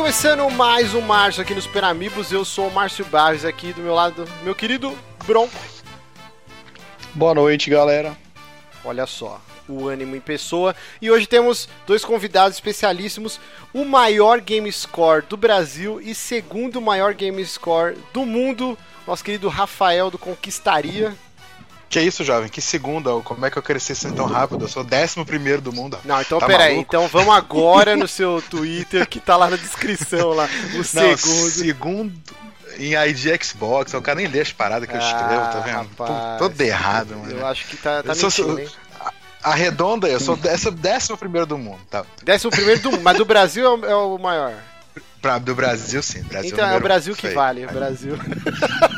Começando 0.00 0.48
mais 0.48 0.94
um 0.94 1.02
Márcio 1.02 1.42
aqui 1.42 1.54
nos 1.54 1.64
Super 1.64 1.84
Amigos. 1.84 2.32
Eu 2.32 2.42
sou 2.42 2.68
o 2.68 2.72
Márcio 2.72 3.04
Barros 3.04 3.44
aqui 3.44 3.70
do 3.74 3.82
meu 3.82 3.92
lado, 3.94 4.26
meu 4.42 4.54
querido 4.54 4.98
Bronco. 5.26 5.54
Boa 7.14 7.34
noite, 7.34 7.68
galera. 7.68 8.16
Olha 8.82 9.06
só, 9.06 9.38
o 9.68 9.86
ânimo 9.88 10.16
em 10.16 10.20
pessoa. 10.20 10.74
E 11.02 11.10
hoje 11.10 11.26
temos 11.26 11.68
dois 11.86 12.02
convidados 12.02 12.56
especialíssimos: 12.56 13.38
o 13.74 13.84
maior 13.84 14.40
game 14.40 14.72
score 14.72 15.26
do 15.26 15.36
Brasil 15.36 16.00
e 16.00 16.14
segundo 16.14 16.80
maior 16.80 17.12
game 17.12 17.44
score 17.44 17.98
do 18.10 18.24
mundo, 18.24 18.78
nosso 19.06 19.22
querido 19.22 19.50
Rafael 19.50 20.10
do 20.10 20.16
Conquistaria. 20.16 21.14
Que 21.90 22.00
isso, 22.00 22.22
jovem? 22.22 22.48
Que 22.48 22.60
segunda? 22.60 23.10
Como 23.24 23.44
é 23.44 23.50
que 23.50 23.58
eu 23.58 23.62
cresci 23.62 23.90
assim 23.90 24.12
tão 24.12 24.24
rápido? 24.24 24.64
Eu 24.64 24.68
sou 24.68 24.82
o 24.82 24.86
décimo 24.86 25.26
primeiro 25.26 25.60
do 25.60 25.72
mundo. 25.72 25.98
Não, 26.04 26.20
então 26.20 26.38
tá 26.38 26.46
peraí. 26.46 26.78
Então 26.78 27.08
vamos 27.08 27.34
agora 27.34 27.96
no 27.96 28.06
seu 28.06 28.40
Twitter, 28.40 29.08
que 29.08 29.18
tá 29.18 29.36
lá 29.36 29.50
na 29.50 29.56
descrição, 29.56 30.28
lá. 30.30 30.48
O 30.72 30.76
Não, 30.76 30.84
segundo. 30.84 31.50
Segundo 31.50 32.12
em 32.78 32.94
ID 32.94 33.42
Xbox, 33.42 33.92
o 33.92 34.00
cara 34.00 34.18
nem 34.18 34.28
lê 34.28 34.40
as 34.40 34.52
paradas 34.52 34.88
que 34.88 34.94
eu 34.94 35.00
escrevo, 35.00 35.52
tá 35.52 35.60
vendo? 35.66 35.88
Rapaz, 35.98 36.38
Todo 36.38 36.60
errado, 36.60 37.16
mano. 37.16 37.32
Eu 37.32 37.44
acho 37.44 37.66
que 37.66 37.76
tá, 37.76 38.04
tá 38.04 38.14
mentindo, 38.14 38.30
sou, 38.30 38.60
Arredonda, 39.42 40.06
eu 40.06 40.20
sou 40.20 40.36
décimo 40.70 41.18
primeiro 41.18 41.46
do 41.46 41.58
mundo. 41.58 41.80
Tá. 41.90 42.04
Décimo 42.22 42.52
primeiro 42.52 42.80
do 42.82 42.92
mundo, 42.92 43.02
mas 43.02 43.18
do 43.18 43.24
Brasil 43.24 43.66
é 43.66 43.68
o, 43.68 43.84
é 43.84 43.96
o 43.96 44.16
maior. 44.16 44.54
Pra, 45.20 45.38
do 45.38 45.54
Brasil, 45.54 46.02
sim. 46.02 46.22
Brasil 46.22 46.52
então 46.52 46.66
é 46.66 46.76
o 46.76 46.80
Brasil 46.80 47.14
que 47.14 47.28
vale. 47.28 47.66
O 47.66 47.72
Brasil. 47.72 48.16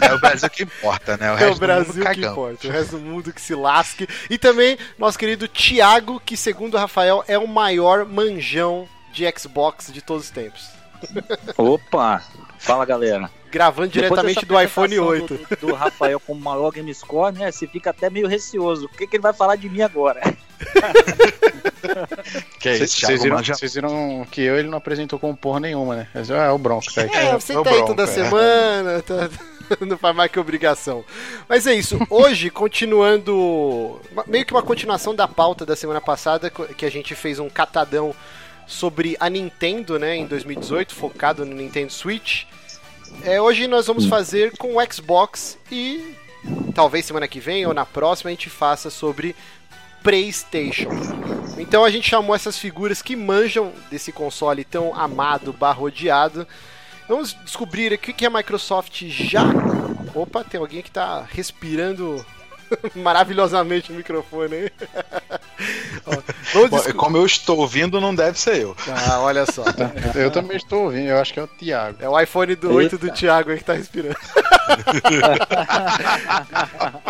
É 0.02 0.14
o 0.14 0.18
Brasil 0.18 0.50
que 0.50 0.62
importa, 0.64 1.16
né? 1.16 1.32
O 1.32 1.38
é 1.38 1.50
o 1.50 1.54
Brasil 1.54 2.04
que 2.04 2.26
importa. 2.26 2.66
O 2.66 2.70
resto 2.70 2.98
do 2.98 3.00
mundo 3.02 3.32
que 3.32 3.40
se 3.40 3.54
lasque. 3.54 4.08
E 4.28 4.36
também 4.36 4.76
nosso 4.98 5.16
querido 5.16 5.46
Thiago, 5.46 6.20
que 6.20 6.36
segundo 6.36 6.74
o 6.74 6.78
Rafael 6.78 7.24
é 7.28 7.38
o 7.38 7.46
maior 7.46 8.04
manjão 8.04 8.88
de 9.12 9.24
Xbox 9.38 9.92
de 9.92 10.02
todos 10.02 10.24
os 10.24 10.30
tempos. 10.30 10.68
Opa! 11.56 12.22
Fala 12.58 12.84
galera. 12.84 13.30
Gravando 13.50 13.88
diretamente 13.88 14.44
do 14.44 14.60
iPhone 14.60 14.98
8. 14.98 15.34
Do, 15.34 15.66
do 15.68 15.74
Rafael 15.74 16.18
como 16.20 16.40
maior 16.40 16.70
game 16.70 16.92
score, 16.94 17.36
né? 17.36 17.50
Você 17.50 17.66
fica 17.66 17.90
até 17.90 18.10
meio 18.10 18.26
receoso. 18.26 18.86
O 18.86 18.88
que, 18.88 19.06
que 19.06 19.16
ele 19.16 19.22
vai 19.22 19.32
falar 19.32 19.56
de 19.56 19.68
mim 19.68 19.82
agora? 19.82 20.20
que 22.58 22.68
é 22.68 22.76
isso, 22.76 23.00
Vocês 23.00 23.22
viram, 23.22 23.38
viram, 23.38 24.26
que 24.30 24.42
eu 24.42 24.58
ele 24.58 24.68
não 24.68 24.78
apresentou 24.78 25.18
com 25.18 25.34
porra 25.34 25.60
nenhuma, 25.60 25.96
né? 25.96 26.08
Mas, 26.14 26.30
é 26.30 26.50
o 26.50 26.58
Bronco, 26.58 26.92
tá 26.92 27.02
É, 27.02 27.32
você 27.32 27.52
é 27.52 27.62
tá 27.62 27.70
aí 27.70 27.84
toda 27.84 28.04
é. 28.04 28.06
semana, 28.06 29.02
tá, 29.02 29.28
não 29.80 29.98
faz 29.98 30.14
mais 30.14 30.30
que 30.30 30.38
obrigação. 30.38 31.04
Mas 31.48 31.66
é 31.66 31.74
isso, 31.74 31.98
hoje, 32.08 32.50
continuando, 32.50 34.00
meio 34.26 34.44
que 34.44 34.52
uma 34.52 34.62
continuação 34.62 35.14
da 35.14 35.28
pauta 35.28 35.66
da 35.66 35.76
semana 35.76 36.00
passada, 36.00 36.50
que 36.50 36.86
a 36.86 36.90
gente 36.90 37.14
fez 37.14 37.38
um 37.38 37.48
catadão 37.48 38.14
sobre 38.66 39.16
a 39.20 39.28
Nintendo, 39.28 39.98
né, 39.98 40.16
em 40.16 40.26
2018, 40.26 40.94
focado 40.94 41.44
no 41.44 41.54
Nintendo 41.54 41.92
Switch. 41.92 42.44
É, 43.24 43.40
hoje 43.40 43.66
nós 43.66 43.86
vamos 43.86 44.06
fazer 44.06 44.56
com 44.56 44.76
o 44.76 44.92
Xbox 44.92 45.58
e 45.70 46.14
talvez 46.74 47.04
semana 47.04 47.28
que 47.28 47.38
vem 47.38 47.66
ou 47.66 47.74
na 47.74 47.84
próxima 47.84 48.30
a 48.30 48.32
gente 48.32 48.48
faça 48.48 48.90
sobre 48.90 49.36
PlayStation. 50.02 50.90
Então 51.58 51.84
a 51.84 51.90
gente 51.90 52.08
chamou 52.08 52.34
essas 52.34 52.58
figuras 52.58 53.02
que 53.02 53.14
manjam 53.14 53.72
desse 53.90 54.12
console 54.12 54.64
tão 54.64 54.94
amado, 54.94 55.52
barro 55.52 55.86
odiado. 55.86 56.46
Vamos 57.08 57.36
descobrir 57.44 57.92
o 57.92 57.98
que 57.98 58.26
a 58.26 58.30
Microsoft 58.30 59.04
já. 59.08 59.44
Opa, 60.14 60.44
tem 60.44 60.60
alguém 60.60 60.82
que 60.82 60.88
está 60.88 61.26
respirando 61.30 62.24
maravilhosamente 62.94 63.92
o 63.92 63.94
microfone 63.94 64.54
aí. 64.54 64.72
Bom, 66.70 66.80
como 66.96 67.16
eu 67.16 67.24
estou 67.24 67.58
ouvindo, 67.58 68.00
não 68.00 68.14
deve 68.14 68.38
ser 68.38 68.62
eu. 68.62 68.76
Ah, 68.88 69.20
olha 69.20 69.46
só. 69.46 69.64
eu 70.14 70.30
também 70.30 70.56
estou 70.56 70.84
ouvindo, 70.84 71.08
eu 71.08 71.18
acho 71.18 71.32
que 71.32 71.40
é 71.40 71.42
o 71.42 71.46
Thiago. 71.46 71.98
É 72.00 72.08
o 72.08 72.20
iPhone 72.20 72.54
do 72.56 72.72
8 72.72 72.98
do 72.98 73.10
Thiago 73.10 73.50
aí 73.50 73.56
que 73.56 73.62
está 73.62 73.74
respirando. 73.74 74.16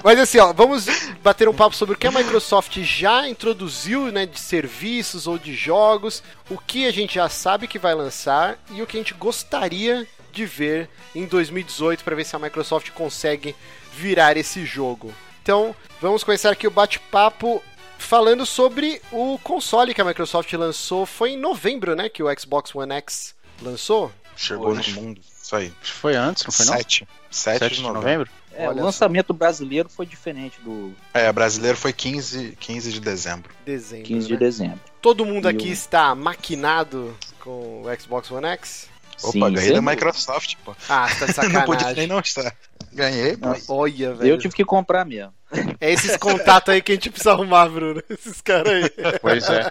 Mas 0.04 0.18
assim, 0.18 0.38
ó, 0.38 0.52
vamos 0.52 0.86
bater 1.22 1.48
um 1.48 1.54
papo 1.54 1.74
sobre 1.74 1.94
o 1.94 1.98
que 1.98 2.06
a 2.06 2.12
Microsoft 2.12 2.78
já 2.80 3.26
introduziu, 3.28 4.12
né, 4.12 4.26
de 4.26 4.38
serviços 4.38 5.26
ou 5.26 5.38
de 5.38 5.54
jogos, 5.54 6.22
o 6.50 6.58
que 6.58 6.86
a 6.86 6.92
gente 6.92 7.14
já 7.14 7.28
sabe 7.28 7.66
que 7.66 7.78
vai 7.78 7.94
lançar 7.94 8.58
e 8.70 8.82
o 8.82 8.86
que 8.86 8.96
a 8.96 9.00
gente 9.00 9.14
gostaria 9.14 10.06
de 10.32 10.46
ver 10.46 10.88
em 11.14 11.26
2018 11.26 12.02
para 12.02 12.16
ver 12.16 12.24
se 12.24 12.34
a 12.34 12.38
Microsoft 12.38 12.90
consegue 12.90 13.54
virar 13.94 14.36
esse 14.36 14.64
jogo. 14.64 15.12
Então, 15.42 15.74
vamos 16.00 16.22
começar 16.22 16.52
aqui 16.52 16.68
o 16.68 16.70
bate-papo 16.70 17.60
falando 17.98 18.46
sobre 18.46 19.02
o 19.10 19.36
console 19.42 19.92
que 19.92 20.00
a 20.00 20.04
Microsoft 20.04 20.52
lançou. 20.52 21.04
Foi 21.04 21.32
em 21.32 21.36
novembro, 21.36 21.96
né, 21.96 22.08
que 22.08 22.22
o 22.22 22.38
Xbox 22.38 22.72
One 22.72 22.92
X 22.92 23.34
lançou? 23.60 24.12
Chegou 24.36 24.68
Hoje. 24.68 24.92
no 24.92 25.02
mundo, 25.02 25.20
isso 25.20 25.56
aí. 25.56 25.72
Foi 25.82 26.14
antes, 26.14 26.44
não 26.44 26.52
foi 26.52 26.66
não? 26.66 26.74
7. 26.74 27.08
7, 27.28 27.74
de 27.74 27.82
novembro. 27.82 28.30
É, 28.52 28.68
o 28.68 28.72
lançamento 28.72 29.28
só. 29.28 29.32
brasileiro 29.32 29.88
foi 29.88 30.06
diferente 30.06 30.60
do. 30.60 30.94
É, 31.12 31.32
brasileiro 31.32 31.76
foi 31.76 31.92
15, 31.92 32.56
15 32.60 32.92
de 32.92 33.00
dezembro. 33.00 33.52
Dezembro. 33.66 34.06
15 34.06 34.20
né? 34.20 34.28
de 34.28 34.36
dezembro. 34.36 34.80
Todo 35.00 35.24
mundo 35.24 35.48
e 35.48 35.50
aqui 35.50 35.68
eu... 35.68 35.72
está 35.72 36.14
maquinado 36.14 37.16
com 37.40 37.82
o 37.82 38.00
Xbox 38.00 38.30
One 38.30 38.46
X? 38.46 38.92
Opa, 39.22 39.32
Sim, 39.32 39.54
ganhei 39.54 39.72
da 39.72 39.82
Microsoft, 39.82 40.56
pô. 40.64 40.74
Ah, 40.88 41.08
tá 41.18 41.26
de 41.26 41.32
sacanagem. 41.32 41.52
não 41.52 41.64
podia 41.64 41.92
nem 41.94 42.06
não 42.06 42.20
estar. 42.20 42.54
Ganhei, 42.94 43.36
pô. 43.36 43.48
Olha, 43.68 44.14
velho. 44.14 44.30
Eu 44.30 44.38
tive 44.38 44.54
que 44.54 44.64
comprar 44.64 45.04
mesmo. 45.04 45.32
É 45.80 45.92
esses 45.92 46.16
contatos 46.16 46.72
aí 46.72 46.80
que 46.80 46.92
a 46.92 46.94
gente 46.94 47.10
precisa 47.10 47.32
arrumar, 47.32 47.68
Bruno. 47.68 48.02
Esses 48.08 48.40
caras 48.40 48.72
aí. 48.72 48.90
Pois 49.20 49.48
é. 49.48 49.70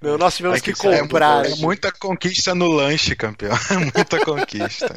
Não, 0.00 0.16
nós 0.16 0.36
tivemos 0.36 0.58
é 0.58 0.60
que, 0.60 0.72
que, 0.72 0.80
comprar. 0.80 1.44
É, 1.44 1.52
é, 1.52 1.56
muita 1.56 1.92
conquista 1.92 2.54
no 2.54 2.68
lanche, 2.68 3.14
campeão. 3.14 3.54
É 3.70 3.76
muita 3.76 4.20
conquista. 4.24 4.88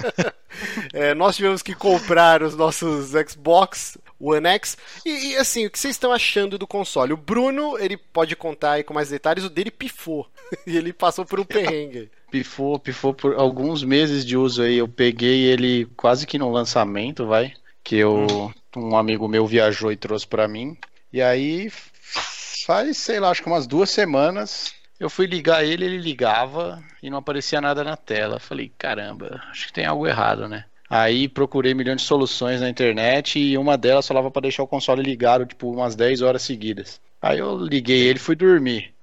É, 0.93 1.13
nós 1.13 1.35
tivemos 1.35 1.61
que 1.61 1.75
comprar 1.75 2.41
os 2.41 2.55
nossos 2.55 3.11
Xbox 3.29 3.97
One 4.19 4.47
X. 4.47 4.77
E, 5.05 5.31
e, 5.31 5.37
assim, 5.37 5.65
o 5.65 5.69
que 5.69 5.77
vocês 5.77 5.95
estão 5.95 6.11
achando 6.11 6.57
do 6.57 6.67
console? 6.67 7.13
O 7.13 7.17
Bruno, 7.17 7.77
ele 7.77 7.97
pode 7.97 8.35
contar 8.35 8.73
aí 8.73 8.83
com 8.83 8.93
mais 8.93 9.09
detalhes, 9.09 9.43
o 9.43 9.49
dele 9.49 9.71
pifou. 9.71 10.27
e 10.65 10.77
ele 10.77 10.93
passou 10.93 11.25
por 11.25 11.39
um 11.39 11.45
perrengue. 11.45 12.09
Pifou, 12.29 12.77
pifou 12.77 13.13
por 13.13 13.35
alguns 13.35 13.83
meses 13.83 14.25
de 14.25 14.35
uso 14.35 14.61
aí. 14.61 14.77
Eu 14.77 14.87
peguei 14.87 15.45
ele 15.45 15.85
quase 15.95 16.27
que 16.27 16.37
no 16.37 16.51
lançamento, 16.51 17.25
vai. 17.25 17.53
Que 17.83 17.95
eu. 17.95 18.27
Hum 18.29 18.51
um 18.77 18.95
amigo 18.95 19.27
meu 19.27 19.45
viajou 19.45 19.91
e 19.91 19.97
trouxe 19.97 20.27
para 20.27 20.47
mim. 20.47 20.77
E 21.11 21.21
aí 21.21 21.69
faz, 22.65 22.97
sei 22.97 23.19
lá, 23.19 23.29
acho 23.29 23.41
que 23.41 23.49
umas 23.49 23.65
duas 23.65 23.89
semanas 23.89 24.73
eu 24.99 25.09
fui 25.09 25.25
ligar 25.25 25.63
ele, 25.63 25.85
ele 25.85 25.97
ligava 25.97 26.83
e 27.01 27.09
não 27.09 27.17
aparecia 27.19 27.61
nada 27.61 27.83
na 27.83 27.95
tela. 27.95 28.39
Falei, 28.39 28.71
caramba, 28.77 29.41
acho 29.49 29.67
que 29.67 29.73
tem 29.73 29.85
algo 29.85 30.07
errado, 30.07 30.47
né? 30.47 30.65
Aí 30.89 31.27
procurei 31.27 31.73
milhões 31.73 32.01
de 32.01 32.07
soluções 32.07 32.61
na 32.61 32.69
internet 32.69 33.37
e 33.37 33.57
uma 33.57 33.77
delas 33.77 34.07
falava 34.07 34.31
para 34.31 34.43
deixar 34.43 34.63
o 34.63 34.67
console 34.67 35.03
ligado, 35.03 35.45
tipo, 35.45 35.69
umas 35.69 35.95
10 35.95 36.21
horas 36.21 36.41
seguidas. 36.41 37.01
Aí 37.21 37.39
eu 37.39 37.57
liguei 37.57 38.07
ele 38.07 38.17
e 38.17 38.21
fui 38.21 38.35
dormir. 38.35 38.93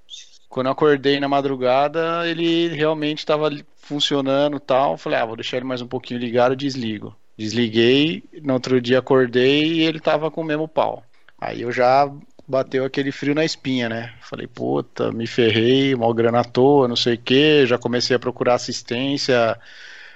Quando 0.55 0.67
eu 0.67 0.73
acordei 0.73 1.19
na 1.19 1.27
madrugada, 1.27 2.29
ele 2.29 2.69
realmente 2.69 3.19
estava 3.19 3.51
funcionando 3.77 4.61
tal. 4.61 4.97
Falei, 4.97 5.19
ah, 5.19 5.25
vou 5.25 5.35
deixar 5.35 5.57
ele 5.57 5.67
mais 5.67 5.83
um 5.83 5.87
pouquinho 5.89 6.21
ligado 6.21 6.55
desligo. 6.55 7.13
Desliguei, 7.37 8.23
no 8.41 8.53
outro 8.53 8.81
dia 8.81 9.01
acordei 9.01 9.65
e 9.65 9.83
ele 9.83 9.99
tava 9.99 10.31
com 10.31 10.43
o 10.43 10.45
mesmo 10.45 10.69
pau. 10.69 11.03
Aí 11.41 11.63
eu 11.63 11.73
já 11.73 12.09
bateu 12.47 12.85
aquele 12.85 13.11
frio 13.11 13.35
na 13.35 13.45
espinha, 13.45 13.89
né? 13.89 14.15
Falei, 14.21 14.47
puta, 14.47 15.11
me 15.11 15.27
ferrei, 15.27 15.93
mal 15.97 16.15
grana 16.15 16.39
à 16.39 16.45
toa, 16.45 16.87
não 16.87 16.95
sei 16.95 17.15
o 17.15 17.19
que. 17.19 17.67
Já 17.67 17.77
comecei 17.77 18.15
a 18.15 18.21
procurar 18.21 18.55
assistência, 18.55 19.59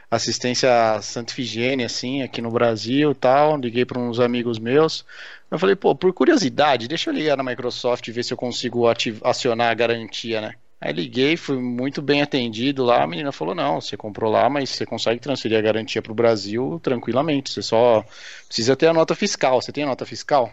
assistência 0.09 0.71
Santa 1.03 1.33
Ifigênia, 1.33 1.87
assim, 1.87 2.23
aqui 2.23 2.41
no 2.41 2.53
Brasil 2.53 3.13
tal. 3.13 3.57
Liguei 3.57 3.85
para 3.85 3.99
uns 3.99 4.21
amigos 4.21 4.61
meus. 4.61 5.05
Eu 5.51 5.59
falei, 5.59 5.75
pô, 5.75 5.95
por 5.95 6.13
curiosidade, 6.13 6.89
deixa 6.89 7.11
eu 7.11 7.15
ligar 7.15 7.37
na 7.37 7.43
Microsoft 7.43 8.07
e 8.07 8.13
ver 8.13 8.23
se 8.23 8.33
eu 8.33 8.37
consigo 8.37 8.85
acionar 9.23 9.71
a 9.71 9.75
garantia, 9.75 10.41
né? 10.41 10.55
Aí 10.81 10.93
liguei, 10.93 11.37
fui 11.37 11.59
muito 11.59 12.01
bem 12.01 12.23
atendido 12.23 12.85
lá. 12.85 13.03
A 13.03 13.07
menina 13.07 13.33
falou: 13.33 13.55
não, 13.55 13.81
você 13.81 13.97
comprou 13.97 14.31
lá, 14.31 14.49
mas 14.49 14.71
você 14.71 14.87
consegue 14.87 15.21
transferir 15.21 15.59
a 15.59 15.63
garantia 15.63 16.01
para 16.01 16.13
o 16.13 16.15
Brasil 16.15 16.79
tranquilamente. 16.83 17.53
Você 17.53 17.63
só 17.63 18.05
precisa 18.47 18.77
ter 18.77 18.87
a 18.87 18.93
nota 18.93 19.15
fiscal. 19.15 19.61
Você 19.61 19.73
tem 19.73 19.83
a 19.83 19.89
nota 19.89 20.07
fiscal? 20.07 20.53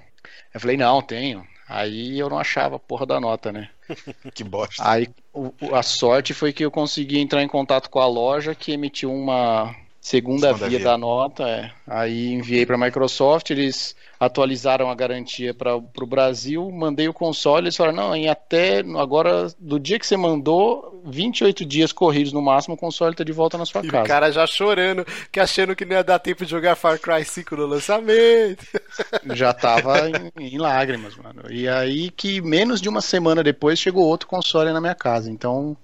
Eu 0.51 0.59
falei: 0.59 0.77
não, 0.77 1.01
tenho. 1.01 1.45
Aí 1.67 2.17
eu 2.17 2.29
não 2.29 2.39
achava 2.39 2.77
a 2.77 2.79
porra 2.79 3.05
da 3.05 3.19
nota, 3.19 3.51
né? 3.51 3.69
que 4.33 4.43
bosta. 4.43 4.87
Aí 4.87 5.07
o, 5.31 5.53
a 5.73 5.83
sorte 5.83 6.33
foi 6.33 6.51
que 6.51 6.65
eu 6.65 6.71
consegui 6.71 7.19
entrar 7.19 7.43
em 7.43 7.47
contato 7.47 7.89
com 7.89 7.99
a 7.99 8.07
loja 8.07 8.55
que 8.55 8.71
emitiu 8.71 9.13
uma 9.13 9.75
segunda, 10.05 10.49
segunda 10.49 10.69
via, 10.69 10.77
via, 10.77 10.87
da 10.87 10.97
nota. 10.99 11.43
É. 11.49 11.71
Aí 11.87 12.31
enviei 12.31 12.63
para 12.63 12.75
a 12.75 12.77
Microsoft, 12.77 13.49
eles 13.49 13.95
atualizaram 14.19 14.87
a 14.87 14.93
garantia 14.93 15.51
para 15.51 15.75
o 15.75 16.05
Brasil, 16.05 16.69
mandei 16.71 17.07
o 17.07 17.13
console, 17.13 17.65
eles 17.65 17.75
falaram, 17.75 17.97
não, 17.97 18.15
em 18.15 18.29
até 18.29 18.79
agora, 18.97 19.47
do 19.59 19.79
dia 19.79 19.97
que 19.97 20.05
você 20.05 20.15
mandou, 20.15 21.01
28 21.05 21.65
dias 21.65 21.91
corridos 21.91 22.31
no 22.31 22.41
máximo, 22.41 22.75
o 22.75 22.77
console 22.77 23.13
está 23.13 23.23
de 23.23 23.31
volta 23.31 23.57
na 23.57 23.65
sua 23.65 23.83
e 23.83 23.87
casa. 23.87 24.03
o 24.03 24.07
cara 24.07 24.31
já 24.31 24.45
chorando, 24.45 25.05
que 25.31 25.39
achando 25.39 25.75
que 25.75 25.83
não 25.83 25.95
ia 25.95 26.03
dar 26.03 26.19
tempo 26.19 26.45
de 26.45 26.51
jogar 26.51 26.75
Far 26.75 26.99
Cry 26.99 27.25
5 27.25 27.55
no 27.55 27.65
lançamento. 27.65 28.63
Já 29.33 29.53
tava 29.53 30.09
em, 30.09 30.31
em 30.39 30.57
lágrimas, 30.57 31.15
mano. 31.17 31.43
E 31.49 31.67
aí 31.67 32.09
que 32.11 32.41
menos 32.41 32.79
de 32.79 32.87
uma 32.87 33.01
semana 33.01 33.43
depois 33.43 33.79
chegou 33.79 34.05
outro 34.05 34.27
console 34.27 34.71
na 34.71 34.79
minha 34.79 34.95
casa, 34.95 35.29
então 35.29 35.75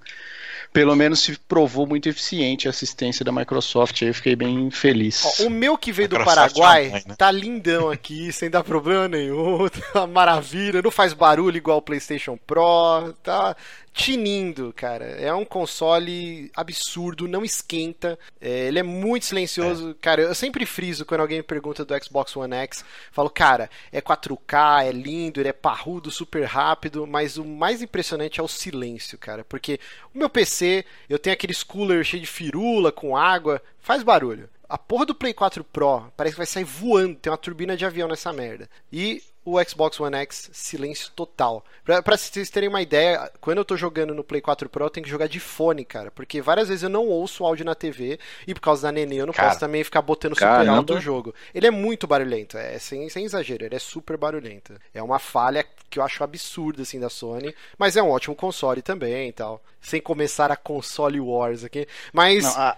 pelo 0.73 0.95
menos 0.95 1.19
se 1.19 1.37
provou 1.47 1.85
muito 1.85 2.07
eficiente 2.07 2.67
a 2.67 2.71
assistência 2.71 3.25
da 3.25 3.31
Microsoft. 3.31 4.01
Aí 4.01 4.07
eu 4.07 4.13
fiquei 4.13 4.35
bem 4.35 4.71
feliz. 4.71 5.41
Ó, 5.41 5.47
o 5.47 5.49
meu 5.49 5.77
que 5.77 5.91
veio 5.91 6.09
do 6.09 6.23
Paraguai 6.23 6.89
mãe, 6.89 7.03
né? 7.07 7.15
tá 7.17 7.29
lindão 7.29 7.89
aqui, 7.89 8.31
sem 8.33 8.49
dar 8.49 8.63
problema 8.63 9.07
nenhum. 9.07 9.67
Tá 9.91 10.07
maravilha, 10.07 10.81
não 10.81 10.91
faz 10.91 11.13
barulho 11.13 11.57
igual 11.57 11.79
o 11.79 11.81
PlayStation 11.81 12.37
Pro. 12.47 13.13
Tá 13.21 13.55
tinindo, 13.93 14.73
cara. 14.73 15.05
É 15.05 15.33
um 15.33 15.45
console 15.45 16.51
absurdo, 16.55 17.27
não 17.27 17.43
esquenta. 17.43 18.17
É, 18.39 18.67
ele 18.67 18.79
é 18.79 18.83
muito 18.83 19.25
silencioso. 19.25 19.91
É. 19.91 19.93
Cara, 20.01 20.21
eu 20.21 20.35
sempre 20.35 20.65
friso 20.65 21.05
quando 21.05 21.21
alguém 21.21 21.37
me 21.37 21.43
pergunta 21.43 21.83
do 21.83 22.03
Xbox 22.03 22.35
One 22.35 22.55
X. 22.55 22.85
Falo, 23.11 23.29
cara, 23.29 23.69
é 23.91 24.01
4K, 24.01 24.85
é 24.85 24.91
lindo, 24.91 25.39
ele 25.39 25.49
é 25.49 25.53
parrudo, 25.53 26.09
super 26.09 26.43
rápido. 26.45 27.05
Mas 27.05 27.37
o 27.37 27.45
mais 27.45 27.81
impressionante 27.81 28.39
é 28.39 28.43
o 28.43 28.47
silêncio, 28.47 29.17
cara. 29.17 29.43
Porque 29.43 29.79
o 30.13 30.17
meu 30.17 30.29
PC, 30.29 30.85
eu 31.09 31.19
tenho 31.19 31.33
aqueles 31.33 31.63
cooler 31.63 32.03
cheio 32.03 32.21
de 32.21 32.27
firula, 32.27 32.91
com 32.91 33.15
água, 33.15 33.61
faz 33.79 34.03
barulho. 34.03 34.49
A 34.67 34.77
porra 34.77 35.05
do 35.05 35.13
Play 35.13 35.33
4 35.33 35.65
Pro 35.65 36.09
parece 36.15 36.35
que 36.35 36.39
vai 36.39 36.45
sair 36.45 36.63
voando, 36.63 37.15
tem 37.15 37.29
uma 37.29 37.37
turbina 37.37 37.75
de 37.75 37.85
avião 37.85 38.07
nessa 38.07 38.31
merda. 38.31 38.69
E 38.91 39.21
o 39.43 39.61
Xbox 39.63 39.99
One 39.99 40.15
X, 40.17 40.49
silêncio 40.53 41.11
total. 41.15 41.65
Pra, 41.83 42.01
pra 42.01 42.17
vocês 42.17 42.49
terem 42.49 42.69
uma 42.69 42.81
ideia, 42.81 43.31
quando 43.41 43.57
eu 43.57 43.65
tô 43.65 43.75
jogando 43.75 44.13
no 44.13 44.23
Play 44.23 44.41
4 44.41 44.69
Pro, 44.69 44.85
eu 44.85 44.89
tenho 44.89 45.03
que 45.03 45.09
jogar 45.09 45.27
de 45.27 45.39
fone, 45.39 45.83
cara. 45.83 46.11
Porque 46.11 46.41
várias 46.41 46.67
vezes 46.67 46.83
eu 46.83 46.89
não 46.89 47.07
ouço 47.07 47.43
o 47.43 47.47
áudio 47.47 47.65
na 47.65 47.73
TV 47.73 48.19
e 48.45 48.53
por 48.53 48.61
causa 48.61 48.83
da 48.83 48.91
neném 48.91 49.17
eu 49.17 49.25
não 49.25 49.33
cara, 49.33 49.49
posso 49.49 49.59
também 49.59 49.83
ficar 49.83 50.01
botando 50.01 50.33
super 50.33 50.45
caramba. 50.45 50.77
alto 50.77 50.93
o 50.93 51.01
jogo. 51.01 51.33
Ele 51.53 51.67
é 51.67 51.71
muito 51.71 52.07
barulhento, 52.07 52.57
é 52.57 52.77
sem, 52.77 53.09
sem 53.09 53.25
exagero, 53.25 53.65
ele 53.65 53.75
é 53.75 53.79
super 53.79 54.15
barulhento. 54.17 54.73
É 54.93 55.01
uma 55.01 55.19
falha 55.19 55.65
que 55.89 55.99
eu 55.99 56.03
acho 56.03 56.23
absurda, 56.23 56.83
assim, 56.83 56.99
da 56.99 57.09
Sony, 57.09 57.53
mas 57.77 57.97
é 57.97 58.03
um 58.03 58.09
ótimo 58.09 58.35
console 58.35 58.81
também 58.81 59.29
e 59.29 59.33
tal. 59.33 59.61
Sem 59.81 59.99
começar 59.99 60.51
a 60.51 60.55
console 60.55 61.19
wars 61.19 61.63
aqui. 61.63 61.87
Mas... 62.13 62.43
Não, 62.43 62.51
a 62.51 62.77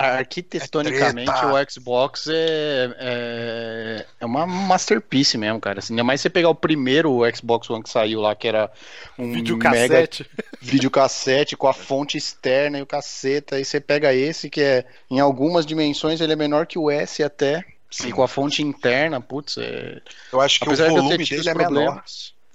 arquitetonicamente 0.00 1.30
é 1.30 1.46
o 1.46 1.70
Xbox 1.70 2.26
é, 2.28 2.96
é, 2.98 4.06
é, 4.18 4.26
uma 4.26 4.46
masterpiece 4.46 5.36
mesmo, 5.36 5.60
cara. 5.60 5.80
Assim, 5.80 5.92
ainda 5.92 6.04
mais 6.04 6.20
você 6.20 6.30
pegar 6.30 6.48
o 6.48 6.54
primeiro 6.54 7.20
Xbox 7.34 7.68
One 7.68 7.82
que 7.82 7.90
saiu 7.90 8.20
lá, 8.20 8.34
que 8.34 8.48
era 8.48 8.70
um 9.18 9.30
videocassete. 9.30 10.22
mega 10.22 10.48
videocassete 10.60 11.56
com 11.56 11.68
a 11.68 11.74
fonte 11.74 12.16
externa 12.16 12.78
e 12.78 12.82
o 12.82 12.86
caceta. 12.86 13.56
Aí 13.56 13.64
você 13.64 13.78
pega 13.78 14.14
esse 14.14 14.48
que 14.48 14.62
é 14.62 14.86
em 15.10 15.20
algumas 15.20 15.66
dimensões 15.66 16.20
ele 16.20 16.32
é 16.32 16.36
menor 16.36 16.66
que 16.66 16.78
o 16.78 16.90
S 16.90 17.22
até. 17.22 17.64
Sim. 17.90 18.08
E 18.08 18.12
com 18.12 18.22
a 18.22 18.28
fonte 18.28 18.62
interna, 18.62 19.20
putz, 19.20 19.58
é... 19.58 20.00
Eu 20.32 20.40
acho 20.40 20.60
que 20.60 20.66
Apesar 20.66 20.92
o 20.92 20.94
volume 20.94 21.24
dele 21.24 21.48
é 21.48 21.54
menor. 21.54 22.02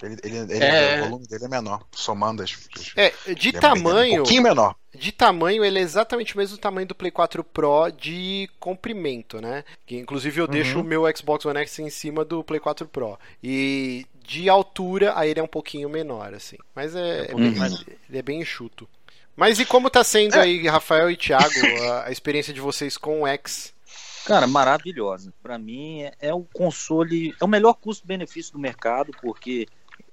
Ele, 0.04 0.18
ele, 0.24 0.38
ele 0.38 0.64
é... 0.64 1.02
O 1.02 1.04
volume 1.06 1.28
dele 1.28 1.46
é 1.46 1.48
menor, 1.48 1.86
somando 1.92 2.44
as. 2.44 2.54
É, 2.96 3.14
de 3.34 3.54
tamanho. 3.54 4.12
É 4.12 4.16
um 4.16 4.24
pouquinho 4.24 4.44
menor. 4.44 4.76
De 4.94 5.12
tamanho, 5.12 5.64
ele 5.64 5.80
é 5.80 5.82
exatamente 5.82 6.36
o 6.36 6.38
mesmo 6.38 6.58
tamanho 6.58 6.88
do 6.88 6.96
Play 6.96 7.12
4 7.12 7.44
Pro 7.44 7.92
de 7.92 8.50
comprimento, 8.60 9.42
né? 9.42 9.64
Que 9.86 9.98
inclusive 9.98 10.40
eu 10.40 10.46
uhum. 10.46 10.52
deixo 10.52 10.80
o 10.80 10.84
meu 10.84 11.04
Xbox 11.16 11.46
One 11.46 11.60
X 11.60 11.80
em 11.80 11.90
cima 11.90 12.24
do 12.24 12.44
Play 12.44 12.60
4 12.60 12.88
Pro. 12.88 13.20
E 13.44 14.06
de 14.26 14.50
altura, 14.50 15.14
aí 15.16 15.30
ele 15.30 15.40
é 15.40 15.44
um 15.44 15.48
pouquinho 15.48 15.90
menor, 15.90 16.34
assim. 16.34 16.58
Mas 16.74 16.96
é, 16.96 17.26
é, 17.26 17.32
é 17.32 17.36
bem, 17.36 17.54
ele 18.10 18.18
é 18.18 18.22
bem 18.22 18.42
enxuto. 18.42 18.88
Mas 19.36 19.60
e 19.60 19.66
como 19.66 19.90
tá 19.90 20.04
sendo 20.04 20.36
é. 20.36 20.42
aí, 20.42 20.68
Rafael 20.68 21.12
e 21.12 21.18
Thiago, 21.18 21.54
a, 21.90 22.08
a 22.08 22.12
experiência 22.12 22.54
de 22.54 22.62
vocês 22.62 22.98
com 22.98 23.22
o 23.22 23.28
X? 23.28 23.74
Cara, 24.26 24.48
maravilhosa. 24.48 25.32
Para 25.44 25.58
mim 25.58 26.02
é, 26.02 26.14
é 26.20 26.34
o 26.34 26.44
console, 26.54 27.36
é 27.40 27.46
o 27.46 27.48
melhor 27.48 27.74
custo-benefício 27.74 28.54
do 28.54 28.60
mercado, 28.60 29.12
porque 29.22 29.68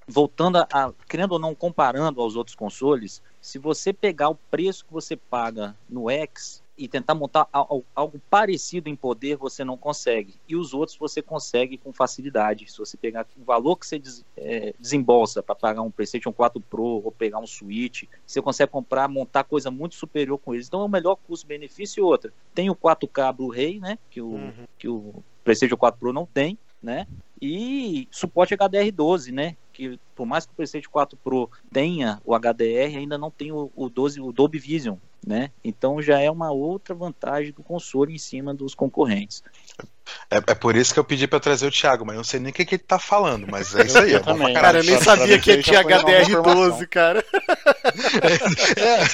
voltando 0.07 0.59
a, 0.59 0.69
a, 0.73 0.93
querendo 1.09 1.33
ou 1.33 1.39
não 1.39 1.55
comparando 1.55 2.21
aos 2.21 2.37
outros 2.37 2.57
consoles, 2.57 3.23
se 3.41 3.59
você 3.59 3.93
pegar 3.93 4.29
o 4.29 4.35
preço 4.35 4.85
que 4.85 4.93
você 4.93 5.17
paga 5.17 5.77
no 5.89 6.09
X 6.11 6.63
e 6.77 6.89
tentar 6.89 7.15
montar 7.15 7.47
algo, 7.53 7.85
algo 7.95 8.21
parecido 8.31 8.89
em 8.89 8.97
poder, 8.97 9.37
você 9.37 9.63
não 9.63 9.77
consegue. 9.77 10.35
E 10.49 10.57
os 10.57 10.73
outros 10.73 10.97
você 10.97 11.21
consegue 11.21 11.77
com 11.77 11.93
facilidade. 11.93 12.71
Se 12.71 12.79
você 12.79 12.97
pegar 12.97 13.27
o 13.37 13.45
valor 13.45 13.77
que 13.77 13.87
você 13.87 13.99
des, 13.99 14.25
é, 14.37 14.75
desembolsa 14.81 15.43
para 15.43 15.55
pagar 15.55 15.83
um 15.83 15.91
PlayStation 15.91 16.33
4 16.33 16.61
Pro 16.61 16.83
ou 16.83 17.13
pegar 17.13 17.39
um 17.39 17.47
Switch, 17.47 18.05
você 18.27 18.41
consegue 18.41 18.73
comprar, 18.73 19.07
montar 19.07 19.45
coisa 19.45 19.71
muito 19.71 19.95
superior 19.95 20.39
com 20.39 20.55
eles. 20.55 20.67
Então 20.67 20.81
é 20.81 20.85
o 20.85 20.89
melhor 20.89 21.17
custo-benefício 21.27 22.01
e 22.01 22.03
outra. 22.03 22.33
Tem 22.55 22.71
o 22.71 22.75
4K 22.75 23.33
Blu-ray, 23.35 23.79
né? 23.79 23.99
Que 24.11 24.21
o, 24.21 24.31
uhum. 24.31 24.67
que 24.79 24.89
o 24.89 25.23
PlayStation 25.45 25.77
4 25.77 26.01
Pro 26.01 26.13
não 26.13 26.27
tem, 26.27 26.59
né? 26.83 27.07
E 27.41 28.09
suporte 28.11 28.57
HDR12, 28.57 29.33
né? 29.33 29.57
Que 29.73 29.99
por 30.15 30.27
mais 30.27 30.47
que 30.47 30.53
o 30.53 30.57
PlayStation 30.57 30.91
4 30.91 31.19
Pro 31.23 31.51
tenha 31.73 32.21
o 32.25 32.35
HDR, 32.39 32.97
ainda 32.97 33.17
não 33.17 33.31
tem 33.31 33.51
o, 33.53 33.71
o 33.75 33.89
12, 33.89 34.21
o 34.21 34.33
Dolby 34.33 34.59
Vision, 34.59 34.97
né? 35.27 35.51
Então 35.65 36.01
já 36.03 36.21
é 36.21 36.31
uma 36.31 36.53
outra 36.53 36.95
vantagem 36.95 37.53
do 37.53 37.63
console 37.63 38.15
em 38.15 38.19
cima 38.19 38.55
dos 38.55 38.75
concorrentes. 38.75 39.43
É, 40.31 40.37
é, 40.37 40.55
por 40.55 40.77
isso 40.77 40.93
que 40.93 40.99
eu 40.99 41.05
pedi 41.05 41.27
pra 41.27 41.39
trazer 41.39 41.67
o 41.67 41.71
Thiago, 41.71 42.05
mas 42.05 42.15
eu 42.15 42.19
não 42.19 42.25
sei 42.25 42.41
nem 42.41 42.51
o 42.51 42.55
que, 42.55 42.65
que 42.65 42.75
ele 42.77 42.83
tá 42.83 42.99
falando, 42.99 43.47
mas 43.51 43.75
é 43.75 43.85
isso 43.85 43.99
aí. 43.99 44.13
É 44.13 44.19
também, 44.19 44.53
cara, 44.53 44.79
eu 44.79 44.85
nem 44.85 45.01
sabia 45.01 45.39
que 45.39 45.63
tinha 45.63 45.83
HDR12, 45.83 46.87
cara. 46.87 47.25
É, 48.77 49.05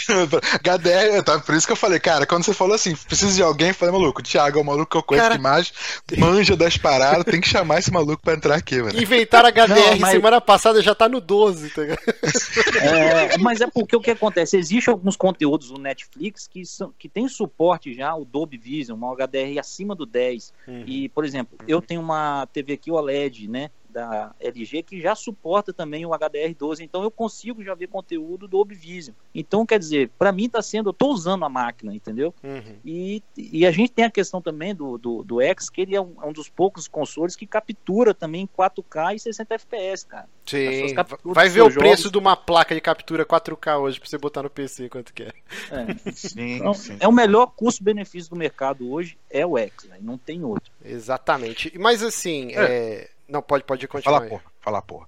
HDR, 0.58 1.22
tá, 1.24 1.38
por 1.38 1.54
isso 1.54 1.66
que 1.66 1.72
eu 1.72 1.76
falei, 1.76 2.00
cara, 2.00 2.26
quando 2.26 2.44
você 2.44 2.52
falou 2.52 2.74
assim, 2.74 2.96
precisa 2.96 3.34
de 3.34 3.42
alguém, 3.42 3.68
eu 3.68 3.74
falei, 3.74 3.92
maluco, 3.92 4.20
o 4.20 4.24
Thiago 4.24 4.58
é 4.58 4.62
o 4.62 4.64
maluco 4.64 4.90
que 4.90 4.96
eu 4.96 5.02
conheço 5.02 5.24
cara... 5.24 5.36
que 5.36 5.42
mais 5.42 5.72
manja 6.16 6.56
das 6.56 6.76
paradas, 6.76 7.24
tem 7.24 7.40
que 7.40 7.48
chamar 7.48 7.78
esse 7.78 7.92
maluco 7.92 8.22
pra 8.22 8.34
entrar 8.34 8.56
aqui, 8.56 8.82
mano. 8.82 9.00
Inventar 9.00 9.44
HDR 9.44 9.68
não, 9.68 9.98
mas... 9.98 10.10
semana 10.10 10.40
passada 10.40 10.82
já 10.82 10.94
tá 10.94 11.08
no 11.08 11.20
12, 11.20 11.70
tá 11.70 11.82
é, 11.82 13.38
Mas 13.38 13.60
é 13.60 13.66
porque 13.66 13.96
o 13.96 14.00
que 14.00 14.10
acontece, 14.10 14.56
existem 14.56 14.92
alguns 14.92 15.16
conteúdos 15.16 15.70
no 15.70 15.78
Netflix 15.78 16.48
que, 16.48 16.64
são, 16.64 16.92
que 16.98 17.08
tem 17.08 17.28
suporte 17.28 17.94
já, 17.94 18.14
o 18.14 18.24
Dolby 18.24 18.56
Vision, 18.56 18.98
uma 18.98 19.14
HDR 19.14 19.58
acima 19.58 19.94
do 19.94 20.06
10. 20.06 20.52
Uhum. 20.66 20.84
E, 20.88 21.08
por 21.10 21.24
exemplo, 21.24 21.58
eu 21.68 21.82
tenho 21.82 22.00
uma 22.00 22.46
TV 22.46 22.72
aqui 22.72 22.90
OLED, 22.90 23.46
né? 23.46 23.70
Da 23.90 24.34
LG 24.40 24.82
que 24.82 25.00
já 25.00 25.14
suporta 25.14 25.72
também 25.72 26.04
o 26.04 26.10
HDR12, 26.10 26.80
então 26.80 27.02
eu 27.02 27.10
consigo 27.10 27.62
já 27.62 27.74
ver 27.74 27.88
conteúdo 27.88 28.46
do 28.46 28.58
Obvision. 28.58 29.14
Então, 29.34 29.64
quer 29.66 29.78
dizer, 29.78 30.10
para 30.18 30.32
mim 30.32 30.46
está 30.46 30.62
sendo, 30.62 30.88
eu 30.88 30.92
estou 30.92 31.12
usando 31.12 31.44
a 31.44 31.48
máquina, 31.48 31.94
entendeu? 31.94 32.34
Uhum. 32.42 32.76
E, 32.84 33.22
e 33.36 33.66
a 33.66 33.70
gente 33.70 33.92
tem 33.92 34.04
a 34.04 34.10
questão 34.10 34.40
também 34.40 34.74
do, 34.74 34.98
do, 34.98 35.22
do 35.22 35.40
X, 35.40 35.70
que 35.70 35.82
ele 35.82 35.94
é 35.94 36.00
um, 36.00 36.14
é 36.22 36.26
um 36.26 36.32
dos 36.32 36.48
poucos 36.48 36.86
consoles 36.86 37.36
que 37.36 37.46
captura 37.46 38.14
também 38.14 38.48
4K 38.56 39.16
e 39.16 39.18
60 39.18 39.54
FPS, 39.54 40.06
cara. 40.06 40.28
Sim, 40.46 40.94
vai 41.24 41.48
ver 41.48 41.60
o 41.60 41.70
jogos... 41.70 41.76
preço 41.76 42.10
de 42.10 42.16
uma 42.16 42.34
placa 42.34 42.74
de 42.74 42.80
captura 42.80 43.24
4K 43.24 43.78
hoje 43.78 44.00
para 44.00 44.08
você 44.08 44.16
botar 44.16 44.42
no 44.42 44.50
PC 44.50 44.88
quanto 44.88 45.12
que 45.12 45.24
é. 45.24 45.32
É, 45.70 46.12
sim, 46.12 46.56
então, 46.56 46.72
sim. 46.72 46.96
é 46.98 47.06
o 47.06 47.12
melhor 47.12 47.46
custo-benefício 47.54 48.30
do 48.30 48.36
mercado 48.36 48.90
hoje, 48.90 49.18
é 49.30 49.44
o 49.44 49.58
X, 49.58 49.84
né? 49.84 49.98
não 50.00 50.16
tem 50.16 50.44
outro. 50.44 50.72
Exatamente. 50.84 51.78
Mas 51.78 52.02
assim, 52.02 52.52
é. 52.52 53.08
É 53.08 53.17
não, 53.28 53.42
pode, 53.42 53.64
pode 53.64 53.86
continuar. 53.86 54.18
Fala 54.18 54.28
porra, 54.28 54.42
fala 54.60 54.82
porra. 54.82 55.06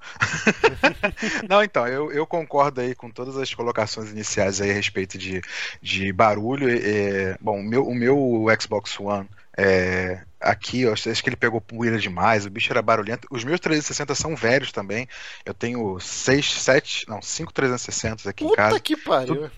não, 1.49 1.63
então, 1.63 1.87
eu, 1.89 2.13
eu 2.13 2.27
concordo 2.27 2.81
aí 2.81 2.95
com 2.95 3.11
todas 3.11 3.37
as 3.37 3.53
colocações 3.55 4.11
iniciais 4.11 4.61
aí 4.61 4.71
a 4.71 4.75
respeito 4.75 5.17
de, 5.17 5.41
de 5.81 6.13
barulho. 6.13 6.69
É, 6.69 7.37
bom, 7.41 7.61
o 7.61 7.65
meu, 7.65 7.87
o 7.87 7.95
meu 7.95 8.47
Xbox 8.61 8.99
One 9.01 9.29
é, 9.63 10.23
aqui, 10.41 10.83
eu 10.83 10.93
acho 10.93 11.23
que 11.23 11.29
ele 11.29 11.37
pegou 11.37 11.61
poeira 11.61 11.99
demais, 11.99 12.47
o 12.47 12.51
bicho 12.51 12.73
era 12.73 12.81
barulhento. 12.81 13.29
Os 13.31 13.45
meus 13.45 13.61
360 13.61 14.15
são 14.15 14.35
velhos 14.35 14.73
também. 14.73 15.07
Eu 15.45 15.53
tenho 15.53 16.01
6, 16.01 16.63
7, 16.63 17.09
não, 17.09 17.21
5 17.21 17.53
360 17.53 18.31
aqui 18.31 18.45
Puta 18.45 18.55
em 18.55 18.57
casa. 18.57 18.81
que 18.81 18.97
pariu. 18.97 19.35
Tudo, 19.35 19.53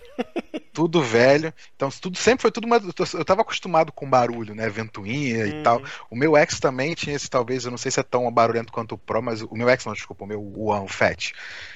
tudo, 0.73 1.01
velho. 1.01 1.53
Então, 1.75 1.89
tudo 1.89 2.17
sempre 2.17 2.41
foi 2.41 2.51
tudo 2.51 2.67
mais. 2.67 2.83
Eu 3.13 3.23
tava 3.23 3.41
acostumado 3.41 3.91
com 3.91 4.09
barulho, 4.09 4.55
né? 4.55 4.67
Ventoinha 4.69 5.45
hum. 5.45 5.47
e 5.47 5.63
tal. 5.63 5.81
O 6.09 6.15
meu 6.15 6.35
X 6.35 6.59
também 6.59 6.95
tinha 6.95 7.15
esse, 7.15 7.29
talvez, 7.29 7.65
eu 7.65 7.71
não 7.71 7.77
sei 7.77 7.91
se 7.91 7.99
é 7.99 8.03
tão 8.03 8.29
barulhento 8.31 8.73
quanto 8.73 8.95
o 8.95 8.97
Pro, 8.97 9.21
mas 9.21 9.41
o 9.41 9.55
meu 9.55 9.69
X, 9.69 9.85
não, 9.85 9.93
desculpa, 9.93 10.23
o 10.23 10.27
meu 10.27 10.41
One, 10.41 10.85
o 10.85 10.87
Fat. 10.87 11.33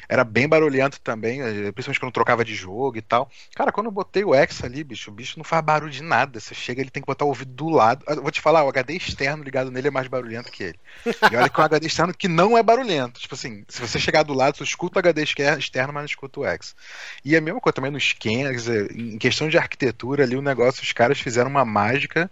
Era 0.10 0.24
bem 0.24 0.48
barulhento 0.48 1.00
também, 1.02 1.42
eh, 1.42 1.72
principalmente 1.72 2.00
quando 2.00 2.14
trocava 2.14 2.44
de 2.44 2.56
jogo 2.56 2.98
e 2.98 3.02
tal. 3.02 3.30
Cara, 3.54 3.72
quando 3.72 3.88
eu 3.88 3.92
botei 3.92 4.24
o 4.24 4.34
X 4.34 4.64
ali, 4.64 4.84
bicho, 4.84 5.12
o 5.12 5.14
bicho 5.14 5.38
não 5.38 5.44
faz 5.44 5.64
barulho 5.64 5.92
de 5.92 6.02
nada. 6.02 6.40
Você 6.40 6.56
chega, 6.56 6.82
ele 6.82 6.90
tem 6.90 7.04
que 7.04 7.08
botar 7.08 7.26
o 7.26 7.28
ouvido 7.28 7.52
do 7.52 7.70
lado. 7.70 8.06
Eu 8.08 8.22
vou 8.22 8.32
te 8.32 8.42
falar, 8.42 8.64
o 8.64 8.70
HD 8.70 8.96
externo 8.96 9.44
ligado 9.44 9.70
nele 9.70 9.90
é 9.90 9.92
mais 9.92 10.08
barulhento 10.08 10.52
que 10.52 10.64
ele. 10.64 10.80
E 11.06 11.36
olha 11.36 11.50
que 11.50 11.60
é 11.60 11.62
um 11.62 11.66
HD 11.66 11.88
externo 11.88 12.14
que 12.14 12.28
não 12.28 12.58
é 12.58 12.64
barulhento. 12.64 13.20
Tipo 13.20 13.36
assim, 13.36 13.66
se 13.68 13.82
você 13.82 14.00
chegar 14.00 14.24
do 14.24 14.34
lado, 14.34 14.58
você 14.58 14.64
escuta 14.64 14.98
o 14.98 15.00
HD 15.00 15.24
externo, 15.24 15.94
mas 15.94 16.02
não 16.02 16.06
escuta 16.06 16.40
o 16.40 16.46
X. 16.46 16.76
E 17.24 17.36
a 17.36 17.42
mesma 17.42 17.60
coisa 17.60 17.74
também 17.74 17.92
no 17.92 18.00
scan, 18.00 18.27
dizer, 18.52 18.92
em 18.96 19.18
questão 19.18 19.48
de 19.50 19.58
arquitetura 19.58 20.24
ali, 20.24 20.36
o 20.36 20.42
negócio, 20.42 20.84
os 20.84 20.92
caras 20.94 21.20
fizeram 21.20 21.50
uma 21.50 21.66
mágica 21.66 22.30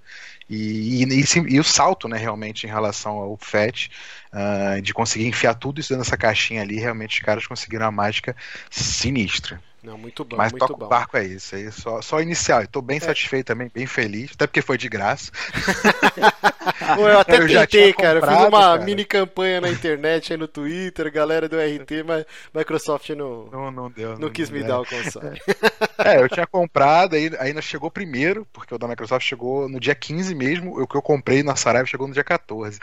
e, 0.49 1.03
e, 1.03 1.21
e, 1.21 1.25
e, 1.55 1.59
o 1.59 1.63
salto, 1.63 2.07
né, 2.07 2.17
realmente, 2.17 2.65
em 2.65 2.69
relação 2.69 3.13
ao 3.13 3.37
FAT, 3.37 3.89
uh, 4.31 4.81
de 4.81 4.93
conseguir 4.93 5.27
enfiar 5.27 5.55
tudo 5.55 5.79
isso 5.79 5.89
dentro 5.89 6.03
dessa 6.03 6.17
caixinha 6.17 6.61
ali, 6.61 6.79
realmente 6.79 7.19
os 7.19 7.25
caras 7.25 7.47
conseguiram 7.47 7.85
uma 7.85 7.91
mágica 7.91 8.35
sinistra. 8.69 9.59
Não, 9.85 9.97
muito 9.97 10.25
bom, 10.25 10.35
Mas 10.35 10.51
muito 10.51 10.61
toca 10.65 10.79
bom. 10.79 10.85
o 10.85 10.89
barco 10.89 11.15
é 11.15 11.25
isso 11.25 11.55
aí, 11.55 11.71
só, 11.71 12.01
só 12.01 12.19
inicial. 12.19 12.61
Eu 12.61 12.67
tô 12.67 12.81
bem 12.81 12.99
satisfeito 12.99 13.45
também, 13.45 13.69
bem 13.71 13.85
feliz, 13.85 14.31
até 14.33 14.47
porque 14.47 14.61
foi 14.61 14.77
de 14.77 14.89
graça. 14.89 15.31
Eu 16.97 17.19
até 17.19 17.37
Eu 17.37 17.47
tentei, 17.47 17.93
cara. 17.93 18.19
Eu 18.19 18.23
fiz 18.23 18.31
comprado, 18.31 18.47
uma 18.49 18.61
cara. 18.61 18.83
mini 18.83 19.05
campanha 19.05 19.61
na 19.61 19.69
internet, 19.69 20.33
aí 20.33 20.37
no 20.37 20.47
Twitter, 20.47 21.11
galera 21.11 21.47
do 21.47 21.57
RT, 21.57 22.03
mas 22.05 22.25
Microsoft 22.53 23.09
não, 23.11 23.45
Não, 23.51 23.71
não 23.71 23.91
deu. 23.91 24.17
não 24.17 24.29
quis 24.29 24.49
me 24.49 24.61
é. 24.61 24.63
dar 24.63 24.79
o 24.81 24.85
console. 24.85 25.39
É, 25.97 26.21
eu 26.21 26.27
tinha 26.27 26.45
comprado, 26.45 27.15
aí 27.15 27.31
ainda 27.39 27.61
chegou 27.61 27.89
primeiro, 27.89 28.45
porque 28.51 28.75
o 28.75 28.77
da 28.77 28.87
Microsoft 28.87 29.25
chegou 29.25 29.69
no 29.69 29.79
dia 29.79 29.95
15 29.95 30.35
mesmo, 30.35 30.81
o 30.81 30.85
que 30.85 30.95
eu 30.95 31.01
comprei 31.01 31.41
na 31.41 31.55
Saraiva 31.55 31.87
chegou 31.87 32.05
no 32.05 32.13
dia 32.13 32.23
14. 32.23 32.79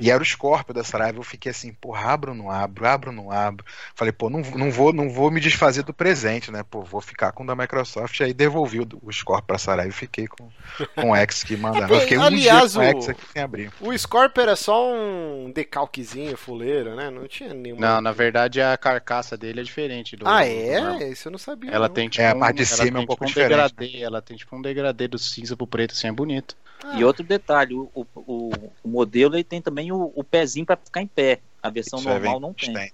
E 0.00 0.10
era 0.10 0.22
o 0.22 0.26
Scorpio 0.26 0.72
da 0.72 0.82
Saraiva, 0.82 1.18
eu 1.18 1.22
fiquei 1.22 1.50
assim, 1.50 1.72
porra, 1.74 2.12
abro 2.12 2.32
ou 2.32 2.36
não 2.36 2.50
abro, 2.50 2.86
abro 2.86 3.10
ou 3.10 3.16
não 3.16 3.30
abro. 3.30 3.64
Falei, 3.94 4.12
pô, 4.12 4.30
não, 4.30 4.40
não, 4.40 4.70
vou, 4.70 4.92
não 4.94 5.10
vou 5.10 5.30
me 5.30 5.40
desfazer 5.40 5.82
do 5.82 5.92
presente, 5.92 6.43
né? 6.50 6.62
Pô, 6.62 6.82
vou 6.82 7.00
ficar 7.00 7.32
com 7.32 7.42
o 7.44 7.46
da 7.46 7.54
Microsoft, 7.54 8.20
aí 8.20 8.32
devolvi 8.34 8.80
o, 8.80 8.88
o 9.02 9.12
Scorpio 9.12 9.46
pra 9.46 9.58
Saraiva 9.58 9.90
e 9.90 9.92
fiquei 9.92 10.26
com, 10.26 10.48
com 10.94 11.10
o 11.10 11.16
X 11.16 11.42
que 11.44 11.56
mandaram. 11.56 11.94
Eu 11.94 12.00
fiquei 12.00 12.18
um 12.18 12.22
Aliás, 12.22 12.72
dia 12.72 12.82
com 12.82 12.86
o 12.86 13.00
X 13.02 13.08
aqui 13.08 13.26
sem 13.32 13.42
abrir. 13.42 13.72
O 13.80 13.96
Scorpio 13.98 14.40
era 14.42 14.56
só 14.56 14.92
um 14.92 15.50
decalquezinho, 15.52 16.36
fuleiro, 16.36 16.94
né? 16.94 17.10
Não 17.10 17.26
tinha 17.28 17.52
nenhuma. 17.54 17.80
Não, 17.80 18.00
na 18.00 18.12
verdade 18.12 18.60
a 18.60 18.76
carcaça 18.76 19.36
dele 19.36 19.60
é 19.60 19.62
diferente 19.62 20.16
do. 20.16 20.26
Ah, 20.26 20.42
do 20.44 20.48
normal. 20.50 21.00
é? 21.00 21.08
Isso 21.10 21.28
eu 21.28 21.32
não 21.32 21.38
sabia. 21.38 21.70
Ela 21.70 21.88
não. 21.88 21.94
tem 21.94 22.08
tipo 22.08 22.22
É, 22.22 22.30
a 22.30 22.34
um, 22.34 22.40
parte 22.40 22.56
de 22.56 22.66
cima 22.66 22.98
é 22.98 23.02
um 23.02 23.06
pouco 23.06 23.24
tipo, 23.24 23.40
diferente, 23.40 23.74
degradê, 23.74 24.02
ela 24.02 24.22
tem 24.22 24.36
tipo 24.36 24.56
um 24.56 24.62
degradê 24.62 25.08
do 25.08 25.18
cinza 25.18 25.56
pro 25.56 25.66
preto, 25.66 25.92
assim, 25.92 26.08
é 26.08 26.12
bonito. 26.12 26.56
Ah, 26.82 26.96
E 26.98 27.04
outro 27.04 27.24
detalhe, 27.24 27.74
o, 27.74 27.90
o, 27.94 28.06
o- 28.14 28.72
modelo 28.84 29.34
ele 29.36 29.44
tem 29.44 29.60
também 29.62 29.90
o, 29.92 30.12
o 30.14 30.22
pezinho 30.24 30.66
para 30.66 30.76
ficar 30.76 31.00
em 31.02 31.06
pé. 31.06 31.40
A 31.62 31.70
versão 31.70 31.98
Isso 31.98 32.08
aí 32.08 32.14
normal 32.14 32.32
vem 32.34 32.40
não 32.40 32.52
tem. 32.52 32.92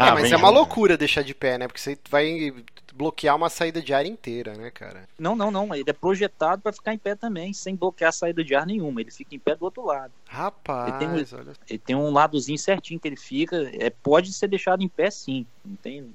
Standard. 0.00 0.08
É, 0.08 0.10
Ah, 0.10 0.14
mas 0.14 0.32
é 0.32 0.36
uma 0.36 0.50
loucura 0.50 0.96
deixar 0.96 1.22
de 1.22 1.34
pé, 1.34 1.58
né? 1.58 1.66
Porque 1.66 1.80
você 1.80 1.98
vai 2.10 2.52
bloquear 3.00 3.34
uma 3.34 3.48
saída 3.48 3.80
de 3.80 3.94
ar 3.94 4.04
inteira, 4.04 4.52
né, 4.54 4.70
cara? 4.70 5.08
Não, 5.18 5.34
não, 5.34 5.50
não. 5.50 5.74
Ele 5.74 5.88
é 5.88 5.92
projetado 5.92 6.60
para 6.60 6.70
ficar 6.70 6.92
em 6.92 6.98
pé 6.98 7.14
também, 7.14 7.50
sem 7.54 7.74
bloquear 7.74 8.10
a 8.10 8.12
saída 8.12 8.44
de 8.44 8.54
ar 8.54 8.66
nenhuma. 8.66 9.00
Ele 9.00 9.10
fica 9.10 9.34
em 9.34 9.38
pé 9.38 9.56
do 9.56 9.64
outro 9.64 9.86
lado. 9.86 10.12
Rapaz, 10.28 11.00
Ele 11.00 11.26
olha. 11.32 11.52
Ele 11.68 11.78
tem 11.78 11.96
um 11.96 12.10
ladozinho 12.10 12.58
certinho 12.58 13.00
que 13.00 13.08
ele 13.08 13.16
fica. 13.16 13.70
É, 13.72 13.88
pode 13.88 14.34
ser 14.34 14.48
deixado 14.48 14.82
em 14.82 14.88
pé 14.88 15.10
sim. 15.10 15.46
Não 15.64 15.76
tem. 15.76 16.14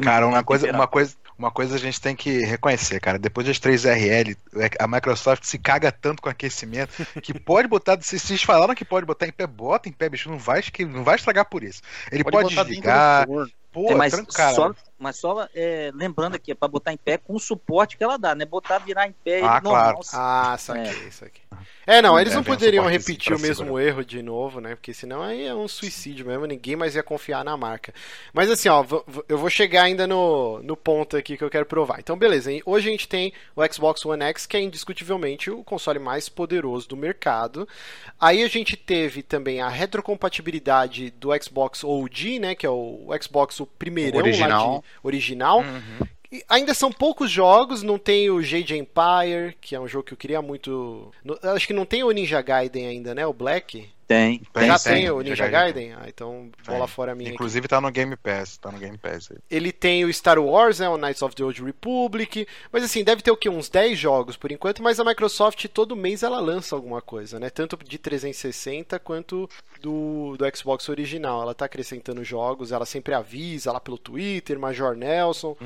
Cara, 0.00 0.28
uma 0.28 0.44
coisa, 0.44 0.70
uma, 0.70 0.86
coisa, 0.86 1.16
uma 1.36 1.50
coisa 1.50 1.74
a 1.74 1.78
gente 1.78 2.00
tem 2.00 2.14
que 2.14 2.44
reconhecer, 2.44 3.00
cara. 3.00 3.18
Depois 3.18 3.44
das 3.44 3.58
3RL, 3.58 4.36
a 4.78 4.86
Microsoft 4.86 5.42
se 5.42 5.58
caga 5.58 5.90
tanto 5.90 6.22
com 6.22 6.28
aquecimento 6.28 7.04
que 7.20 7.34
pode 7.38 7.66
botar. 7.66 8.00
Se 8.00 8.16
vocês 8.16 8.44
falaram 8.44 8.76
que 8.76 8.84
pode 8.84 9.04
botar 9.04 9.26
em 9.26 9.32
pé, 9.32 9.44
bota 9.44 9.88
em 9.88 9.92
pé, 9.92 10.08
bicho. 10.08 10.30
Não 10.30 10.38
vai, 10.38 10.62
não 10.88 11.02
vai 11.02 11.16
estragar 11.16 11.46
por 11.46 11.64
isso. 11.64 11.82
Ele 12.12 12.22
pode, 12.22 12.48
dentro 12.48 12.64
desligar. 12.64 13.26
Pô, 13.72 13.90
É, 13.90 13.94
mas, 13.94 14.12
tranco, 14.12 14.32
cara. 14.32 14.54
só, 14.54 14.74
mas 14.98 15.16
só 15.16 15.48
é, 15.54 15.90
lembrando 15.94 16.34
aqui, 16.34 16.52
é 16.52 16.54
para 16.54 16.68
botar 16.68 16.92
em 16.92 16.96
pé 16.98 17.16
com 17.16 17.34
o 17.34 17.40
suporte 17.40 17.96
que 17.96 18.04
ela 18.04 18.18
dá, 18.18 18.34
não 18.34 18.42
é 18.42 18.46
botar 18.46 18.78
virar 18.78 19.08
em 19.08 19.12
pé 19.12 19.36
Ah, 19.42 19.56
ele 19.56 19.64
normal. 19.64 19.94
claro. 19.94 19.98
Ah, 20.12 20.56
saquei, 20.58 21.10
saquei. 21.10 21.42
É, 21.42 21.46
não, 21.46 21.50
eles 21.50 21.51
É, 21.86 22.00
não 22.00 22.14
vem 22.14 22.26
um 22.36 22.42
poderiam 22.42 22.84
suportezinho 22.84 22.88
repetir 22.88 23.32
o 23.34 23.38
mesmo 23.40 23.66
segurar. 23.66 23.84
erro 23.84 24.04
de 24.04 24.22
novo, 24.22 24.60
né? 24.60 24.74
Porque 24.74 24.94
senão 24.94 25.22
aí 25.22 25.44
é 25.44 25.54
um 25.54 25.66
suicídio 25.66 26.26
mesmo, 26.26 26.46
ninguém 26.46 26.76
mais 26.76 26.94
ia 26.94 27.02
confiar 27.02 27.44
na 27.44 27.56
marca. 27.56 27.92
Mas 28.32 28.50
assim, 28.50 28.68
ó, 28.68 28.84
eu 29.28 29.38
vou 29.38 29.50
chegar 29.50 29.82
ainda 29.84 30.06
no, 30.06 30.62
no 30.62 30.76
ponto 30.76 31.16
aqui 31.16 31.36
que 31.36 31.44
eu 31.44 31.50
quero 31.50 31.66
provar. 31.66 31.98
Então, 31.98 32.16
beleza, 32.16 32.52
hein? 32.52 32.62
hoje 32.64 32.88
a 32.88 32.92
gente 32.92 33.08
tem 33.08 33.32
o 33.56 33.62
Xbox 33.72 34.04
One 34.04 34.22
X, 34.24 34.46
que 34.46 34.56
é 34.56 34.60
indiscutivelmente 34.60 35.50
o 35.50 35.64
console 35.64 35.98
mais 35.98 36.28
poderoso 36.28 36.88
do 36.88 36.96
mercado. 36.96 37.68
Aí 38.20 38.42
a 38.42 38.48
gente 38.48 38.76
teve 38.76 39.22
também 39.22 39.60
a 39.60 39.68
retrocompatibilidade 39.68 41.10
do 41.10 41.30
Xbox 41.42 41.84
OG, 41.84 42.38
né? 42.38 42.54
Que 42.54 42.66
é 42.66 42.70
o 42.70 43.08
Xbox 43.20 43.60
o 43.60 43.66
primeirão 43.66 44.20
lá 44.20 44.24
Original. 44.24 44.78
de 44.80 45.06
original. 45.06 45.60
Uhum. 45.60 46.06
E 46.32 46.42
ainda 46.48 46.72
são 46.72 46.90
poucos 46.90 47.30
jogos, 47.30 47.82
não 47.82 47.98
tem 47.98 48.30
o 48.30 48.42
Jade 48.42 48.74
Empire, 48.74 49.54
que 49.60 49.76
é 49.76 49.80
um 49.80 49.86
jogo 49.86 50.06
que 50.06 50.14
eu 50.14 50.18
queria 50.18 50.40
muito. 50.40 51.12
acho 51.54 51.66
que 51.66 51.74
não 51.74 51.84
tem 51.84 52.02
o 52.02 52.10
Ninja 52.10 52.40
Gaiden 52.40 52.86
ainda, 52.86 53.14
né? 53.14 53.26
O 53.26 53.34
Black. 53.34 53.86
Tem. 54.12 54.42
Tem, 54.52 54.66
Já 54.66 54.78
tem, 54.78 54.94
tem, 54.94 55.10
o 55.10 55.20
Ninja 55.22 55.48
Gaiden. 55.48 55.88
Gaiden? 55.88 55.94
Ah, 55.94 56.08
então 56.08 56.50
Tem. 56.62 56.74
bola 56.74 56.86
fora 56.86 57.14
minha. 57.14 57.30
aqui. 57.30 57.34
Inclusive 57.34 57.66
tá 57.66 57.80
no 57.80 57.90
Game 57.90 58.14
Pass. 58.16 58.58
Tá 58.58 58.70
no 58.70 58.78
Game 58.78 58.98
Pass 58.98 59.30
aí. 59.30 59.38
Ele 59.50 59.72
tem 59.72 60.04
o 60.04 60.12
Star 60.12 60.38
Wars, 60.38 60.80
né? 60.80 60.88
O 60.88 60.98
Knights 60.98 61.22
of 61.22 61.34
the 61.34 61.42
Old 61.42 61.62
Republic. 61.62 62.46
Mas 62.70 62.84
assim, 62.84 63.02
deve 63.02 63.22
ter 63.22 63.30
o 63.30 63.36
quê? 63.36 63.48
Uns 63.48 63.70
10 63.70 63.98
jogos 63.98 64.36
por 64.36 64.52
enquanto. 64.52 64.82
Mas 64.82 65.00
a 65.00 65.04
Microsoft 65.04 65.66
todo 65.68 65.96
mês 65.96 66.22
ela 66.22 66.40
lança 66.40 66.74
alguma 66.76 67.00
coisa, 67.00 67.40
né? 67.40 67.48
Tanto 67.48 67.78
de 67.82 67.98
360 67.98 68.98
quanto 68.98 69.48
do, 69.80 70.36
do 70.36 70.56
Xbox 70.56 70.88
original. 70.90 71.40
Ela 71.40 71.54
tá 71.54 71.64
acrescentando 71.64 72.22
jogos, 72.22 72.70
ela 72.70 72.84
sempre 72.84 73.14
avisa 73.14 73.72
lá 73.72 73.80
pelo 73.80 73.96
Twitter, 73.96 74.58
Major 74.58 74.94
Nelson. 74.94 75.56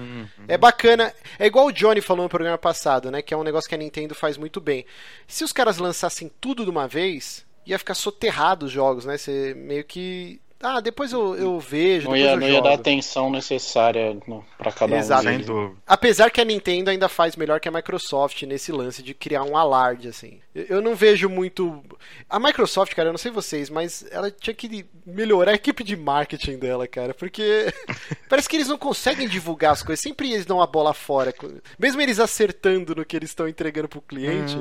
É 0.47 0.57
bacana. 0.57 1.13
É 1.39 1.47
igual 1.47 1.67
o 1.67 1.73
Johnny 1.73 2.01
falou 2.01 2.23
no 2.23 2.29
programa 2.29 2.59
passado, 2.59 3.11
né? 3.11 3.23
Que 3.23 3.35
é 3.35 3.37
um 3.37 3.43
negócio 3.43 3.69
que 3.69 3.75
a 3.75 3.79
Nintendo 3.79 4.15
faz 4.15 4.37
muito 4.37 4.61
bem. 4.61 4.87
Se 5.27 5.43
os 5.43 5.53
caras 5.53 5.79
lançassem 5.79 6.31
tudo 6.41 6.63
de 6.65 6.71
uma 6.71 6.87
vez, 6.87 7.45
ia 7.67 7.79
ficar 7.79 7.95
soterrado 7.95 8.67
os 8.67 8.73
jogos, 8.73 9.05
né? 9.05 9.19
Você 9.19 9.55
meio 9.57 9.85
que. 9.85 10.41
Ah, 10.59 10.81
depois 10.81 11.13
eu, 11.13 11.37
eu 11.37 11.61
vejo. 11.61 12.09
Não 12.09 12.17
ia, 12.17 12.31
eu 12.31 12.37
não 12.39 12.47
ia 12.47 12.55
jogo. 12.55 12.65
dar 12.65 12.71
a 12.71 12.75
atenção 12.77 13.29
necessária 13.31 14.17
pra 14.57 14.73
cada 14.73 14.95
um. 14.95 14.99
Exato. 14.99 15.25
Deles. 15.27 15.47
dúvida. 15.47 15.77
Apesar 15.87 16.31
que 16.31 16.41
a 16.41 16.45
Nintendo 16.47 16.89
ainda 16.89 17.11
faz 17.11 17.37
melhor 17.37 17.61
que 17.61 17.69
a 17.69 17.71
Microsoft 17.71 18.43
nesse 18.45 18.73
lance 18.73 19.03
de 19.03 19.13
criar 19.13 19.43
um 19.43 19.55
alarde, 19.55 20.09
assim. 20.09 20.41
Eu 20.55 20.81
não 20.81 20.95
vejo 20.97 21.29
muito. 21.29 21.85
A 22.29 22.41
Microsoft, 22.41 22.95
cara, 22.95 23.11
eu 23.11 23.13
não 23.13 23.19
sei 23.19 23.31
vocês, 23.31 23.69
mas 23.69 24.07
ela 24.11 24.31
tinha 24.31 24.55
que 24.55 24.87
melhorar 25.05 25.51
a 25.53 25.57
equipe 25.57 25.85
de 25.85 25.95
marketing 25.95 26.57
dela, 26.59 26.89
cara, 26.89 27.13
porque 27.13 27.67
parece 28.27 28.49
que 28.49 28.57
eles 28.57 28.69
não 28.69 28.79
conseguem 28.79 29.29
divulgar 29.29 29.73
as 29.73 29.83
coisas. 29.83 30.01
Sempre 30.03 30.33
eles 30.33 30.47
dão 30.47 30.63
a 30.63 30.67
bola 30.67 30.95
fora. 30.95 31.35
Mesmo 31.79 32.01
eles 32.01 32.19
acertando 32.19 32.95
no 32.95 33.05
que 33.05 33.15
eles 33.15 33.29
estão 33.29 33.47
entregando 33.47 33.89
pro 33.89 34.01
cliente, 34.01 34.57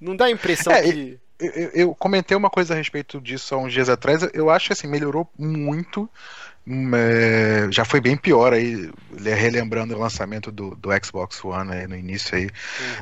não 0.00 0.16
dá 0.16 0.24
a 0.24 0.30
impressão 0.30 0.72
É, 0.72 0.82
que. 0.82 1.20
Eu, 1.40 1.70
eu- 1.74 1.94
comentei 1.94 2.36
uma 2.36 2.50
coisa 2.50 2.74
a 2.74 2.76
respeito 2.76 3.20
disso 3.20 3.54
há 3.54 3.58
uns 3.58 3.72
dias 3.72 3.88
atrás. 3.88 4.22
Eu 4.34 4.50
acho 4.50 4.66
que 4.68 4.72
assim, 4.72 4.86
melhorou 4.86 5.28
muito. 5.38 6.08
Hum, 6.72 6.94
é, 6.94 7.72
já 7.72 7.84
foi 7.84 8.00
bem 8.00 8.16
pior 8.16 8.52
aí, 8.52 8.92
le- 9.10 9.34
relembrando 9.34 9.94
o 9.96 9.98
lançamento 9.98 10.52
do, 10.52 10.76
do 10.76 10.90
Xbox 11.04 11.44
One 11.44 11.72
aí 11.72 11.86
no 11.88 11.96
início 11.96 12.36
aí, 12.36 12.48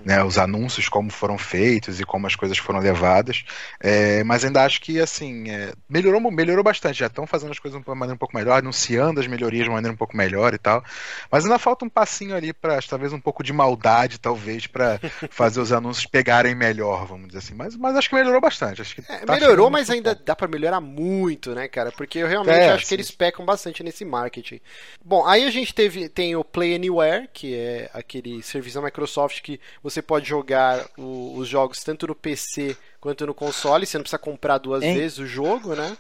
né, 0.04 0.22
os 0.24 0.38
anúncios, 0.38 0.88
como 0.88 1.10
foram 1.10 1.36
feitos 1.38 2.00
e 2.00 2.04
como 2.04 2.26
as 2.26 2.36
coisas 2.36 2.56
foram 2.58 2.80
levadas. 2.80 3.44
É, 3.80 4.24
mas 4.24 4.44
ainda 4.44 4.64
acho 4.64 4.80
que 4.80 5.00
assim, 5.00 5.50
é, 5.50 5.74
melhorou, 5.88 6.20
melhorou 6.30 6.64
bastante. 6.64 6.98
Já 7.00 7.06
estão 7.08 7.26
fazendo 7.26 7.50
as 7.52 7.58
coisas 7.58 7.80
de 7.80 7.88
uma 7.88 7.94
maneira 7.96 8.14
um 8.14 8.18
pouco 8.18 8.36
melhor, 8.36 8.58
anunciando 8.58 9.20
as 9.20 9.26
melhorias 9.26 9.64
de 9.64 9.68
uma 9.70 9.76
maneira 9.76 9.94
um 9.94 9.98
pouco 9.98 10.16
melhor 10.16 10.54
e 10.54 10.58
tal. 10.58 10.82
Mas 11.30 11.44
ainda 11.44 11.58
falta 11.58 11.84
um 11.84 11.90
passinho 11.90 12.34
ali 12.36 12.52
para 12.52 12.80
talvez 12.82 13.12
um 13.12 13.20
pouco 13.20 13.42
de 13.42 13.52
maldade, 13.52 14.18
talvez, 14.18 14.66
para 14.66 15.00
fazer 15.28 15.60
os 15.60 15.72
anúncios 15.72 16.06
pegarem 16.06 16.54
melhor, 16.54 17.06
vamos 17.06 17.28
dizer 17.28 17.38
assim. 17.40 17.54
Mas, 17.54 17.76
mas 17.76 17.96
acho 17.96 18.08
que 18.08 18.14
melhorou 18.14 18.40
bastante. 18.40 18.80
Acho 18.82 18.94
que 18.94 19.02
É, 19.10 19.24
tá 19.24 19.36
melhorou, 19.36 19.70
mas 19.70 19.88
ainda 19.88 20.14
ponto. 20.14 20.22
dá 20.22 20.36
pra 20.36 20.46
melhorar 20.46 20.80
muito, 20.82 21.54
né, 21.54 21.66
cara? 21.66 21.90
Porque 21.90 22.18
eu 22.18 22.26
realmente 22.28 22.70
É, 22.70 22.70
acho 22.70 22.86
que 22.86 22.92
eles 22.94 23.10
pecam 23.10 23.44
bastante 23.44 23.57
nesse 23.84 24.04
marketing. 24.04 24.60
Bom, 25.04 25.24
aí 25.26 25.44
a 25.44 25.50
gente 25.50 25.74
teve 25.74 26.08
tem 26.08 26.34
o 26.36 26.44
Play 26.44 26.74
Anywhere, 26.74 27.28
que 27.32 27.54
é 27.54 27.90
aquele 27.92 28.42
serviço 28.42 28.76
da 28.80 28.84
Microsoft 28.84 29.40
que 29.42 29.60
você 29.82 30.00
pode 30.02 30.28
jogar 30.28 30.88
o- 30.96 31.34
os 31.36 31.48
jogos 31.48 31.82
tanto 31.82 32.06
no 32.06 32.14
PC 32.14 32.76
quanto 33.00 33.26
no 33.26 33.34
console, 33.34 33.86
você 33.86 33.96
não 33.98 34.02
precisa 34.02 34.18
comprar 34.18 34.58
duas 34.58 34.82
Hein? 34.82 34.94
vezes 34.96 35.18
o 35.18 35.26
jogo, 35.26 35.74
né? 35.74 35.96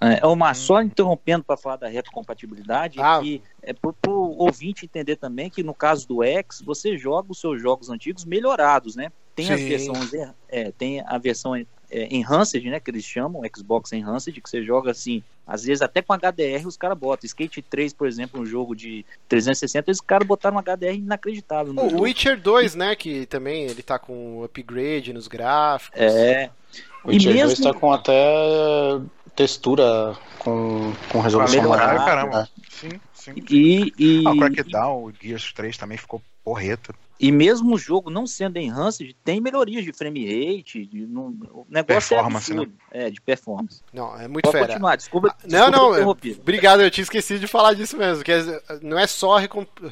É, 0.00 0.26
uma, 0.26 0.52
só 0.54 0.82
interrompendo 0.82 1.44
para 1.44 1.56
falar 1.56 1.76
da 1.76 1.86
retrocompatibilidade, 1.86 2.98
Ah. 3.00 3.20
que 3.22 3.40
é 3.62 3.72
para 3.72 3.92
o 4.10 4.36
ouvinte 4.38 4.84
entender 4.84 5.14
também 5.16 5.48
que 5.48 5.62
no 5.62 5.72
caso 5.72 6.06
do 6.08 6.22
X, 6.24 6.60
você 6.64 6.98
joga 6.98 7.30
os 7.30 7.40
seus 7.40 7.62
jogos 7.62 7.88
antigos 7.88 8.24
melhorados, 8.24 8.96
né? 8.96 9.12
Tem 9.36 9.50
as 9.50 9.60
Sim. 9.60 9.68
versões, 9.68 10.10
é, 10.48 10.72
tem 10.72 11.00
a 11.00 11.16
versão 11.16 11.54
é, 11.92 12.08
Enhanced, 12.14 12.64
né, 12.70 12.80
que 12.80 12.90
eles 12.90 13.04
chamam, 13.04 13.42
Xbox 13.54 13.92
Enhanced, 13.92 14.40
que 14.40 14.48
você 14.48 14.62
joga 14.64 14.90
assim, 14.90 15.22
às 15.46 15.64
vezes 15.64 15.82
até 15.82 16.00
com 16.00 16.12
HDR 16.14 16.66
os 16.66 16.76
caras 16.76 16.96
botam. 16.98 17.26
Skate 17.26 17.60
3, 17.62 17.92
por 17.92 18.08
exemplo, 18.08 18.40
um 18.40 18.46
jogo 18.46 18.74
de 18.74 19.04
360, 19.28 19.90
os 19.92 20.00
caras 20.00 20.26
botaram 20.26 20.56
um 20.56 20.60
HDR 20.60 20.94
inacreditável. 20.96 21.74
O 21.76 21.90
jogo. 21.90 22.02
Witcher 22.02 22.40
2, 22.40 22.74
né, 22.74 22.96
que 22.96 23.26
também 23.26 23.64
ele 23.64 23.82
tá 23.82 23.98
com 23.98 24.42
upgrade 24.42 25.12
nos 25.12 25.28
gráficos. 25.28 26.00
É. 26.00 26.50
O 27.04 27.10
E 27.10 27.14
Witcher 27.16 27.32
2 27.34 27.48
mesmo- 27.58 27.64
tá 27.72 27.78
com 27.78 27.92
até 27.92 29.00
textura 29.34 30.16
com, 30.38 30.92
com 31.10 31.20
resolução 31.20 31.60
melhorar, 31.62 31.86
maior. 31.94 32.04
caramba. 32.04 32.40
né? 32.40 32.48
Sim, 32.70 32.90
sim. 33.14 33.32
E, 33.50 33.92
e, 33.98 34.24
Ah, 34.26 34.30
o 34.32 34.38
Crackdown, 34.38 35.04
o 35.04 35.12
Gears 35.20 35.52
3 35.52 35.76
também 35.76 35.96
ficou 35.98 36.20
Porreta. 36.44 36.94
E 37.20 37.30
mesmo 37.30 37.76
o 37.76 37.78
jogo 37.78 38.10
não 38.10 38.26
sendo 38.26 38.58
enhanced, 38.58 39.14
tem 39.24 39.40
melhorias 39.40 39.84
de 39.84 39.92
frame 39.92 40.24
rate, 40.56 40.84
de, 40.84 41.06
no, 41.06 41.26
o 41.52 41.66
negócio 41.70 41.84
Performance, 41.84 42.50
é 42.50 42.54
absurdo. 42.56 42.72
É, 42.90 43.10
de 43.10 43.20
performance. 43.20 43.80
Não, 43.92 44.18
é 44.20 44.26
muito 44.26 44.42
Pode 44.42 44.52
fera. 44.56 44.66
continuar, 44.66 44.96
desculpa. 44.96 45.28
Ah, 45.28 45.36
Não, 45.44 45.48
desculpa 45.48 45.70
não, 45.70 45.92
interrompido. 45.92 46.40
obrigado, 46.40 46.82
eu 46.82 46.90
tinha 46.90 47.04
esquecido 47.04 47.38
de 47.38 47.46
falar 47.46 47.74
disso 47.74 47.96
mesmo, 47.96 48.24
que 48.24 48.32
é- 48.32 48.60
não 48.82 48.98
é 48.98 49.06
só 49.06 49.38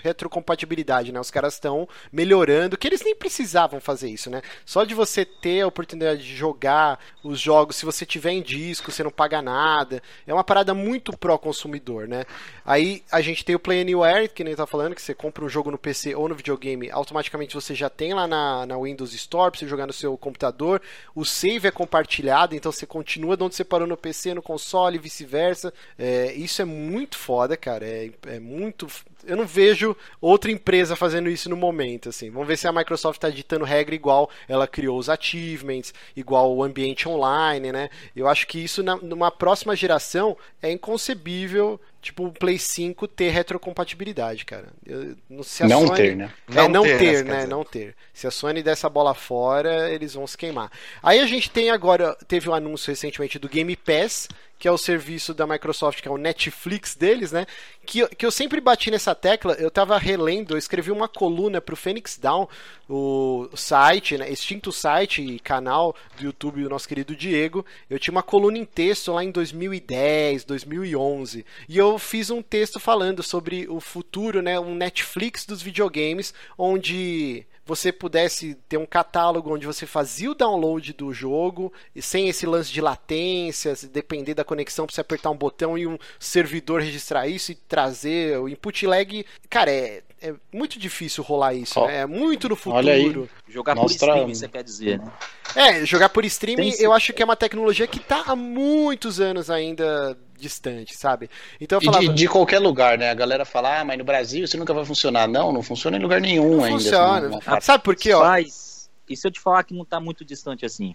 retrocompatibilidade, 0.02 1.12
né? 1.12 1.20
Os 1.20 1.30
caras 1.30 1.54
estão 1.54 1.88
melhorando, 2.12 2.76
que 2.76 2.88
eles 2.88 3.02
nem 3.02 3.14
precisavam 3.14 3.80
fazer 3.80 4.08
isso, 4.10 4.28
né? 4.28 4.42
Só 4.66 4.84
de 4.84 4.94
você 4.94 5.24
ter 5.24 5.60
a 5.60 5.66
oportunidade 5.68 6.22
de 6.24 6.34
jogar 6.34 6.98
os 7.22 7.38
jogos, 7.38 7.76
se 7.76 7.86
você 7.86 8.04
tiver 8.04 8.32
em 8.32 8.42
disco, 8.42 8.90
você 8.90 9.02
não 9.04 9.10
paga 9.10 9.40
nada, 9.40 10.02
é 10.26 10.34
uma 10.34 10.42
parada 10.44 10.74
muito 10.74 11.16
pró-consumidor, 11.16 12.08
né? 12.08 12.24
Aí 12.64 13.02
a 13.10 13.20
gente 13.20 13.44
tem 13.44 13.54
o 13.54 13.60
Play 13.60 13.80
Anywhere, 13.82 14.28
que 14.28 14.44
nem 14.44 14.54
tá 14.56 14.66
falando, 14.66 14.94
que 14.96 15.02
você 15.02 15.14
compra 15.14 15.44
um 15.44 15.48
jogo 15.48 15.70
no 15.70 15.78
PC 15.78 16.14
ou 16.14 16.28
no 16.28 16.34
videogame, 16.40 16.90
automaticamente 16.90 17.54
você 17.54 17.74
já 17.74 17.88
tem 17.88 18.14
lá 18.14 18.26
na, 18.26 18.66
na 18.66 18.78
Windows 18.78 19.14
Store 19.14 19.50
pra 19.50 19.58
você 19.58 19.68
jogar 19.68 19.86
no 19.86 19.92
seu 19.92 20.16
computador, 20.16 20.80
o 21.14 21.24
save 21.24 21.68
é 21.68 21.70
compartilhado, 21.70 22.54
então 22.54 22.72
você 22.72 22.86
continua 22.86 23.36
de 23.36 23.42
onde 23.44 23.54
você 23.54 23.64
parou 23.64 23.86
no 23.86 23.96
PC, 23.96 24.34
no 24.34 24.42
console 24.42 24.96
e 24.96 25.00
vice-versa. 25.00 25.72
É, 25.98 26.32
isso 26.32 26.60
é 26.60 26.64
muito 26.64 27.16
foda, 27.16 27.56
cara. 27.56 27.86
É, 27.86 28.10
é 28.26 28.40
muito. 28.40 28.86
Eu 29.24 29.36
não 29.36 29.46
vejo 29.46 29.96
outra 30.20 30.50
empresa 30.50 30.96
fazendo 30.96 31.28
isso 31.28 31.48
no 31.50 31.56
momento, 31.56 32.08
assim. 32.08 32.30
Vamos 32.30 32.48
ver 32.48 32.56
se 32.56 32.66
a 32.66 32.72
Microsoft 32.72 33.18
está 33.18 33.28
ditando 33.28 33.64
regra 33.64 33.94
igual 33.94 34.30
ela 34.48 34.66
criou 34.66 34.98
os 34.98 35.08
achievements, 35.08 35.92
igual 36.16 36.54
o 36.54 36.62
ambiente 36.62 37.08
online, 37.08 37.70
né? 37.70 37.90
Eu 38.16 38.28
acho 38.28 38.46
que 38.46 38.58
isso 38.58 38.82
na, 38.82 38.96
numa 38.96 39.30
próxima 39.30 39.76
geração 39.76 40.36
é 40.62 40.70
inconcebível, 40.70 41.80
tipo, 42.00 42.26
o 42.26 42.32
Play 42.32 42.58
5 42.58 43.06
ter 43.08 43.30
retrocompatibilidade, 43.30 44.44
cara. 44.44 44.68
Eu, 44.86 45.16
não, 45.28 45.42
se 45.42 45.62
a 45.62 45.68
Não 45.68 45.86
Sony- 45.86 45.96
ter, 45.96 46.16
né? 46.16 46.32
é, 46.54 46.68
não 46.68 46.82
ter, 46.82 46.98
quer 46.98 47.24
né? 47.24 47.34
dizer. 47.36 47.48
Não 47.48 47.64
ter. 47.64 47.94
Se 48.12 48.26
a 48.26 48.30
Sony 48.30 48.62
der 48.62 48.72
essa 48.72 48.88
bola 48.88 49.14
fora, 49.14 49.90
eles 49.90 50.14
vão 50.14 50.26
se 50.26 50.36
queimar. 50.36 50.70
Aí 51.02 51.18
a 51.20 51.26
gente 51.26 51.50
tem 51.50 51.70
agora, 51.70 52.16
teve 52.26 52.48
um 52.48 52.54
anúncio 52.54 52.90
recentemente 52.90 53.38
do 53.38 53.48
Game 53.48 53.74
Pass, 53.76 54.28
que 54.60 54.68
é 54.68 54.70
o 54.70 54.76
serviço 54.76 55.32
da 55.32 55.46
Microsoft, 55.46 56.02
que 56.02 56.06
é 56.06 56.10
o 56.10 56.18
Netflix 56.18 56.94
deles, 56.94 57.32
né? 57.32 57.46
Que, 57.86 58.06
que 58.08 58.26
eu 58.26 58.30
sempre 58.30 58.60
bati 58.60 58.90
nessa 58.90 59.14
tecla, 59.14 59.54
eu 59.54 59.70
tava 59.70 59.96
relendo, 59.96 60.52
eu 60.52 60.58
escrevi 60.58 60.92
uma 60.92 61.08
coluna 61.08 61.62
pro 61.62 61.74
Phoenix 61.74 62.18
Down, 62.18 62.46
o 62.86 63.48
site, 63.54 64.18
né? 64.18 64.30
Extinto 64.30 64.70
site 64.70 65.22
e 65.22 65.40
canal 65.40 65.96
do 66.18 66.24
YouTube 66.24 66.62
do 66.62 66.68
nosso 66.68 66.86
querido 66.86 67.16
Diego. 67.16 67.64
Eu 67.88 67.98
tinha 67.98 68.12
uma 68.12 68.22
coluna 68.22 68.58
em 68.58 68.66
texto 68.66 69.12
lá 69.12 69.24
em 69.24 69.30
2010, 69.30 70.44
2011. 70.44 71.46
E 71.66 71.78
eu 71.78 71.98
fiz 71.98 72.28
um 72.28 72.42
texto 72.42 72.78
falando 72.78 73.22
sobre 73.22 73.66
o 73.66 73.80
futuro, 73.80 74.42
né? 74.42 74.60
Um 74.60 74.74
Netflix 74.74 75.46
dos 75.46 75.62
videogames, 75.62 76.34
onde 76.58 77.46
você 77.64 77.92
pudesse 77.92 78.54
ter 78.68 78.76
um 78.78 78.86
catálogo 78.86 79.54
onde 79.54 79.66
você 79.66 79.86
fazia 79.86 80.30
o 80.30 80.34
download 80.34 80.92
do 80.92 81.12
jogo 81.12 81.72
e 81.94 82.02
sem 82.02 82.28
esse 82.28 82.44
lance 82.46 82.72
de 82.72 82.80
latência, 82.80 83.76
se 83.76 83.86
depender 83.86 84.34
da 84.34 84.44
conexão 84.44 84.86
para 84.86 84.94
você 84.94 85.00
apertar 85.00 85.30
um 85.30 85.36
botão 85.36 85.78
e 85.78 85.86
um 85.86 85.96
servidor 86.18 86.80
registrar 86.80 87.28
isso 87.28 87.52
e 87.52 87.54
trazer 87.54 88.38
o 88.38 88.48
input 88.48 88.86
lag. 88.86 89.24
Cara, 89.48 89.70
é, 89.70 90.02
é 90.20 90.34
muito 90.52 90.78
difícil 90.78 91.22
rolar 91.22 91.54
isso, 91.54 91.78
Ó, 91.78 91.86
né? 91.86 91.98
É 91.98 92.06
muito 92.06 92.48
no 92.48 92.56
futuro. 92.56 92.76
olha 92.78 92.92
aí. 92.94 93.28
Jogar 93.48 93.74
Mostra- 93.76 93.98
por 93.98 94.12
streaming, 94.14 94.34
você 94.34 94.48
quer 94.48 94.64
dizer, 94.64 94.98
né? 94.98 95.12
É, 95.54 95.84
jogar 95.84 96.08
por 96.08 96.24
streaming 96.24 96.72
eu 96.78 96.92
acho 96.92 97.12
que 97.12 97.22
é 97.22 97.24
uma 97.24 97.36
tecnologia 97.36 97.86
que 97.86 97.98
tá 98.00 98.22
há 98.26 98.36
muitos 98.36 99.20
anos 99.20 99.50
ainda 99.50 100.16
distante, 100.40 100.96
sabe? 100.96 101.28
Então 101.60 101.78
eu 101.78 101.82
E 101.82 101.84
falava, 101.84 102.08
de, 102.08 102.14
de 102.14 102.28
qualquer 102.28 102.58
lugar, 102.58 102.98
né? 102.98 103.10
A 103.10 103.14
galera 103.14 103.44
fala, 103.44 103.80
ah, 103.80 103.84
mas 103.84 103.98
no 103.98 104.04
Brasil 104.04 104.44
isso 104.44 104.58
nunca 104.58 104.74
vai 104.74 104.84
funcionar. 104.84 105.28
Não, 105.28 105.52
não 105.52 105.62
funciona 105.62 105.96
em 105.96 106.00
lugar 106.00 106.20
nenhum 106.20 106.56
não 106.56 106.64
ainda. 106.64 106.78
funciona. 106.78 107.36
assim, 107.36 107.50
né? 107.50 107.60
Sabe 107.60 107.84
por 107.84 107.94
quê, 107.94 108.12
ó? 108.12 108.20
Faz. 108.20 108.70
E 109.08 109.16
se 109.16 109.26
eu 109.26 109.30
te 109.30 109.40
falar 109.40 109.64
que 109.64 109.74
não 109.74 109.84
tá 109.84 109.98
muito 109.98 110.24
distante 110.24 110.64
assim? 110.64 110.92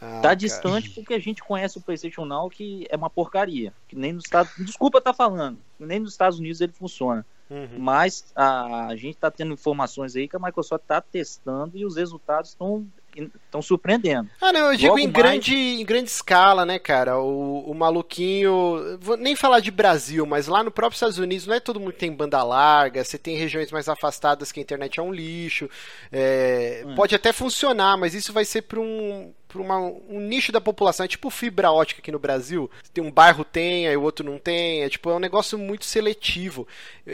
Ah, 0.00 0.16
tá 0.16 0.22
cara. 0.22 0.36
distante 0.36 0.90
porque 0.90 1.12
a 1.12 1.18
gente 1.18 1.42
conhece 1.42 1.76
o 1.76 1.80
PlayStation 1.80 2.24
Now, 2.24 2.48
que 2.48 2.86
é 2.88 2.96
uma 2.96 3.10
porcaria. 3.10 3.72
Que 3.88 3.96
nem 3.96 4.12
nos 4.12 4.24
Estados 4.24 4.52
Desculpa 4.58 5.00
tá 5.00 5.12
falando. 5.12 5.58
Nem 5.78 5.98
nos 5.98 6.12
Estados 6.12 6.38
Unidos 6.38 6.60
ele 6.60 6.72
funciona. 6.72 7.26
Uhum. 7.50 7.78
Mas 7.78 8.26
a, 8.36 8.86
a 8.86 8.96
gente 8.96 9.16
tá 9.16 9.30
tendo 9.30 9.54
informações 9.54 10.14
aí 10.14 10.28
que 10.28 10.36
a 10.36 10.38
Microsoft 10.38 10.84
tá 10.86 11.00
testando 11.00 11.76
e 11.76 11.84
os 11.84 11.96
resultados 11.96 12.50
estão 12.50 12.86
estão 13.44 13.60
surpreendendo. 13.62 14.28
Ah, 14.40 14.52
não, 14.52 14.70
eu 14.72 14.76
digo 14.76 14.88
Logo 14.88 14.98
em 15.00 15.04
mais- 15.04 15.14
grande, 15.16 15.54
em 15.54 15.84
grande 15.84 16.10
escala, 16.10 16.64
né, 16.64 16.78
cara? 16.78 17.18
O, 17.18 17.70
o 17.70 17.74
maluquinho. 17.74 18.98
Vou 19.00 19.16
nem 19.16 19.34
falar 19.36 19.60
de 19.60 19.70
Brasil, 19.70 20.24
mas 20.26 20.46
lá 20.46 20.62
no 20.62 20.70
próprio 20.70 20.96
Estados 20.96 21.18
Unidos 21.18 21.46
não 21.46 21.54
é 21.54 21.60
todo 21.60 21.80
mundo 21.80 21.92
que 21.92 21.98
tem 21.98 22.12
banda 22.12 22.42
larga, 22.42 23.02
você 23.04 23.18
tem 23.18 23.36
regiões 23.36 23.70
mais 23.70 23.88
afastadas 23.88 24.50
que 24.52 24.60
a 24.60 24.62
internet 24.62 24.98
é 24.98 25.02
um 25.02 25.12
lixo. 25.12 25.68
é, 26.12 26.82
Hum. 26.86 26.94
Pode 26.94 27.14
até 27.14 27.32
funcionar, 27.32 27.96
mas 27.96 28.14
isso 28.14 28.32
vai 28.32 28.44
ser 28.44 28.62
para 28.62 28.80
um. 28.80 29.32
Pra 29.48 29.62
uma, 29.62 29.78
um 29.78 30.20
nicho 30.20 30.52
da 30.52 30.60
população, 30.60 31.04
é 31.04 31.08
tipo 31.08 31.30
fibra 31.30 31.72
ótica 31.72 32.00
aqui 32.00 32.12
no 32.12 32.18
Brasil. 32.18 32.70
Tem 32.92 33.02
um 33.02 33.10
bairro 33.10 33.44
tem, 33.44 33.88
aí 33.88 33.96
o 33.96 34.02
outro 34.02 34.24
não 34.24 34.38
tem. 34.38 34.82
É 34.82 34.88
tipo 34.88 35.08
é 35.08 35.14
um 35.14 35.18
negócio 35.18 35.58
muito 35.58 35.86
seletivo. 35.86 36.68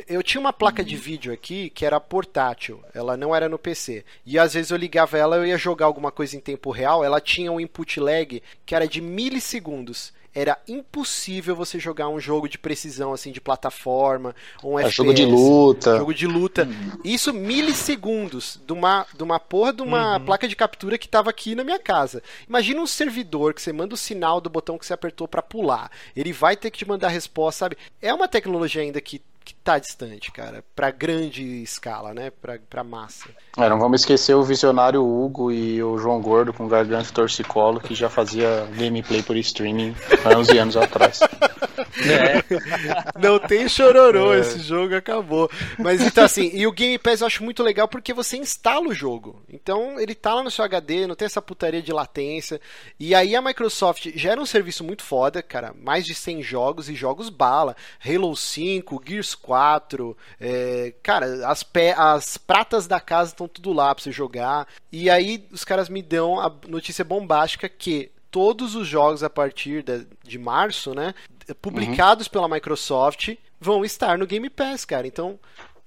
Eu, 0.09 0.23
tinha 0.23 0.41
uma 0.41 0.53
placa 0.53 0.83
de 0.83 0.97
vídeo 0.97 1.33
aqui 1.33 1.71
que 1.71 1.87
era 1.87 2.01
portátil, 2.01 2.83
ela 2.93 3.17
não 3.17 3.35
era 3.35 3.49
no 3.49 3.59
PC. 3.59 4.05
E 4.27 4.39
às 4.39 4.55
vezes 4.55 4.71
eu 4.71 4.77
ligava 4.77 5.17
ela, 5.17 5.37
eu 5.37 5.47
ia 5.47 5.57
jogar 5.57 5.87
alguma 5.87 6.11
coisa 6.11 6.37
em 6.37 6.41
tempo 6.41 6.71
real, 6.71 7.05
ela 7.05 7.21
tinha 7.21 7.53
um 7.53 7.61
input 7.61 8.01
lag 8.01 8.43
que 8.67 8.75
era 8.75 8.89
de 8.89 9.01
milissegundos. 9.01 10.13
Era 10.35 10.59
impossível 10.67 11.55
você 11.55 11.79
jogar 11.79 12.09
um 12.09 12.19
jogo 12.19 12.49
de 12.49 12.59
precisão 12.59 13.13
assim 13.13 13.31
de 13.31 13.41
plataforma, 13.41 14.35
um 14.63 14.79
É 14.79 14.83
FPS, 14.83 14.97
jogo 14.97 15.15
de 15.15 15.25
luta. 15.25 15.97
jogo 15.97 16.15
de 16.15 16.27
luta. 16.27 16.69
Isso 17.05 17.33
milissegundos 17.33 18.61
de 18.67 18.73
uma, 18.73 19.07
de 19.15 19.23
uma 19.23 19.39
porra 19.39 19.73
de 19.73 19.83
uma 19.83 20.19
placa 20.21 20.49
de 20.49 20.57
captura 20.57 20.99
que 20.99 21.09
tava 21.09 21.31
aqui 21.31 21.55
na 21.55 21.65
minha 21.65 21.79
casa. 21.79 22.23
Imagina 22.49 22.81
um 22.81 22.87
servidor 22.87 23.55
que 23.55 23.63
você 23.63 23.73
manda 23.73 23.95
o 23.95 23.99
sinal 23.99 24.41
do 24.41 24.51
botão 24.51 24.79
que 24.79 24.87
você 24.87 24.93
apertou 24.93 25.29
para 25.29 25.43
pular. 25.43 25.91
Ele 26.17 26.33
vai 26.33 26.57
ter 26.57 26.71
que 26.71 26.79
te 26.79 26.89
mandar 26.89 27.09
a 27.09 27.11
resposta, 27.11 27.61
sabe? 27.61 27.77
É 28.03 28.13
uma 28.13 28.29
tecnologia 28.29 28.83
ainda 28.83 29.01
que, 29.01 29.21
que 29.45 29.55
tá 29.55 29.79
distante, 29.79 30.33
cara, 30.33 30.65
pra 30.75 30.91
grande 30.91 31.63
escala, 31.63 32.15
né? 32.15 32.31
Pra, 32.31 32.59
pra 32.71 32.83
massa. 32.83 33.29
É, 33.59 33.69
não 33.69 33.79
vamos 33.79 34.01
esquecer 34.01 34.35
o 34.35 34.43
visionário 34.43 35.05
Hugo 35.05 35.53
e 35.53 35.83
o 35.83 35.99
João 35.99 36.21
Gordo 36.21 36.53
com 36.53 36.67
garganta 36.67 37.09
e 37.09 37.13
torcicolo, 37.13 37.81
que 37.81 37.95
já 37.95 38.09
fazia 38.09 38.67
gameplay 38.77 39.23
por 39.23 39.37
streaming 39.37 39.95
há 40.25 40.37
11 40.39 40.59
anos 40.59 40.77
atrás. 40.77 41.21
É, 41.97 42.43
Não 43.21 43.39
tem 43.39 43.69
chororô, 43.69 44.35
esse 44.35 44.59
jogo 44.59 44.97
acabou. 44.97 45.51
Mas 45.79 46.01
então 46.01 46.25
assim, 46.25 46.51
e 46.53 46.67
o 46.67 46.73
Game 46.73 46.99
Pass 46.99 47.21
eu 47.21 47.27
acho 47.27 47.45
muito 47.45 47.63
legal 47.63 47.87
porque 47.87 48.13
você 48.13 48.37
instala 48.37 48.89
o 48.89 48.95
jogo. 48.95 49.43
Então 49.49 49.99
ele 50.01 50.15
tá 50.15 50.35
lá 50.35 50.43
no 50.43 50.51
seu 50.51 50.65
HD, 50.65 51.07
não 51.07 51.15
tem 51.15 51.27
essa 51.27 51.41
putaria 51.41 51.81
de 51.83 51.93
latência. 51.93 52.61
E 52.99 53.15
aí 53.15 53.37
a 53.37 53.43
Microsoft 53.43 54.11
gera 54.17 54.41
um 54.41 54.47
serviço 54.47 54.83
muito 54.83 55.03
foda, 55.03 55.43
cara. 55.43 55.73
Mais 55.81 56.05
de 56.05 56.15
100 56.15 56.43
jogos 56.43 56.89
e 56.89 56.95
jogos 56.95 57.29
bala. 57.29 57.77
Halo 58.05 58.35
5, 58.35 59.03
Gears 59.07 59.34
4. 59.35 60.17
é, 60.41 60.95
cara, 61.03 61.49
as, 61.49 61.63
pé, 61.63 61.95
as 61.97 62.37
pratas 62.37 62.87
da 62.87 63.01
casa 63.01 63.33
estão 63.33 63.49
tudo 63.49 63.73
lá 63.73 63.95
pra 63.95 64.03
você 64.03 64.13
jogar. 64.13 64.67
E 64.91 65.11
aí 65.11 65.47
os 65.51 65.65
caras 65.65 65.89
me 65.89 66.03
dão 66.03 66.41
a 66.41 66.53
notícia 66.67 67.05
bombástica 67.05 67.69
que 67.69 68.11
todos 68.31 68.75
os 68.75 68.89
jogos 68.89 69.23
a 69.23 69.31
partir 69.31 69.83
de, 69.83 70.07
de 70.25 70.39
março, 70.39 70.95
né? 70.95 71.15
Publicados 71.61 72.27
pela 72.27 72.49
Microsoft 72.49 73.37
vão 73.61 73.85
estar 73.85 74.19
no 74.19 74.27
Game 74.27 74.51
Pass, 74.51 74.85
cara. 74.85 75.07
Então 75.07 75.39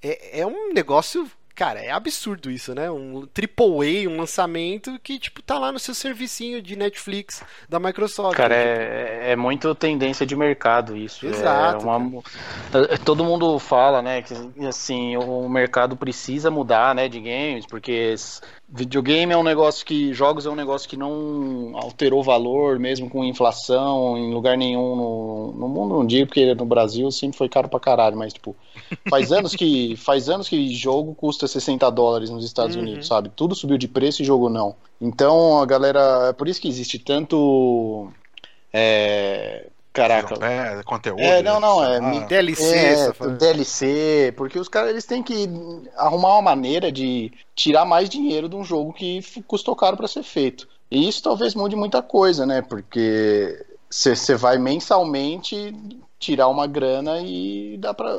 é, 0.01 0.41
é 0.41 0.47
um 0.47 0.73
negócio. 0.73 1.29
Cara, 1.57 1.79
é 1.79 1.89
absurdo 1.89 2.51
isso, 2.51 2.75
né? 2.75 2.91
Um 2.91 3.25
AAA, 3.33 4.07
um 4.07 4.17
lançamento 4.19 4.99
que, 5.01 5.17
tipo, 5.17 5.41
tá 5.41 5.57
lá 5.57 5.71
no 5.71 5.79
seu 5.79 5.95
servicinho 5.95 6.61
de 6.61 6.75
Netflix 6.75 7.43
da 7.67 7.79
Microsoft. 7.79 8.37
Cara, 8.37 8.53
Tipo, 8.53 8.67
é, 8.69 9.31
é 9.31 9.35
muito 9.35 9.73
tendência 9.73 10.23
de 10.23 10.35
mercado 10.35 10.95
isso. 10.95 11.25
Exato, 11.25 11.83
É 11.83 11.89
uma- 11.89 12.23
todo 13.03 13.23
mundo 13.25 13.57
fala, 13.57 14.03
né, 14.03 14.21
que 14.21 14.35
assim, 14.67 15.17
o 15.17 15.49
mercado 15.49 15.97
precisa 15.97 16.51
mudar, 16.51 16.93
né, 16.93 17.09
de 17.09 17.19
games, 17.19 17.65
porque 17.65 18.13
videogame 18.69 19.33
é 19.33 19.37
um 19.37 19.43
negócio 19.43 19.83
que, 19.83 20.13
jogos 20.13 20.45
é 20.45 20.49
um 20.51 20.55
negócio 20.55 20.87
que 20.87 20.95
não 20.97 21.71
alterou 21.73 22.21
valor, 22.21 22.77
mesmo 22.77 23.09
com 23.09 23.23
inflação, 23.23 24.15
em 24.15 24.31
lugar 24.31 24.55
nenhum 24.57 24.95
no, 24.95 25.51
no 25.53 25.67
mundo, 25.67 25.95
não 25.95 26.05
digo, 26.05 26.27
porque 26.27 26.53
no 26.53 26.65
Brasil 26.65 27.09
sempre 27.09 27.35
foi 27.37 27.49
caro 27.49 27.67
pra 27.67 27.79
caralho, 27.79 28.15
mas, 28.15 28.33
tipo, 28.33 28.55
faz 29.09 29.31
anos 29.31 29.55
que, 29.55 29.95
faz 29.95 30.29
anos 30.29 30.47
que 30.47 30.73
jogo 30.75 31.15
custa 31.15 31.46
60 31.47 31.89
dólares 31.89 32.29
nos 32.29 32.43
Estados 32.45 32.75
Uhum. 32.75 32.81
Unidos, 32.83 33.07
sabe? 33.07 33.29
Tudo 33.35 33.55
subiu 33.55 33.77
de 33.77 33.87
preço 33.87 34.21
e 34.21 34.25
jogo 34.25 34.49
não. 34.49 34.75
Então, 34.99 35.61
a 35.61 35.65
galera, 35.65 36.27
é 36.29 36.33
por 36.33 36.47
isso 36.47 36.59
que 36.61 36.67
existe 36.67 36.97
tanto 36.99 38.09
é, 38.73 39.67
caraca. 39.93 40.35
É, 40.45 40.83
conteúdo. 40.83 41.19
É, 41.21 41.41
não, 41.41 41.59
não, 41.59 41.83
é, 41.83 41.97
ah, 41.97 42.01
me- 42.01 42.25
DLC, 42.25 42.75
É, 42.75 43.13
fa- 43.13 43.27
DLC, 43.27 44.33
porque 44.37 44.59
os 44.59 44.67
caras 44.67 44.91
eles 44.91 45.05
têm 45.05 45.23
que 45.23 45.49
arrumar 45.95 46.33
uma 46.33 46.41
maneira 46.41 46.91
de 46.91 47.31
tirar 47.55 47.85
mais 47.85 48.09
dinheiro 48.09 48.47
de 48.49 48.55
um 48.55 48.63
jogo 48.63 48.93
que 48.93 49.21
custou 49.47 49.75
caro 49.75 49.97
para 49.97 50.07
ser 50.07 50.23
feito. 50.23 50.67
E 50.89 51.07
isso 51.07 51.21
talvez 51.23 51.53
mude 51.55 51.75
muita 51.75 52.01
coisa, 52.01 52.45
né? 52.45 52.61
Porque 52.61 53.65
você 53.89 54.35
vai 54.35 54.57
mensalmente 54.57 55.75
tirar 56.19 56.47
uma 56.47 56.65
grana 56.67 57.19
e 57.21 57.77
dá 57.77 57.93
pra 57.93 58.17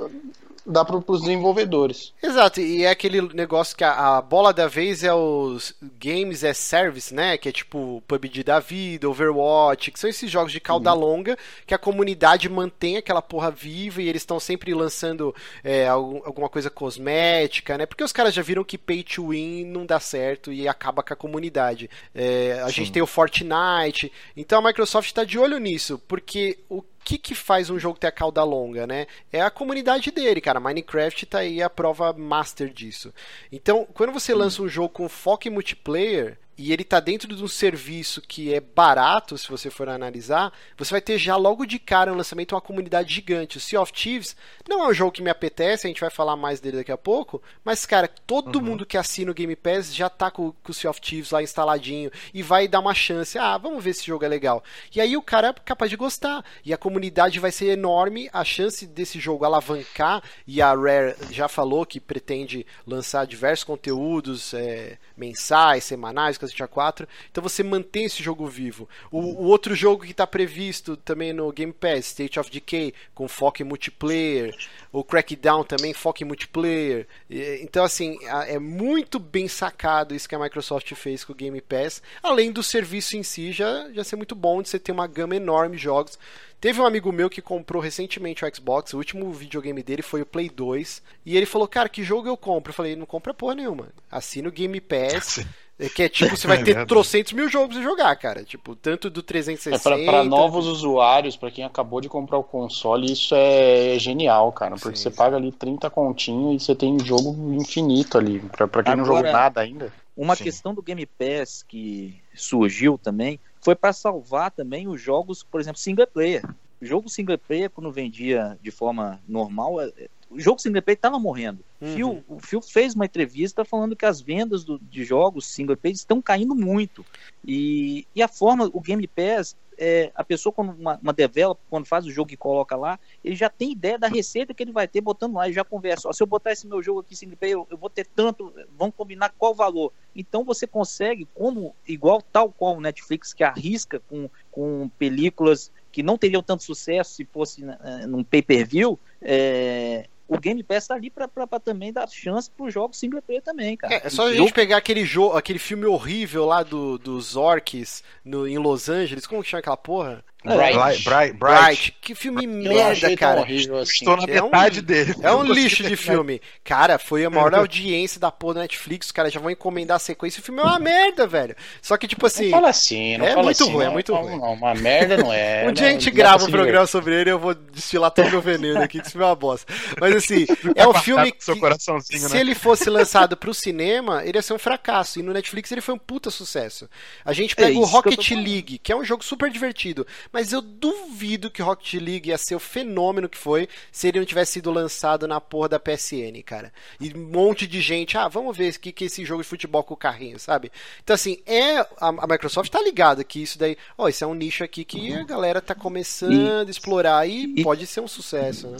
dá 0.68 0.84
para 0.84 0.96
os 0.96 1.22
desenvolvedores. 1.22 2.12
Exato, 2.22 2.60
e 2.60 2.84
é 2.84 2.90
aquele 2.90 3.22
negócio 3.34 3.76
que 3.76 3.84
a, 3.84 4.18
a, 4.18 4.22
bola 4.22 4.52
da 4.52 4.68
vez 4.68 5.02
é 5.02 5.12
os 5.12 5.74
Games 5.98 6.44
as 6.44 6.58
Service, 6.58 7.14
né? 7.14 7.38
Que 7.38 7.48
é 7.48 7.52
tipo 7.52 8.02
PUBG 8.06 8.44
da 8.44 8.60
vida, 8.60 9.08
Overwatch, 9.08 9.90
que 9.90 9.98
são 9.98 10.10
esses 10.10 10.30
jogos 10.30 10.52
de 10.52 10.60
cauda 10.60 10.92
uhum. 10.92 11.00
longa 11.00 11.38
que 11.66 11.74
a 11.74 11.78
comunidade 11.78 12.48
mantém 12.48 12.96
aquela 12.96 13.22
porra 13.22 13.50
viva 13.50 14.02
e 14.02 14.08
eles 14.08 14.22
estão 14.22 14.38
sempre 14.38 14.74
lançando 14.74 15.34
é, 15.64 15.88
alguma 15.88 16.48
coisa 16.48 16.68
cosmética, 16.68 17.78
né? 17.78 17.86
Porque 17.86 18.04
os 18.04 18.12
caras 18.12 18.34
já 18.34 18.42
viram 18.42 18.64
que 18.64 18.76
pay 18.76 19.02
to 19.02 19.28
win 19.28 19.64
não 19.64 19.86
dá 19.86 19.98
certo 19.98 20.52
e 20.52 20.68
acaba 20.68 21.02
com 21.02 21.12
a 21.12 21.16
comunidade. 21.16 21.88
É, 22.14 22.60
a 22.62 22.68
Sim. 22.68 22.72
gente 22.72 22.92
tem 22.92 23.02
o 23.02 23.06
Fortnite, 23.06 24.12
então 24.36 24.58
a 24.58 24.62
Microsoft 24.62 25.08
está 25.08 25.24
de 25.24 25.38
olho 25.38 25.58
nisso, 25.58 26.00
porque 26.06 26.58
o 26.68 26.82
que, 27.04 27.18
que 27.18 27.34
faz 27.34 27.70
um 27.70 27.78
jogo 27.78 27.98
ter 27.98 28.06
a 28.06 28.12
cauda 28.12 28.42
longa, 28.44 28.86
né? 28.86 29.06
É 29.32 29.40
a 29.40 29.50
comunidade 29.50 30.10
dele, 30.10 30.40
cara. 30.40 30.60
Minecraft 30.60 31.26
tá 31.26 31.38
aí 31.38 31.62
a 31.62 31.70
prova 31.70 32.12
master 32.12 32.68
disso. 32.68 33.12
Então, 33.50 33.86
quando 33.94 34.12
você 34.12 34.34
lança 34.34 34.62
um 34.62 34.68
jogo 34.68 34.90
com 34.90 35.08
foco 35.08 35.48
em 35.48 35.50
multiplayer, 35.50 36.38
e 36.58 36.72
ele 36.72 36.82
está 36.82 36.98
dentro 36.98 37.34
de 37.34 37.42
um 37.42 37.46
serviço 37.46 38.20
que 38.20 38.52
é 38.52 38.60
barato, 38.60 39.38
se 39.38 39.48
você 39.48 39.70
for 39.70 39.88
analisar, 39.88 40.52
você 40.76 40.90
vai 40.90 41.00
ter 41.00 41.16
já 41.16 41.36
logo 41.36 41.64
de 41.64 41.78
cara 41.78 42.10
no 42.10 42.16
lançamento 42.16 42.56
uma 42.56 42.60
comunidade 42.60 43.14
gigante. 43.14 43.58
O 43.58 43.60
Sea 43.60 43.80
of 43.80 43.92
Thieves 43.92 44.34
não 44.68 44.84
é 44.84 44.88
um 44.88 44.92
jogo 44.92 45.12
que 45.12 45.22
me 45.22 45.30
apetece, 45.30 45.86
a 45.86 45.88
gente 45.88 46.00
vai 46.00 46.10
falar 46.10 46.34
mais 46.36 46.58
dele 46.58 46.78
daqui 46.78 46.90
a 46.90 46.98
pouco, 46.98 47.40
mas, 47.64 47.86
cara, 47.86 48.08
todo 48.08 48.56
uhum. 48.56 48.64
mundo 48.64 48.86
que 48.86 48.98
assina 48.98 49.30
o 49.30 49.34
Game 49.34 49.54
Pass 49.54 49.94
já 49.94 50.10
tá 50.10 50.32
com, 50.32 50.50
com, 50.50 50.72
o 50.72 50.74
Sea 50.74 50.90
of 50.90 51.00
Thieves 51.00 51.30
lá 51.30 51.42
instaladinho 51.42 52.10
e 52.34 52.42
vai 52.42 52.66
dar 52.66 52.80
uma 52.80 52.94
chance. 52.94 53.38
Ah, 53.38 53.56
vamos 53.56 53.82
ver 53.82 53.92
se 53.92 54.00
esse 54.00 54.08
jogo 54.08 54.24
é 54.24 54.28
legal. 54.28 54.64
E 54.94 55.00
aí 55.00 55.16
o 55.16 55.22
cara 55.22 55.48
é 55.48 55.52
capaz 55.52 55.90
de 55.90 55.96
gostar. 55.96 56.44
E 56.64 56.72
a 56.72 56.76
comunidade 56.76 57.38
vai 57.38 57.52
ser 57.52 57.66
enorme, 57.66 58.28
a 58.32 58.44
chance 58.44 58.86
desse 58.86 59.20
jogo 59.20 59.44
alavancar, 59.44 60.22
e 60.46 60.60
a 60.60 60.74
Rare 60.74 61.14
já 61.30 61.48
falou 61.48 61.86
que 61.86 62.00
pretende 62.00 62.66
lançar 62.86 63.26
diversos 63.26 63.64
conteúdos 63.64 64.54
é, 64.54 64.98
mensais, 65.18 65.84
semanais, 65.84 66.36
Resident 66.36 66.68
4. 66.70 67.06
Então 67.30 67.42
você 67.42 67.62
mantém 67.62 68.04
esse 68.04 68.22
jogo 68.22 68.46
vivo. 68.46 68.88
O, 69.10 69.18
o 69.18 69.44
outro 69.46 69.74
jogo 69.74 70.04
que 70.04 70.12
está 70.12 70.26
previsto 70.26 70.96
também 70.96 71.32
no 71.32 71.52
Game 71.52 71.72
Pass, 71.72 72.06
State 72.06 72.38
of 72.38 72.50
Decay, 72.50 72.94
com 73.14 73.28
foco 73.28 73.62
em 73.62 73.64
multiplayer. 73.64 74.54
O 74.90 75.04
Crackdown 75.04 75.64
também, 75.64 75.92
foco 75.92 76.22
em 76.22 76.26
multiplayer. 76.26 77.06
Então, 77.28 77.84
assim, 77.84 78.16
é 78.46 78.58
muito 78.58 79.18
bem 79.18 79.46
sacado 79.46 80.14
isso 80.14 80.28
que 80.28 80.34
a 80.34 80.38
Microsoft 80.38 80.94
fez 80.94 81.24
com 81.24 81.32
o 81.32 81.36
Game 81.36 81.60
Pass. 81.60 82.02
Além 82.22 82.50
do 82.50 82.62
serviço 82.62 83.16
em 83.16 83.22
si 83.22 83.52
já, 83.52 83.90
já 83.92 84.02
ser 84.02 84.16
muito 84.16 84.34
bom, 84.34 84.62
de 84.62 84.68
você 84.68 84.78
ter 84.78 84.92
uma 84.92 85.06
gama 85.06 85.36
enorme 85.36 85.76
de 85.76 85.82
jogos. 85.82 86.18
Teve 86.60 86.80
um 86.80 86.86
amigo 86.86 87.12
meu 87.12 87.30
que 87.30 87.40
comprou 87.40 87.80
recentemente 87.80 88.44
o 88.44 88.54
Xbox, 88.54 88.92
o 88.92 88.96
último 88.96 89.32
videogame 89.32 89.82
dele 89.82 90.02
foi 90.02 90.22
o 90.22 90.26
Play 90.26 90.48
2, 90.48 91.02
e 91.24 91.36
ele 91.36 91.46
falou, 91.46 91.68
cara, 91.68 91.88
que 91.88 92.02
jogo 92.02 92.28
eu 92.28 92.36
compro? 92.36 92.70
Eu 92.70 92.74
falei, 92.74 92.96
não 92.96 93.06
compra 93.06 93.32
porra 93.32 93.54
nenhuma. 93.54 93.88
Assina 94.10 94.48
o 94.48 94.52
Game 94.52 94.80
Pass. 94.80 95.44
É 95.80 95.88
que 95.88 96.02
é 96.02 96.08
tipo, 96.08 96.36
você 96.36 96.48
vai 96.48 96.60
é 96.60 96.64
ter 96.64 96.86
trocentos 96.86 97.32
mil 97.32 97.48
jogos 97.48 97.76
a 97.76 97.82
jogar, 97.82 98.14
cara. 98.16 98.42
Tipo, 98.42 98.74
tanto 98.74 99.08
do 99.08 99.22
360. 99.22 99.94
É 99.94 100.04
para 100.04 100.24
novos 100.24 100.66
usuários, 100.66 101.36
para 101.36 101.52
quem 101.52 101.64
acabou 101.64 102.00
de 102.00 102.08
comprar 102.08 102.36
o 102.36 102.42
console, 102.42 103.12
isso 103.12 103.32
é 103.36 103.96
genial, 103.96 104.50
cara. 104.50 104.74
Porque 104.74 104.96
sim, 104.96 105.04
você 105.04 105.10
sim. 105.10 105.16
paga 105.16 105.36
ali 105.36 105.52
30 105.52 105.88
continho 105.88 106.52
e 106.52 106.58
você 106.58 106.74
tem 106.74 106.98
jogo 106.98 107.54
infinito 107.54 108.18
ali. 108.18 108.40
Pra, 108.40 108.66
quem 108.66 108.80
Agora, 108.80 108.96
não 108.96 109.04
jogou 109.04 109.22
nada 109.22 109.60
ainda. 109.60 109.92
Uma 110.16 110.34
sim. 110.34 110.42
questão 110.42 110.74
do 110.74 110.82
Game 110.82 111.06
Pass 111.06 111.62
que 111.62 112.20
surgiu 112.34 112.98
também 112.98 113.38
foi 113.60 113.74
para 113.74 113.92
salvar 113.92 114.50
também 114.50 114.88
os 114.88 115.00
jogos, 115.00 115.42
por 115.42 115.60
exemplo, 115.60 115.78
single 115.78 116.06
player. 116.06 116.44
O 116.80 116.86
jogo 116.86 117.08
single 117.08 117.38
player, 117.38 117.70
quando 117.70 117.90
vendia 117.90 118.58
de 118.62 118.70
forma 118.70 119.20
normal, 119.26 119.80
é, 119.80 120.08
o 120.30 120.38
jogo 120.38 120.60
single 120.60 120.82
player 120.82 120.96
estava 120.96 121.18
morrendo. 121.18 121.64
Uhum. 121.80 121.94
Phil, 121.94 122.24
o 122.28 122.38
Phil 122.38 122.62
fez 122.62 122.94
uma 122.94 123.06
entrevista 123.06 123.64
falando 123.64 123.96
que 123.96 124.04
as 124.04 124.20
vendas 124.20 124.64
do, 124.64 124.78
de 124.78 125.04
jogos 125.04 125.46
single 125.46 125.76
player 125.76 125.94
estão 125.94 126.20
caindo 126.20 126.54
muito. 126.54 127.04
E, 127.44 128.06
e 128.14 128.22
a 128.22 128.28
forma, 128.28 128.70
o 128.72 128.80
Game 128.80 129.06
Pass, 129.06 129.56
é, 129.78 130.10
a 130.14 130.24
pessoa, 130.24 130.52
quando 130.52 130.72
uma, 130.72 130.98
uma 131.00 131.12
developer, 131.12 131.62
quando 131.70 131.86
faz 131.86 132.04
o 132.04 132.10
jogo 132.10 132.32
e 132.32 132.36
coloca 132.36 132.76
lá, 132.76 132.98
ele 133.24 133.36
já 133.36 133.48
tem 133.48 133.72
ideia 133.72 133.98
da 133.98 134.08
receita 134.08 134.52
que 134.52 134.62
ele 134.62 134.72
vai 134.72 134.88
ter 134.88 135.00
botando 135.00 135.34
lá 135.34 135.48
e 135.48 135.52
já 135.52 135.64
conversa. 135.64 136.08
Ó, 136.08 136.12
se 136.12 136.22
eu 136.22 136.26
botar 136.26 136.52
esse 136.52 136.66
meu 136.66 136.82
jogo 136.82 137.00
aqui 137.00 137.16
single 137.16 137.36
player, 137.36 137.56
eu, 137.56 137.66
eu 137.70 137.78
vou 137.78 137.88
ter 137.88 138.06
tanto, 138.06 138.52
vamos 138.76 138.94
combinar 138.96 139.32
qual 139.38 139.54
valor. 139.54 139.92
Então 140.18 140.42
você 140.42 140.66
consegue, 140.66 141.28
como 141.32 141.76
igual 141.86 142.20
tal 142.20 142.50
qual 142.50 142.76
o 142.76 142.80
Netflix 142.80 143.32
que 143.32 143.44
arrisca 143.44 144.02
com, 144.08 144.28
com 144.50 144.90
películas 144.98 145.70
que 145.92 146.02
não 146.02 146.18
teriam 146.18 146.42
tanto 146.42 146.64
sucesso 146.64 147.14
se 147.14 147.24
fosse 147.24 147.62
uh, 147.62 148.06
num 148.08 148.24
pay-per-view, 148.24 148.98
é, 149.22 150.08
o 150.26 150.38
Game 150.38 150.62
Pass 150.62 150.88
tá 150.88 150.94
ali 150.94 151.08
pra 151.08 151.28
também 151.58 151.92
dar 151.92 152.06
chance 152.08 152.50
pro 152.50 152.68
jogo 152.68 152.94
single 152.94 153.22
player 153.22 153.42
também, 153.42 153.76
cara. 153.76 153.94
É, 153.94 154.06
é 154.06 154.10
só 154.10 154.26
a 154.26 154.34
gente 154.34 154.52
pegar 154.52 154.76
aquele 154.76 155.04
jogo, 155.04 155.36
aquele 155.36 155.58
filme 155.58 155.86
horrível 155.86 156.44
lá 156.44 156.62
do, 156.62 156.98
dos 156.98 157.36
orcs 157.36 158.02
no, 158.24 158.46
em 158.46 158.58
Los 158.58 158.88
Angeles, 158.88 159.26
como 159.26 159.42
que 159.42 159.48
chama 159.48 159.60
aquela 159.60 159.76
porra? 159.76 160.24
Bright. 160.44 161.02
Bright, 161.04 161.32
Bright. 161.36 161.96
Que 162.00 162.14
filme 162.14 162.44
eu 162.44 162.50
merda, 162.50 163.16
cara. 163.16 163.42
Assim. 163.42 163.82
Estou 163.82 164.16
na 164.16 164.22
é 164.22 164.40
metade 164.40 164.80
um, 164.80 164.82
dele. 164.82 165.14
É 165.20 165.32
um 165.32 165.42
lixo 165.42 165.82
de 165.82 165.96
filme. 165.96 166.40
Cara, 166.62 166.96
foi 166.98 167.24
a 167.24 167.30
maior 167.30 167.54
audiência 167.54 168.20
da 168.20 168.30
porra 168.30 168.54
da 168.54 168.60
Netflix. 168.60 169.06
Os 169.06 169.12
caras 169.12 169.32
já 169.32 169.40
vão 169.40 169.50
encomendar 169.50 169.96
a 169.96 169.98
sequência. 169.98 170.40
O 170.40 170.42
filme 170.42 170.60
é 170.60 170.64
uma 170.64 170.78
merda, 170.78 171.26
velho. 171.26 171.56
Só 171.82 171.96
que, 171.96 172.06
tipo 172.06 172.24
assim. 172.24 172.44
Não 172.44 172.50
fala 172.52 172.68
assim, 172.68 173.18
não 173.18 173.26
É 173.26 173.30
fala 173.30 173.42
muito 173.44 173.62
assim, 173.62 173.72
ruim, 173.72 173.84
não, 173.84 173.90
é 173.90 173.92
muito 173.92 174.12
não, 174.12 174.22
ruim. 174.22 174.38
Não, 174.38 174.52
uma 174.52 174.74
merda 174.74 175.16
não 175.16 175.32
é. 175.32 175.66
um 175.68 175.72
dia 175.72 175.88
a 175.88 175.90
gente 175.90 176.10
grava 176.10 176.44
um 176.44 176.50
programa 176.50 176.86
sobre 176.86 177.20
ele 177.20 177.30
eu 177.30 177.38
vou 177.38 177.54
destilar 177.54 178.10
todo 178.12 178.28
o 178.28 178.30
meu 178.30 178.40
veneno 178.40 178.80
aqui, 178.80 179.00
que 179.00 179.06
esse 179.06 179.12
filme 179.12 179.24
é 179.24 179.28
uma 179.28 179.34
bosta. 179.34 179.72
Mas 180.00 180.14
assim, 180.14 180.46
é 180.76 180.86
um 180.86 180.94
filme 180.94 181.32
que. 181.32 181.44
Se 181.44 182.34
né? 182.34 182.40
ele 182.40 182.54
fosse 182.54 182.88
lançado 182.88 183.36
pro 183.36 183.52
cinema, 183.52 184.24
ele 184.24 184.38
ia 184.38 184.42
ser 184.42 184.54
um 184.54 184.58
fracasso. 184.58 185.18
E 185.18 185.22
no 185.22 185.32
Netflix 185.32 185.72
ele 185.72 185.80
foi 185.80 185.94
um 185.94 185.98
puta 185.98 186.30
sucesso. 186.30 186.88
A 187.24 187.32
gente 187.32 187.56
pega 187.56 187.74
é 187.74 187.76
o 187.76 187.84
Rocket 187.84 188.30
League, 188.30 188.78
que 188.78 188.92
é 188.92 188.96
um 188.96 189.04
jogo 189.04 189.24
super 189.24 189.50
divertido. 189.50 190.06
Mas 190.38 190.52
eu 190.52 190.62
duvido 190.62 191.50
que 191.50 191.60
Rocket 191.60 191.94
League 191.94 192.28
ia 192.28 192.38
ser 192.38 192.54
o 192.54 192.60
fenômeno 192.60 193.28
que 193.28 193.36
foi 193.36 193.68
se 193.90 194.06
ele 194.06 194.20
não 194.20 194.24
tivesse 194.24 194.52
sido 194.52 194.70
lançado 194.70 195.26
na 195.26 195.40
porra 195.40 195.70
da 195.70 195.80
PSN, 195.80 196.40
cara. 196.46 196.72
E 197.00 197.12
um 197.12 197.28
monte 197.28 197.66
de 197.66 197.80
gente, 197.80 198.16
ah, 198.16 198.28
vamos 198.28 198.56
ver 198.56 198.72
o 198.72 198.78
que, 198.78 198.92
que 198.92 199.02
é 199.02 199.06
esse 199.08 199.24
jogo 199.24 199.42
de 199.42 199.48
futebol 199.48 199.82
com 199.82 199.94
o 199.94 199.96
carrinho, 199.96 200.38
sabe? 200.38 200.70
Então, 201.02 201.12
assim, 201.12 201.38
é 201.44 201.78
a, 201.78 201.86
a 202.00 202.26
Microsoft 202.28 202.70
tá 202.70 202.80
ligada 202.80 203.24
que 203.24 203.42
isso 203.42 203.58
daí, 203.58 203.76
ó, 203.96 204.04
oh, 204.04 204.08
isso 204.08 204.22
é 204.22 204.28
um 204.28 204.34
nicho 204.34 204.62
aqui 204.62 204.84
que 204.84 205.12
a 205.12 205.24
galera 205.24 205.60
tá 205.60 205.74
começando 205.74 206.68
a 206.68 206.70
explorar 206.70 207.28
e, 207.28 207.54
e 207.56 207.64
pode 207.64 207.84
ser 207.84 208.00
um 208.00 208.06
sucesso, 208.06 208.68
né? 208.68 208.78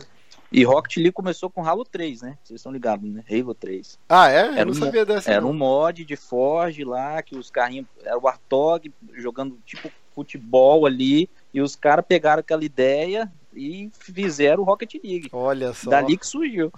E 0.53 0.63
Rocket 0.63 0.99
League 0.99 1.13
começou 1.13 1.51
com 1.51 1.67
Halo 1.67 1.85
3, 1.85 2.23
né? 2.23 2.39
Vocês 2.45 2.61
estão 2.61 2.71
ligados, 2.71 3.11
né? 3.11 3.25
Halo 3.29 3.53
3. 3.53 3.99
Ah, 4.09 4.31
é? 4.31 4.37
Era 4.37 4.61
Eu 4.61 4.67
não 4.67 4.73
um, 4.73 4.77
sabia 4.77 5.05
dessa. 5.05 5.29
Era 5.29 5.41
não. 5.41 5.51
um 5.51 5.55
mod 5.55 6.05
de 6.05 6.15
Forge 6.15 6.85
lá, 6.85 7.21
que 7.21 7.37
os 7.37 7.51
carrinhos. 7.51 7.89
Era 8.05 8.17
o 8.17 8.29
Artog 8.29 8.93
jogando 9.15 9.59
tipo 9.67 9.91
futebol 10.15 10.87
ali. 10.87 11.29
E 11.59 11.61
os 11.61 11.75
caras 11.75 12.05
pegaram 12.07 12.39
aquela 12.39 12.65
ideia 12.65 13.29
e 13.53 13.91
fizeram 13.99 14.63
o 14.63 14.65
Rocket 14.65 14.95
League. 15.03 15.29
Olha 15.33 15.73
só. 15.73 15.91
Dali 15.91 16.17
que 16.17 16.25
surgiu. 16.25 16.73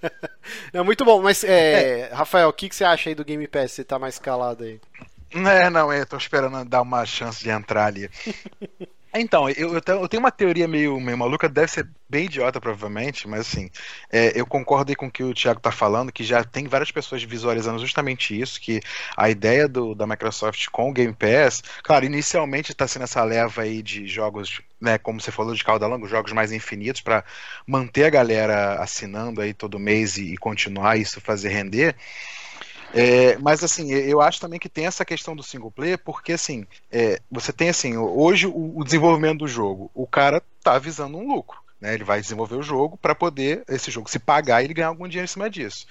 é 0.72 0.82
muito 0.82 1.04
bom, 1.04 1.20
mas 1.20 1.44
é, 1.44 2.08
Rafael, 2.10 2.48
o 2.48 2.52
que, 2.54 2.70
que 2.70 2.74
você 2.74 2.84
acha 2.84 3.10
aí 3.10 3.14
do 3.14 3.22
Game 3.22 3.46
Pass? 3.46 3.72
Você 3.72 3.84
tá 3.84 3.98
mais 3.98 4.18
calado 4.18 4.64
aí? 4.64 4.80
É, 5.30 5.68
não, 5.68 5.92
eu 5.92 6.06
tô 6.06 6.16
esperando 6.16 6.64
dar 6.66 6.80
uma 6.80 7.04
chance 7.04 7.44
de 7.44 7.50
entrar 7.50 7.84
ali. 7.84 8.08
Então, 9.16 9.48
eu, 9.50 9.74
eu, 9.74 10.08
tenho 10.08 10.20
uma 10.20 10.30
teoria 10.32 10.66
meio, 10.66 10.98
meio 11.00 11.16
maluca, 11.16 11.48
deve 11.48 11.70
ser 11.70 11.88
bem 12.08 12.24
idiota, 12.24 12.60
provavelmente, 12.60 13.28
mas 13.28 13.42
assim, 13.42 13.70
é, 14.10 14.32
eu 14.38 14.44
concordo 14.44 14.94
com 14.96 15.06
o 15.06 15.10
que 15.10 15.22
o 15.22 15.32
Thiago 15.32 15.60
tá 15.60 15.70
falando, 15.70 16.10
que 16.10 16.24
já 16.24 16.42
tem 16.42 16.66
várias 16.66 16.90
pessoas 16.90 17.22
visualizando 17.22 17.78
justamente 17.78 18.38
isso, 18.38 18.60
que 18.60 18.80
a 19.16 19.30
ideia 19.30 19.68
do, 19.68 19.94
da 19.94 20.04
Microsoft 20.04 20.66
com 20.72 20.90
o 20.90 20.92
Game 20.92 21.14
Pass, 21.14 21.62
claro, 21.84 22.04
inicialmente 22.04 22.72
está 22.72 22.88
sendo 22.88 23.04
essa 23.04 23.22
leva 23.22 23.62
aí 23.62 23.82
de 23.84 24.04
jogos, 24.08 24.60
né, 24.80 24.98
como 24.98 25.20
você 25.20 25.30
falou, 25.30 25.54
de 25.54 25.62
cauda 25.62 25.86
longa, 25.86 26.08
jogos 26.08 26.32
mais 26.32 26.50
infinitos, 26.50 27.00
para 27.00 27.24
manter 27.64 28.06
a 28.06 28.10
galera 28.10 28.82
assinando 28.82 29.40
aí 29.40 29.54
todo 29.54 29.78
mês 29.78 30.16
e, 30.16 30.34
e 30.34 30.36
continuar 30.36 30.96
isso 30.96 31.20
fazer 31.20 31.50
render. 31.50 31.94
É, 32.94 33.36
mas 33.38 33.64
assim, 33.64 33.92
eu 33.92 34.20
acho 34.20 34.40
também 34.40 34.60
que 34.60 34.68
tem 34.68 34.86
essa 34.86 35.04
questão 35.04 35.34
do 35.34 35.42
single 35.42 35.70
player, 35.70 35.98
porque 35.98 36.32
assim, 36.32 36.64
é, 36.92 37.20
você 37.28 37.52
tem 37.52 37.68
assim, 37.68 37.96
hoje 37.96 38.46
o, 38.46 38.78
o, 38.78 38.84
desenvolvimento 38.84 39.40
do 39.40 39.48
jogo, 39.48 39.90
o 39.92 40.06
cara 40.06 40.40
tá 40.62 40.78
visando 40.78 41.18
um 41.18 41.26
lucro. 41.26 41.58
Né? 41.80 41.92
Ele 41.92 42.04
vai 42.04 42.20
desenvolver 42.20 42.54
o 42.54 42.62
jogo 42.62 42.96
para 42.96 43.14
poder 43.14 43.64
esse 43.68 43.90
jogo 43.90 44.08
se 44.08 44.20
pagar 44.20 44.62
e 44.62 44.66
ele 44.66 44.74
ganhar 44.74 44.88
algum 44.88 45.08
dinheiro 45.08 45.24
em 45.24 45.32
cima 45.32 45.50
disso. 45.50 45.86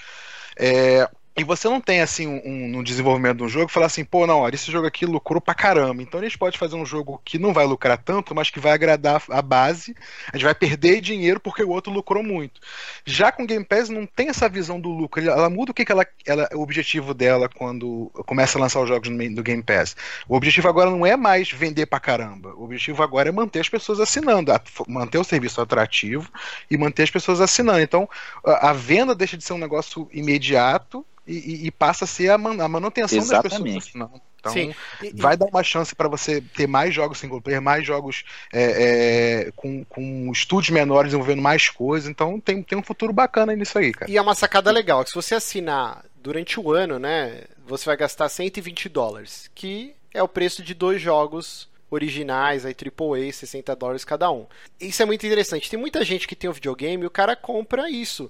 É, 0.57 1.09
e 1.35 1.43
você 1.43 1.67
não 1.67 1.81
tem, 1.81 1.99
assim, 1.99 2.27
um, 2.27 2.77
um, 2.77 2.83
desenvolvimento 2.83 3.37
de 3.37 3.43
um 3.43 3.49
jogo, 3.49 3.71
falar 3.71 3.87
assim, 3.87 4.05
pô, 4.05 4.27
não, 4.27 4.41
olha, 4.41 4.53
esse 4.53 4.71
jogo 4.71 4.85
aqui 4.85 5.03
lucrou 5.03 5.41
pra 5.41 5.55
caramba. 5.55 6.03
Então 6.03 6.19
a 6.19 6.23
gente 6.23 6.37
pode 6.37 6.59
fazer 6.59 6.75
um 6.75 6.85
jogo 6.85 7.19
que 7.25 7.39
não 7.39 7.51
vai 7.51 7.65
lucrar 7.65 7.97
tanto, 7.97 8.35
mas 8.35 8.51
que 8.51 8.59
vai 8.59 8.71
agradar 8.71 9.23
a 9.27 9.41
base. 9.41 9.95
A 10.31 10.37
gente 10.37 10.45
vai 10.45 10.53
perder 10.53 11.01
dinheiro 11.01 11.39
porque 11.39 11.63
o 11.63 11.69
outro 11.69 11.91
lucrou 11.91 12.21
muito. 12.21 12.61
Já 13.03 13.31
com 13.31 13.43
o 13.43 13.47
Game 13.47 13.65
Pass 13.65 13.89
não 13.89 14.05
tem 14.05 14.29
essa 14.29 14.47
visão 14.47 14.79
do 14.79 14.89
lucro. 14.89 15.27
Ela 15.27 15.49
muda 15.49 15.71
o 15.71 15.73
que, 15.73 15.83
que 15.83 15.91
ela, 15.91 16.05
ela, 16.23 16.47
o 16.53 16.61
objetivo 16.61 17.15
dela 17.15 17.49
quando 17.49 18.11
começa 18.27 18.59
a 18.59 18.61
lançar 18.61 18.81
os 18.81 18.87
jogos 18.87 19.09
no, 19.09 19.35
do 19.35 19.41
Game 19.41 19.63
Pass. 19.63 19.95
O 20.27 20.35
objetivo 20.35 20.69
agora 20.69 20.91
não 20.91 21.03
é 21.03 21.17
mais 21.17 21.51
vender 21.51 21.87
pra 21.87 21.99
caramba. 21.99 22.53
O 22.55 22.65
objetivo 22.65 23.01
agora 23.01 23.29
é 23.29 23.31
manter 23.31 23.59
as 23.59 23.69
pessoas 23.69 23.99
assinando, 23.99 24.51
manter 24.87 25.17
o 25.17 25.23
serviço 25.23 25.59
atrativo 25.59 26.29
e 26.69 26.77
manter 26.77 27.03
as 27.03 27.09
pessoas 27.09 27.41
assinando. 27.41 27.79
Então 27.79 28.07
a, 28.45 28.69
a 28.69 28.73
venda 28.73 29.15
deixa 29.15 29.35
de 29.35 29.43
ser 29.43 29.53
um 29.53 29.57
negócio 29.57 30.07
imediato 30.13 31.03
e, 31.25 31.67
e, 31.67 31.71
passa 31.71 32.05
a 32.05 32.07
ser 32.07 32.29
a, 32.31 32.37
man, 32.37 32.61
a 32.63 32.67
manutenção 32.67 33.17
Exatamente. 33.17 33.73
das 33.73 33.85
pessoas. 33.85 34.21
Então, 34.39 34.51
Sim. 34.51 34.75
vai 35.13 35.37
dar 35.37 35.45
uma 35.45 35.63
chance 35.63 35.95
para 35.95 36.09
você 36.09 36.41
ter 36.41 36.67
mais 36.67 36.93
jogos 36.93 37.17
single 37.17 37.41
player, 37.41 37.61
mais 37.61 37.87
jogos 37.87 38.25
é, 38.51 39.45
é, 39.45 39.51
com, 39.55 39.85
com 39.85 40.29
estúdios 40.33 40.71
menores 40.71 41.11
desenvolvendo 41.11 41.41
mais 41.41 41.69
coisas. 41.69 42.09
Então, 42.09 42.41
tem, 42.41 42.61
tem 42.61 42.77
um 42.77 42.83
futuro 42.83 43.13
bacana 43.13 43.55
nisso 43.55 43.77
aí, 43.77 43.93
cara. 43.93 44.11
E 44.11 44.17
é 44.17 44.21
uma 44.21 44.35
sacada 44.35 44.69
legal, 44.69 45.01
que 45.03 45.11
se 45.11 45.15
você 45.15 45.35
assinar 45.35 46.03
durante 46.21 46.59
o 46.59 46.73
ano, 46.73 46.99
né, 46.99 47.43
você 47.65 47.85
vai 47.85 47.95
gastar 47.95 48.27
120 48.27 48.89
dólares, 48.89 49.49
que 49.55 49.95
é 50.13 50.21
o 50.21 50.27
preço 50.27 50.61
de 50.61 50.73
dois 50.73 51.01
jogos 51.01 51.69
originais, 51.89 52.65
aí 52.65 52.75
AAA, 52.75 53.31
60 53.31 53.75
dólares 53.75 54.03
cada 54.03 54.31
um. 54.31 54.45
Isso 54.79 55.01
é 55.01 55.05
muito 55.05 55.25
interessante. 55.25 55.69
Tem 55.69 55.79
muita 55.79 56.03
gente 56.03 56.27
que 56.27 56.35
tem 56.35 56.49
um 56.49 56.53
videogame 56.53 57.03
e 57.03 57.07
o 57.07 57.11
cara 57.11 57.35
compra 57.35 57.89
isso. 57.89 58.29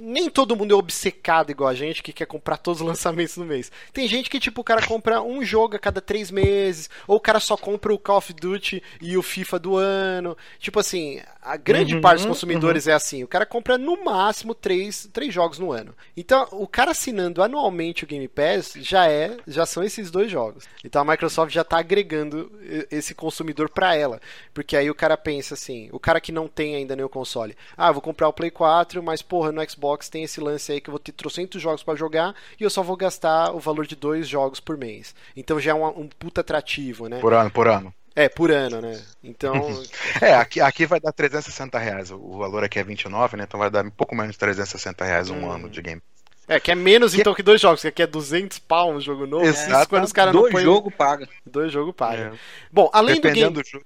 Nem 0.00 0.28
todo 0.28 0.56
mundo 0.56 0.72
é 0.72 0.76
obcecado 0.76 1.50
igual 1.50 1.68
a 1.68 1.74
gente 1.74 2.02
que 2.02 2.12
quer 2.12 2.26
comprar 2.26 2.56
todos 2.56 2.80
os 2.80 2.86
lançamentos 2.88 3.36
no 3.36 3.44
mês. 3.44 3.70
Tem 3.92 4.06
gente 4.06 4.30
que, 4.30 4.40
tipo, 4.40 4.60
o 4.60 4.64
cara 4.64 4.86
compra 4.86 5.22
um 5.22 5.44
jogo 5.44 5.76
a 5.76 5.78
cada 5.78 6.00
três 6.00 6.30
meses, 6.30 6.88
ou 7.06 7.16
o 7.16 7.20
cara 7.20 7.40
só 7.40 7.56
compra 7.56 7.92
o 7.92 7.98
Call 7.98 8.18
of 8.18 8.32
Duty 8.32 8.82
e 9.00 9.16
o 9.16 9.22
FIFA 9.22 9.58
do 9.58 9.76
ano. 9.76 10.36
Tipo 10.58 10.80
assim, 10.80 11.20
a 11.42 11.56
grande 11.56 11.94
uhum, 11.94 12.00
parte 12.00 12.18
dos 12.18 12.26
consumidores 12.26 12.86
uhum. 12.86 12.92
é 12.92 12.94
assim. 12.94 13.24
O 13.24 13.28
cara 13.28 13.46
compra 13.46 13.78
no 13.78 14.04
máximo 14.04 14.54
três, 14.54 15.08
três 15.12 15.32
jogos 15.32 15.58
no 15.58 15.72
ano. 15.72 15.94
Então, 16.16 16.46
o 16.52 16.66
cara 16.66 16.90
assinando 16.90 17.42
anualmente 17.42 18.04
o 18.04 18.06
Game 18.06 18.28
Pass 18.28 18.74
já 18.76 19.06
é, 19.10 19.36
já 19.46 19.64
são 19.66 19.82
esses 19.82 20.10
dois 20.10 20.30
jogos. 20.30 20.64
Então 20.84 21.02
a 21.02 21.04
Microsoft 21.04 21.52
já 21.52 21.62
está 21.62 21.78
agregando 21.78 22.50
esse 22.90 23.14
consumidor 23.14 23.68
para 23.68 23.94
ela. 23.94 24.20
Porque 24.52 24.76
aí 24.76 24.90
o 24.90 24.94
cara 24.94 25.16
pensa 25.16 25.54
assim, 25.54 25.88
o 25.92 25.98
cara 25.98 26.20
que 26.20 26.32
não 26.32 26.48
tem 26.48 26.76
ainda 26.76 26.96
nenhum 26.96 27.08
console, 27.08 27.56
ah, 27.76 27.92
vou 27.92 28.02
comprar 28.02 28.28
o 28.28 28.32
Play 28.32 28.50
4, 28.50 29.02
mas 29.02 29.22
porra, 29.22 29.52
no 29.52 29.68
Xbox 29.68 29.87
tem 30.08 30.24
esse 30.24 30.40
lance 30.40 30.72
aí 30.72 30.80
que 30.80 30.90
eu 30.90 30.92
vou 30.92 30.98
ter 30.98 31.12
trocentos 31.12 31.62
jogos 31.62 31.82
para 31.82 31.96
jogar 31.96 32.34
e 32.58 32.64
eu 32.64 32.70
só 32.70 32.82
vou 32.82 32.96
gastar 32.96 33.54
o 33.54 33.58
valor 33.58 33.86
de 33.86 33.96
dois 33.96 34.28
jogos 34.28 34.60
por 34.60 34.76
mês. 34.76 35.14
Então 35.36 35.58
já 35.58 35.70
é 35.70 35.74
um, 35.74 35.86
um 35.86 36.08
puta 36.08 36.40
atrativo, 36.40 37.08
né? 37.08 37.20
Por 37.20 37.32
ano, 37.32 37.50
por 37.50 37.68
ano. 37.68 37.94
É, 38.14 38.28
por 38.28 38.50
ano, 38.50 38.80
né? 38.80 39.00
Então. 39.22 39.54
é, 40.20 40.34
aqui, 40.34 40.60
aqui 40.60 40.86
vai 40.86 40.98
dar 40.98 41.12
360 41.12 41.78
reais. 41.78 42.10
O 42.10 42.36
valor 42.36 42.64
aqui 42.64 42.78
é 42.80 42.82
29, 42.82 43.36
né? 43.36 43.44
Então 43.46 43.60
vai 43.60 43.70
dar 43.70 43.84
um 43.84 43.90
pouco 43.90 44.16
menos 44.16 44.32
de 44.32 44.38
360 44.38 45.04
reais 45.04 45.30
um 45.30 45.44
hum. 45.44 45.50
ano 45.52 45.70
de 45.70 45.80
game. 45.80 46.02
É, 46.48 46.58
que 46.58 46.72
é 46.72 46.74
menos 46.74 47.14
que... 47.14 47.20
então 47.20 47.34
que 47.34 47.42
dois 47.42 47.60
jogos, 47.60 47.82
que 47.82 47.88
aqui 47.88 48.02
é 48.02 48.06
200 48.06 48.58
pau 48.58 48.90
um 48.90 49.00
jogo 49.00 49.26
novo. 49.26 49.44
Exato. 49.44 49.70
Isso 49.70 49.88
quando 49.88 50.04
os 50.04 50.12
caras 50.12 50.34
não 50.34 50.50
põem. 50.50 50.64
jogo 50.64 50.90
paga. 50.90 51.28
Dois 51.44 51.70
jogos 51.70 51.94
paga. 51.94 52.32
É. 52.34 52.38
Bom, 52.72 52.90
além 52.92 53.16
Dependendo 53.16 53.52
do 53.52 53.62
game. 53.62 53.64
Do 53.64 53.68
jogo, 53.68 53.84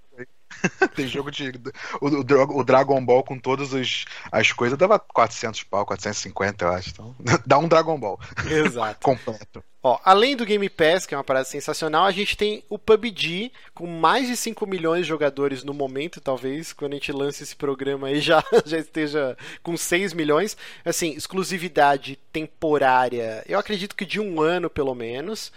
Tem 0.94 1.06
jogo 1.06 1.30
de. 1.30 1.52
O, 2.00 2.08
o, 2.08 2.58
o, 2.58 2.64
Dragon 2.64 3.04
Ball 3.04 3.22
com 3.22 3.38
todas 3.38 3.72
as 4.30 4.52
coisas 4.52 4.78
dava 4.78 4.98
400 4.98 5.62
pau, 5.64 5.84
450, 5.86 6.64
eu 6.64 6.72
acho. 6.72 6.90
Então, 6.90 7.14
dá 7.46 7.58
um 7.58 7.68
Dragon 7.68 7.98
Ball. 7.98 8.18
Exato. 8.46 9.00
Completo. 9.04 9.62
Ó, 9.82 9.98
além 10.04 10.36
do 10.36 10.46
Game 10.46 10.68
Pass, 10.68 11.06
que 11.06 11.14
é 11.14 11.16
uma 11.16 11.24
parada 11.24 11.44
sensacional, 11.44 12.04
a 12.04 12.12
gente 12.12 12.36
tem 12.36 12.62
o 12.68 12.78
PUBG, 12.78 13.50
com 13.74 13.86
mais 13.86 14.28
de 14.28 14.36
5 14.36 14.64
milhões 14.64 15.02
de 15.02 15.08
jogadores 15.08 15.64
no 15.64 15.74
momento, 15.74 16.20
talvez, 16.20 16.72
quando 16.72 16.92
a 16.92 16.94
gente 16.96 17.10
lance 17.10 17.42
esse 17.42 17.56
programa 17.56 18.06
aí 18.06 18.20
já, 18.22 18.44
já 18.64 18.78
esteja 18.78 19.36
com 19.60 19.76
6 19.76 20.12
milhões. 20.12 20.56
Assim, 20.84 21.10
exclusividade 21.10 22.16
temporária, 22.32 23.42
eu 23.48 23.58
acredito 23.58 23.96
que 23.96 24.04
de 24.04 24.20
um 24.20 24.40
ano 24.40 24.70
pelo 24.70 24.94
menos, 24.94 25.52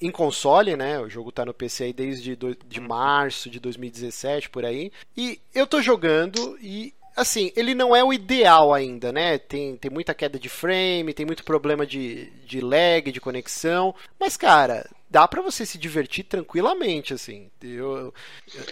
em 0.00 0.10
console, 0.10 0.76
né? 0.76 1.00
O 1.00 1.08
jogo 1.08 1.32
tá 1.32 1.44
no 1.44 1.52
PC 1.52 1.84
aí 1.84 1.92
desde 1.92 2.36
do, 2.36 2.54
de 2.54 2.80
março 2.80 3.50
de 3.50 3.58
2017, 3.58 4.48
por 4.48 4.64
aí. 4.64 4.92
E 5.16 5.40
eu 5.52 5.66
tô 5.66 5.82
jogando 5.82 6.56
e 6.60 6.94
assim, 7.16 7.50
ele 7.56 7.74
não 7.74 7.96
é 7.96 8.04
o 8.04 8.12
ideal 8.12 8.74
ainda, 8.74 9.10
né? 9.10 9.38
Tem, 9.38 9.76
tem 9.76 9.90
muita 9.90 10.14
queda 10.14 10.38
de 10.38 10.48
frame, 10.48 11.14
tem 11.14 11.24
muito 11.24 11.42
problema 11.42 11.86
de, 11.86 12.30
de 12.44 12.60
lag, 12.60 13.10
de 13.10 13.20
conexão. 13.20 13.94
Mas, 14.20 14.36
cara, 14.36 14.88
dá 15.10 15.26
para 15.26 15.40
você 15.40 15.64
se 15.64 15.78
divertir 15.78 16.24
tranquilamente, 16.24 17.14
assim. 17.14 17.48
Eu, 17.62 18.12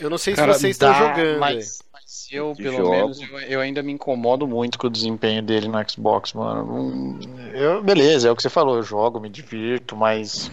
eu 0.00 0.11
não 0.11 0.18
sei 0.18 0.35
se 0.35 0.40
cara, 0.40 0.52
vocês 0.52 0.76
dá, 0.76 0.92
estão 0.92 1.09
jogando. 1.09 1.40
Mas, 1.40 1.83
mas 1.92 2.28
eu, 2.30 2.54
pelo 2.54 2.76
jogo. 2.76 2.90
menos, 2.90 3.20
eu, 3.22 3.38
eu, 3.40 3.61
ainda 3.61 3.83
me 3.83 3.92
incomodo 3.92 4.46
muito 4.46 4.78
com 4.78 4.88
o 4.88 4.90
desempenho 4.90 5.42
dele 5.42 5.66
no 5.66 5.90
Xbox, 5.90 6.35
mano. 6.35 7.18
Eu, 7.54 7.83
beleza, 7.83 8.28
é 8.28 8.30
o 8.30 8.37
que 8.37 8.42
você 8.42 8.50
falou, 8.50 8.76
eu 8.76 8.83
jogo, 8.83 9.18
me 9.18 9.30
divirto, 9.30 9.96
mas 9.96 10.50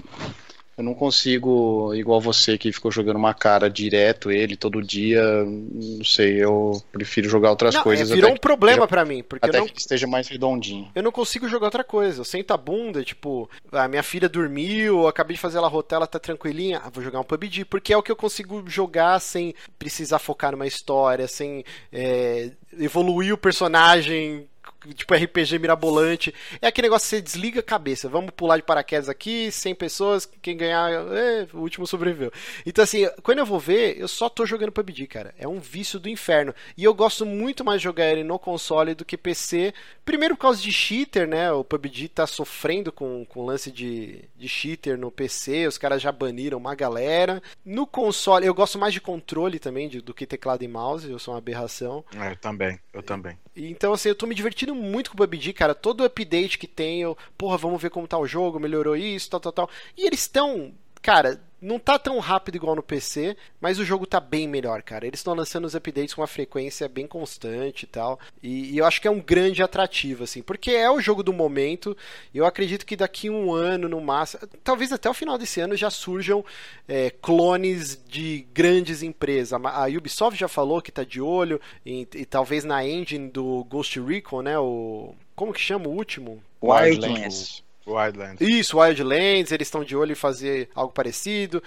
eu 0.82 0.84
não 0.84 0.96
consigo, 0.96 1.94
igual 1.94 2.20
você 2.20 2.58
que 2.58 2.72
ficou 2.72 2.92
jogando 2.92 3.16
uma 3.16 3.34
cara 3.34 3.70
direto 3.70 4.32
ele 4.32 4.58
todo 4.58 4.82
dia. 4.82 5.22
Não 5.46 6.04
sei, 6.04 6.44
eu 6.44 6.82
prefiro 6.92 7.30
jogar 7.30 7.52
outras 7.52 7.76
não, 7.76 7.84
coisas. 7.84 8.10
É, 8.10 8.16
virou 8.16 8.32
um 8.32 8.38
problema 8.38 8.88
para 8.88 9.06
mim, 9.06 9.24
porque 9.24 9.48
até 9.48 9.60
não, 9.60 9.68
que 9.68 9.80
esteja 9.80 10.08
mais 10.08 10.28
redondinho. 10.28 10.90
Eu 10.96 11.04
não 11.04 11.12
consigo 11.12 11.48
jogar 11.48 11.68
outra 11.68 11.84
coisa. 11.84 12.22
Eu 12.22 12.26
sento 12.26 12.52
a 12.52 12.58
bunda, 12.58 13.04
tipo, 13.04 13.50
a 13.72 13.88
minha 13.88 14.04
filha 14.04 14.28
dormiu, 14.28 15.02
eu 15.02 15.08
acabei 15.08 15.36
de 15.36 15.42
fazer 15.42 15.60
ela 15.60 15.68
rotar, 15.68 15.98
ela 15.98 16.08
tá 16.08 16.20
tranquilinha. 16.20 16.82
Ah, 16.84 16.90
vou 16.90 17.04
jogar 17.04 17.20
um 17.20 17.24
PUBG, 17.24 17.66
porque 17.66 17.94
é 17.94 17.98
o 17.98 18.04
que 18.04 18.12
eu 18.12 18.16
consigo 18.16 18.64
jogar 18.68 19.20
sem 19.20 19.54
precisar 19.78 20.20
focar 20.20 20.52
numa 20.52 20.68
história, 20.68 21.28
sem 21.28 21.64
é, 21.94 22.52
evoluir 22.78 23.34
o 23.34 23.38
personagem 23.38 24.48
tipo 24.94 25.14
RPG 25.14 25.60
mirabolante. 25.60 26.34
É 26.62 26.68
aquele 26.68 26.88
negócio 26.88 27.06
que 27.06 27.16
você 27.16 27.22
desliga 27.22 27.60
a 27.60 27.64
cabeça. 27.64 28.10
Vamos 28.10 28.32
pular 28.32 28.58
de 28.58 28.64
paraquedas 28.64 29.10
aqui, 29.10 29.52
100 29.52 29.76
pessoas, 29.76 30.26
quem 30.42 30.58
ganhar, 30.58 30.92
é, 30.92 31.48
o 31.54 31.60
último 31.60 31.86
sobreviveu. 31.86 32.32
Então, 32.66 32.84
assim, 32.84 33.08
quando 33.22 33.40
eu 33.40 33.46
vou 33.46 33.60
ver, 33.60 34.00
eu 34.00 34.08
só 34.08 34.30
tô 34.30 34.46
jogando 34.46 34.72
PUBG, 34.72 35.08
cara. 35.08 35.34
É 35.38 35.48
um 35.48 35.60
vício 35.60 36.00
do 36.00 36.10
inferno. 36.10 36.54
E 36.78 36.84
eu 36.84 36.94
gosto 36.94 37.26
muito 37.26 37.64
mais 37.64 37.80
de 37.80 37.86
jogar 37.86 38.06
ele 38.06 38.24
no 38.24 38.40
console 38.40 38.96
do 38.96 39.06
que 39.06 39.18
PC. 39.18 39.74
Primeiro 40.04 40.36
por 40.36 40.42
causa 40.44 40.62
de 40.62 40.72
cheater, 40.72 41.28
né? 41.28 41.52
O 41.52 41.64
PUBG 41.64 42.10
tá 42.10 42.26
sofrendo 42.26 42.92
com, 42.92 43.26
com 43.26 43.46
lance 43.46 43.72
de, 43.72 44.26
de 44.36 44.48
cheater 44.48 44.98
no 44.98 45.12
PC. 45.12 45.68
Os 45.68 45.78
caras 45.78 46.02
já 46.02 46.12
baniram 46.12 46.58
uma 46.58 46.76
galera. 46.76 47.42
No 47.64 47.86
console, 47.86 48.46
eu 48.46 48.54
gosto 48.54 48.80
mais 48.80 48.94
de 48.94 49.02
controle 49.02 49.60
também 49.60 49.88
de, 49.88 50.02
do 50.02 50.14
que 50.14 50.26
teclado 50.26 50.64
e 50.64 50.68
mouse. 50.68 51.10
Eu 51.10 51.20
sou 51.20 51.34
uma 51.34 51.38
aberração. 51.38 52.04
É, 52.16 52.32
eu 52.32 52.36
também, 52.38 52.80
eu 52.94 53.04
também. 53.04 53.38
Então, 53.56 53.94
assim, 53.94 54.10
eu 54.10 54.16
tô 54.16 54.26
me 54.26 54.36
divertindo 54.36 54.71
muito 54.76 55.10
com 55.10 55.16
o 55.16 55.18
PUBG, 55.18 55.54
cara. 55.54 55.76
Todo 55.76 56.04
update 56.04 56.58
que 56.58 56.68
tem, 56.68 57.02
eu, 57.02 57.18
porra, 57.38 57.58
vamos 57.58 57.82
ver 57.82 57.90
como 57.90 58.08
tá 58.08 58.18
o 58.18 58.28
jogo, 58.28 58.60
melhorou 58.60 58.96
isso, 58.96 59.30
tal, 59.30 59.40
tal, 59.40 59.52
tal. 59.52 59.70
E 59.98 60.06
eles 60.06 60.22
estão, 60.22 60.74
cara, 61.02 61.42
não 61.62 61.78
tá 61.78 62.00
tão 62.00 62.18
rápido 62.18 62.56
igual 62.56 62.76
no 62.76 62.82
PC, 62.82 63.38
mas 63.60 63.78
o 63.78 63.86
jogo 63.86 64.08
tá 64.08 64.20
bem 64.20 64.48
melhor, 64.48 64.82
cara. 64.82 65.06
Eles 65.06 65.20
estão 65.20 65.36
lançando 65.36 65.66
os 65.66 65.76
updates 65.76 66.14
com 66.14 66.22
uma 66.22 66.28
frequência 66.28 66.90
bem 66.90 67.06
constante 67.06 67.84
e 67.84 67.88
tal. 67.88 68.20
E, 68.42 68.74
e, 68.74 68.78
eu 68.80 68.86
acho 68.86 69.00
que 69.00 69.08
é 69.08 69.12
um 69.12 69.22
grande 69.22 69.62
atrativo, 69.62 70.24
assim, 70.24 70.42
porque 70.42 70.72
é 70.72 70.90
o 70.90 71.00
jogo 71.00 71.22
do 71.22 71.32
momento. 71.32 71.96
E 72.34 72.40
eu 72.40 72.46
acredito 72.46 72.86
que 72.86 72.96
daqui 72.96 73.30
um 73.30 73.54
ano, 73.54 73.88
no 73.88 74.02
máximo, 74.02 74.48
talvez 74.64 74.92
até 74.92 75.08
o 75.08 75.14
final 75.14 75.38
desse 75.38 75.62
ano, 75.62 75.76
já 75.76 75.92
surjam 75.92 76.44
é, 76.88 77.12
clones 77.12 78.02
de 78.08 78.48
grandes 78.52 79.04
empresas. 79.04 79.54
A 79.54 79.86
Ubisoft 79.86 80.40
já 80.40 80.48
falou 80.48 80.82
que 80.82 80.92
tá 80.92 81.04
de 81.04 81.22
olho, 81.22 81.62
e, 81.86 82.08
e 82.16 82.26
talvez 82.26 82.64
na 82.64 82.86
engine 82.86 83.30
do 83.30 83.64
Ghost 83.66 84.00
Recon, 84.00 84.42
né? 84.42 84.58
O. 84.58 85.14
Como 85.36 85.54
que 85.54 85.62
chama 85.62 85.88
o 85.88 85.92
último? 85.92 86.42
Wildlands. 86.62 87.64
Wildlands. 87.86 88.42
Isso, 88.42 88.80
Wildlands, 88.80 89.52
eles 89.52 89.68
estão 89.68 89.84
de 89.84 89.96
olho 89.96 90.12
em 90.12 90.16
fazer 90.16 90.70
algo 90.76 90.94
parecido. 90.94 91.62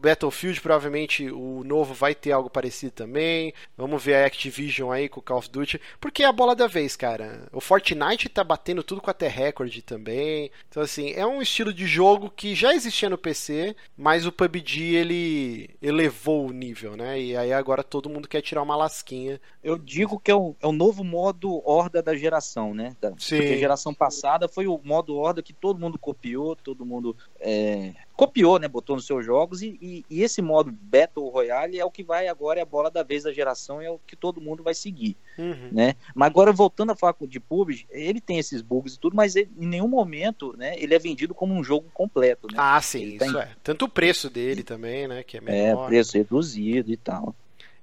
Battlefield 0.00 0.60
provavelmente 0.60 1.30
o 1.30 1.62
novo 1.64 1.94
vai 1.94 2.14
ter 2.14 2.32
algo 2.32 2.50
parecido 2.50 2.92
também. 2.92 3.52
Vamos 3.76 4.02
ver 4.02 4.14
a 4.16 4.26
Activision 4.26 4.90
aí 4.90 5.08
com 5.08 5.20
o 5.20 5.22
Call 5.22 5.38
of 5.38 5.50
Duty, 5.50 5.80
porque 6.00 6.22
é 6.22 6.26
a 6.26 6.32
bola 6.32 6.54
da 6.54 6.66
vez, 6.66 6.96
cara. 6.96 7.48
O 7.52 7.60
Fortnite 7.60 8.28
tá 8.28 8.42
batendo 8.42 8.82
tudo 8.82 9.00
com 9.00 9.10
até 9.10 9.28
recorde 9.28 9.82
também. 9.82 10.50
Então 10.68 10.82
assim, 10.82 11.12
é 11.12 11.26
um 11.26 11.40
estilo 11.40 11.72
de 11.72 11.86
jogo 11.86 12.30
que 12.30 12.54
já 12.54 12.74
existia 12.74 13.08
no 13.08 13.18
PC, 13.18 13.76
mas 13.96 14.26
o 14.26 14.32
PUBG 14.32 14.94
ele 14.94 15.70
elevou 15.80 16.46
o 16.46 16.52
nível, 16.52 16.96
né? 16.96 17.20
E 17.20 17.36
aí 17.36 17.52
agora 17.52 17.82
todo 17.82 18.10
mundo 18.10 18.28
quer 18.28 18.42
tirar 18.42 18.62
uma 18.62 18.76
lasquinha. 18.76 19.40
Eu 19.62 19.78
digo 19.78 20.18
que 20.18 20.30
é 20.30 20.34
o, 20.34 20.56
é 20.60 20.66
o 20.66 20.72
novo 20.72 21.04
modo 21.04 21.62
horda 21.68 22.02
da 22.02 22.16
geração, 22.16 22.74
né? 22.74 22.96
Da, 23.00 23.12
Sim. 23.18 23.38
Porque 23.38 23.54
a 23.54 23.58
geração 23.58 23.94
passada 23.94 24.48
foi 24.48 24.66
o 24.66 24.80
modo 24.82 25.16
horda 25.16 25.42
que 25.42 25.52
todo 25.52 25.78
mundo 25.78 25.98
copiou, 25.98 26.56
todo 26.56 26.86
mundo 26.86 27.16
é, 27.40 27.92
copiou, 28.18 28.58
né? 28.58 28.66
Botou 28.66 28.96
nos 28.96 29.06
seus 29.06 29.24
jogos 29.24 29.62
e, 29.62 29.78
e, 29.80 30.04
e, 30.10 30.24
esse 30.24 30.42
modo 30.42 30.72
Battle 30.72 31.28
Royale 31.28 31.78
é 31.78 31.84
o 31.84 31.90
que 31.90 32.02
vai 32.02 32.26
agora, 32.26 32.58
é 32.58 32.62
a 32.62 32.66
bola 32.66 32.90
da 32.90 33.04
vez 33.04 33.22
da 33.22 33.32
geração, 33.32 33.80
é 33.80 33.88
o 33.88 34.00
que 34.04 34.16
todo 34.16 34.40
mundo 34.40 34.60
vai 34.60 34.74
seguir, 34.74 35.16
uhum. 35.38 35.68
né? 35.70 35.94
Mas 36.16 36.26
agora, 36.26 36.52
voltando 36.52 36.90
a 36.90 36.96
falar 36.96 37.14
de 37.20 37.38
PUBG, 37.38 37.86
ele 37.88 38.20
tem 38.20 38.36
esses 38.36 38.60
bugs 38.60 38.94
e 38.94 38.98
tudo, 38.98 39.14
mas 39.14 39.36
ele, 39.36 39.48
em 39.56 39.68
nenhum 39.68 39.86
momento, 39.86 40.52
né? 40.58 40.74
Ele 40.80 40.96
é 40.96 40.98
vendido 40.98 41.32
como 41.32 41.54
um 41.54 41.62
jogo 41.62 41.88
completo, 41.94 42.48
né? 42.48 42.54
Ah, 42.56 42.80
sim, 42.82 43.02
ele 43.02 43.16
isso 43.18 43.32
tá 43.32 43.38
em... 43.38 43.42
é. 43.44 43.50
Tanto 43.62 43.84
o 43.84 43.88
preço 43.88 44.28
dele 44.28 44.64
também, 44.64 45.06
né? 45.06 45.22
Que 45.22 45.36
é, 45.36 45.40
menor. 45.40 45.84
é 45.84 45.86
preço 45.86 46.18
reduzido 46.18 46.90
e 46.90 46.96
tal. 46.96 47.36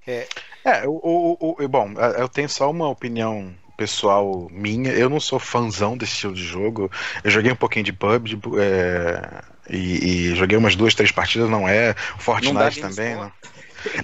É, 0.06 0.28
é 0.62 0.86
o, 0.86 1.00
o, 1.40 1.56
o, 1.64 1.68
bom, 1.68 1.94
eu 2.18 2.28
tenho 2.28 2.48
só 2.48 2.70
uma 2.70 2.90
opinião 2.90 3.54
pessoal 3.74 4.48
minha. 4.50 4.92
Eu 4.92 5.08
não 5.08 5.18
sou 5.18 5.38
fãzão 5.38 5.96
desse 5.96 6.12
estilo 6.12 6.34
de 6.34 6.44
jogo. 6.44 6.90
Eu 7.24 7.30
joguei 7.30 7.50
um 7.50 7.56
pouquinho 7.56 7.86
de 7.86 7.92
PUBG 7.94 8.38
é, 8.60 9.42
e, 9.68 10.30
e, 10.30 10.34
joguei 10.34 10.56
umas 10.56 10.76
duas, 10.76 10.94
três 10.94 11.10
partidas, 11.10 11.48
não 11.48 11.68
é. 11.68 11.94
Fortnite 12.18 12.80
também, 12.80 13.14
não. 13.14 13.32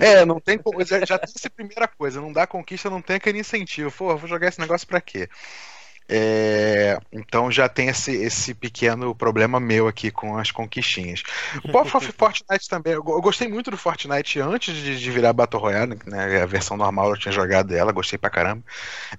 É, 0.01 0.25
não 0.25 0.41
tem. 0.41 0.59
Já, 0.87 1.05
já 1.05 1.19
tem 1.19 1.33
essa 1.37 1.51
primeira 1.51 1.89
coisa, 1.89 2.21
não 2.21 2.33
dá 2.33 2.47
conquista, 2.47 2.91
não 2.91 3.03
tem 3.03 3.17
aquele 3.17 3.41
incentivo. 3.41 3.91
Pô, 3.91 4.17
vou 4.17 4.29
jogar 4.29 4.49
esse 4.49 4.61
negócio 4.61 4.87
pra 4.87 5.01
quê? 5.01 5.29
É, 6.09 6.99
então 7.13 7.51
já 7.51 7.69
tem 7.69 7.89
esse, 7.89 8.13
esse 8.13 8.55
pequeno 8.55 9.15
problema 9.15 9.61
meu 9.61 9.87
aqui 9.89 10.11
com 10.11 10.37
as 10.37 10.51
conquistinhas. 10.51 11.23
O 11.65 11.71
próprio 11.71 12.13
Fortnite 12.13 12.69
também, 12.69 12.93
eu 12.93 13.03
gostei 13.03 13.49
muito 13.49 13.71
do 13.71 13.77
Fortnite 13.77 14.41
antes 14.41 14.75
de, 14.75 14.99
de, 14.99 15.11
virar 15.11 15.33
Battle 15.33 15.61
Royale, 15.61 15.99
né, 16.07 16.43
a 16.43 16.47
versão 16.47 16.77
normal 16.77 17.11
eu 17.11 17.17
tinha 17.17 17.33
jogado 17.33 17.75
ela, 17.75 17.93
gostei 17.93 18.19
pra 18.19 18.31
caramba. 18.31 18.63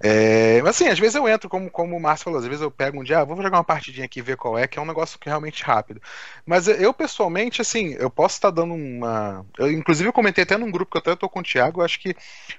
É, 0.00 0.60
mas 0.62 0.76
assim, 0.76 0.88
às 0.88 0.98
vezes 0.98 1.14
eu 1.14 1.28
entro, 1.28 1.48
como, 1.48 1.70
como 1.70 1.96
o 1.96 2.00
Márcio 2.00 2.24
falou, 2.24 2.38
às 2.38 2.46
vezes 2.46 2.60
eu 2.60 2.70
pego 2.70 3.00
um 3.00 3.04
dia, 3.04 3.20
ah, 3.20 3.24
vou 3.24 3.36
jogar 3.36 3.58
uma 3.58 3.64
partidinha 3.64 4.04
aqui 4.04 4.20
e 4.20 4.22
ver 4.22 4.36
qual 4.36 4.58
é, 4.58 4.66
que 4.66 4.78
é 4.78 4.82
um 4.82 4.86
negócio 4.86 5.18
que 5.18 5.28
é 5.28 5.32
realmente 5.32 5.64
rápido. 5.64 6.00
Mas 6.46 6.68
eu 6.68 6.92
pessoalmente, 6.92 7.60
assim, 7.60 7.94
eu 7.98 8.10
posso 8.10 8.36
estar 8.36 8.50
dando 8.50 8.74
uma. 8.74 9.44
Eu, 9.58 9.70
inclusive 9.70 10.08
eu 10.08 10.12
comentei 10.12 10.44
até 10.44 10.56
num 10.56 10.70
grupo 10.70 10.92
que 10.92 10.96
eu 10.98 11.00
até 11.00 11.16
tô 11.16 11.28
com 11.28 11.40
o 11.40 11.42
Thiago, 11.42 11.80
eu 11.80 11.84
acho 11.84 11.98
que 11.98 12.14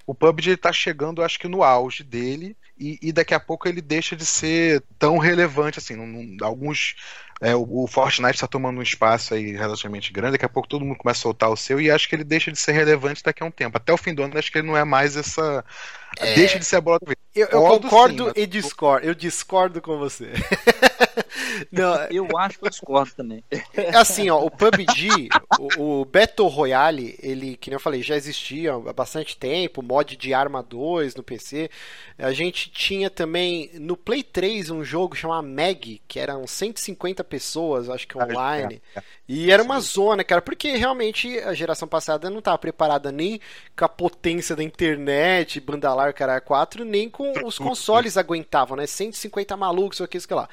o 0.05 0.13
PUBG 0.13 0.57
tá 0.57 0.71
chegando, 0.73 1.23
acho 1.23 1.39
que 1.39 1.47
no 1.47 1.63
auge 1.63 2.03
dele 2.03 2.55
e, 2.77 2.99
e, 3.01 3.11
daqui 3.11 3.33
a 3.33 3.39
pouco 3.39 3.67
ele 3.67 3.81
deixa 3.81 4.15
de 4.15 4.25
ser 4.25 4.83
tão 4.99 5.17
relevante 5.17 5.79
assim. 5.79 5.95
Alguns 6.41 6.95
é, 7.41 7.53
o, 7.53 7.83
o, 7.83 7.87
Fortnite 7.87 8.35
está 8.35 8.47
tomando 8.47 8.79
um 8.79 8.81
espaço 8.81 9.33
aí 9.33 9.51
relativamente 9.51 10.13
grande, 10.13 10.33
daqui 10.33 10.45
a 10.45 10.49
pouco 10.49 10.69
todo 10.69 10.85
mundo 10.85 10.97
começa 10.97 11.19
a 11.19 11.23
soltar 11.23 11.49
o 11.49 11.57
seu 11.57 11.81
e 11.81 11.91
acho 11.91 12.07
que 12.07 12.15
ele 12.15 12.23
deixa 12.23 12.49
de 12.49 12.57
ser 12.57 12.71
relevante 12.71 13.21
daqui 13.21 13.43
a 13.43 13.45
um 13.45 13.51
tempo. 13.51 13.77
Até 13.77 13.91
o 13.91 13.97
fim 13.97 14.13
do 14.13 14.23
ano, 14.23 14.37
acho 14.37 14.51
que 14.51 14.57
ele 14.57 14.67
não 14.67 14.77
é 14.77 14.85
mais 14.85 15.17
essa. 15.17 15.63
É... 16.17 16.33
Deixa 16.33 16.57
de 16.57 16.63
ser 16.63 16.77
a 16.77 16.81
bola 16.81 16.97
do 16.97 17.07
vento. 17.07 17.19
Eu, 17.35 17.47
eu 17.47 17.61
concordo 17.61 18.27
sim, 18.27 18.31
e 18.37 18.47
discordo. 18.47 19.05
Eu 19.05 19.13
discordo 19.13 19.81
com 19.81 19.97
você. 19.97 20.31
não, 21.69 21.95
eu 22.05 22.25
acho 22.37 22.57
que 22.57 22.65
eu 22.65 22.69
discordo 22.69 23.11
também. 23.13 23.43
Assim, 23.93 24.29
ó, 24.29 24.41
o 24.41 24.49
PUBG, 24.49 25.27
o, 25.59 25.99
o, 25.99 26.05
Battle 26.05 26.47
Royale, 26.47 27.19
ele, 27.21 27.57
que 27.57 27.69
nem 27.69 27.75
eu 27.75 27.81
falei, 27.81 28.01
já 28.01 28.15
existia 28.15 28.73
há 28.73 28.93
bastante 28.93 29.35
tempo, 29.35 29.83
mod 29.83 30.15
de 30.15 30.33
arma 30.33 30.63
2 30.63 31.15
no 31.15 31.23
PC. 31.23 31.69
A 32.17 32.31
gente 32.31 32.71
tinha 32.71 33.09
também 33.09 33.69
no 33.73 33.97
Play 33.97 34.23
3 34.23 34.69
um 34.69 34.85
jogo 34.85 35.13
chamado 35.13 35.45
Mag, 35.45 36.01
que 36.07 36.17
eram 36.17 36.47
150 36.47 37.24
pessoas, 37.25 37.89
acho 37.89 38.07
que 38.07 38.17
online. 38.17 38.81
É, 38.95 38.99
é. 38.99 39.03
E 39.27 39.51
era 39.51 39.61
uma 39.61 39.79
zona, 39.79 40.23
cara, 40.23 40.41
porque 40.41 40.75
realmente 40.77 41.37
a 41.39 41.53
geração 41.53 41.87
passada 41.87 42.29
não 42.29 42.39
estava 42.39 42.57
preparada 42.57 43.11
nem 43.11 43.39
com 43.75 43.85
a 43.85 43.89
potência 43.89 44.55
da 44.55 44.63
internet, 44.63 45.59
banda 45.59 45.93
larga, 45.93 46.13
cara, 46.13 46.39
4, 46.39 46.85
nem 46.85 47.09
com 47.09 47.33
os 47.45 47.57
consoles 47.57 48.17
aguentavam, 48.17 48.77
né? 48.77 48.85
150 48.85 49.57
malucos, 49.57 49.99
o 49.99 50.07
que 50.07 50.17
isso 50.17 50.27
que 50.27 50.33
lá 50.33 50.47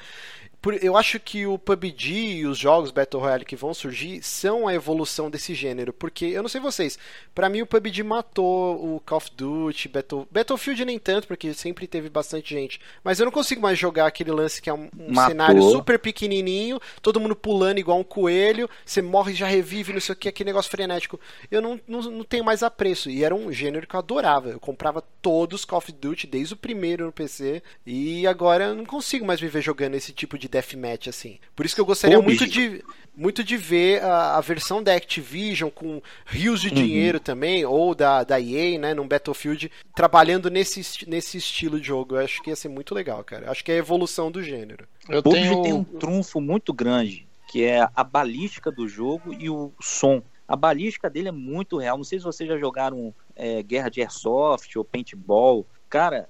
eu 0.81 0.95
acho 0.95 1.19
que 1.19 1.45
o 1.45 1.57
PUBG 1.57 2.37
e 2.37 2.45
os 2.45 2.57
jogos 2.57 2.91
Battle 2.91 3.21
Royale 3.21 3.43
que 3.43 3.55
vão 3.55 3.73
surgir 3.73 4.23
são 4.23 4.67
a 4.67 4.73
evolução 4.73 5.29
desse 5.29 5.53
gênero, 5.53 5.91
porque 5.91 6.25
eu 6.25 6.41
não 6.41 6.49
sei 6.49 6.61
vocês, 6.61 6.97
para 7.35 7.49
mim 7.49 7.61
o 7.61 7.65
PUBG 7.65 8.03
matou 8.03 8.95
o 8.95 8.99
Call 9.01 9.17
of 9.17 9.31
Duty, 9.35 9.89
Battle... 9.89 10.27
Battlefield 10.31 10.85
nem 10.85 10.97
tanto, 10.97 11.27
porque 11.27 11.53
sempre 11.53 11.87
teve 11.87 12.09
bastante 12.09 12.53
gente, 12.53 12.79
mas 13.03 13.19
eu 13.19 13.25
não 13.25 13.31
consigo 13.31 13.61
mais 13.61 13.77
jogar 13.77 14.05
aquele 14.05 14.31
lance 14.31 14.61
que 14.61 14.69
é 14.69 14.73
um, 14.73 14.89
um 14.97 15.15
cenário 15.15 15.61
super 15.63 15.99
pequenininho, 15.99 16.79
todo 17.01 17.19
mundo 17.19 17.35
pulando 17.35 17.79
igual 17.79 17.99
um 17.99 18.03
coelho, 18.03 18.69
você 18.85 19.01
morre 19.01 19.33
e 19.33 19.35
já 19.35 19.47
revive, 19.47 19.93
não 19.93 19.99
sei 19.99 20.13
o 20.13 20.15
que, 20.17 20.29
aquele 20.29 20.49
negócio 20.49 20.71
frenético. 20.71 21.19
Eu 21.51 21.61
não, 21.61 21.79
não, 21.87 22.01
não 22.03 22.23
tenho 22.23 22.43
mais 22.43 22.63
apreço, 22.63 23.09
e 23.09 23.23
era 23.23 23.35
um 23.35 23.51
gênero 23.51 23.87
que 23.87 23.95
eu 23.95 23.99
adorava, 23.99 24.49
eu 24.49 24.59
comprava 24.59 25.03
todos 25.21 25.61
os 25.61 25.65
Call 25.65 25.79
of 25.79 25.91
Duty, 25.91 26.27
desde 26.27 26.53
o 26.53 26.57
primeiro 26.57 27.05
no 27.05 27.11
PC, 27.11 27.61
e 27.85 28.25
agora 28.27 28.65
eu 28.65 28.75
não 28.75 28.85
consigo 28.85 29.25
mais 29.25 29.41
me 29.41 29.47
ver 29.47 29.61
jogando 29.61 29.95
esse 29.95 30.13
tipo 30.13 30.37
de 30.37 30.52
deathmatch, 30.53 31.07
assim. 31.07 31.39
Por 31.55 31.65
isso 31.65 31.73
que 31.73 31.81
eu 31.81 31.85
gostaria 31.85 32.17
Pô, 32.17 32.23
muito 32.23 32.45
de, 32.45 32.83
muito 33.15 33.43
de 33.43 33.57
ver 33.57 34.03
a, 34.03 34.37
a, 34.37 34.41
versão 34.41 34.83
da 34.83 34.93
Activision 34.93 35.69
com 35.69 36.01
rios 36.25 36.61
de 36.61 36.69
uhum. 36.69 36.75
dinheiro 36.75 37.19
também, 37.19 37.65
ou 37.65 37.95
da, 37.95 38.23
da 38.23 38.39
EA, 38.39 38.77
né, 38.77 38.93
num 38.93 39.07
Battlefield, 39.07 39.71
trabalhando 39.95 40.49
nesse, 40.49 41.07
nesse 41.07 41.37
estilo 41.37 41.79
de 41.79 41.87
jogo. 41.87 42.15
Eu 42.15 42.19
acho 42.23 42.41
que 42.43 42.51
ia 42.51 42.55
ser 42.55 42.69
muito 42.69 42.93
legal, 42.93 43.23
cara. 43.23 43.49
Acho 43.49 43.63
que 43.63 43.71
é 43.71 43.75
a 43.75 43.79
evolução 43.79 44.31
do 44.31 44.43
gênero. 44.43 44.87
Eu 45.09 45.23
tenho... 45.23 45.61
tem 45.63 45.73
um 45.73 45.83
trunfo 45.83 46.39
muito 46.39 46.71
grande, 46.71 47.27
que 47.47 47.63
é 47.63 47.87
a 47.95 48.03
balística 48.03 48.71
do 48.71 48.87
jogo 48.87 49.33
e 49.33 49.49
o 49.49 49.71
som. 49.81 50.21
A 50.47 50.55
balística 50.55 51.09
dele 51.09 51.29
é 51.29 51.31
muito 51.31 51.77
real. 51.77 51.97
Não 51.97 52.03
sei 52.03 52.19
se 52.19 52.25
vocês 52.25 52.47
já 52.47 52.57
jogaram 52.57 53.13
é, 53.35 53.63
Guerra 53.63 53.89
de 53.89 54.01
Airsoft 54.01 54.75
ou 54.75 54.85
Paintball. 54.85 55.65
Cara, 55.89 56.27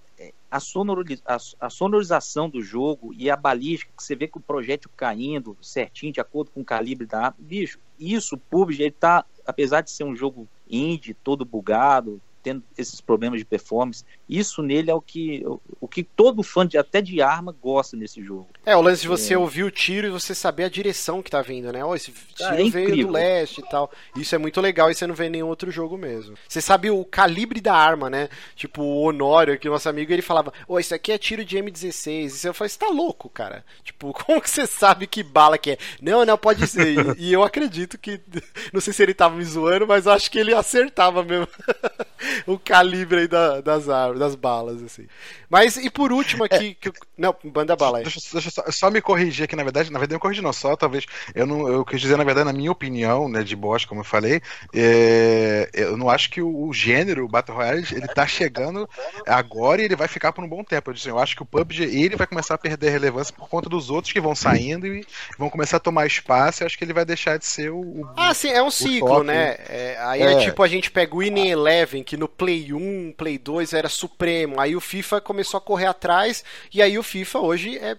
a, 0.54 1.34
a, 1.34 1.38
a, 1.62 1.70
sonorização 1.70 2.48
do 2.48 2.62
jogo 2.62 3.12
e 3.18 3.28
a 3.28 3.36
balística, 3.36 3.92
que 3.98 4.04
você 4.04 4.16
vê 4.16 4.28
que 4.28 4.38
o 4.38 4.42
projétil 4.42 4.92
caindo 4.96 5.58
certinho, 5.60 6.14
de 6.14 6.22
acordo 6.22 6.52
com 6.52 6.62
o 6.62 6.66
calibre 6.66 7.08
da 7.08 7.26
arma. 7.26 7.38
Bicho, 7.40 7.80
isso, 8.00 8.36
o 8.36 8.38
PUBG, 8.38 8.84
ele 8.84 8.92
tá, 8.92 9.26
apesar 9.48 9.82
de 9.82 9.90
ser 9.90 10.04
um 10.04 10.16
jogo 10.16 10.48
indie, 10.70 11.16
todo 11.16 11.44
bugado, 11.44 12.22
tendo 12.44 12.62
esses 12.78 13.00
problemas 13.00 13.40
de 13.40 13.46
performance. 13.46 14.04
Isso 14.28 14.62
nele 14.62 14.92
é 14.92 14.94
o 14.94 15.02
que, 15.02 15.44
o 15.80 15.88
que 15.88 16.04
todo 16.04 16.44
fã 16.44 16.68
de, 16.68 16.78
até 16.78 17.02
de 17.02 17.22
arma 17.22 17.56
gosta 17.60 17.96
nesse 17.96 18.24
jogo. 18.24 18.50
É, 18.66 18.76
o 18.76 18.82
lance 18.82 19.02
de 19.02 19.08
você 19.08 19.34
é. 19.34 19.38
ouvir 19.38 19.64
o 19.64 19.72
tiro 19.72 20.08
e 20.08 20.12
você 20.12 20.36
saber 20.36 20.66
a 20.66 20.70
direção 20.70 21.22
que 21.22 21.32
tá 21.32 21.42
vindo, 21.42 21.72
né? 21.72 21.84
Oh, 21.84 21.96
esse 21.96 22.12
tiro 22.12 22.54
é 22.54 22.70
veio 22.70 23.08
do 23.08 23.12
leste 23.12 23.62
e 23.62 23.70
tal. 23.70 23.92
Isso 24.16 24.36
é 24.36 24.38
muito 24.38 24.60
legal 24.60 24.92
e 24.92 24.96
você 24.96 25.08
não 25.08 25.16
vê 25.16 25.28
em 25.28 25.30
nenhum 25.30 25.48
outro 25.48 25.72
jogo 25.72 25.98
mesmo. 25.98 26.36
Você 26.48 26.62
sabe 26.62 26.90
o 26.90 27.06
calibre 27.06 27.62
da 27.62 27.74
arma, 27.74 28.10
né? 28.10 28.30
Tipo, 28.56 28.84
o 28.84 29.04
Honório, 29.04 29.58
que 29.58 29.70
nosso 29.70 29.88
amigo, 29.88 30.12
ele 30.12 30.22
falava, 30.22 30.52
ô, 30.68 30.74
oh, 30.74 30.80
isso 30.80 30.94
aqui 30.94 31.12
é 31.12 31.18
tiro 31.18 31.46
de 31.46 31.58
M16. 31.58 32.44
E 32.44 32.48
eu 32.48 32.54
falei, 32.54 32.70
você 32.70 32.80
tá 32.80 32.90
louco, 32.90 33.30
cara? 33.30 33.64
Tipo, 33.84 34.12
como 34.26 34.42
que 34.42 34.50
você 34.50 34.68
sabe 34.68 35.08
que 35.08 35.24
bala 35.24 35.58
que 35.58 35.72
é? 35.72 35.78
Não, 36.02 36.26
não, 36.26 36.38
pode 36.38 36.68
ser. 36.68 37.18
e, 37.18 37.32
eu 37.32 37.44
acredito 37.44 37.98
que, 37.98 38.20
não 38.74 38.82
sei 38.82 38.94
se 38.94 39.04
ele 39.04 39.14
tava 39.14 39.36
me 39.36 39.46
zoando, 39.46 39.88
mas 39.88 40.08
acho 40.08 40.30
que 40.30 40.40
ele 40.40 40.54
acertava 40.54 41.24
mesmo. 41.24 41.48
o 42.48 42.58
calibre 42.58 43.22
aí 43.22 43.28
da, 43.28 43.62
das 43.62 43.90
árvores, 43.90 44.20
das 44.20 44.36
balas, 44.36 44.82
assim. 44.82 45.08
Mas, 45.50 45.78
e 45.78 45.90
por 45.90 46.12
último 46.12 46.44
aqui. 46.44 46.78
É, 46.82 46.90
que. 46.90 46.92
Não, 47.18 47.36
manda 47.54 47.76
bala 47.76 48.00
aí. 48.00 48.04
Deixa, 48.04 48.20
deixa 48.32 48.50
só, 48.50 48.64
só, 48.72 48.92
me 48.92 49.02
corrigir 49.02 49.46
aqui, 49.46 49.56
na 49.56 49.64
verdade. 49.64 49.92
Na 49.92 50.00
verdade, 50.00 50.16
eu 50.16 50.20
corrigi 50.20 50.42
não, 50.42 50.54
só 50.54 50.76
talvez. 50.76 51.06
Eu 51.36 51.46
não 51.46 51.68
eu 51.68 51.86
quis 51.86 52.02
dizer, 52.02 52.18
na 52.18 52.24
verdade, 52.24 52.46
na 52.46 52.54
minha 52.54 52.72
opinião, 52.72 53.30
né, 53.30 53.44
de 53.44 53.56
Bosch, 53.56 53.86
como 53.86 54.02
eu 54.02 54.06
falei, 54.06 54.42
é, 54.74 55.70
eu 55.74 55.98
não 55.98 56.10
acho 56.10 56.30
que 56.30 56.42
o, 56.42 56.68
o, 56.68 56.74
gênero, 56.74 57.26
o 57.26 57.28
Battle 57.28 57.56
Royale, 57.56 57.86
ele 57.92 58.08
tá 58.08 58.26
chegando 58.26 58.90
agora 59.28 59.82
e 59.82 59.86
ele 59.86 59.96
vai 59.96 60.08
ficar 60.08 60.34
por 60.34 60.44
um 60.44 60.50
bom 60.50 60.64
tempo. 60.64 60.90
Eu, 60.90 60.94
disse, 60.94 61.10
eu 61.10 61.20
acho 61.20 61.36
que 61.36 61.44
o 61.44 61.46
PUBG 61.46 61.84
ele 61.84 62.16
vai 62.16 62.28
começar 62.28 62.56
a 62.56 62.58
perder 62.58 62.90
relevância 62.90 63.34
por 63.36 63.48
conta 63.48 63.70
dos 63.70 63.90
outros 63.90 64.12
que 64.12 64.20
vão 64.20 64.36
saindo 64.36 64.88
e 64.88 65.06
vão 65.38 65.50
começar 65.50 65.78
a 65.78 65.80
tomar 65.80 66.08
espaço. 66.08 66.64
Eu 66.64 66.68
acho 66.68 66.78
que 66.78 66.84
ele 66.84 66.94
vai 66.94 67.06
deixar 67.06 67.38
de 67.38 67.46
ser 67.46 67.70
o. 67.70 67.80
o 67.80 68.10
ah, 68.16 68.34
sim, 68.34 68.50
é 68.50 68.62
um 68.62 68.72
ciclo, 68.72 69.08
top, 69.08 69.26
né? 69.26 69.56
É, 69.70 69.98
aí 70.02 70.22
é. 70.22 70.34
é. 70.34 70.38
tipo 70.40 70.64
a 70.64 70.68
gente 70.68 70.90
pega 70.90 71.14
o 71.16 71.20
Winning 71.20 71.50
Eleven, 71.50 72.04
que 72.04 72.13
no 72.18 72.28
Play 72.28 72.74
1, 72.74 73.14
Play 73.18 73.38
2 73.38 73.74
era 73.74 73.90
supremo. 73.90 74.60
Aí 74.60 74.76
o 74.76 74.82
FIFA 74.82 75.22
começou 75.22 75.58
a 75.58 75.62
correr 75.62 75.86
atrás 75.86 76.44
e 76.74 76.82
aí 76.82 76.98
o 76.98 77.04
FIFA 77.04 77.40
hoje 77.40 77.78
é 77.78 77.98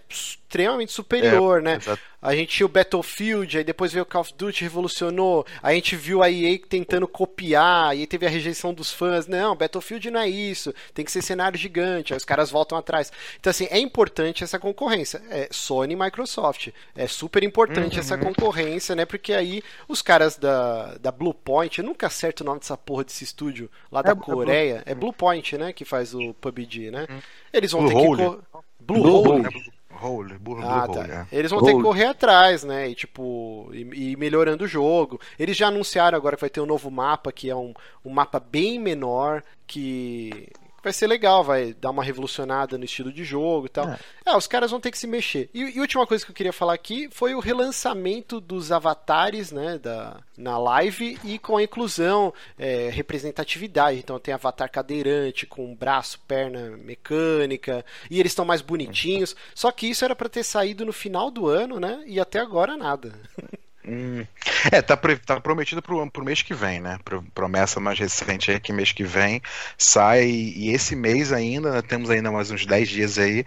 extremamente 0.55 0.93
superior, 0.93 1.59
é, 1.59 1.61
né? 1.61 1.75
Exato. 1.75 2.01
A 2.21 2.35
gente 2.35 2.55
tinha 2.55 2.65
o 2.65 2.69
Battlefield, 2.69 3.59
aí 3.59 3.63
depois 3.63 3.93
veio 3.93 4.01
o 4.01 4.05
Call 4.05 4.21
of 4.21 4.33
Duty, 4.35 4.63
revolucionou. 4.63 5.45
A 5.61 5.73
gente 5.73 5.95
viu 5.95 6.23
a 6.23 6.31
EA 6.31 6.57
tentando 6.57 7.07
copiar, 7.07 7.95
e 7.95 7.99
aí 7.99 8.07
teve 8.07 8.25
a 8.25 8.29
rejeição 8.29 8.73
dos 8.73 8.91
fãs. 8.91 9.27
Não, 9.27 9.55
Battlefield 9.55 10.09
não 10.09 10.19
é 10.19 10.27
isso, 10.27 10.73
tem 10.91 11.05
que 11.05 11.11
ser 11.11 11.21
cenário 11.21 11.59
gigante. 11.59 12.13
Aí 12.13 12.17
os 12.17 12.25
caras 12.25 12.49
voltam 12.49 12.77
atrás. 12.77 13.11
Então, 13.39 13.51
assim, 13.51 13.67
é 13.69 13.77
importante 13.77 14.43
essa 14.43 14.57
concorrência. 14.57 15.21
É 15.29 15.47
Sony 15.51 15.93
e 15.93 15.95
Microsoft. 15.95 16.69
É 16.95 17.05
super 17.05 17.43
importante 17.43 17.93
uhum. 17.93 17.99
essa 17.99 18.17
concorrência, 18.17 18.95
né? 18.95 19.05
Porque 19.05 19.31
aí 19.31 19.61
os 19.87 20.01
caras 20.01 20.35
da, 20.35 20.97
da 20.97 21.11
Bluepoint, 21.11 21.77
eu 21.77 21.85
nunca 21.85 22.07
acerto 22.07 22.41
o 22.41 22.45
nome 22.45 22.59
dessa 22.59 22.75
porra 22.77 23.03
desse 23.03 23.23
estúdio 23.23 23.69
lá 23.91 24.01
da 24.01 24.13
é, 24.13 24.15
Coreia. 24.15 24.81
É, 24.85 24.95
Blue... 24.95 25.13
Point, 25.15 25.57
né? 25.57 25.71
Que 25.71 25.85
faz 25.85 26.13
o 26.13 26.33
PUBG, 26.33 26.91
né? 26.91 27.05
Uhum. 27.09 27.19
Eles 27.53 27.71
vão 27.71 27.85
Blue 27.85 27.91
ter 27.91 28.07
Hole. 28.07 28.17
que. 28.17 28.65
Blue, 28.79 29.01
Blue 29.01 29.15
Hole. 29.15 29.45
Hole. 29.47 29.74
Hole, 30.05 30.37
burro, 30.37 30.61
ah, 30.63 30.87
tá. 30.87 31.05
é. 31.05 31.27
Eles 31.31 31.49
vão 31.49 31.63
ter 31.63 31.75
que 31.75 31.81
correr 31.81 32.05
atrás, 32.05 32.63
né? 32.63 32.89
E 32.89 32.95
tipo, 32.95 33.69
e, 33.73 34.11
e, 34.11 34.15
melhorando 34.15 34.65
o 34.65 34.67
jogo. 34.67 35.19
Eles 35.39 35.57
já 35.57 35.67
anunciaram 35.67 36.17
agora 36.17 36.35
que 36.35 36.41
vai 36.41 36.49
ter 36.49 36.61
um 36.61 36.65
novo 36.65 36.91
mapa, 36.91 37.31
que 37.31 37.49
é 37.49 37.55
um, 37.55 37.73
um 38.03 38.11
mapa 38.11 38.39
bem 38.39 38.79
menor, 38.79 39.43
que 39.65 40.49
vai 40.85 40.93
ser 40.93 41.07
legal, 41.07 41.43
vai 41.43 41.73
dar 41.73 41.89
uma 41.89 42.03
revolucionada 42.03 42.77
no 42.77 42.85
estilo 42.85 43.11
de 43.11 43.23
jogo 43.23 43.65
e 43.65 43.69
tal. 43.69 43.89
É, 43.89 43.99
é 44.27 44.37
os 44.37 44.45
caras 44.45 44.69
vão 44.69 44.79
ter 44.79 44.91
que 44.91 44.99
se 44.99 45.07
mexer. 45.07 45.49
E, 45.51 45.61
e 45.75 45.79
última 45.79 46.05
coisa 46.05 46.23
que 46.23 46.29
eu 46.29 46.35
queria 46.35 46.53
falar 46.53 46.75
aqui 46.75 47.09
foi 47.11 47.33
o 47.33 47.39
relançamento 47.39 48.39
dos 48.39 48.71
avatares, 48.71 49.51
né, 49.51 49.79
da, 49.79 50.21
na 50.37 50.59
live 50.59 51.17
e 51.23 51.39
com 51.39 51.57
a 51.57 51.63
inclusão, 51.63 52.31
é, 52.57 52.89
representatividade. 52.91 53.97
Então 53.97 54.19
tem 54.19 54.33
avatar 54.33 54.69
cadeirante 54.69 55.47
com 55.47 55.75
braço, 55.75 56.19
perna 56.27 56.77
mecânica 56.77 57.83
e 58.09 58.19
eles 58.19 58.31
estão 58.31 58.45
mais 58.45 58.61
bonitinhos. 58.61 59.35
Só 59.55 59.71
que 59.71 59.87
isso 59.87 60.05
era 60.05 60.15
para 60.15 60.29
ter 60.29 60.43
saído 60.43 60.85
no 60.85 60.93
final 60.93 61.31
do 61.31 61.47
ano, 61.47 61.79
né? 61.79 62.03
E 62.05 62.19
até 62.19 62.39
agora 62.39 62.77
nada. 62.77 63.11
Hum. 63.87 64.25
É, 64.71 64.81
tá, 64.81 64.97
tá 65.25 65.39
prometido 65.39 65.81
pro, 65.81 66.09
pro 66.09 66.25
mês 66.25 66.41
que 66.41 66.53
vem, 66.53 66.79
né? 66.79 66.99
Promessa 67.33 67.79
mais 67.79 67.99
recente 67.99 68.51
é 68.51 68.59
que 68.59 68.73
mês 68.73 68.91
que 68.91 69.03
vem 69.03 69.41
sai, 69.77 70.25
e 70.25 70.71
esse 70.71 70.95
mês 70.95 71.31
ainda, 71.31 71.71
né, 71.71 71.81
temos 71.81 72.09
ainda 72.09 72.31
mais 72.31 72.49
uns 72.49 72.65
10 72.65 72.89
dias 72.89 73.19
aí, 73.19 73.45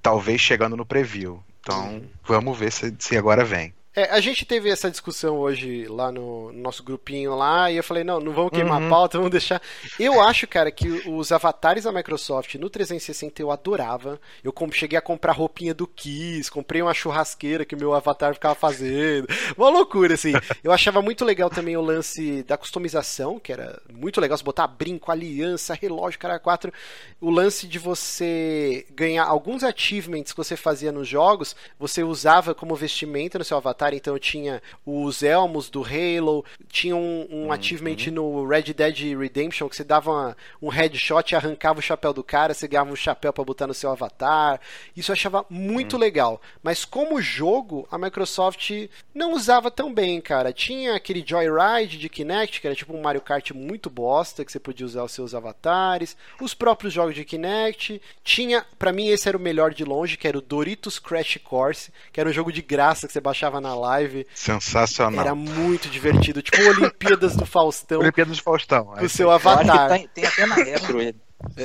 talvez 0.00 0.40
chegando 0.40 0.76
no 0.76 0.86
preview. 0.86 1.42
Então, 1.60 2.02
vamos 2.24 2.58
ver 2.58 2.72
se, 2.72 2.94
se 2.98 3.16
agora 3.16 3.44
vem. 3.44 3.74
É, 3.94 4.04
a 4.04 4.20
gente 4.20 4.46
teve 4.46 4.70
essa 4.70 4.88
discussão 4.88 5.38
hoje 5.38 5.86
lá 5.88 6.12
no, 6.12 6.52
nosso 6.52 6.84
grupinho 6.84 7.34
lá, 7.34 7.72
e 7.72 7.76
eu 7.76 7.82
falei, 7.82 8.04
não, 8.04 8.20
não 8.20 8.32
vamos 8.32 8.52
queimar 8.52 8.80
uhum. 8.80 8.86
a 8.86 8.90
pauta, 8.90 9.18
vamos 9.18 9.32
deixar. 9.32 9.60
Eu 9.98 10.22
acho, 10.22 10.46
cara, 10.46 10.70
que 10.70 10.88
os 11.08 11.32
avatares 11.32 11.84
da 11.84 11.92
Microsoft 11.92 12.54
no 12.54 12.70
360 12.70 13.42
eu 13.42 13.50
adorava. 13.50 14.20
Eu 14.44 14.54
cheguei 14.72 14.96
a 14.96 15.02
comprar 15.02 15.32
roupinha 15.32 15.74
do 15.74 15.88
Kiss, 15.88 16.50
comprei 16.50 16.80
uma 16.80 16.94
churrasqueira 16.94 17.64
que 17.64 17.74
o 17.74 17.78
meu 17.78 17.92
avatar 17.92 18.32
ficava 18.32 18.54
fazendo. 18.54 19.26
Uma 19.58 19.68
loucura, 19.68 20.14
assim. 20.14 20.32
Eu 20.62 20.70
achava 20.70 21.02
muito 21.02 21.24
legal 21.24 21.50
também 21.50 21.76
o 21.76 21.82
lance 21.82 22.44
da 22.44 22.56
customização, 22.56 23.40
que 23.40 23.52
era 23.52 23.82
muito 23.92 24.20
legal, 24.20 24.38
você 24.38 24.44
botar 24.44 24.68
brinco, 24.68 25.10
aliança, 25.10 25.74
relógio, 25.74 26.20
cara, 26.20 26.38
quatro. 26.38 26.72
O 27.20 27.28
lance 27.28 27.66
de 27.66 27.78
você 27.78 28.86
ganhar 28.90 29.24
alguns 29.24 29.64
achievements 29.64 30.32
que 30.32 30.38
você 30.38 30.56
fazia 30.56 30.92
nos 30.92 31.08
jogos, 31.08 31.56
você 31.78 32.04
usava 32.04 32.54
como 32.54 32.76
vestimenta 32.76 33.38
no 33.38 33.44
seu 33.44 33.56
avatar 33.56 33.79
Avatar, 33.80 33.94
então 33.94 34.18
tinha 34.18 34.62
os 34.84 35.22
elmos 35.22 35.70
do 35.70 35.82
Halo, 35.82 36.44
tinha 36.68 36.94
um, 36.94 37.26
um 37.30 37.44
uhum. 37.44 37.52
achievement 37.52 38.10
no 38.12 38.46
Red 38.46 38.74
Dead 38.74 39.18
Redemption 39.18 39.68
que 39.68 39.76
você 39.76 39.84
dava 39.84 40.10
uma, 40.10 40.36
um 40.60 40.68
headshot 40.68 41.32
e 41.32 41.36
arrancava 41.36 41.78
o 41.78 41.82
chapéu 41.82 42.12
do 42.12 42.22
cara, 42.22 42.52
você 42.52 42.68
ganhava 42.68 42.92
um 42.92 42.96
chapéu 42.96 43.32
para 43.32 43.44
botar 43.44 43.66
no 43.66 43.74
seu 43.74 43.90
avatar. 43.90 44.60
Isso 44.94 45.10
eu 45.10 45.14
achava 45.14 45.46
muito 45.48 45.94
uhum. 45.94 46.00
legal. 46.00 46.42
Mas 46.62 46.84
como 46.84 47.20
jogo, 47.22 47.88
a 47.90 47.96
Microsoft 47.96 48.70
não 49.14 49.32
usava 49.32 49.70
tão 49.70 49.92
bem, 49.92 50.20
cara. 50.20 50.52
Tinha 50.52 50.94
aquele 50.94 51.24
Joyride 51.26 51.98
de 51.98 52.08
Kinect, 52.08 52.60
que 52.60 52.66
era 52.66 52.76
tipo 52.76 52.94
um 52.94 53.00
Mario 53.00 53.20
Kart 53.20 53.50
muito 53.52 53.88
bosta, 53.88 54.44
que 54.44 54.52
você 54.52 54.60
podia 54.60 54.86
usar 54.86 55.04
os 55.04 55.12
seus 55.12 55.34
avatares. 55.34 56.16
Os 56.40 56.52
próprios 56.54 56.92
jogos 56.92 57.14
de 57.14 57.24
Kinect. 57.24 58.00
Tinha, 58.22 58.64
para 58.78 58.92
mim, 58.92 59.08
esse 59.08 59.28
era 59.28 59.36
o 59.36 59.40
melhor 59.40 59.72
de 59.72 59.84
longe, 59.84 60.16
que 60.16 60.28
era 60.28 60.36
o 60.36 60.42
Doritos 60.42 60.98
Crash 60.98 61.38
Course, 61.42 61.92
que 62.12 62.20
era 62.20 62.28
um 62.28 62.32
jogo 62.32 62.52
de 62.52 62.62
graça 62.62 63.06
que 63.06 63.12
você 63.12 63.20
baixava 63.20 63.60
na 63.60 63.69
na 63.70 63.74
live. 63.74 64.26
Sensacional. 64.34 65.20
Era 65.20 65.34
muito 65.34 65.88
divertido. 65.88 66.42
Tipo 66.42 66.62
Olimpíadas 66.62 67.36
do 67.36 67.46
Faustão. 67.46 68.00
Olimpíadas 68.00 68.36
do 68.36 68.42
Faustão. 68.42 68.94
Do 68.98 69.08
seu 69.08 69.30
avatar. 69.30 69.88
Tá, 69.88 69.98
tem 70.12 70.26
até 70.26 70.46
na 70.46 70.56
retro 70.56 71.00
ele. 71.00 71.18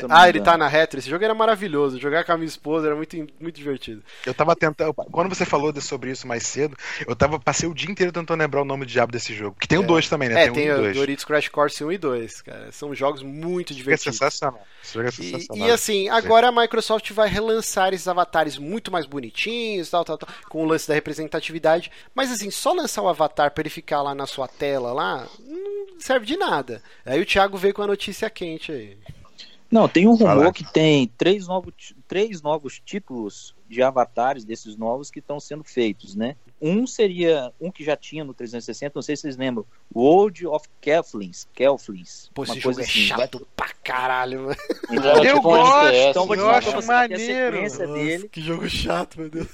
Ah, 0.09 0.29
ele 0.29 0.41
tá 0.41 0.57
na 0.57 0.67
retro. 0.67 0.99
Esse 0.99 1.09
jogo 1.09 1.23
era 1.23 1.33
maravilhoso. 1.33 1.99
Jogar 1.99 2.23
com 2.23 2.31
a 2.31 2.37
minha 2.37 2.47
esposa 2.47 2.87
era 2.87 2.95
muito, 2.95 3.15
muito 3.39 3.55
divertido. 3.55 4.01
Eu 4.25 4.33
tava 4.33 4.55
tentando. 4.55 4.93
Quando 4.93 5.33
você 5.33 5.45
falou 5.45 5.71
de, 5.71 5.81
sobre 5.81 6.11
isso 6.11 6.27
mais 6.27 6.43
cedo, 6.43 6.75
eu 7.07 7.15
tava 7.15 7.39
passei 7.39 7.67
o 7.67 7.73
dia 7.73 7.91
inteiro 7.91 8.11
tentando 8.11 8.39
lembrar 8.39 8.61
o 8.61 8.65
nome 8.65 8.85
do 8.85 8.91
diabo 8.91 9.11
desse 9.11 9.33
jogo. 9.33 9.55
Que 9.59 9.67
tem 9.67 9.77
o 9.77 9.83
2 9.83 10.09
também, 10.09 10.29
né? 10.29 10.43
É, 10.43 10.45
tem, 10.45 10.53
tem 10.53 10.71
o 10.71 10.93
Doritos 10.93 11.25
Crash 11.25 11.49
Course 11.49 11.83
1 11.83 11.91
e 11.91 11.97
2, 11.97 12.41
cara. 12.41 12.71
São 12.71 12.93
jogos 12.95 13.21
muito 13.21 13.73
divertidos. 13.73 14.15
É 14.15 14.25
sensacional. 14.25 14.61
É 14.81 15.11
sensacional. 15.11 15.67
E, 15.67 15.69
e, 15.69 15.71
assim, 15.71 16.09
agora 16.09 16.47
a 16.47 16.51
Microsoft 16.51 17.11
vai 17.11 17.27
relançar 17.27 17.93
esses 17.93 18.07
avatares 18.07 18.57
muito 18.57 18.91
mais 18.91 19.05
bonitinhos, 19.05 19.89
tal, 19.89 20.05
tal, 20.05 20.17
tal, 20.17 20.29
com 20.49 20.63
o 20.63 20.65
lance 20.65 20.87
da 20.87 20.93
representatividade. 20.93 21.91
Mas 22.13 22.31
assim, 22.31 22.49
só 22.49 22.73
lançar 22.73 23.01
o 23.01 23.09
avatar 23.09 23.51
pra 23.51 23.61
ele 23.61 23.69
ficar 23.69 24.01
lá 24.01 24.15
na 24.15 24.25
sua 24.25 24.47
tela 24.47 24.93
lá, 24.93 25.27
não 25.39 25.99
serve 25.99 26.25
de 26.25 26.37
nada. 26.37 26.81
Aí 27.05 27.21
o 27.21 27.25
Thiago 27.25 27.57
veio 27.57 27.73
com 27.73 27.81
a 27.81 27.87
notícia 27.87 28.29
quente 28.29 28.71
aí. 28.71 28.97
Não, 29.71 29.87
tem 29.89 30.07
um 30.07 30.15
rumor 30.15 30.53
que 30.53 30.63
tem 30.71 31.07
três 31.17 31.47
novos, 31.47 31.93
três 32.07 32.41
novos 32.41 32.79
títulos 32.83 33.55
de 33.67 33.81
avatares 33.81 34.45
desses 34.45 34.77
novos 34.77 35.09
que 35.09 35.19
estão 35.19 35.39
sendo 35.39 35.63
feitos, 35.63 36.15
né? 36.15 36.35
Um 36.61 36.85
seria 36.85 37.51
um 37.59 37.71
que 37.71 37.83
já 37.83 37.95
tinha 37.95 38.23
no 38.23 38.33
360, 38.33 38.93
não 38.95 39.01
sei 39.01 39.15
se 39.15 39.23
vocês 39.23 39.37
lembram, 39.37 39.65
World 39.93 40.45
of 40.47 40.67
Kelflins. 40.81 41.47
Kelflins 41.53 42.29
Pô, 42.33 42.43
esse 42.43 42.59
jogo 42.59 42.79
é 42.79 42.83
assim, 42.83 42.99
chato 42.99 43.39
vai... 43.39 43.47
pra 43.55 43.69
caralho, 43.83 44.41
mano. 44.41 44.55
Então, 44.91 45.23
eu 45.23 45.35
tipo, 45.35 45.41
gosto, 45.41 45.95
então 45.95 46.27
vou 46.27 46.35
te 46.35 46.41
eu 46.41 46.49
acho 46.49 46.85
maneiro. 46.85 47.61
Nossa, 47.61 47.87
dele. 47.87 48.29
Que 48.29 48.41
jogo 48.41 48.67
chato, 48.69 49.19
meu 49.19 49.29
Deus. 49.29 49.47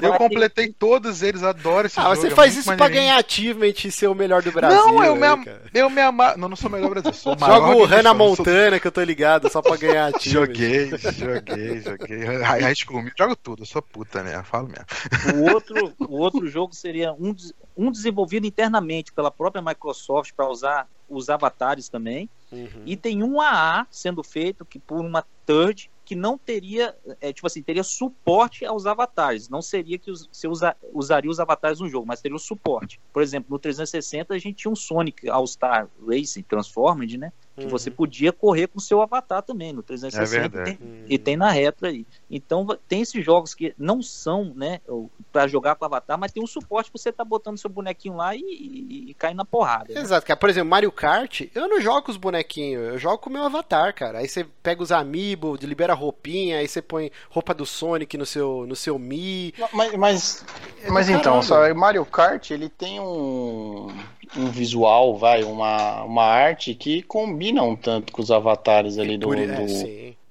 Eu 0.00 0.14
completei 0.14 0.72
todos 0.72 1.22
eles, 1.22 1.42
adoro 1.42 1.86
esse 1.86 1.98
ah, 1.98 2.02
jogo. 2.02 2.12
Ah, 2.14 2.16
você 2.16 2.26
é 2.26 2.30
faz 2.30 2.56
é 2.56 2.60
isso 2.60 2.76
pra 2.76 2.88
ganhar 2.88 3.16
achievement 3.16 3.74
e 3.84 3.90
ser 3.90 4.08
o 4.08 4.14
melhor 4.14 4.42
do 4.42 4.50
Brasil. 4.50 4.76
Não, 4.76 5.04
eu 5.04 5.16
né, 5.16 5.36
me, 5.36 5.46
eu 5.72 5.88
me 5.88 6.00
amar. 6.00 6.36
Não, 6.36 6.48
não 6.48 6.56
sou 6.56 6.68
o 6.68 6.72
melhor 6.72 6.88
do 6.88 7.00
Brasil, 7.00 7.12
sou 7.12 7.34
o 7.34 7.40
maior. 7.40 7.72
Jogo 7.72 7.84
Hannah 7.84 8.14
Montana, 8.14 8.70
sou... 8.70 8.80
que 8.80 8.86
eu 8.86 8.92
tô 8.92 9.02
ligado, 9.02 9.50
só 9.50 9.62
pra 9.62 9.76
ganhar 9.76 10.06
achievement. 10.16 10.46
joguei, 10.46 10.90
joguei, 10.90 11.80
joguei. 11.80 12.24
High 12.42 12.74
School 12.74 13.04
jogo 13.16 13.36
tudo, 13.36 13.62
eu 13.62 13.66
sou 13.66 13.80
puta, 13.80 14.22
né? 14.22 14.36
Eu 14.36 14.44
falo 14.44 14.68
mesmo. 14.68 15.42
O 15.42 15.52
outro, 15.52 15.94
o 16.00 16.18
outro 16.18 16.46
jogo 16.48 16.74
seria 16.74 17.12
um, 17.12 17.34
um 17.76 17.90
desenvolvido 17.90 18.46
internamente 18.46 19.12
pela 19.12 19.30
própria 19.30 19.62
Microsoft 19.66 20.32
para 20.34 20.48
usar 20.48 20.88
os 21.08 21.28
avatares 21.28 21.88
também. 21.88 22.28
Uhum. 22.50 22.82
E 22.84 22.96
tem 22.96 23.22
um 23.22 23.40
AA 23.40 23.86
sendo 23.90 24.22
feito 24.22 24.64
que 24.64 24.78
por 24.78 25.00
uma 25.00 25.24
third 25.44 25.90
que 26.04 26.14
não 26.14 26.38
teria, 26.38 26.96
é, 27.20 27.32
tipo 27.32 27.48
assim, 27.48 27.60
teria 27.60 27.82
suporte 27.82 28.64
aos 28.64 28.86
avatares. 28.86 29.48
Não 29.48 29.60
seria 29.60 29.98
que 29.98 30.10
você 30.10 30.46
usa, 30.46 30.76
usaria 30.92 31.30
os 31.30 31.40
avatares 31.40 31.80
no 31.80 31.88
jogo, 31.88 32.06
mas 32.06 32.20
teria 32.20 32.36
o 32.36 32.38
suporte. 32.38 33.00
Por 33.12 33.22
exemplo, 33.22 33.48
no 33.50 33.58
360 33.58 34.32
a 34.32 34.38
gente 34.38 34.58
tinha 34.58 34.70
um 34.70 34.76
Sonic 34.76 35.28
All-Star 35.28 35.88
Racing 36.06 36.42
Transformed, 36.42 37.18
né? 37.18 37.32
Que 37.56 37.64
uhum. 37.64 37.70
você 37.70 37.90
podia 37.90 38.32
correr 38.32 38.66
com 38.66 38.78
o 38.78 38.82
seu 38.82 39.00
avatar 39.00 39.42
também 39.42 39.72
no 39.72 39.82
360 39.82 40.60
é 40.60 40.64
tem, 40.64 40.78
uhum. 40.80 41.04
e 41.08 41.18
tem 41.18 41.36
na 41.36 41.50
retro 41.50 41.86
aí. 41.86 42.06
Então 42.30 42.66
tem 42.86 43.00
esses 43.00 43.24
jogos 43.24 43.54
que 43.54 43.74
não 43.78 44.02
são, 44.02 44.52
né, 44.54 44.80
para 45.32 45.46
jogar 45.46 45.74
com 45.74 45.84
avatar, 45.84 46.18
mas 46.18 46.32
tem 46.32 46.42
um 46.42 46.46
suporte 46.46 46.90
para 46.90 47.00
você 47.00 47.12
tá 47.12 47.24
botando 47.24 47.58
seu 47.58 47.70
bonequinho 47.70 48.16
lá 48.16 48.34
e, 48.34 48.40
e, 48.40 49.10
e 49.10 49.14
cair 49.14 49.34
na 49.34 49.44
porrada. 49.44 49.92
Né? 49.92 50.00
Exato, 50.00 50.26
cara. 50.26 50.38
Por 50.38 50.50
exemplo, 50.50 50.68
Mario 50.68 50.92
Kart, 50.92 51.42
eu 51.54 51.68
não 51.68 51.80
jogo 51.80 52.02
com 52.02 52.10
os 52.10 52.16
bonequinhos, 52.16 52.92
eu 52.92 52.98
jogo 52.98 53.18
com 53.18 53.30
o 53.30 53.32
meu 53.32 53.44
avatar, 53.44 53.94
cara. 53.94 54.18
Aí 54.18 54.28
você 54.28 54.44
pega 54.62 54.82
os 54.82 54.92
amiibo, 54.92 55.56
libera 55.62 55.94
roupinha, 55.94 56.58
aí 56.58 56.68
você 56.68 56.82
põe 56.82 57.10
roupa 57.30 57.54
do 57.54 57.64
Sonic 57.64 58.16
no 58.18 58.26
seu 58.26 58.66
no 58.66 58.76
seu 58.76 58.98
Mi. 58.98 59.54
Mas 59.72 59.94
mas, 59.94 60.44
é 60.82 60.90
mas 60.90 61.08
então, 61.08 61.42
só 61.42 61.72
Mario 61.74 62.04
Kart, 62.04 62.50
ele 62.50 62.68
tem 62.68 63.00
um 63.00 63.88
um 64.36 64.46
visual, 64.50 65.16
vai, 65.16 65.42
uma, 65.44 66.02
uma 66.04 66.24
arte 66.24 66.74
que 66.74 67.02
combina 67.02 67.62
um 67.62 67.76
tanto 67.76 68.12
com 68.12 68.22
os 68.22 68.30
avatares 68.30 68.98
ali 68.98 69.16
do. 69.18 69.32
É, 69.34 69.46
do... 69.46 69.66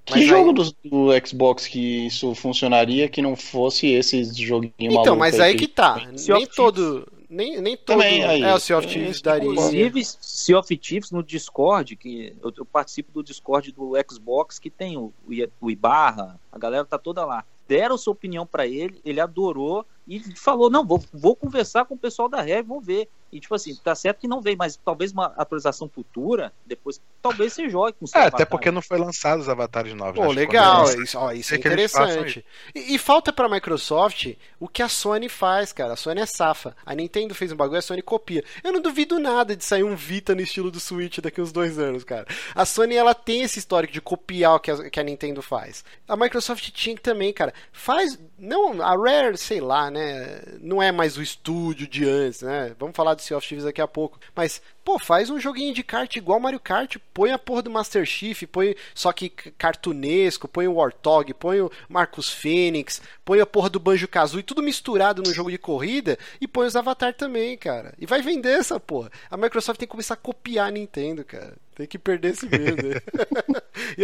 que 0.04 0.12
mas 0.12 0.26
jogo 0.26 0.50
aí... 0.50 0.74
do, 0.84 0.90
do, 0.90 1.28
Xbox 1.28 1.68
que 1.68 2.08
isso 2.08 2.34
funcionaria 2.36 3.08
que 3.08 3.22
não 3.22 3.36
fosse 3.36 3.88
esse 3.88 4.24
joguinho 4.34 4.74
então, 4.80 5.02
Então, 5.02 5.16
mas 5.16 5.40
aí 5.40 5.54
que, 5.54 5.68
que 5.68 5.74
tá. 5.74 6.08
Nem 6.28 6.46
todo. 6.48 7.08
Nem, 7.30 7.60
nem 7.60 7.76
todo. 7.76 7.98
Também, 7.98 8.24
aí, 8.24 8.42
é, 8.44 8.54
o 8.54 8.60
Sea 8.60 8.78
of 8.78 8.88
Thieves 8.88 9.22
daria. 9.22 9.50
Inclusive, 9.50 10.04
Sea 10.06 10.60
of 10.60 10.78
Thieves 10.78 11.12
no 11.12 11.24
Discord, 11.24 11.96
que 11.96 12.34
eu, 12.42 12.54
eu, 12.56 12.66
participo 12.66 13.12
do 13.12 13.24
Discord 13.24 13.72
do 13.72 13.94
Xbox, 14.10 14.60
que 14.60 14.70
tem 14.70 14.96
o, 14.98 15.12
o 15.60 15.72
Ibarra, 15.72 16.40
a 16.52 16.58
galera 16.58 16.86
tá 16.86 16.98
toda 16.98 17.26
lá. 17.26 17.44
Deram 17.68 17.98
sua 17.98 18.14
opinião 18.14 18.46
para 18.46 18.68
ele, 18.68 19.02
ele 19.04 19.20
adorou 19.20 19.86
e 20.08 20.20
falou: 20.36 20.70
não, 20.70 20.86
vou, 20.86 21.04
vou 21.12 21.36
conversar 21.36 21.86
com 21.86 21.96
o 21.96 21.98
pessoal 21.98 22.30
da 22.30 22.42
Rev, 22.42 22.68
vamos 22.68 22.86
ver. 22.86 23.10
E 23.36 23.40
tipo 23.42 23.54
assim, 23.54 23.76
tá 23.76 23.94
certo 23.94 24.22
que 24.22 24.30
não 24.30 24.42
veio, 24.42 24.56
mas 24.58 24.78
talvez 24.78 25.12
uma 25.12 25.26
atualização 25.36 25.90
futura, 25.90 26.54
depois, 26.66 27.02
talvez 27.22 27.52
você 27.52 27.68
jogue 27.70 27.98
com 28.00 28.06
É, 28.18 28.28
até 28.28 28.46
porque 28.46 28.72
não 28.72 28.82
foi 28.82 28.98
lançado 28.98 29.42
os 29.42 29.50
avatares 29.50 29.94
novos. 29.94 30.16
Pô, 30.16 30.28
né? 30.28 30.40
legal, 30.40 30.86
isso, 31.02 31.20
ó, 31.20 31.34
isso 31.34 31.54
é, 31.54 31.58
é 31.58 31.60
interessante. 31.60 32.46
E, 32.74 32.96
e, 32.96 32.98
falta 32.98 33.34
pra 33.34 33.50
Microsoft 33.50 34.36
o 34.58 34.70
que 34.70 34.82
a 34.82 34.88
Sony 34.88 35.28
faz, 35.28 35.74
cara. 35.74 35.94
A 35.94 35.96
Sony 35.98 36.22
é 36.22 36.26
safa. 36.26 36.74
A 36.86 36.96
Nintendo 36.96 37.36
fez 37.36 37.52
um 37.52 37.58
bagulho, 37.58 37.80
a 37.80 37.82
Sony 37.82 38.02
copia. 38.02 38.42
Eu 38.64 38.72
não 38.72 38.82
duvido 38.82 39.20
nada 39.20 39.54
de 39.54 39.66
sair 39.66 39.84
um 39.84 39.98
Vita 39.98 40.34
no 40.34 40.40
estilo 40.40 40.72
do 40.72 40.80
Switch 40.80 41.20
daqui 41.20 41.42
uns 41.42 41.52
dois 41.52 41.78
anos, 41.78 42.06
cara. 42.06 42.26
A 42.54 42.64
Sony, 42.64 42.96
ela 42.96 43.14
tem 43.14 43.42
esse 43.42 43.60
histórico 43.60 43.92
de 43.92 44.00
copiar 44.00 44.56
o 44.56 44.60
que 44.62 44.72
a, 44.72 44.90
que 44.90 45.00
a 45.00 45.04
Nintendo 45.04 45.42
faz. 45.42 45.84
A 46.08 46.16
Microsoft 46.16 46.70
tinha 46.72 46.96
que 46.96 47.02
também, 47.02 47.34
cara. 47.34 47.54
Faz. 47.74 48.18
Não, 48.40 48.82
a 48.82 48.96
Rare, 48.96 49.38
sei 49.38 49.60
lá, 49.60 49.92
né? 49.92 50.42
Não 50.62 50.82
é 50.82 50.92
mais 50.92 51.18
o 51.18 51.22
estúdio 51.22 51.86
de 51.88 52.08
antes, 52.08 52.42
né? 52.42 52.76
Vamos 52.80 52.96
falar 52.96 53.14
do 53.14 53.22
Sea 53.26 53.38
of 53.38 53.48
Thieves 53.48 53.66
daqui 53.66 53.82
a 53.82 53.88
pouco. 53.88 54.20
Mas, 54.36 54.62
pô, 54.84 55.00
faz 55.00 55.30
um 55.30 55.40
joguinho 55.40 55.74
de 55.74 55.84
kart 55.84 56.16
igual 56.16 56.40
Mario 56.40 56.60
Kart, 56.60 56.98
põe 57.14 57.32
a 57.32 57.40
porra 57.40 57.62
do 57.62 57.70
Master 57.72 58.06
Chief, 58.06 58.44
põe 58.44 58.76
só 58.94 59.12
que 59.12 59.30
cartunesco, 59.30 60.48
põe 60.48 60.68
o 60.68 60.76
Warthog, 60.76 61.34
põe 61.34 61.62
o 61.62 61.72
Marcus 61.90 62.30
Fênix, 62.30 63.02
põe 63.24 63.40
a 63.40 63.46
porra 63.46 63.70
do 63.70 63.80
Banjo 63.80 64.08
Kazooie, 64.08 64.44
tudo 64.44 64.64
misturado 64.64 65.22
no 65.22 65.34
jogo 65.34 65.52
de 65.52 65.58
corrida 65.58 66.18
e 66.40 66.48
põe 66.48 66.68
os 66.68 66.76
Avatar 66.76 67.14
também, 67.14 67.58
cara. 67.58 67.94
E 68.00 68.06
vai 68.06 68.22
vender 68.22 68.60
essa 68.60 68.80
porra. 68.80 69.12
A 69.30 69.38
Microsoft 69.38 69.80
tem 69.80 69.88
que 69.88 69.92
começar 69.92 70.14
a 70.14 70.18
copiar 70.18 70.68
a 70.68 70.72
Nintendo, 70.72 71.24
cara. 71.24 71.54
Tem 71.76 71.86
que 71.86 72.00
perder 72.00 72.30
esse 72.32 72.48
medo. 72.48 73.02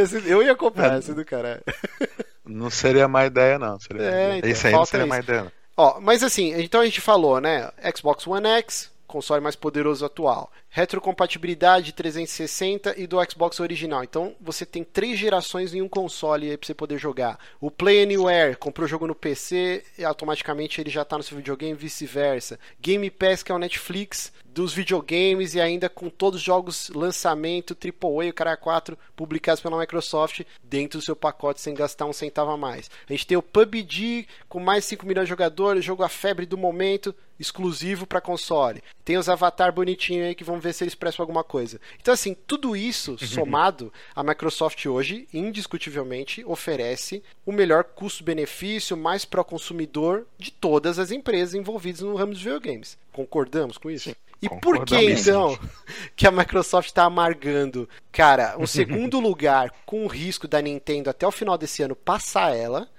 assim, 0.02 0.22
eu 0.28 0.44
ia 0.44 0.56
comprar 0.56 1.00
esse 1.00 1.14
do 1.14 1.24
caralho. 1.24 1.64
Não 2.46 2.70
seria 2.70 3.08
má 3.08 3.26
ideia, 3.26 3.58
não. 3.58 3.80
Seria 3.80 4.04
É, 4.04 4.38
então, 4.38 4.50
Esse 4.50 4.68
aí 4.68 4.74
não 4.74 4.80
falta 4.80 4.92
seria 4.92 5.04
isso. 5.06 5.10
má 5.10 5.20
ideia, 5.20 5.44
não. 5.44 5.52
Ó, 5.78 6.00
mas 6.02 6.22
assim, 6.22 6.54
então 6.62 6.82
a 6.82 6.86
gente 6.86 7.00
falou, 7.00 7.40
né? 7.40 7.72
Xbox 7.96 8.28
One 8.28 8.48
X, 8.48 8.92
console 9.12 9.42
mais 9.42 9.56
poderoso 9.56 10.06
atual. 10.06 10.52
Retrocompatibilidade 10.70 11.92
360 11.92 13.00
e 13.00 13.06
do 13.06 13.18
Xbox 13.30 13.60
original. 13.60 14.04
Então 14.04 14.34
você 14.40 14.66
tem 14.66 14.84
três 14.84 15.20
gerações 15.20 15.74
em 15.74 15.82
um 15.82 15.90
console 15.90 16.58
pra 16.58 16.66
você 16.66 16.74
poder 16.74 16.98
jogar. 16.98 17.38
O 17.60 17.70
Play 17.70 18.04
Anywhere, 18.04 18.56
comprou 18.56 18.86
o 18.86 18.90
jogo 18.90 19.06
no 19.06 19.14
PC 19.14 19.84
e 19.98 20.06
automaticamente 20.06 20.80
ele 20.80 20.90
já 20.90 21.04
tá 21.04 21.18
no 21.18 21.24
seu 21.24 21.38
videogame, 21.38 21.74
vice-versa. 21.74 22.58
Game 22.80 23.10
Pass, 23.12 23.44
que 23.44 23.52
é 23.52 23.56
o 23.56 23.60
Netflix 23.60 24.32
dos 24.54 24.74
videogames 24.74 25.56
e 25.56 25.62
ainda 25.62 25.90
com 25.90 26.10
todos 26.10 26.40
os 26.40 26.46
jogos 26.46 26.90
lançamento 26.90 27.76
AAA, 27.76 28.30
o 28.30 28.34
cara 28.34 28.58
4 28.58 28.98
publicados 29.16 29.62
pela 29.62 29.80
Microsoft 29.80 30.42
dentro 30.64 31.00
do 31.00 31.06
seu 31.06 31.16
pacote 31.16 31.62
sem 31.62 31.74
gastar 31.74 32.06
um 32.06 32.14
centavo 32.14 32.52
a 32.52 32.58
mais. 32.58 32.90
A 33.08 33.14
gente 33.14 33.28
tem 33.28 33.38
o 33.38 33.42
PUBG 33.42 34.28
com 34.50 34.60
mais 34.60 34.84
de 34.84 34.90
5 34.90 35.06
milhões 35.06 35.26
de 35.26 35.30
jogadores, 35.30 35.86
jogo 35.86 36.04
a 36.04 36.10
febre 36.10 36.46
do 36.46 36.58
momento, 36.58 37.16
exclusivo 37.40 38.06
para 38.06 38.22
console. 38.22 38.84
Tem 39.04 39.18
os 39.18 39.30
avatar 39.30 39.72
bonitinhos 39.74 40.28
aí 40.28 40.36
que 40.36 40.44
vão 40.44 40.60
ver 40.60 40.74
se 40.74 40.84
eles 40.84 40.96
prestam 40.96 41.24
alguma 41.24 41.44
coisa. 41.44 41.80
Então 42.00 42.14
assim, 42.14 42.36
tudo 42.48 42.76
isso 42.76 43.18
somado, 43.26 43.92
a 44.16 44.24
Microsoft 44.24 44.86
hoje 44.86 45.28
indiscutivelmente 45.34 46.44
oferece 46.46 47.24
o 47.46 47.52
melhor 47.52 47.84
custo-benefício, 47.84 48.96
mais 48.96 49.26
pró 49.26 49.44
consumidor 49.44 50.26
de 50.38 50.52
todas 50.52 51.00
as 51.00 51.12
empresas 51.12 51.56
envolvidas 51.56 52.02
no 52.02 52.16
ramo 52.16 52.34
dos 52.34 52.42
videogames. 52.42 52.98
Concordamos 53.12 53.78
com 53.78 53.90
isso? 53.90 54.16
E 54.42 54.50
por 54.50 54.84
que 54.84 54.96
então 54.96 55.58
que 56.16 56.26
a 56.26 56.32
Microsoft 56.32 56.88
está 56.88 57.04
amargando, 57.04 57.88
cara, 58.12 58.56
um 58.58 58.66
segundo 58.66 59.20
lugar 59.22 59.72
com 59.86 60.04
o 60.04 60.08
risco 60.08 60.48
da 60.48 60.62
Nintendo 60.62 61.10
até 61.10 61.28
o 61.28 61.32
final 61.32 61.58
desse 61.58 61.84
ano 61.84 61.96
passar 61.96 62.56
ela? 62.56 62.90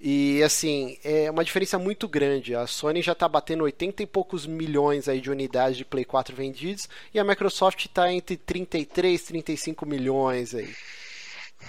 E 0.00 0.42
assim, 0.42 0.96
é 1.04 1.30
uma 1.30 1.44
diferença 1.44 1.78
muito 1.78 2.08
grande. 2.08 2.54
A 2.54 2.66
Sony 2.66 3.02
já 3.02 3.12
está 3.12 3.28
batendo 3.28 3.64
80 3.64 4.02
e 4.02 4.06
poucos 4.06 4.46
milhões 4.46 5.08
aí 5.08 5.20
de 5.20 5.30
unidades 5.30 5.76
de 5.76 5.84
Play 5.84 6.06
4 6.06 6.34
vendidos 6.34 6.88
e 7.12 7.18
a 7.18 7.24
Microsoft 7.24 7.84
está 7.84 8.10
entre 8.10 8.38
33 8.38 9.20
e 9.20 9.26
35 9.26 9.84
milhões 9.84 10.54
aí. 10.54 10.74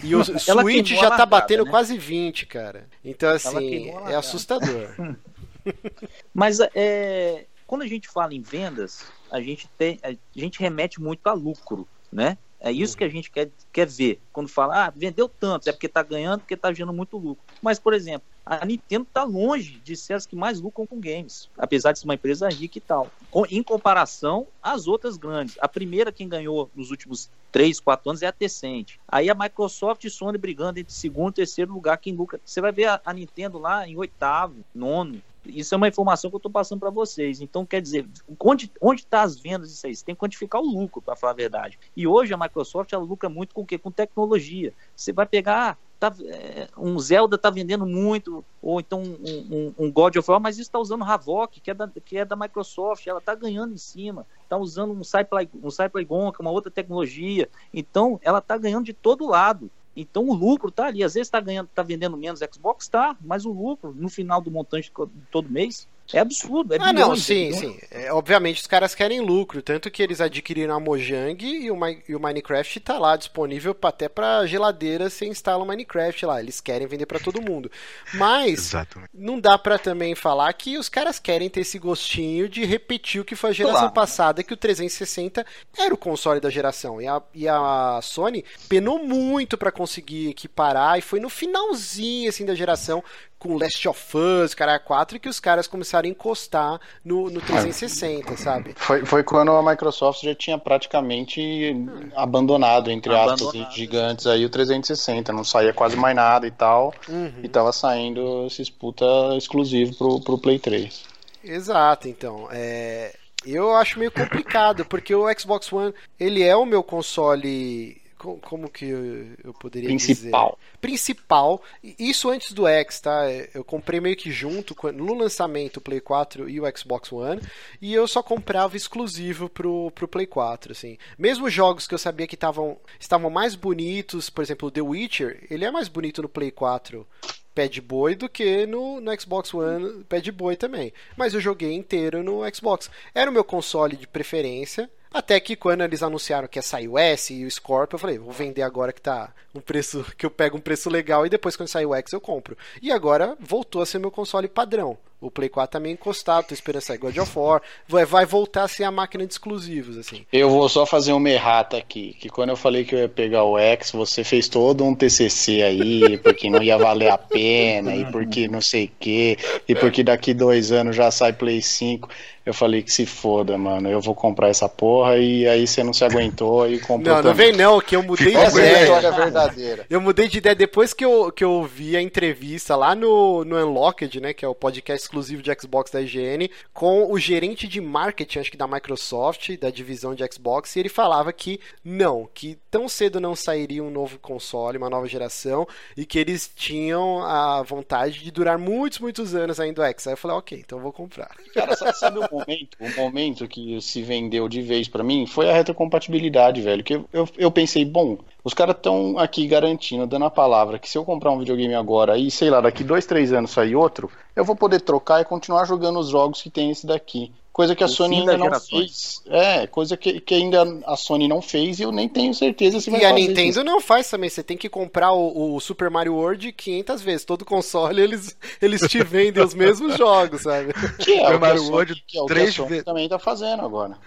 E 0.02 0.16
o 0.16 0.22
Ela 0.48 0.62
Switch 0.62 0.92
já 0.92 1.02
tá 1.02 1.10
largada, 1.10 1.26
batendo 1.26 1.66
né? 1.66 1.72
quase 1.72 1.98
20, 1.98 2.46
cara. 2.46 2.88
Então 3.04 3.30
assim, 3.30 3.90
é 4.08 4.16
assustador. 4.16 4.96
Mas 6.34 6.60
é, 6.74 7.46
quando 7.68 7.82
a 7.84 7.88
gente 7.88 8.08
fala 8.08 8.34
em 8.34 8.42
vendas, 8.42 9.06
a 9.30 9.42
gente, 9.42 9.68
tem, 9.78 10.00
a 10.04 10.14
gente 10.36 10.60
remete 10.60 11.02
muito 11.02 11.28
a 11.28 11.34
lucro, 11.34 11.88
né? 12.12 12.38
É 12.64 12.72
isso 12.72 12.96
que 12.96 13.04
a 13.04 13.10
gente 13.10 13.32
quer, 13.32 13.50
quer 13.74 13.88
ver. 13.88 14.22
Quando 14.32 14.48
fala, 14.48 14.86
ah, 14.86 14.94
vendeu 14.96 15.28
tanto, 15.28 15.68
é 15.68 15.72
porque 15.72 15.90
tá 15.90 16.04
ganhando, 16.04 16.42
porque 16.42 16.56
tá 16.56 16.72
gerando 16.72 16.94
muito 16.94 17.18
lucro. 17.18 17.44
Mas, 17.60 17.80
por 17.80 17.92
exemplo, 17.92 18.28
a 18.46 18.64
Nintendo 18.64 19.08
tá 19.12 19.24
longe 19.24 19.80
de 19.84 19.96
ser 19.96 20.14
as 20.14 20.28
que 20.28 20.36
mais 20.36 20.62
lucram 20.62 20.86
com 20.86 21.00
games, 21.00 21.50
apesar 21.58 21.92
de 21.92 22.00
ser 22.00 22.06
uma 22.06 22.14
empresa 22.14 22.48
rica 22.50 22.78
e 22.78 22.82
tal. 22.82 23.10
Em 23.50 23.64
comparação 23.64 24.48
às 24.62 24.88
outras 24.88 25.18
grandes. 25.18 25.58
A 25.60 25.68
primeira 25.68 26.12
quem 26.12 26.30
ganhou 26.30 26.70
nos 26.76 26.92
últimos 26.92 27.32
3, 27.52 27.80
4 27.80 28.10
anos 28.10 28.22
é 28.22 28.28
a 28.28 28.32
Tencent. 28.32 28.94
Aí 29.08 29.30
a 29.30 29.36
Microsoft 29.36 30.04
e 30.04 30.10
Sony 30.10 30.38
brigando 30.38 30.80
entre 30.80 30.94
segundo 30.94 31.32
e 31.32 31.36
terceiro 31.36 31.74
lugar 31.74 31.98
quem 31.98 32.16
lucra. 32.16 32.40
Você 32.46 32.62
vai 32.62 32.72
ver 32.72 33.02
a 33.04 33.14
Nintendo 33.14 33.58
lá 33.58 33.88
em 33.88 33.98
oitavo, 33.98 34.64
nono. 34.74 35.22
Isso 35.46 35.74
é 35.74 35.78
uma 35.78 35.88
informação 35.88 36.30
que 36.30 36.36
eu 36.36 36.40
estou 36.40 36.52
passando 36.52 36.80
para 36.80 36.90
vocês. 36.92 37.42
Então, 37.42 37.66
quer 37.66 37.82
dizer, 37.82 38.08
onde 38.40 39.02
está 39.02 39.24
as 39.24 39.40
vendas 39.40 39.72
disso 39.72 39.88
aí? 39.88 39.96
Você 39.96 40.06
tem 40.06 40.14
que 40.14 40.20
quantificar 40.20 40.62
o 40.62 40.66
lucro, 40.66 41.02
para 41.02 41.16
falar 41.16 41.34
a 41.34 41.36
verdade. 41.36 41.80
E 41.96 42.06
hoje 42.06 42.34
a 42.34 42.38
Microsoft 42.38 42.94
ela 42.94 43.04
lucra 43.04 43.28
muito 43.30 43.54
com 43.56 43.62
o 43.62 43.66
quê? 43.66 43.78
Com 43.78 43.92
tecnologia. 43.92 44.74
Você 44.96 45.12
vai 45.12 45.26
pegar, 45.26 45.80
tá, 46.00 46.14
é, 46.26 46.68
um 46.78 46.98
Zelda 47.00 47.38
está 47.38 47.50
vendendo 47.50 47.88
muito, 47.88 48.46
ou 48.62 48.80
então 48.80 49.02
um, 49.02 49.74
um- 49.78 49.86
um 49.86 49.92
God 49.92 50.16
of 50.18 50.30
War, 50.30 50.40
mas 50.40 50.56
isso 50.58 50.68
está 50.70 50.78
usando 50.78 51.04
Havok, 51.04 51.60
que 51.60 51.72
é 51.72 51.74
da, 51.74 51.88
que 52.06 52.18
é 52.18 52.24
da 52.26 52.36
Microsoft, 52.36 53.06
ela 53.08 53.20
está 53.20 53.34
ganhando 53.34 53.74
em 53.74 53.78
cima. 53.78 54.28
Está 54.44 54.58
usando 54.58 54.94
um 54.94 55.04
Cyplay, 55.04 55.50
um 55.56 55.72
Cyplaygon, 55.72 56.32
que 56.32 56.42
é 56.42 56.44
uma 56.46 56.52
outra 56.52 56.72
tecnologia. 56.72 57.50
Então, 57.74 58.20
ela 58.22 58.40
está 58.40 58.58
ganhando 58.58 58.86
de 58.86 58.94
todo 58.94 59.26
lado. 59.28 59.72
Então 59.96 60.28
o 60.28 60.34
lucro 60.34 60.70
está 60.70 60.88
ali. 60.88 61.04
Às 61.04 61.14
vezes 61.14 61.28
está 61.28 61.40
ganhando, 61.40 61.70
tá 61.74 61.84
vendendo 61.84 62.18
menos 62.18 62.40
Xbox, 62.54 62.88
tá, 62.88 63.16
mas 63.22 63.46
o 63.46 63.52
lucro 63.52 63.94
no 63.94 64.10
final 64.10 64.42
do 64.42 64.52
montante 64.52 64.92
todo 65.32 65.50
mês 65.50 65.88
é 66.14 66.20
absurdo. 66.20 66.74
É 66.74 66.78
Ah, 66.80 66.88
não, 66.94 66.94
bilhões, 67.12 67.20
é 67.20 67.24
sim, 67.24 67.46
bilhões. 67.52 67.60
sim. 67.60 67.80
É, 67.92 68.14
obviamente 68.14 68.62
os 68.62 68.68
caras 68.68 68.94
querem 68.96 69.22
lucro, 69.22 69.62
tanto 69.62 69.90
que 69.92 70.02
eles 70.02 70.22
adquiriram 70.22 70.76
a 70.76 70.80
Mojang 70.80 71.46
e 71.46 71.70
o, 71.72 71.78
e 72.08 72.16
o 72.16 72.20
Minecraft 72.20 72.80
tá 72.80 72.98
lá 73.00 73.16
disponível 73.16 73.74
pra- 73.76 73.90
até 73.90 74.08
pra 74.10 74.46
geladeira 74.46 75.10
você 75.10 75.26
instala 75.26 75.64
o 75.64 75.68
Minecraft 75.68 76.26
lá. 76.26 76.40
Eles 76.40 76.60
querem 76.62 76.88
vender 76.88 77.06
pra 77.06 77.20
todo 77.20 77.42
mundo. 77.42 77.70
Mas 78.14 78.54
Exatamente. 78.68 79.10
não 79.14 79.40
dá 79.40 79.58
pra 79.58 79.78
também 79.78 80.16
falar 80.16 80.52
que 80.54 80.78
os 80.78 80.90
caras 80.90 81.20
querem 81.20 81.50
ter 81.50 81.62
esse 81.62 81.78
gostinho 81.80 82.48
de 82.50 82.64
repetir 82.66 83.22
o 83.22 83.26
que 83.26 83.36
foi 83.36 83.50
a 83.52 83.54
geração 83.54 83.80
Claro. 83.82 83.94
passada, 83.94 84.44
que 84.44 84.54
o 84.54 84.58
360 84.58 85.46
era 85.78 85.94
o 85.94 85.98
console 85.98 86.40
da 86.40 86.50
geração. 86.50 87.02
E 87.02 87.08
a, 87.08 87.22
e 87.34 87.48
a 87.48 88.00
Sony 88.02 88.44
penou 88.70 89.00
muito 89.06 89.58
pra 89.58 89.72
conseguir 89.72 90.30
equiparar 90.30 90.98
e 90.98 91.02
foi 91.02 91.20
no 91.20 91.30
finalzinho 91.30 92.30
assim 92.30 92.46
da 92.46 92.56
geração 92.56 93.04
com 93.42 93.58
Last 93.58 93.88
of 93.90 94.18
Us, 94.18 94.54
cara 94.54 94.78
4 94.78 95.20
que 95.20 95.28
os 95.28 95.40
caras 95.40 95.66
começaram 95.66 96.08
a 96.08 96.12
encostar 96.12 96.80
no, 97.04 97.28
no 97.32 97.42
360, 97.42 98.38
sabe? 98.38 98.74
Foi, 98.78 99.04
foi 99.04 99.24
quando 99.24 99.52
a 99.52 99.64
Microsoft 99.68 100.22
já 100.24 100.36
tinha 100.36 100.60
praticamente 100.60 101.76
abandonado, 102.16 102.92
entre 102.92 103.14
aspas, 103.16 103.42
Abandonado. 103.42 103.74
gigantes 103.76 104.28
aí 104.28 104.46
o 104.46 104.50
360, 104.50 105.34
não 105.34 105.44
saía 105.44 105.74
quase 105.74 105.96
mais 105.96 106.16
nada 106.16 106.46
e 106.46 106.52
tal, 106.52 106.94
Uhum. 107.10 107.34
e 107.44 107.48
tava 107.50 107.72
saindo 107.74 108.46
esse 108.46 108.58
disputa 108.58 109.06
exclusivo 109.38 109.96
pro, 109.96 110.20
pro 110.22 110.38
Play 110.38 110.60
3. 110.60 111.04
Exato, 111.44 112.08
então. 112.08 112.48
É, 112.52 113.16
eu 113.46 113.76
acho 113.76 113.98
meio 113.98 114.12
complicado, 114.12 114.86
porque 114.86 115.16
o 115.16 115.26
Xbox 115.38 115.74
One, 115.74 115.94
ele 116.20 116.44
é 116.44 116.56
o 116.56 116.66
meu 116.66 116.84
console. 116.84 118.00
Co- 118.22 118.38
Como 118.38 118.70
que 118.70 118.86
eu, 118.86 119.28
eu 119.44 119.54
poderia 119.54 119.90
Principal. 119.90 120.58
dizer? 120.60 120.78
Principal. 120.80 121.64
Isso 121.98 122.30
antes 122.30 122.52
do 122.54 122.68
X, 122.68 123.00
tá? 123.02 123.24
Eu 123.54 123.64
comprei 123.64 124.00
meio 124.00 124.16
que 124.16 124.32
junto 124.32 124.76
no 124.92 125.14
lançamento 125.14 125.78
o 125.78 125.82
Play 125.82 126.00
4 126.00 126.48
e 126.50 126.60
o 126.62 126.78
Xbox 126.78 127.12
One, 127.12 127.42
e 127.82 127.94
eu 127.94 128.08
só 128.08 128.22
comprava 128.22 128.78
exclusivo 128.78 129.50
pro, 129.50 129.90
pro 129.92 130.08
Play 130.08 130.26
4, 130.28 130.72
assim. 130.74 130.98
Mesmo 131.18 131.50
jogos 131.50 131.88
que 131.88 131.94
eu 131.94 131.98
sabia 132.00 132.28
que 132.28 132.38
tavam, 132.38 132.78
estavam 133.00 133.30
mais 133.30 133.56
bonitos, 133.56 134.30
por 134.30 134.44
exemplo, 134.44 134.68
o 134.68 134.72
The 134.72 134.82
Witcher, 134.82 135.48
ele 135.50 135.66
é 135.66 135.72
mais 135.72 135.88
bonito 135.88 136.22
no 136.22 136.30
Play 136.30 136.52
4 136.52 137.08
Pad 137.54 137.82
Boy 137.82 138.16
do 138.16 138.30
que 138.30 138.66
no, 138.66 139.02
no 139.02 139.20
Xbox 139.20 139.54
One 139.54 140.04
Pad 140.06 140.32
Boy 140.32 140.56
também. 140.56 140.94
Mas 141.18 141.34
eu 141.34 141.42
joguei 141.42 141.74
inteiro 141.74 142.24
no 142.24 142.42
Xbox. 142.54 142.90
Era 143.14 143.30
o 143.30 143.34
meu 143.34 143.44
console 143.44 143.98
de 143.98 144.08
preferência. 144.08 144.90
Até 145.14 145.40
que 145.42 145.58
quando 145.58 145.84
eles 145.84 146.02
anunciaram 146.02 146.48
que 146.48 146.58
ia 146.58 146.64
sair 146.64 146.88
o 146.88 146.98
S 146.98 147.34
e 147.34 147.46
o 147.46 147.52
Scorpio, 147.52 147.96
eu 147.96 148.00
falei, 148.00 148.18
vou 148.18 148.32
vender 148.32 148.62
agora 148.62 148.94
que 148.94 149.02
tá 149.02 149.34
um 149.54 149.60
preço 149.60 150.06
que 150.18 150.26
eu 150.26 150.32
pego 150.32 150.58
um 150.58 150.62
preço 150.62 150.90
legal 150.90 151.26
e 151.26 151.30
depois 151.30 151.58
quando 151.58 151.68
sair 151.68 151.86
o 151.86 151.94
X 151.94 152.14
eu 152.14 152.22
compro. 152.22 152.58
E 152.82 152.92
agora 152.92 153.36
voltou 153.40 153.82
a 153.82 153.86
ser 153.86 154.00
meu 154.00 154.10
console 154.10 154.48
padrão. 154.48 154.98
O 155.22 155.30
Play 155.30 155.50
4 155.50 155.74
tá 155.74 155.80
meio 155.80 155.94
encostado, 155.94 156.48
tô 156.48 156.54
esperando 156.56 156.82
sair 156.82 156.98
God 156.98 157.16
of 157.20 157.32
War. 157.38 157.62
Vai, 157.88 158.06
vai 158.06 158.26
voltar 158.26 158.64
a 158.64 158.68
ser 158.68 158.84
a 158.86 158.92
máquina 158.92 159.24
de 159.24 159.32
exclusivos, 159.34 159.96
assim. 159.96 160.26
Eu 160.34 160.50
vou 160.50 160.68
só 160.68 160.84
fazer 160.84 161.14
uma 161.14 161.30
errata 161.30 161.78
aqui, 161.78 162.16
que 162.20 162.28
quando 162.28 162.50
eu 162.50 162.58
falei 162.58 162.84
que 162.84 162.96
eu 162.96 163.00
ia 163.00 163.08
pegar 163.08 163.44
o 163.44 163.56
X, 163.58 163.92
você 163.92 164.24
fez 164.24 164.50
todo 164.50 164.84
um 164.84 164.96
TCC 164.96 165.62
aí, 165.62 166.18
porque 166.18 166.50
não 166.50 166.64
ia 166.64 166.76
valer 166.76 167.12
a 167.12 167.20
pena, 167.20 167.96
e 167.96 168.04
porque 168.12 168.48
não 168.48 168.62
sei 168.62 168.86
o 168.86 168.92
que, 169.00 169.38
e 169.68 169.76
porque 169.76 170.04
daqui 170.04 170.34
dois 170.34 170.72
anos 170.72 170.96
já 170.96 171.12
sai 171.12 171.32
Play 171.34 171.62
5. 171.62 172.10
Eu 172.44 172.56
falei 172.56 172.82
que 172.82 172.92
se 172.92 173.06
foda, 173.06 173.56
mano, 173.56 173.88
eu 173.88 174.02
vou 174.02 174.16
comprar 174.16 174.50
essa 174.50 174.68
porra, 174.68 175.16
e 175.18 175.48
aí 175.48 175.68
você 175.68 175.84
não 175.84 175.94
se 175.94 176.04
aguentou 176.04 176.68
e 176.68 176.80
comprou 176.80 177.18
Não, 177.18 177.22
não 177.22 177.36
vem 177.36 177.52
não, 177.52 177.80
que 177.80 177.96
eu 177.96 178.02
mudei 178.02 178.34
de 178.34 178.48
ideia. 178.58 179.12
verdadeira. 179.12 179.86
Eu 179.88 180.02
mudei 180.02 180.28
de 180.28 180.40
ideia 180.40 180.56
depois 180.56 180.92
que 180.92 181.06
eu, 181.06 181.32
que 181.32 181.44
eu 181.44 181.62
vi 181.64 181.96
a 181.96 182.02
entrevista 182.02 182.76
lá 182.76 182.96
no, 182.96 183.46
no 183.46 183.56
Unlocked, 183.56 184.20
né? 184.20 184.34
Que 184.34 184.44
é 184.44 184.48
o 184.48 184.56
podcast 184.56 185.08
exclusivo 185.12 185.42
de 185.42 185.52
Xbox 185.54 185.92
da 185.92 186.02
IGN, 186.02 186.50
com 186.74 187.12
o 187.12 187.20
gerente 187.20 187.68
de 187.68 187.82
marketing, 187.82 188.40
acho 188.40 188.52
que 188.52 188.58
da 188.58 188.68
Microsoft, 188.68 189.58
da 189.60 189.70
divisão 189.70 190.16
de 190.16 190.24
Xbox, 190.32 190.76
e 190.76 190.80
ele 190.80 190.90
falava 190.90 191.34
que 191.34 191.60
não, 191.84 192.30
que 192.34 192.58
tão 192.70 192.88
cedo 192.88 193.20
não 193.20 193.36
sairia 193.36 193.84
um 193.84 193.92
novo 193.92 194.18
console, 194.18 194.78
uma 194.78 194.90
nova 194.90 195.08
geração, 195.08 195.68
e 195.98 196.06
que 196.06 196.18
eles 196.18 196.50
tinham 196.56 197.22
a 197.24 197.62
vontade 197.62 198.24
de 198.24 198.32
durar 198.32 198.58
muitos, 198.58 199.00
muitos 199.00 199.36
anos 199.36 199.60
ainda 199.60 199.82
o 199.82 199.86
X. 199.86 200.08
Aí 200.08 200.14
eu 200.14 200.18
falei, 200.18 200.38
ok, 200.38 200.60
então 200.60 200.78
eu 200.78 200.84
vou 200.84 200.94
comprar. 200.94 201.36
Cara, 201.54 201.76
sabe 201.94 202.20
o 202.20 202.28
momento? 202.32 202.78
O 202.80 202.90
momento 203.02 203.48
que 203.48 203.82
se 203.82 204.02
vendeu 204.02 204.48
de 204.48 204.62
vez 204.62 204.88
para 204.88 205.04
mim 205.04 205.28
foi 205.28 205.50
a 205.50 205.54
retrocompatibilidade, 205.54 206.62
velho. 206.62 206.84
Que 206.84 206.94
eu, 207.12 207.28
eu 207.38 207.52
pensei, 207.52 207.84
bom, 207.84 208.18
os 208.44 208.54
caras 208.54 208.76
estão 208.76 209.18
aqui 209.20 209.48
garantindo, 209.48 210.08
dando 210.08 210.26
a 210.26 210.32
palavra, 210.32 210.80
que 210.80 210.90
se 210.90 210.98
eu 210.98 211.06
comprar 211.06 211.32
um 211.32 211.40
videogame 211.40 211.76
agora 211.76 212.18
e, 212.18 212.32
sei 212.32 212.50
lá, 212.50 212.62
daqui 212.62 212.84
dois, 212.84 213.06
três 213.06 213.32
anos 213.34 213.52
sair 213.52 213.76
outro, 213.76 214.10
eu 214.36 214.44
vou 214.46 214.56
poder 214.56 214.82
trocar 214.82 215.22
e 215.22 215.26
continuar 215.26 215.66
jogando 215.66 216.00
os 216.00 216.10
jogos 216.10 216.42
que 216.42 216.50
tem 216.50 216.72
esse 216.72 216.86
daqui. 216.88 217.32
Coisa 217.54 217.76
que 217.76 217.84
a 217.84 217.88
O 217.88 217.90
Sony 217.90 218.20
ainda 218.20 218.38
não 218.38 218.46
gerações. 218.46 218.70
fez. 218.70 219.22
É, 219.28 219.68
coisa 219.68 219.98
que, 219.98 220.22
que 220.22 220.34
ainda 220.34 220.64
a 220.86 220.96
Sony 220.96 221.28
não 221.28 221.42
fez 221.42 221.80
e 221.80 221.84
eu 221.84 221.92
nem 221.92 222.08
tenho 222.08 222.34
certeza 222.34 222.80
se 222.80 222.90
vai 222.90 223.02
E 223.02 223.06
a 223.06 223.12
Nintendo 223.12 223.50
isso. 223.50 223.64
não 223.64 223.82
faz 223.82 224.10
também. 224.10 224.30
Você 224.30 224.42
tem 224.42 224.56
que 224.58 224.70
comprar 224.70 225.12
o, 225.12 225.56
o 225.56 225.60
Super 225.60 225.90
Mario 225.90 226.16
World 226.16 226.54
500 226.54 227.02
vezes. 227.02 227.26
Todo 227.26 227.44
console 227.44 228.02
eles, 228.02 228.38
eles 228.62 228.80
te 228.88 229.04
vendem 229.04 229.44
os 229.44 229.54
mesmos 229.54 229.98
jogos, 229.98 230.44
sabe? 230.44 230.74
Que 230.98 231.20
é, 231.20 231.24
o 231.24 231.26
que 231.26 231.34
a 231.34 231.40
Mario 231.40 231.66
World 231.66 231.94
que 232.08 232.18
é 232.18 232.22
o 232.22 232.30
que 232.30 232.40
a 232.40 232.46
três 232.46 232.56
Sony 232.56 232.70
vezes. 232.70 232.86
também 232.86 233.10
tá 233.10 233.20
fazendo 233.20 233.64
agora. 233.66 234.00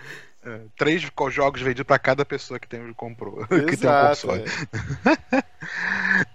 É, 0.44 0.60
três 0.76 1.02
jogos 1.30 1.62
vendidos 1.62 1.86
pra 1.86 1.98
cada 1.98 2.24
pessoa 2.24 2.60
que 2.60 2.68
tem 2.68 2.92
comprou, 2.92 3.46
que 3.68 3.76
tem 3.76 3.88
um 3.88 3.92
Exato. 3.92 4.26
console. 4.28 4.44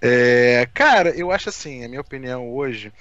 É, 0.02 0.68
cara, 0.74 1.12
eu 1.12 1.32
acho 1.32 1.50
assim, 1.50 1.86
a 1.86 1.88
minha 1.88 2.02
opinião 2.02 2.52
hoje, 2.52 2.92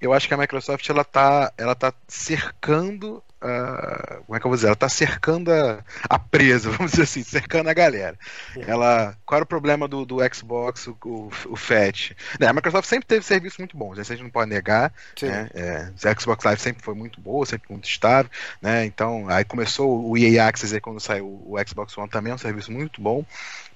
eu 0.00 0.12
acho 0.12 0.28
que 0.28 0.34
a 0.34 0.36
Microsoft 0.36 0.86
ela 0.90 1.04
tá, 1.04 1.52
ela 1.56 1.74
tá 1.74 1.92
cercando, 2.06 3.22
como 3.40 4.36
é 4.36 4.40
que 4.40 4.46
eu 4.46 4.50
vou 4.50 4.56
dizer? 4.56 4.66
Ela 4.68 4.76
tá 4.76 4.88
cercando 4.88 5.52
a, 5.52 5.84
a 6.08 6.18
presa, 6.18 6.70
vamos 6.72 6.92
dizer 6.92 7.04
assim, 7.04 7.22
cercando 7.22 7.68
a 7.68 7.74
galera. 7.74 8.18
Ela, 8.56 9.16
qual 9.24 9.36
era 9.36 9.44
o 9.44 9.46
problema 9.46 9.86
do, 9.86 10.04
do 10.04 10.18
Xbox, 10.34 10.86
o, 10.88 10.96
o, 11.04 11.30
o 11.50 11.56
FAT? 11.56 12.16
Né, 12.40 12.46
a 12.46 12.52
Microsoft 12.52 12.88
sempre 12.88 13.06
teve 13.06 13.24
serviços 13.24 13.58
muito 13.58 13.76
bons, 13.76 13.96
né, 13.96 14.02
isso 14.02 14.12
a 14.12 14.16
gente 14.16 14.24
não 14.24 14.30
pode 14.30 14.50
negar. 14.50 14.92
Né? 15.22 15.48
É, 15.54 15.90
o 15.92 16.20
Xbox 16.20 16.44
Live 16.44 16.60
sempre 16.60 16.82
foi 16.82 16.94
muito 16.94 17.20
boa, 17.20 17.46
sempre 17.46 17.70
muito 17.70 17.88
estável, 17.88 18.30
né? 18.60 18.84
Então, 18.84 19.28
aí 19.28 19.44
começou 19.44 20.08
o 20.08 20.16
EA 20.16 20.48
Access 20.48 20.74
aí 20.74 20.80
quando 20.80 21.00
saiu 21.00 21.26
o 21.26 21.56
Xbox 21.66 21.96
One 21.96 22.08
também, 22.08 22.32
é 22.32 22.34
um 22.34 22.38
serviço 22.38 22.72
muito 22.72 23.00
bom. 23.00 23.24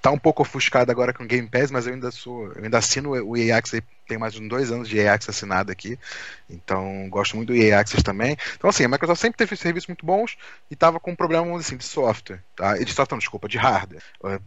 Tá 0.01 0.11
um 0.11 0.19
pouco 0.19 0.43
ofuscado 0.43 0.91
agora 0.91 1.13
com 1.13 1.23
o 1.23 1.27
Game 1.27 1.49
Pass, 1.49 1.71
mas 1.71 1.87
eu 1.87 1.95
ainda 1.95 2.11
sou, 2.11 2.49
eu 2.55 2.65
ainda 2.65 2.79
assino 2.79 3.11
o 3.11 3.37
EA 3.37 3.57
Access 3.57 3.77
aí, 3.77 3.83
tem 4.13 4.19
mais 4.19 4.35
de 4.35 4.47
dois 4.47 4.71
anos 4.71 4.89
de 4.89 4.99
EA 4.99 5.15
Access 5.15 5.31
assinado 5.31 5.73
aqui. 5.73 5.99
Então, 6.51 7.09
gosto 7.09 7.35
muito 7.35 7.49
do 7.49 7.57
EA 7.57 7.81
Access 7.81 8.03
também. 8.03 8.37
Então, 8.57 8.69
assim, 8.69 8.85
a 8.85 8.89
Microsoft 8.89 9.23
sempre 9.23 9.39
teve 9.39 9.57
serviços 9.57 9.89
muito 9.89 10.05
bons 10.05 10.37
e 10.71 10.77
tava 10.77 11.01
com 11.01 11.13
um 11.13 11.17
problema, 11.17 11.57
assim, 11.59 11.79
de 11.79 11.85
software, 11.85 12.43
tá? 12.55 12.77
De 12.77 12.93
software, 12.93 13.15
não, 13.15 13.19
desculpa, 13.19 13.49
de 13.49 13.57
hardware. 13.57 14.03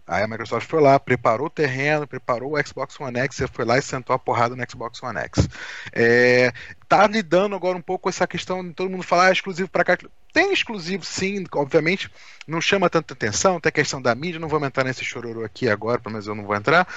Aí 0.05 0.23
a 0.23 0.27
Microsoft 0.27 0.69
foi 0.69 0.81
lá, 0.81 0.99
preparou 0.99 1.47
o 1.47 1.49
terreno, 1.49 2.05
preparou 2.05 2.53
o 2.53 2.63
Xbox 2.63 2.99
One 2.99 3.17
X, 3.21 3.37
você 3.37 3.47
foi 3.47 3.65
lá 3.65 3.77
e 3.79 3.81
sentou 3.81 4.15
a 4.15 4.19
porrada 4.19 4.55
no 4.55 4.63
Xbox 4.69 5.01
One 5.01 5.19
X. 5.19 5.49
É, 5.91 6.53
tá 6.87 7.07
lidando 7.07 7.55
agora 7.55 7.75
um 7.75 7.81
pouco 7.81 8.03
com 8.03 8.09
essa 8.09 8.27
questão 8.27 8.63
de 8.63 8.73
todo 8.73 8.89
mundo 8.91 9.01
falar 9.01 9.27
ah, 9.27 9.31
exclusivo 9.31 9.67
para 9.67 9.83
cá. 9.83 9.97
Tem 10.31 10.53
exclusivo, 10.53 11.03
sim, 11.03 11.45
obviamente, 11.53 12.11
não 12.45 12.61
chama 12.61 12.89
tanta 12.89 13.13
atenção, 13.15 13.59
tem 13.59 13.69
a 13.69 13.71
questão 13.71 13.99
da 14.01 14.13
mídia, 14.13 14.39
não 14.39 14.49
vou 14.49 14.63
entrar 14.63 14.83
nesse 14.83 15.03
chororô 15.03 15.43
aqui 15.43 15.67
agora, 15.67 15.97
pelo 15.97 16.13
menos 16.13 16.27
eu 16.27 16.35
não 16.35 16.43
vou 16.43 16.55
entrar. 16.55 16.87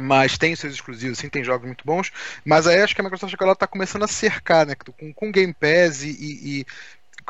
Mas 0.00 0.38
tem 0.38 0.54
seus 0.56 0.74
exclusivos, 0.74 1.18
sim, 1.18 1.28
tem 1.28 1.44
jogos 1.44 1.66
muito 1.66 1.84
bons. 1.84 2.10
Mas 2.44 2.66
aí 2.66 2.80
acho 2.80 2.94
que 2.94 3.00
a 3.00 3.04
Microsoft 3.04 3.34
agora 3.34 3.54
tá 3.56 3.66
começando 3.66 4.02
a 4.04 4.08
cercar, 4.08 4.66
né? 4.66 4.74
Com, 4.98 5.12
com 5.12 5.32
Game 5.32 5.52
Pass 5.54 6.02
e. 6.02 6.08
e- 6.10 6.60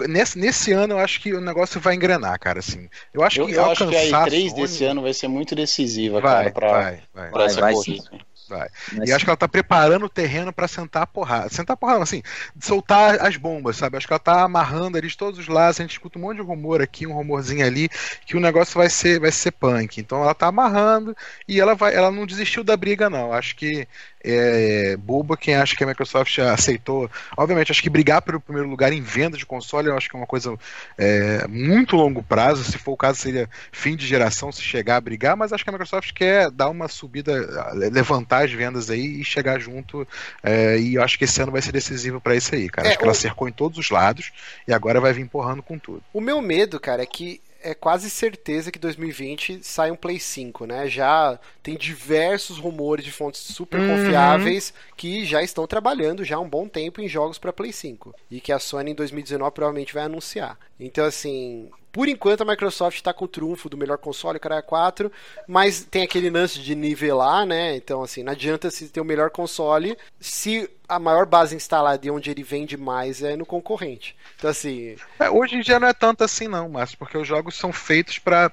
e 0.01 0.09
nesse, 0.09 0.39
nesse 0.39 0.73
ano 0.73 0.95
eu 0.95 0.99
acho 0.99 1.21
que 1.21 1.35
o 1.35 1.41
negócio 1.41 1.81
vai 1.81 1.95
engrenar, 1.95 2.39
cara. 2.39 2.61
Assim. 2.61 2.89
Eu 3.13 3.23
acho 3.23 3.41
Eu, 3.41 3.47
que 3.47 3.53
eu 3.53 3.65
acho 3.71 3.87
que 3.89 3.97
a 3.97 4.01
alcançar 4.01 4.29
E3 4.29 4.49
Sony- 4.51 4.63
desse 4.63 4.85
ano 4.85 5.03
vai 5.03 5.13
ser 5.13 5.29
muito 5.29 5.55
decisiva, 5.55 6.21
vai, 6.21 6.33
cara, 6.33 6.51
pra, 6.53 6.71
vai, 6.71 7.03
vai. 7.13 7.29
pra 7.31 7.39
Vai, 7.39 7.47
essa 7.47 7.61
vai 7.61 7.73
corrida. 7.73 8.11
Vai. 8.51 8.69
Mas 8.93 9.09
E 9.09 9.13
acho 9.13 9.25
que 9.25 9.31
ela 9.31 9.37
tá 9.37 9.49
preparando 9.49 10.07
o 10.07 10.09
terreno 10.09 10.53
pra 10.53 10.67
sentar 10.69 11.03
a 11.05 11.07
porrada. 11.07 11.49
Sentar 11.49 11.75
a 11.75 11.77
porrada, 11.77 12.03
assim, 12.03 12.21
soltar 12.61 13.21
as 13.25 13.37
bombas, 13.37 13.77
sabe? 13.77 13.97
Acho 13.97 14.07
que 14.07 14.13
ela 14.13 14.19
tá 14.19 14.43
amarrando 14.43 14.99
ali 14.99 15.09
de 15.09 15.17
todos 15.17 15.39
os 15.39 15.47
lados. 15.49 15.79
A 15.79 15.83
gente 15.85 15.93
escuta 15.93 16.19
um 16.19 16.23
monte 16.23 16.37
de 16.39 16.43
rumor 16.43 16.83
aqui, 16.83 17.07
um 17.07 17.13
rumorzinho 17.15 17.65
ali, 17.65 17.89
que 18.27 18.37
o 18.37 18.41
negócio 18.41 18.77
vai 18.77 18.91
ser, 18.91 19.21
vai 19.21 19.31
ser 19.31 19.53
punk. 19.53 20.01
Então 20.01 20.23
ela 20.23 20.35
tá 20.35 20.49
amarrando 20.49 21.17
e 21.47 21.61
ela 21.61 21.75
vai, 21.75 21.95
ela 21.95 22.11
não 22.11 22.27
desistiu 22.27 22.65
da 22.65 22.77
briga, 22.77 23.09
não. 23.09 23.33
Acho 23.33 23.55
que 23.57 23.87
é 24.23 24.97
boba 24.97 25.37
quem 25.37 25.55
acha 25.55 25.75
que 25.75 25.83
a 25.83 25.87
Microsoft 25.87 26.39
aceitou. 26.39 27.11
Obviamente, 27.37 27.73
acho 27.73 27.83
que 27.83 27.91
brigar 27.91 28.23
pelo 28.23 28.41
primeiro 28.41 28.69
lugar 28.69 28.93
em 28.93 29.01
venda 29.01 29.37
de 29.37 29.47
console, 29.47 29.89
eu 29.89 29.97
acho 29.97 30.09
que 30.09 30.17
é 30.17 30.19
uma 30.19 30.27
coisa 30.27 30.55
é, 30.99 31.47
muito 31.49 31.97
longo 31.97 32.23
prazo. 32.23 32.65
Se 32.65 32.79
for 32.79 32.93
o 32.93 32.97
caso, 32.97 33.19
seria 33.19 33.49
fim 33.73 33.97
de 33.97 34.07
geração 34.07 34.53
se 34.53 34.63
chegar 34.63 34.97
a 34.97 35.01
brigar, 35.01 35.37
mas 35.37 35.53
acho 35.53 35.65
que 35.65 35.71
a 35.71 35.73
Microsoft 35.73 36.13
quer 36.13 36.51
dar 36.51 36.69
uma 36.69 36.89
subida, 36.89 37.73
levantar 37.75 38.45
as 38.45 38.53
vendas 38.53 38.91
aí 38.91 39.21
e 39.21 39.25
chegar 39.25 39.59
junto. 39.59 40.07
é, 40.43 40.79
e 40.79 40.95
eu 40.95 41.03
acho 41.03 41.19
que 41.19 41.25
esse 41.25 41.41
ano 41.41 41.53
vai 41.53 41.63
ser 41.63 41.73
decisivo 41.73 42.21
pra 42.21 42.37
isso 42.37 42.55
aí, 42.55 42.69
cara. 42.69 42.89
É, 42.89 42.91
acho 42.91 42.99
que 42.99 43.05
ela 43.05 43.15
cercou 43.15 43.49
em 43.49 43.53
todos 43.53 43.79
os 43.79 43.91
lados 43.91 44.33
e 44.67 44.73
agora 44.73 45.01
vai 45.01 45.13
vir 45.13 45.23
empurrando 45.23 45.63
com 45.63 45.79
tudo. 45.79 46.03
O 46.13 46.21
meu 46.21 46.41
medo, 46.41 46.79
cara, 46.79 47.03
é 47.03 47.07
que 47.07 47.41
é 47.63 47.75
quase 47.75 48.09
certeza 48.11 48.71
que 48.73 48.79
2020 48.79 49.61
sai 49.63 49.91
um 49.91 49.97
Play 49.97 50.19
5, 50.21 50.67
né? 50.67 50.89
Já 50.89 51.39
tem 51.63 51.77
diversos 51.77 52.59
rumores 52.59 53.05
de 53.05 53.13
fontes 53.13 53.41
super 53.41 53.81
Uhum. 53.81 53.87
confiáveis 53.87 54.73
que 54.97 55.25
já 55.25 55.43
estão 55.43 55.67
trabalhando 55.67 56.25
já 56.25 56.37
há 56.37 56.41
um 56.41 56.49
bom 56.49 56.67
tempo 56.69 57.01
em 57.01 57.09
jogos 57.09 57.39
para 57.39 57.53
Play 57.53 57.73
5 57.73 58.15
e 58.31 58.41
que 58.41 58.53
a 58.53 58.59
Sony 58.59 58.93
em 58.93 58.95
2019 58.95 59.53
provavelmente 59.53 59.95
vai 59.95 60.05
anunciar. 60.05 60.59
Então, 60.79 61.05
assim, 61.05 61.71
por 61.93 62.09
enquanto 62.09 62.43
a 62.43 62.45
Microsoft 62.45 62.97
está 62.97 63.13
com 63.13 63.25
o 63.25 63.29
trunfo 63.29 63.69
do 63.69 63.77
melhor 63.77 63.99
console, 63.99 64.39
o 64.39 64.41
cara 64.41 64.57
é 64.57 64.63
4, 64.63 65.11
mas 65.47 65.85
tem 65.85 66.03
aquele 66.03 66.31
lance 66.31 66.61
de 66.61 66.75
nivelar, 66.75 67.45
né? 67.47 67.77
Então, 67.77 68.03
assim, 68.03 68.23
não 68.23 68.33
adianta 68.33 68.71
se 68.71 68.89
ter 68.89 69.01
o 69.01 69.05
melhor 69.05 69.31
console 69.31 69.97
se 70.21 70.71
a 70.89 70.99
maior 70.99 71.25
base 71.25 71.55
instalada 71.55 72.05
e 72.05 72.11
onde 72.11 72.31
ele 72.31 72.43
vende 72.43 72.77
mais 72.77 73.23
é 73.23 73.37
no 73.37 73.47
concorrente. 73.47 74.17
Então, 74.37 74.51
assim, 74.51 74.97
É, 75.21 75.31
hoje 75.31 75.55
em 75.55 75.61
dia 75.61 75.79
não 75.79 75.87
é 75.87 75.93
tanto 75.93 76.25
assim, 76.25 76.49
não, 76.49 76.69
Márcio, 76.69 76.99
porque 76.99 77.17
os 77.17 77.29
jogos 77.29 77.57
são 77.57 77.73
feitos 77.73 78.19
para 78.19 78.53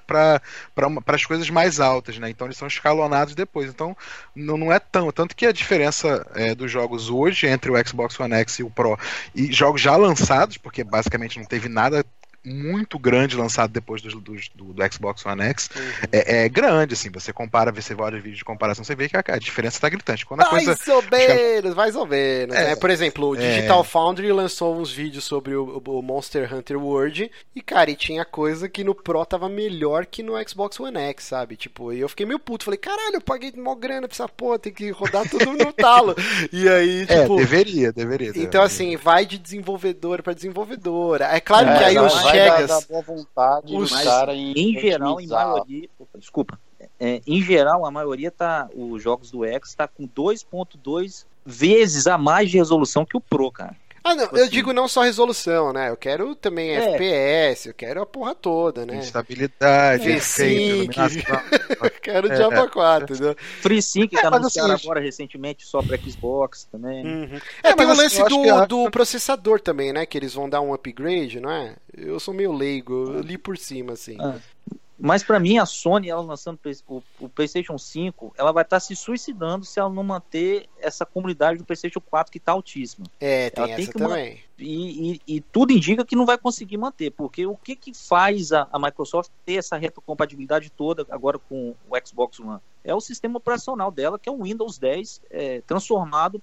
as 1.07 1.25
coisas 1.25 1.49
mais 1.49 1.79
altas, 1.79 2.19
né? 2.19 2.29
Então 2.29 2.45
eles 2.45 2.57
são 2.57 2.67
escalonados 2.67 3.33
depois. 3.33 3.69
Então 3.69 3.97
não, 4.35 4.55
não 4.55 4.71
é 4.71 4.79
tão. 4.79 5.11
Tanto 5.11 5.35
que 5.35 5.47
a 5.47 5.51
diferença 5.51 6.27
é, 6.35 6.53
dos 6.53 6.71
jogos 6.71 7.09
hoje 7.09 7.47
entre 7.47 7.71
o 7.71 7.87
Xbox 7.87 8.19
One 8.19 8.35
X 8.35 8.59
e 8.59 8.63
o 8.63 8.69
Pro 8.69 8.99
e 9.33 9.51
jogos 9.51 9.81
já 9.81 9.95
lançados, 9.95 10.57
porque 10.57 10.83
basicamente 10.83 11.39
não 11.39 11.45
teve 11.45 11.67
nada 11.67 12.05
muito 12.47 12.97
grande 12.99 13.35
lançado 13.35 13.71
depois 13.71 14.01
do, 14.01 14.09
do, 14.19 14.35
do- 14.55 14.73
do 14.73 14.93
Xbox 14.93 15.25
One 15.25 15.41
X 15.43 15.69
é, 16.11 16.45
é 16.45 16.49
grande, 16.49 16.93
assim. 16.93 17.09
Você 17.11 17.31
compara, 17.33 17.71
você 17.71 17.93
olha 17.95 18.19
vídeo 18.19 18.37
de 18.37 18.45
comparação, 18.45 18.83
você 18.83 18.95
vê 18.95 19.09
que 19.09 19.17
a, 19.17 19.23
a 19.27 19.37
diferença 19.37 19.79
tá 19.79 19.89
gritante. 19.89 20.25
Quando 20.25 20.41
a 20.41 20.45
coisa. 20.45 20.67
Mais 20.75 20.87
ou 20.87 21.03
menos, 21.11 21.75
mais 21.75 21.95
ou 21.95 22.05
menos. 22.07 22.55
É. 22.55 22.69
né? 22.69 22.75
Por 22.75 22.89
exemplo, 22.89 23.29
o 23.29 23.35
É. 23.35 23.39
Digital 23.39 23.83
Foundry 23.83 24.31
lançou 24.31 24.77
uns 24.77 24.91
vídeos 24.91 25.23
sobre 25.23 25.55
o, 25.55 25.81
o 25.85 26.01
Monster 26.01 26.53
Hunter 26.53 26.77
World 26.77 27.31
e, 27.55 27.61
cara, 27.61 27.89
e 27.91 27.95
tinha 27.95 28.23
coisa 28.25 28.69
que 28.69 28.83
no 28.83 28.95
Pro 28.95 29.25
tava 29.25 29.49
melhor 29.49 30.05
que 30.05 30.21
no 30.23 30.33
Xbox 30.47 30.79
One 30.79 30.97
X, 30.97 31.25
sabe? 31.25 31.55
Tipo, 31.55 31.91
e 31.93 31.99
eu 31.99 32.09
fiquei 32.09 32.25
meio 32.25 32.39
puto. 32.39 32.65
Falei, 32.65 32.77
caralho, 32.77 33.15
eu 33.15 33.21
paguei 33.21 33.51
mó 33.57 33.75
grana 33.75 34.07
pra 34.07 34.15
essa 34.15 34.27
porra, 34.29 34.59
tem 34.59 34.71
que 34.73 34.89
rodar 34.91 35.27
tudo 35.29 35.51
no 35.53 35.73
talo. 35.73 36.15
E 36.51 36.67
aí, 36.69 37.05
É, 37.09 37.21
tipo. 37.23 37.35
deveria, 37.37 37.91
deveria. 37.91 38.29
Então, 38.29 38.41
deveria. 38.43 38.61
assim, 38.63 38.95
vai 38.95 39.25
de 39.25 39.37
desenvolvedora 39.37 40.21
pra 40.23 40.33
desenvolvedora. 40.33 41.25
É 41.35 41.39
claro 41.39 41.69
É, 41.69 41.77
que 41.77 41.83
aí 41.83 41.97
os 41.99 42.13
vai 42.39 42.51
Chegas. 42.51 42.67
dar, 42.69 42.79
dar 42.79 42.87
boa 42.87 43.01
vontade 43.01 43.75
os- 43.75 43.89
do 43.89 44.03
cara 44.03 44.33
em, 44.35 44.51
em 44.53 44.79
geral, 44.79 45.19
em 45.21 45.27
maioria. 45.27 45.89
Desculpa. 46.17 46.59
É, 46.99 47.21
em 47.25 47.41
geral, 47.41 47.85
a 47.85 47.91
maioria 47.91 48.31
tá. 48.31 48.69
Os 48.75 49.01
jogos 49.01 49.29
do 49.31 49.43
X 49.45 49.73
tá 49.75 49.87
com 49.87 50.07
2.2 50.07 51.25
vezes 51.45 52.07
a 52.07 52.17
mais 52.17 52.49
de 52.51 52.57
resolução 52.57 53.05
que 53.05 53.15
o 53.17 53.21
Pro, 53.21 53.51
cara. 53.51 53.75
Ah, 54.07 54.15
não, 54.15 54.23
Tipo 54.25 54.37
eu 54.37 54.41
assim. 54.43 54.51
digo 54.51 54.73
não 54.73 54.87
só 54.87 55.01
resolução, 55.01 55.73
né? 55.73 55.89
Eu 55.89 55.97
quero 55.97 56.35
também 56.35 56.71
É. 56.71 56.89
FPS, 56.95 57.67
eu 57.67 57.73
quero 57.73 58.01
a 58.01 58.05
porra 58.05 58.33
toda, 58.35 58.85
né? 58.85 58.97
Instabilidade, 58.97 60.09
É, 60.11 60.15
efeito. 60.15 60.99
Eu 61.83 61.91
quero 62.01 62.27
o 62.27 62.31
É, 62.31 62.35
Diablo 62.35 62.69
4, 62.69 63.13
entendeu? 63.15 63.35
FreeSync 63.61 64.13
É, 64.15 64.21
tá 64.21 64.27
anunciado 64.37 64.71
assim, 64.71 64.85
agora 64.85 64.99
recentemente 64.99 65.65
só 65.65 65.81
pra 65.81 65.97
Xbox 65.97 66.65
também. 66.71 67.05
Uhum. 67.05 67.39
É, 67.63 67.69
É, 67.69 67.73
tem 67.73 67.85
o 67.85 67.89
mas 67.89 67.99
assim, 67.99 68.21
lance 68.21 68.23
do, 68.29 68.41
que 68.41 68.65
do 68.67 68.91
processador 68.91 69.59
também, 69.59 69.91
né? 69.93 70.05
Que 70.05 70.17
eles 70.17 70.33
vão 70.33 70.49
dar 70.49 70.61
um 70.61 70.73
upgrade, 70.73 71.39
não 71.39 71.51
é? 71.51 71.75
Eu 71.95 72.19
sou 72.19 72.33
meio 72.33 72.53
leigo, 72.53 73.13
eu 73.13 73.21
li 73.21 73.37
por 73.37 73.57
cima, 73.57 73.93
assim. 73.93 74.17
Ah. 74.19 74.35
Mas 74.99 75.23
pra 75.23 75.39
mim, 75.39 75.57
a 75.59 75.65
Sony, 75.65 76.09
ela 76.09 76.21
lançando 76.21 76.59
o, 76.87 77.03
o 77.19 77.29
PlayStation 77.29 77.77
5, 77.77 78.33
ela 78.37 78.51
vai 78.51 78.63
estar 78.63 78.79
se 78.79 78.95
suicidando 78.95 79.63
se 79.63 79.79
ela 79.79 79.89
não 79.89 80.03
manter 80.03 80.67
essa 80.79 81.05
comunidade 81.05 81.59
do 81.59 81.65
PlayStation 81.65 82.01
4 82.01 82.31
que 82.31 82.39
tá 82.39 82.53
altíssima. 82.53 83.05
É, 83.19 83.49
tem 83.49 83.63
Ela 83.63 83.75
tem 83.75 83.83
essa 83.83 83.91
que 83.91 83.99
também. 83.99 84.43
E, 84.59 85.21
e- 85.27 85.41
tudo 85.41 85.71
indica 85.71 86.03
que 86.03 86.15
não 86.15 86.25
vai 86.25 86.37
conseguir 86.37 86.77
manter, 86.77 87.11
porque 87.11 87.45
o 87.45 87.55
que, 87.55 87.75
que 87.75 87.93
faz 87.93 88.51
a, 88.51 88.67
a 88.71 88.79
Microsoft 88.79 89.31
ter 89.45 89.55
essa 89.55 89.77
retrocompatibilidade 89.77 90.71
toda 90.71 91.05
agora 91.09 91.37
com 91.37 91.75
o 91.89 92.07
Xbox 92.07 92.39
One? 92.39 92.59
é 92.87 92.95
o 92.95 93.01
sistema 93.01 93.37
operacional 93.37 93.91
dela, 93.91 94.17
que 94.17 94.29
é 94.29 94.31
o 94.31 94.43
Windows 94.43 94.77
10 94.77 95.21
é, 95.29 95.61
transformado 95.61 96.41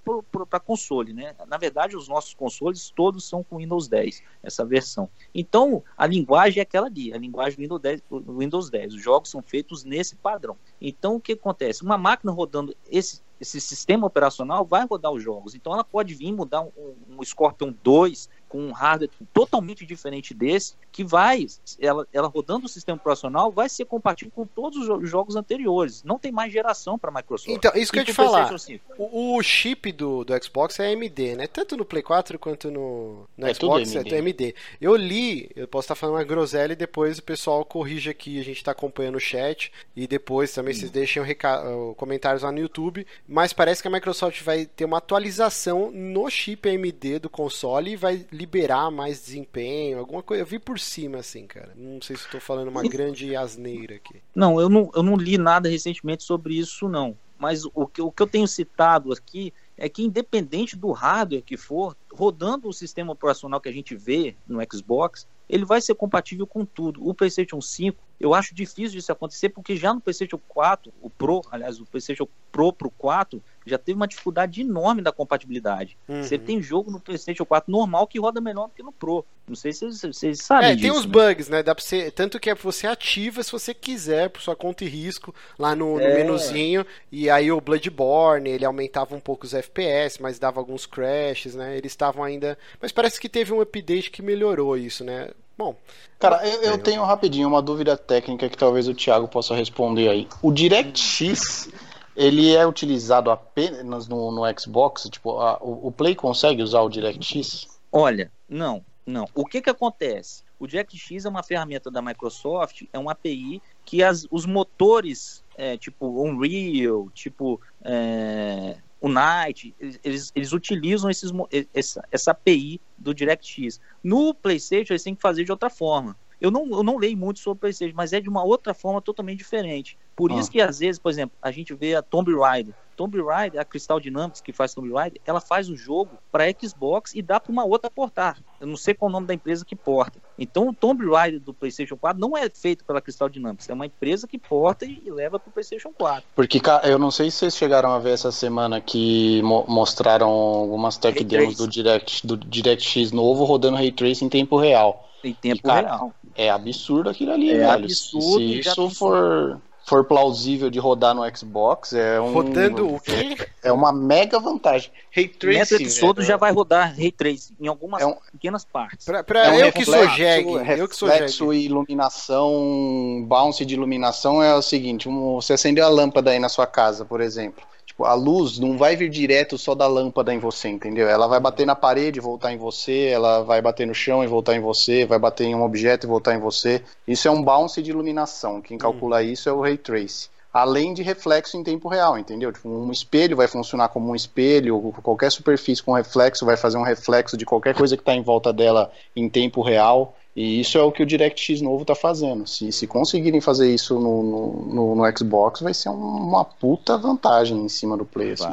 para 0.48 0.60
console. 0.60 1.14
Né? 1.14 1.34
Na 1.48 1.56
verdade, 1.56 1.96
os 1.96 2.06
nossos 2.06 2.34
consoles 2.34 2.90
todos 2.94 3.26
são 3.26 3.42
com 3.42 3.56
Windows 3.56 3.88
10, 3.88 4.22
essa 4.42 4.62
versão. 4.62 5.08
Então, 5.34 5.82
a 5.96 6.06
linguagem 6.06 6.60
é 6.60 6.62
aquela 6.62 6.86
ali, 6.86 7.14
a 7.14 7.18
linguagem 7.18 7.56
do 7.56 7.62
Windows 7.62 7.80
10. 7.80 8.02
Windows 8.38 8.70
10. 8.70 8.94
Os 8.94 9.02
jogos 9.02 9.30
são 9.30 9.40
feitos 9.40 9.84
nesse 9.84 10.16
padrão. 10.16 10.54
Então, 10.78 11.16
o 11.16 11.20
que 11.20 11.32
acontece? 11.32 11.82
Uma 11.82 11.96
máquina 11.96 12.30
rodando 12.30 12.76
esse, 12.90 13.22
esse 13.40 13.60
sistema 13.60 14.06
operacional 14.06 14.64
vai 14.64 14.86
rodar 14.86 15.12
os 15.12 15.22
jogos. 15.22 15.54
Então, 15.54 15.72
ela 15.72 15.84
pode 15.84 16.14
vir 16.14 16.32
mudar 16.32 16.62
um, 16.62 16.70
um 17.08 17.24
Scorpion 17.24 17.72
2 17.82 18.28
com 18.54 18.68
um 18.68 18.70
hardware 18.70 19.10
totalmente 19.32 19.84
diferente 19.84 20.32
desse, 20.32 20.74
que 20.92 21.02
vai, 21.02 21.44
ela, 21.80 22.06
ela 22.12 22.28
rodando 22.28 22.66
o 22.66 22.68
sistema 22.68 22.96
operacional, 22.96 23.50
vai 23.50 23.68
ser 23.68 23.84
compatível 23.84 24.30
com 24.32 24.46
todos 24.46 24.88
os 24.88 25.10
jogos 25.10 25.34
anteriores. 25.34 26.04
Não 26.04 26.20
tem 26.20 26.30
mais 26.30 26.52
geração 26.52 26.96
para 26.96 27.10
a 27.10 27.14
Microsoft. 27.14 27.50
Então, 27.50 27.72
isso 27.74 27.90
que 27.90 27.98
eu 27.98 28.02
ia 28.02 28.06
te 28.06 28.12
falar. 28.12 28.54
O, 28.96 29.36
o, 29.36 29.42
chip 29.42 29.90
do, 29.90 30.22
do 30.22 30.32
Xbox 30.40 30.78
é 30.78 30.92
AMD, 30.92 31.34
né? 31.34 31.48
Tanto 31.48 31.76
no 31.76 31.84
Play 31.84 32.04
4 32.04 32.38
quanto 32.38 32.70
no, 32.70 33.28
no 33.36 33.44
é 33.44 33.52
Xbox 33.52 33.90
tudo 33.90 33.98
AMD. 33.98 34.14
é 34.14 34.18
AMD. 34.20 34.54
Eu 34.80 34.94
li, 34.94 35.50
eu 35.56 35.66
posso 35.66 35.86
estar 35.86 35.96
falando 35.96 36.14
uma 36.14 36.24
groselha 36.24 36.74
e 36.74 36.76
depois 36.76 37.18
o 37.18 37.24
pessoal 37.24 37.64
corrige 37.64 38.08
aqui, 38.08 38.38
a 38.38 38.44
gente 38.44 38.58
está 38.58 38.70
acompanhando 38.70 39.16
o 39.16 39.20
chat 39.20 39.72
e 39.96 40.06
depois 40.06 40.52
também 40.52 40.72
hum. 40.74 40.78
vocês 40.78 40.92
deixem 40.92 41.20
o 41.20 41.94
comentários 41.96 42.44
lá 42.44 42.52
no 42.52 42.60
YouTube, 42.60 43.04
mas 43.26 43.52
parece 43.52 43.82
que 43.82 43.88
a 43.88 43.90
Microsoft 43.90 44.40
vai 44.42 44.64
ter 44.64 44.84
uma 44.84 44.98
atualização 44.98 45.90
no 45.90 46.30
chip 46.30 46.68
AMD 46.68 47.18
do 47.18 47.28
console 47.28 47.90
e 47.90 47.96
vai 47.96 48.24
liberar 48.44 48.90
mais 48.90 49.24
desempenho, 49.24 49.98
alguma 49.98 50.22
coisa. 50.22 50.42
Eu 50.42 50.46
vi 50.46 50.58
por 50.58 50.78
cima, 50.78 51.18
assim, 51.18 51.46
cara. 51.46 51.72
Não 51.74 52.00
sei 52.02 52.14
se 52.14 52.26
estou 52.26 52.40
falando 52.40 52.68
uma 52.68 52.82
grande 52.82 53.34
asneira 53.34 53.94
aqui. 53.96 54.22
Não, 54.34 54.60
eu 54.60 54.68
não, 54.68 54.90
eu 54.94 55.02
não 55.02 55.16
li 55.16 55.38
nada 55.38 55.68
recentemente 55.68 56.22
sobre 56.22 56.54
isso, 56.58 56.86
não. 56.88 57.16
Mas 57.38 57.64
o 57.64 57.86
que, 57.86 58.00
o 58.00 58.12
que 58.12 58.22
eu 58.22 58.26
tenho 58.26 58.46
citado 58.46 59.12
aqui 59.12 59.52
é 59.76 59.88
que, 59.88 60.02
independente 60.02 60.76
do 60.76 60.92
hardware 60.92 61.42
que 61.42 61.56
for, 61.56 61.96
rodando 62.12 62.68
o 62.68 62.72
sistema 62.72 63.12
operacional 63.12 63.60
que 63.60 63.68
a 63.68 63.72
gente 63.72 63.96
vê 63.96 64.36
no 64.46 64.60
Xbox, 64.70 65.26
ele 65.48 65.64
vai 65.64 65.80
ser 65.80 65.94
compatível 65.94 66.46
com 66.46 66.64
tudo. 66.64 67.06
O 67.06 67.12
PlayStation 67.12 67.60
5, 67.60 67.98
eu 68.20 68.34
acho 68.34 68.54
difícil 68.54 68.92
disso 68.92 69.10
acontecer, 69.10 69.48
porque 69.48 69.74
já 69.76 69.92
no 69.92 70.00
PlayStation 70.00 70.38
4, 70.48 70.92
o 71.02 71.10
Pro, 71.10 71.42
aliás, 71.50 71.80
o 71.80 71.86
PlayStation 71.86 72.28
Pro 72.52 72.72
pro 72.72 72.90
4, 72.90 73.42
já 73.66 73.78
teve 73.78 73.96
uma 73.96 74.06
dificuldade 74.06 74.60
enorme 74.60 75.02
da 75.02 75.12
compatibilidade. 75.12 75.96
Uhum. 76.08 76.22
Você 76.22 76.38
tem 76.38 76.60
jogo 76.60 76.90
no 76.90 77.00
PlayStation 77.00 77.44
4 77.44 77.70
normal 77.70 78.06
que 78.06 78.18
roda 78.18 78.40
melhor 78.40 78.68
do 78.68 78.74
que 78.74 78.82
no 78.82 78.92
Pro. 78.92 79.24
Não 79.46 79.54
sei 79.54 79.72
se 79.72 79.86
vocês, 79.86 80.38
sabem. 80.40 80.70
É, 80.70 80.74
disso, 80.74 80.82
tem 80.82 80.98
uns 80.98 81.04
né? 81.04 81.12
bugs, 81.12 81.48
né? 81.48 81.62
Dá 81.62 81.74
pra 81.74 81.84
você, 81.84 82.10
tanto 82.10 82.40
que 82.40 82.48
é 82.48 82.54
você 82.54 82.86
ativa 82.86 83.42
se 83.42 83.52
você 83.52 83.74
quiser, 83.74 84.30
por 84.30 84.40
sua 84.40 84.56
conta 84.56 84.84
e 84.84 84.88
risco, 84.88 85.34
lá 85.58 85.74
no, 85.74 85.96
no 85.96 86.00
é. 86.00 86.14
menuzinho. 86.14 86.86
E 87.12 87.28
aí 87.28 87.52
o 87.52 87.60
Bloodborne, 87.60 88.48
ele 88.48 88.64
aumentava 88.64 89.14
um 89.14 89.20
pouco 89.20 89.44
os 89.44 89.52
FPS, 89.52 90.20
mas 90.20 90.38
dava 90.38 90.60
alguns 90.60 90.86
crashes, 90.86 91.54
né? 91.54 91.76
Eles 91.76 91.92
estavam 91.92 92.24
ainda. 92.24 92.58
Mas 92.80 92.92
parece 92.92 93.20
que 93.20 93.28
teve 93.28 93.52
um 93.52 93.60
update 93.60 94.10
que 94.10 94.22
melhorou 94.22 94.76
isso, 94.76 95.04
né? 95.04 95.28
Bom. 95.56 95.76
Cara, 96.18 96.46
eu, 96.46 96.62
eu 96.62 96.78
tenho 96.78 97.04
rapidinho 97.04 97.46
uma 97.46 97.62
dúvida 97.62 97.96
técnica 97.96 98.48
que 98.48 98.56
talvez 98.56 98.88
o 98.88 98.94
Thiago 98.94 99.28
possa 99.28 99.54
responder 99.54 100.08
aí. 100.08 100.26
O 100.42 100.50
DirectX 100.50 101.68
ele 102.16 102.54
é 102.54 102.66
utilizado 102.66 103.30
apenas 103.30 104.08
no, 104.08 104.30
no 104.30 104.42
Xbox? 104.58 105.08
Tipo, 105.10 105.38
a, 105.38 105.58
o, 105.60 105.88
o, 105.88 105.92
Play 105.92 106.14
consegue 106.14 106.62
usar 106.62 106.80
o 106.82 106.88
DirectX? 106.88 107.66
Olha, 107.90 108.30
não, 108.48 108.84
não. 109.06 109.28
O 109.34 109.44
que 109.44 109.60
que 109.60 109.70
acontece? 109.70 110.42
O 110.58 110.66
DirectX 110.66 111.24
é 111.24 111.28
uma 111.28 111.42
ferramenta 111.42 111.90
da 111.90 112.00
Microsoft, 112.00 112.82
é 112.92 112.98
uma 112.98 113.12
API 113.12 113.60
que 113.84 114.02
as, 114.02 114.26
os 114.30 114.46
motores, 114.46 115.44
é, 115.56 115.76
tipo 115.76 116.06
Unreal, 116.22 117.10
tipo 117.10 117.60
é, 117.82 118.76
Unite, 119.00 119.74
eles, 120.02 120.32
eles 120.34 120.52
utilizam 120.52 121.10
esses, 121.10 121.30
essa, 121.74 122.02
essa 122.10 122.30
API 122.30 122.80
do 122.96 123.12
DirectX. 123.12 123.78
No 124.02 124.32
PlayStation, 124.32 124.94
eles 124.94 125.02
têm 125.02 125.14
que 125.14 125.20
fazer 125.20 125.44
de 125.44 125.52
outra 125.52 125.68
forma. 125.68 126.16
Eu 126.40 126.50
não, 126.50 126.66
eu 126.70 126.82
não 126.82 126.96
leio 126.96 127.16
muito 127.16 127.38
sobre 127.38 127.58
o 127.58 127.60
PlayStation, 127.60 127.94
mas 127.96 128.12
é 128.12 128.20
de 128.20 128.28
uma 128.28 128.42
outra 128.42 128.72
forma 128.72 129.02
totalmente 129.02 129.38
diferente. 129.38 129.98
Por 130.16 130.32
ah. 130.32 130.36
isso 130.36 130.50
que 130.50 130.60
às 130.60 130.78
vezes, 130.78 130.98
por 130.98 131.10
exemplo, 131.10 131.36
a 131.42 131.50
gente 131.50 131.74
vê 131.74 131.94
a 131.94 132.02
Tomb 132.02 132.34
Raider. 132.34 132.74
Tomb 132.94 133.20
Raider, 133.22 133.60
a 133.60 133.64
Crystal 133.64 134.00
Dynamics 134.00 134.40
que 134.40 134.52
faz 134.52 134.74
Tomb 134.74 134.92
Raider, 134.92 135.20
ela 135.26 135.40
faz 135.40 135.68
o 135.68 135.76
jogo 135.76 136.10
para 136.30 136.44
Xbox 136.52 137.14
e 137.14 137.22
dá 137.22 137.38
para 137.38 137.52
uma 137.52 137.64
outra 137.64 137.90
portar. 137.90 138.38
Eu 138.60 138.66
não 138.66 138.76
sei 138.76 138.94
qual 138.94 139.08
é 139.08 139.10
o 139.10 139.12
nome 139.12 139.26
da 139.26 139.34
empresa 139.34 139.64
que 139.64 139.76
porta. 139.76 140.20
Então 140.38 140.68
o 140.68 140.72
Tomb 140.72 141.04
Raider 141.10 141.40
do 141.40 141.52
PlayStation 141.52 141.96
4 141.96 142.20
não 142.20 142.36
é 142.36 142.48
feito 142.48 142.84
pela 142.84 143.00
Crystal 143.00 143.28
Dynamics, 143.28 143.68
é 143.68 143.74
uma 143.74 143.86
empresa 143.86 144.26
que 144.26 144.38
porta 144.38 144.84
e 144.84 145.10
leva 145.10 145.38
para 145.38 145.48
o 145.48 145.52
PlayStation 145.52 145.92
4. 145.92 146.24
Porque 146.34 146.60
eu 146.84 146.98
não 146.98 147.10
sei 147.10 147.30
se 147.30 147.38
vocês 147.38 147.56
chegaram 147.56 147.90
a 147.90 147.98
ver 147.98 148.10
essa 148.10 148.32
semana 148.32 148.80
que 148.80 149.42
mo 149.42 149.64
mostraram 149.68 150.28
algumas 150.28 150.96
tech 150.96 151.18
Ray 151.18 151.24
demos 151.24 151.56
do 151.56 151.68
Direct 151.68 152.26
do 152.26 152.36
DirectX 152.36 153.12
novo 153.12 153.44
rodando 153.44 153.76
Ray 153.76 153.92
Tracing 153.92 154.26
em 154.26 154.28
tempo 154.28 154.56
real. 154.56 155.08
Em 155.22 155.32
tempo 155.32 155.56
e, 155.56 155.62
cara, 155.62 155.96
real. 155.96 156.14
É 156.36 156.50
absurdo 156.50 157.10
aquilo 157.10 157.32
ali, 157.32 157.50
é 157.50 157.58
velho. 157.58 157.84
Absurdo, 157.84 158.38
se 158.38 158.58
isso 158.60 158.90
for 158.90 159.60
for 159.86 160.04
plausível 160.04 160.70
de 160.70 160.78
rodar 160.78 161.14
no 161.14 161.22
Xbox, 161.36 161.92
é 161.92 162.20
um. 162.20 162.32
Rodando 162.32 162.94
o 162.94 163.00
quê? 163.00 163.36
É 163.62 163.72
uma 163.72 163.92
mega 163.92 164.38
vantagem. 164.38 164.90
Ray 165.10 165.28
Tracing. 165.28 165.86
O 165.86 166.00
todo 166.00 166.22
é, 166.22 166.24
já 166.24 166.36
vai 166.36 166.52
rodar 166.52 166.94
Ray 166.96 167.12
Tracing 167.12 167.54
em 167.60 167.68
algumas 167.68 168.02
é 168.02 168.06
um, 168.06 168.16
pequenas 168.32 168.64
partes. 168.64 169.04
Pra, 169.04 169.22
pra 169.22 169.46
é 169.46 169.50
um 169.50 169.66
eu, 169.66 169.72
que 169.72 169.84
sou 169.84 170.08
jegue, 170.08 170.50
eu 170.78 170.88
que 170.88 170.96
sou 170.96 171.08
Reflexo 171.08 171.52
e 171.52 171.64
iluminação, 171.64 173.24
bounce 173.26 173.64
de 173.64 173.74
iluminação 173.74 174.42
é 174.42 174.54
o 174.54 174.62
seguinte: 174.62 175.08
um, 175.08 175.34
você 175.34 175.52
acendeu 175.52 175.84
a 175.84 175.88
lâmpada 175.88 176.30
aí 176.30 176.38
na 176.38 176.48
sua 176.48 176.66
casa, 176.66 177.04
por 177.04 177.20
exemplo. 177.20 177.62
Tipo, 177.94 178.04
a 178.06 178.14
luz 178.14 178.58
não 178.58 178.76
vai 178.76 178.96
vir 178.96 179.08
direto 179.08 179.56
só 179.56 179.72
da 179.72 179.86
lâmpada 179.86 180.34
em 180.34 180.38
você, 180.40 180.68
entendeu? 180.68 181.08
Ela 181.08 181.28
vai 181.28 181.38
bater 181.38 181.64
na 181.64 181.76
parede 181.76 182.18
e 182.18 182.22
voltar 182.22 182.52
em 182.52 182.58
você, 182.58 183.06
ela 183.06 183.42
vai 183.42 183.62
bater 183.62 183.86
no 183.86 183.94
chão 183.94 184.24
e 184.24 184.26
voltar 184.26 184.56
em 184.56 184.60
você, 184.60 185.06
vai 185.06 185.18
bater 185.18 185.44
em 185.44 185.54
um 185.54 185.62
objeto 185.62 186.04
e 186.04 186.08
voltar 186.08 186.34
em 186.34 186.40
você. 186.40 186.82
Isso 187.06 187.28
é 187.28 187.30
um 187.30 187.40
bounce 187.40 187.80
de 187.80 187.90
iluminação. 187.90 188.60
Quem 188.60 188.76
calcula 188.76 189.18
hum. 189.18 189.20
isso 189.20 189.48
é 189.48 189.52
o 189.52 189.60
Ray 189.60 189.78
Trace 189.78 190.28
além 190.52 190.94
de 190.94 191.02
reflexo 191.02 191.56
em 191.56 191.64
tempo 191.64 191.88
real, 191.88 192.16
entendeu? 192.16 192.52
Tipo, 192.52 192.68
um 192.68 192.92
espelho 192.92 193.36
vai 193.36 193.48
funcionar 193.48 193.88
como 193.88 194.12
um 194.12 194.14
espelho, 194.14 194.94
qualquer 195.02 195.32
superfície 195.32 195.82
com 195.82 195.92
reflexo 195.92 196.46
vai 196.46 196.56
fazer 196.56 196.78
um 196.78 196.84
reflexo 196.84 197.36
de 197.36 197.44
qualquer 197.44 197.74
coisa 197.74 197.96
que 197.96 198.02
está 198.02 198.14
em 198.14 198.22
volta 198.22 198.52
dela 198.52 198.92
em 199.16 199.28
tempo 199.28 199.62
real. 199.62 200.16
E 200.36 200.60
isso 200.60 200.76
é 200.76 200.82
o 200.82 200.90
que 200.90 201.02
o 201.02 201.06
DirectX 201.06 201.60
novo 201.60 201.82
está 201.82 201.94
fazendo. 201.94 202.46
Se, 202.46 202.72
se 202.72 202.86
conseguirem 202.88 203.40
fazer 203.40 203.72
isso 203.72 204.00
no, 204.00 204.22
no, 204.66 204.94
no, 204.96 205.16
Xbox, 205.16 205.60
vai 205.60 205.72
ser 205.72 205.90
uma 205.90 206.44
puta 206.44 206.98
vantagem 206.98 207.56
em 207.64 207.68
cima 207.68 207.96
do 207.96 208.04
Play. 208.04 208.32
Assim. 208.32 208.46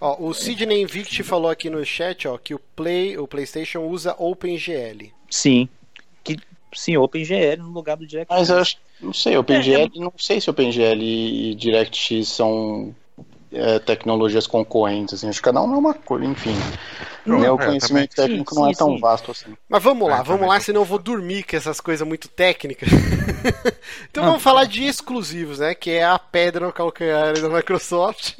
Ó, 0.00 0.16
o 0.18 0.32
Sidney 0.32 0.80
Invict 0.80 1.22
falou 1.22 1.50
aqui 1.50 1.68
no 1.68 1.84
chat 1.84 2.26
ó, 2.26 2.38
que 2.38 2.54
o 2.54 2.60
Play, 2.74 3.18
o 3.18 3.26
PlayStation 3.26 3.80
usa 3.80 4.14
OpenGL. 4.18 5.12
Sim. 5.28 5.68
Que, 6.24 6.38
sim, 6.72 6.96
OpenGL 6.96 7.58
no 7.58 7.70
lugar 7.70 7.98
do 7.98 8.06
DirectX. 8.06 8.38
Mas 8.38 8.48
eu 8.48 8.58
acho, 8.58 8.78
não 8.98 9.12
sei, 9.12 9.36
OpenGL, 9.36 9.74
é, 9.74 9.84
é... 9.84 10.00
não 10.00 10.12
sei 10.16 10.40
se 10.40 10.48
OpenGL 10.48 11.02
e 11.02 11.54
DirectX 11.54 12.28
são 12.28 12.94
é, 13.56 13.78
tecnologias 13.78 14.46
concorrentes. 14.46 15.14
Assim. 15.14 15.28
Acho 15.28 15.38
que 15.38 15.44
cada 15.44 15.60
um 15.62 15.74
é 15.74 15.78
uma 15.78 15.94
coisa, 15.94 16.24
enfim. 16.24 16.54
Não, 17.24 17.38
meu 17.38 17.58
é, 17.60 17.66
conhecimento 17.66 18.14
também. 18.14 18.30
técnico 18.30 18.54
sim, 18.54 18.60
não 18.60 18.70
é 18.70 18.72
tão 18.74 18.94
sim. 18.94 19.00
vasto 19.00 19.30
assim. 19.30 19.56
Mas 19.68 19.82
vamos 19.82 20.08
lá, 20.08 20.20
é, 20.20 20.22
vamos 20.22 20.46
lá, 20.46 20.60
senão 20.60 20.82
eu 20.82 20.84
vou 20.84 20.98
dormir 20.98 21.42
com 21.42 21.56
essas 21.56 21.80
coisas 21.80 22.06
muito 22.06 22.28
técnicas. 22.28 22.88
então 24.08 24.24
vamos 24.24 24.42
falar 24.42 24.64
de 24.64 24.84
exclusivos, 24.84 25.58
né? 25.58 25.74
Que 25.74 25.90
é 25.90 26.04
a 26.04 26.18
pedra 26.18 26.66
no 26.66 26.72
calcanhar 26.72 27.40
da 27.40 27.48
Microsoft. 27.48 28.38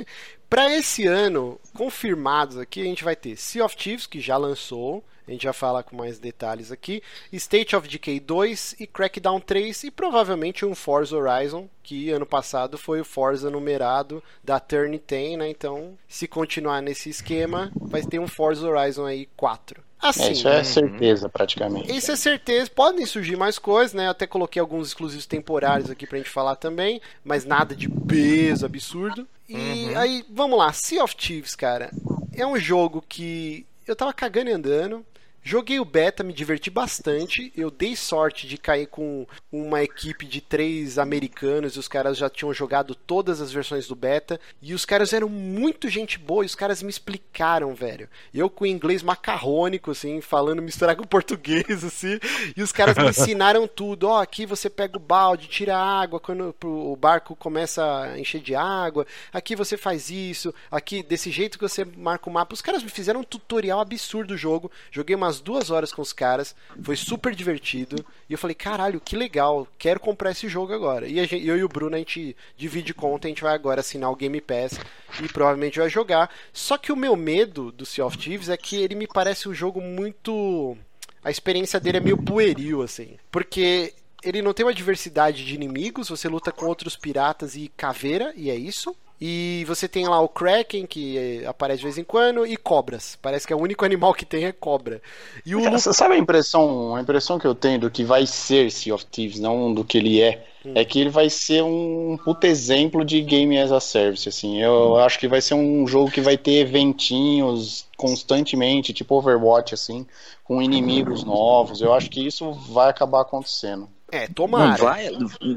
Para 0.49 0.72
esse 0.76 1.07
ano, 1.07 1.61
confirmados 1.74 2.57
aqui, 2.57 2.80
a 2.80 2.84
gente 2.84 3.03
vai 3.03 3.16
ter 3.16 3.36
Sea 3.36 3.64
of 3.64 3.76
Thieves, 3.76 4.07
que 4.07 4.20
já 4.20 4.36
lançou. 4.36 5.03
A 5.26 5.32
gente 5.32 5.42
já 5.42 5.53
fala 5.53 5.82
com 5.82 5.97
mais 5.97 6.20
detalhes 6.20 6.70
aqui. 6.70 7.03
State 7.32 7.74
of 7.74 7.88
Decay 7.88 8.20
2 8.20 8.76
e 8.78 8.86
Crackdown 8.86 9.40
3 9.40 9.84
e 9.84 9.90
provavelmente 9.90 10.64
um 10.64 10.72
Forza 10.72 11.16
Horizon, 11.16 11.68
que 11.82 12.11
ano 12.11 12.24
passado 12.24 12.78
foi 12.78 13.01
o 13.01 13.05
Forza 13.05 13.51
numerado 13.51 14.22
da 14.44 14.61
Turn 14.61 15.03
10, 15.05 15.38
né? 15.38 15.51
Então, 15.51 15.99
se 16.07 16.28
continuar 16.28 16.80
nesse 16.80 17.11
esquema, 17.11 17.72
vai 17.74 18.03
ter 18.03 18.20
um 18.20 18.28
Forza 18.28 18.68
Horizon 18.68 19.05
aí 19.05 19.28
4. 19.36 19.82
Assim, 20.01 20.24
é, 20.24 20.32
isso 20.32 20.49
é 20.49 20.62
certeza, 20.62 21.28
praticamente. 21.28 21.90
Isso 21.90 22.12
é 22.12 22.16
certeza. 22.16 22.70
Podem 22.70 23.05
surgir 23.05 23.34
mais 23.34 23.59
coisas, 23.59 23.94
né? 23.94 24.07
Eu 24.07 24.11
até 24.11 24.28
coloquei 24.28 24.61
alguns 24.61 24.88
exclusivos 24.88 25.26
temporários 25.26 25.90
aqui 25.90 26.07
pra 26.07 26.18
gente 26.18 26.30
falar 26.30 26.55
também, 26.55 27.01
mas 27.24 27.44
nada 27.44 27.74
de 27.74 27.88
peso 27.88 28.64
absurdo. 28.64 29.26
E 29.49 29.55
uhum. 29.55 29.99
aí, 29.99 30.24
vamos 30.28 30.59
lá, 30.59 30.72
Sea 30.72 31.05
of 31.05 31.16
Thieves, 31.16 31.55
cara. 31.55 31.90
É 32.32 32.47
um 32.47 32.59
jogo 32.59 33.03
que 33.09 33.66
eu 33.86 33.94
tava 33.94 34.12
cagando 34.12 34.51
e 34.51 34.53
andando. 34.53 35.07
Joguei 35.49 35.78
o 35.78 35.84
beta, 35.84 36.24
me 36.24 36.32
diverti 36.32 36.70
bastante. 36.70 37.53
Eu 37.57 37.70
dei 37.70 37.94
sorte 37.94 38.49
de 38.49 38.59
cair 38.59 38.88
com 38.88 39.24
uma 39.53 39.80
equipe 39.80 40.26
de 40.26 40.40
três 40.40 40.99
americanos 40.99 41.76
e 41.76 41.78
os 41.78 41.86
caras 41.86 42.18
já 42.18 42.28
tinham 42.28 42.53
jogado 42.53 42.97
todas 42.97 43.40
as 43.40 43.53
versões 43.53 43.86
do 43.86 43.94
beta. 43.94 44.40
E 44.61 44.74
os 44.74 44.84
caras 44.84 45.12
eram 45.12 45.28
muito 45.28 45.88
gente 45.88 46.18
boa 46.18 46.42
e 46.42 46.47
os 46.47 46.57
caras 46.57 46.82
me 46.82 46.90
explicaram, 46.90 47.76
velho. 47.76 48.09
Eu 48.34 48.51
com 48.51 48.66
inglês 48.66 49.05
macarrônico, 49.05 49.92
assim, 49.92 50.20
falando 50.20 50.61
misturar 50.61 50.97
com 50.97 51.05
português, 51.07 51.84
assim. 51.84 52.18
E 52.57 52.61
os 52.61 52.72
caras 52.72 52.97
me 52.99 53.07
ensinaram 53.11 53.68
tudo. 53.68 54.09
Ó, 54.09 54.18
oh, 54.18 54.20
aqui 54.20 54.47
você 54.47 54.68
pega 54.68 54.97
o 54.97 55.01
balde, 55.01 55.47
tira 55.47 55.76
a 55.76 56.01
água 56.01 56.18
quando 56.18 56.53
o 56.64 56.97
barco 56.97 57.36
começa 57.36 57.84
a 57.84 58.18
encher 58.18 58.40
de 58.40 58.57
água. 58.57 59.07
Aqui 59.32 59.55
você 59.55 59.76
faz 59.76 60.11
isso. 60.11 60.53
Aqui, 60.72 61.05
desse 61.05 61.30
jeito 61.30 61.57
que 61.57 61.68
você 61.68 61.84
marca 61.84 62.28
o 62.28 62.32
mapa. 62.32 62.53
Os 62.53 62.61
caras 62.61 62.82
me 62.82 62.90
fizeram 62.90 63.20
um 63.20 63.24
tutorial 63.24 63.78
absurdo 63.78 64.34
do 64.34 64.36
jogo. 64.36 64.72
Joguei 64.90 65.14
umas 65.14 65.36
duas 65.41 65.70
horas 65.70 65.93
com 65.93 66.03
os 66.03 66.12
caras. 66.12 66.55
Foi 66.82 66.97
super 66.97 67.34
divertido. 67.34 68.05
E 68.28 68.32
eu 68.32 68.39
falei, 68.39 68.55
caralho, 68.55 69.01
que 69.01 69.16
legal. 69.16 69.66
Quero 69.78 70.01
comprar 70.01 70.30
esse 70.30 70.49
jogo 70.49 70.72
agora. 70.72 71.07
E 71.07 71.14
gente, 71.26 71.47
eu 71.47 71.57
e 71.57 71.64
o 71.64 71.68
Bruno, 71.68 71.97
a 71.97 71.99
gente 71.99 72.37
divide 72.57 72.93
conta. 72.95 73.26
A 73.26 73.30
gente 73.30 73.43
vai 73.43 73.55
agora 73.55 73.80
assinar 73.80 74.11
o 74.11 74.16
Game 74.16 74.41
Pass. 74.41 74.78
E 75.22 75.28
provavelmente 75.28 75.78
vai 75.78 75.89
jogar. 75.89 76.30
Só 76.53 76.76
que 76.76 76.93
o 76.93 76.97
meu 76.97 77.16
medo 77.16 77.72
do 77.72 77.87
Sea 77.87 78.05
of 78.05 78.18
Thieves 78.18 78.49
é 78.49 78.57
que 78.57 78.76
ele 78.76 78.95
me 78.95 79.07
parece 79.07 79.49
um 79.49 79.55
jogo 79.55 79.80
muito. 79.80 80.76
A 81.22 81.30
experiência 81.30 81.80
dele 81.80 81.99
é 81.99 82.01
meio 82.01 82.22
pueril, 82.22 82.82
assim. 82.82 83.16
Porque 83.30 83.93
ele 84.22 84.43
não 84.43 84.53
tem 84.53 84.64
uma 84.66 84.74
diversidade 84.74 85.45
de 85.45 85.55
inimigos, 85.55 86.09
você 86.09 86.28
luta 86.28 86.51
com 86.51 86.66
outros 86.66 86.97
piratas 86.97 87.55
e 87.55 87.68
caveira, 87.76 88.32
e 88.37 88.51
é 88.51 88.55
isso. 88.57 88.97
E 89.20 89.64
você 89.66 89.88
tem 89.88 90.06
lá 90.06 90.20
o 90.20 90.28
Kraken, 90.28 90.84
que 90.84 91.44
aparece 91.46 91.78
de 91.78 91.84
vez 91.84 91.98
em 91.98 92.04
quando, 92.04 92.46
e 92.46 92.56
cobras. 92.56 93.16
Parece 93.22 93.46
que 93.46 93.52
é 93.52 93.56
o 93.56 93.60
único 93.60 93.84
animal 93.86 94.12
que 94.12 94.26
tem 94.26 94.44
é 94.44 94.52
cobra. 94.52 95.00
E 95.44 95.54
o 95.54 95.78
sabe 95.78 96.14
a 96.14 96.18
impressão, 96.18 96.94
a 96.94 97.00
impressão 97.00 97.38
que 97.38 97.46
eu 97.46 97.54
tenho 97.54 97.80
do 97.80 97.90
que 97.90 98.04
vai 98.04 98.26
ser 98.26 98.70
Sea 98.70 98.94
of 98.94 99.06
Thieves, 99.06 99.40
não 99.40 99.72
do 99.72 99.84
que 99.84 99.98
ele 99.98 100.20
é? 100.20 100.44
Hum. 100.64 100.72
É 100.74 100.84
que 100.84 101.00
ele 101.00 101.10
vai 101.10 101.30
ser 101.30 101.62
um 101.62 102.18
puto 102.22 102.46
exemplo 102.46 103.04
de 103.04 103.22
game 103.22 103.58
as 103.58 103.72
a 103.72 103.80
service, 103.80 104.28
assim. 104.28 104.60
Eu 104.60 104.92
hum. 104.92 104.96
acho 104.96 105.18
que 105.18 105.28
vai 105.28 105.40
ser 105.40 105.54
um 105.54 105.86
jogo 105.86 106.10
que 106.10 106.20
vai 106.20 106.36
ter 106.36 106.56
eventinhos 106.56 107.86
constantemente, 107.96 108.92
tipo 108.92 109.14
Overwatch, 109.14 109.72
assim, 109.72 110.06
com 110.44 110.60
inimigos 110.60 111.24
novos. 111.24 111.80
Eu 111.80 111.94
acho 111.94 112.10
que 112.10 112.26
isso 112.26 112.52
vai 112.52 112.90
acabar 112.90 113.22
acontecendo. 113.22 113.88
É, 114.16 114.28
tomara. 114.28 114.70
Não 114.70 114.76
vai, 114.76 115.08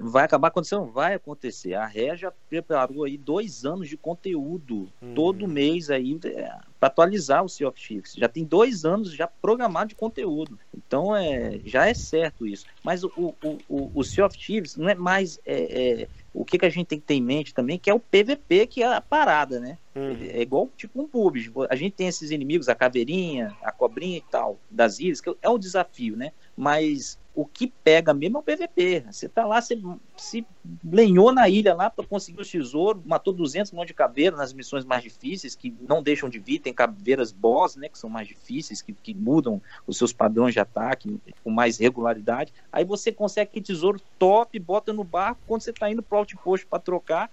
vai 0.02 0.26
acabar 0.26 0.50
acontecendo, 0.50 0.86
vai 0.86 1.14
acontecer. 1.14 1.74
A 1.74 1.86
Ré 1.86 2.16
já 2.16 2.32
preparou 2.50 3.04
aí 3.06 3.18
dois 3.18 3.66
anos 3.66 3.88
de 3.88 3.96
conteúdo, 3.98 4.90
hum. 5.02 5.14
todo 5.14 5.48
mês 5.48 5.90
aí, 5.90 6.20
é, 6.26 6.52
para 6.80 6.88
atualizar 6.88 7.44
o 7.44 7.50
Sea 7.50 7.68
of 7.68 7.80
Thieves. 7.80 8.14
Já 8.16 8.28
tem 8.28 8.44
dois 8.44 8.86
anos 8.86 9.12
já 9.14 9.28
programado 9.28 9.90
de 9.90 9.96
conteúdo. 9.96 10.58
Então, 10.76 11.16
é, 11.16 11.60
já 11.66 11.88
é 11.88 11.94
certo 11.94 12.46
isso. 12.46 12.66
Mas 12.84 13.04
o, 13.04 13.12
o, 13.18 13.58
o, 13.68 13.92
o 13.94 14.04
Sea 14.04 14.26
of 14.26 14.38
Thieves 14.38 14.76
não 14.76 14.90
é 14.90 14.96
mais... 14.96 15.40
É, 15.46 16.02
é, 16.02 16.08
o 16.34 16.46
que, 16.46 16.60
que 16.60 16.66
a 16.66 16.70
gente 16.70 16.88
tem 16.88 17.00
que 17.00 17.06
ter 17.06 17.16
em 17.16 17.22
mente 17.22 17.54
também, 17.54 17.80
que 17.80 17.90
é 17.90 17.94
o 17.94 18.00
PVP, 18.00 18.68
que 18.68 18.84
é 18.84 18.96
a 18.96 19.02
parada, 19.02 19.60
né? 19.60 19.78
Hum. 19.96 20.16
É 20.22 20.42
igual 20.42 20.70
tipo 20.78 21.02
um 21.02 21.08
PUBG. 21.08 21.52
A 21.70 21.76
gente 21.76 21.94
tem 21.94 22.08
esses 22.08 22.30
inimigos, 22.32 22.70
a 22.70 22.76
caveirinha, 22.76 23.56
a 23.64 23.72
cobrinha 23.72 24.18
e 24.18 24.24
tal, 24.30 24.60
das 24.70 25.00
ilhas, 25.00 25.20
que 25.20 25.36
é 25.42 25.50
um 25.50 25.58
desafio, 25.58 26.16
né? 26.16 26.32
Mas 26.56 27.18
o 27.34 27.46
que 27.46 27.68
pega 27.68 28.14
mesmo 28.14 28.38
é 28.38 28.40
o 28.42 28.44
PVP. 28.44 29.06
Você 29.12 29.30
tá 29.30 29.46
lá, 29.46 29.62
você 29.62 29.80
se 30.18 30.46
lenhou 30.84 31.32
na 31.32 31.48
ilha 31.48 31.74
lá 31.74 31.90
para 31.90 32.06
conseguir 32.06 32.42
o 32.42 32.46
tesouro, 32.46 33.02
matou 33.06 33.34
200 33.34 33.72
milhões 33.72 33.88
de 33.88 33.94
caveiras 33.94 34.38
nas 34.38 34.52
missões 34.52 34.84
mais 34.84 35.04
difíceis, 35.04 35.56
que 35.56 35.74
não 35.88 36.02
deixam 36.04 36.28
de 36.28 36.40
vir, 36.40 36.60
tem 36.60 36.74
caveiras 36.74 37.32
boss, 37.32 37.76
né, 37.76 37.88
que 37.88 37.98
são 37.98 38.10
mais 38.10 38.28
difíceis, 38.28 38.82
que, 38.82 38.94
que 38.94 39.14
mudam 39.14 39.62
os 39.88 39.98
seus 39.98 40.12
padrões 40.12 40.54
de 40.54 40.60
ataque 40.60 41.20
com 41.44 41.50
mais 41.50 41.78
regularidade. 41.78 42.54
Aí 42.72 42.84
você 42.84 43.12
consegue 43.12 43.50
aquele 43.50 43.66
tesouro 43.66 44.02
top, 44.18 44.60
bota 44.60 44.92
no 44.92 45.04
barco, 45.04 45.42
quando 45.48 45.62
você 45.62 45.72
tá 45.72 45.90
indo 45.90 46.04
pro 46.04 46.18
outpost 46.18 46.66
para 46.66 46.80
trocar, 46.80 47.32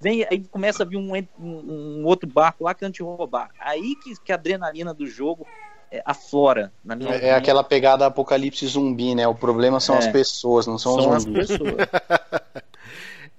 vem, 0.00 0.26
aí 0.30 0.40
começa 0.50 0.82
a 0.82 0.86
vir 0.86 0.96
um, 0.96 1.14
um, 1.14 1.22
um, 1.38 2.04
outro 2.04 2.28
barco 2.28 2.64
lá 2.64 2.74
que 2.74 2.88
te 2.90 3.02
roubar. 3.02 3.50
Aí 3.58 3.94
que, 3.96 4.14
que 4.24 4.32
a 4.32 4.34
adrenalina 4.34 4.92
do 4.94 5.06
jogo 5.06 5.46
é, 5.46 5.71
aflora, 6.04 6.72
na 6.84 6.94
minha 6.94 7.14
É, 7.14 7.28
é 7.28 7.34
aquela 7.34 7.64
pegada 7.64 8.06
apocalipse 8.06 8.66
zumbi, 8.66 9.14
né? 9.14 9.26
O 9.26 9.34
problema 9.34 9.80
são 9.80 9.96
é. 9.96 9.98
as 9.98 10.06
pessoas, 10.06 10.66
não 10.66 10.78
são, 10.78 11.00
são 11.00 11.16
os 11.16 11.22
zumbis. 11.24 11.50
As 11.50 11.58
pessoas. 11.58 11.76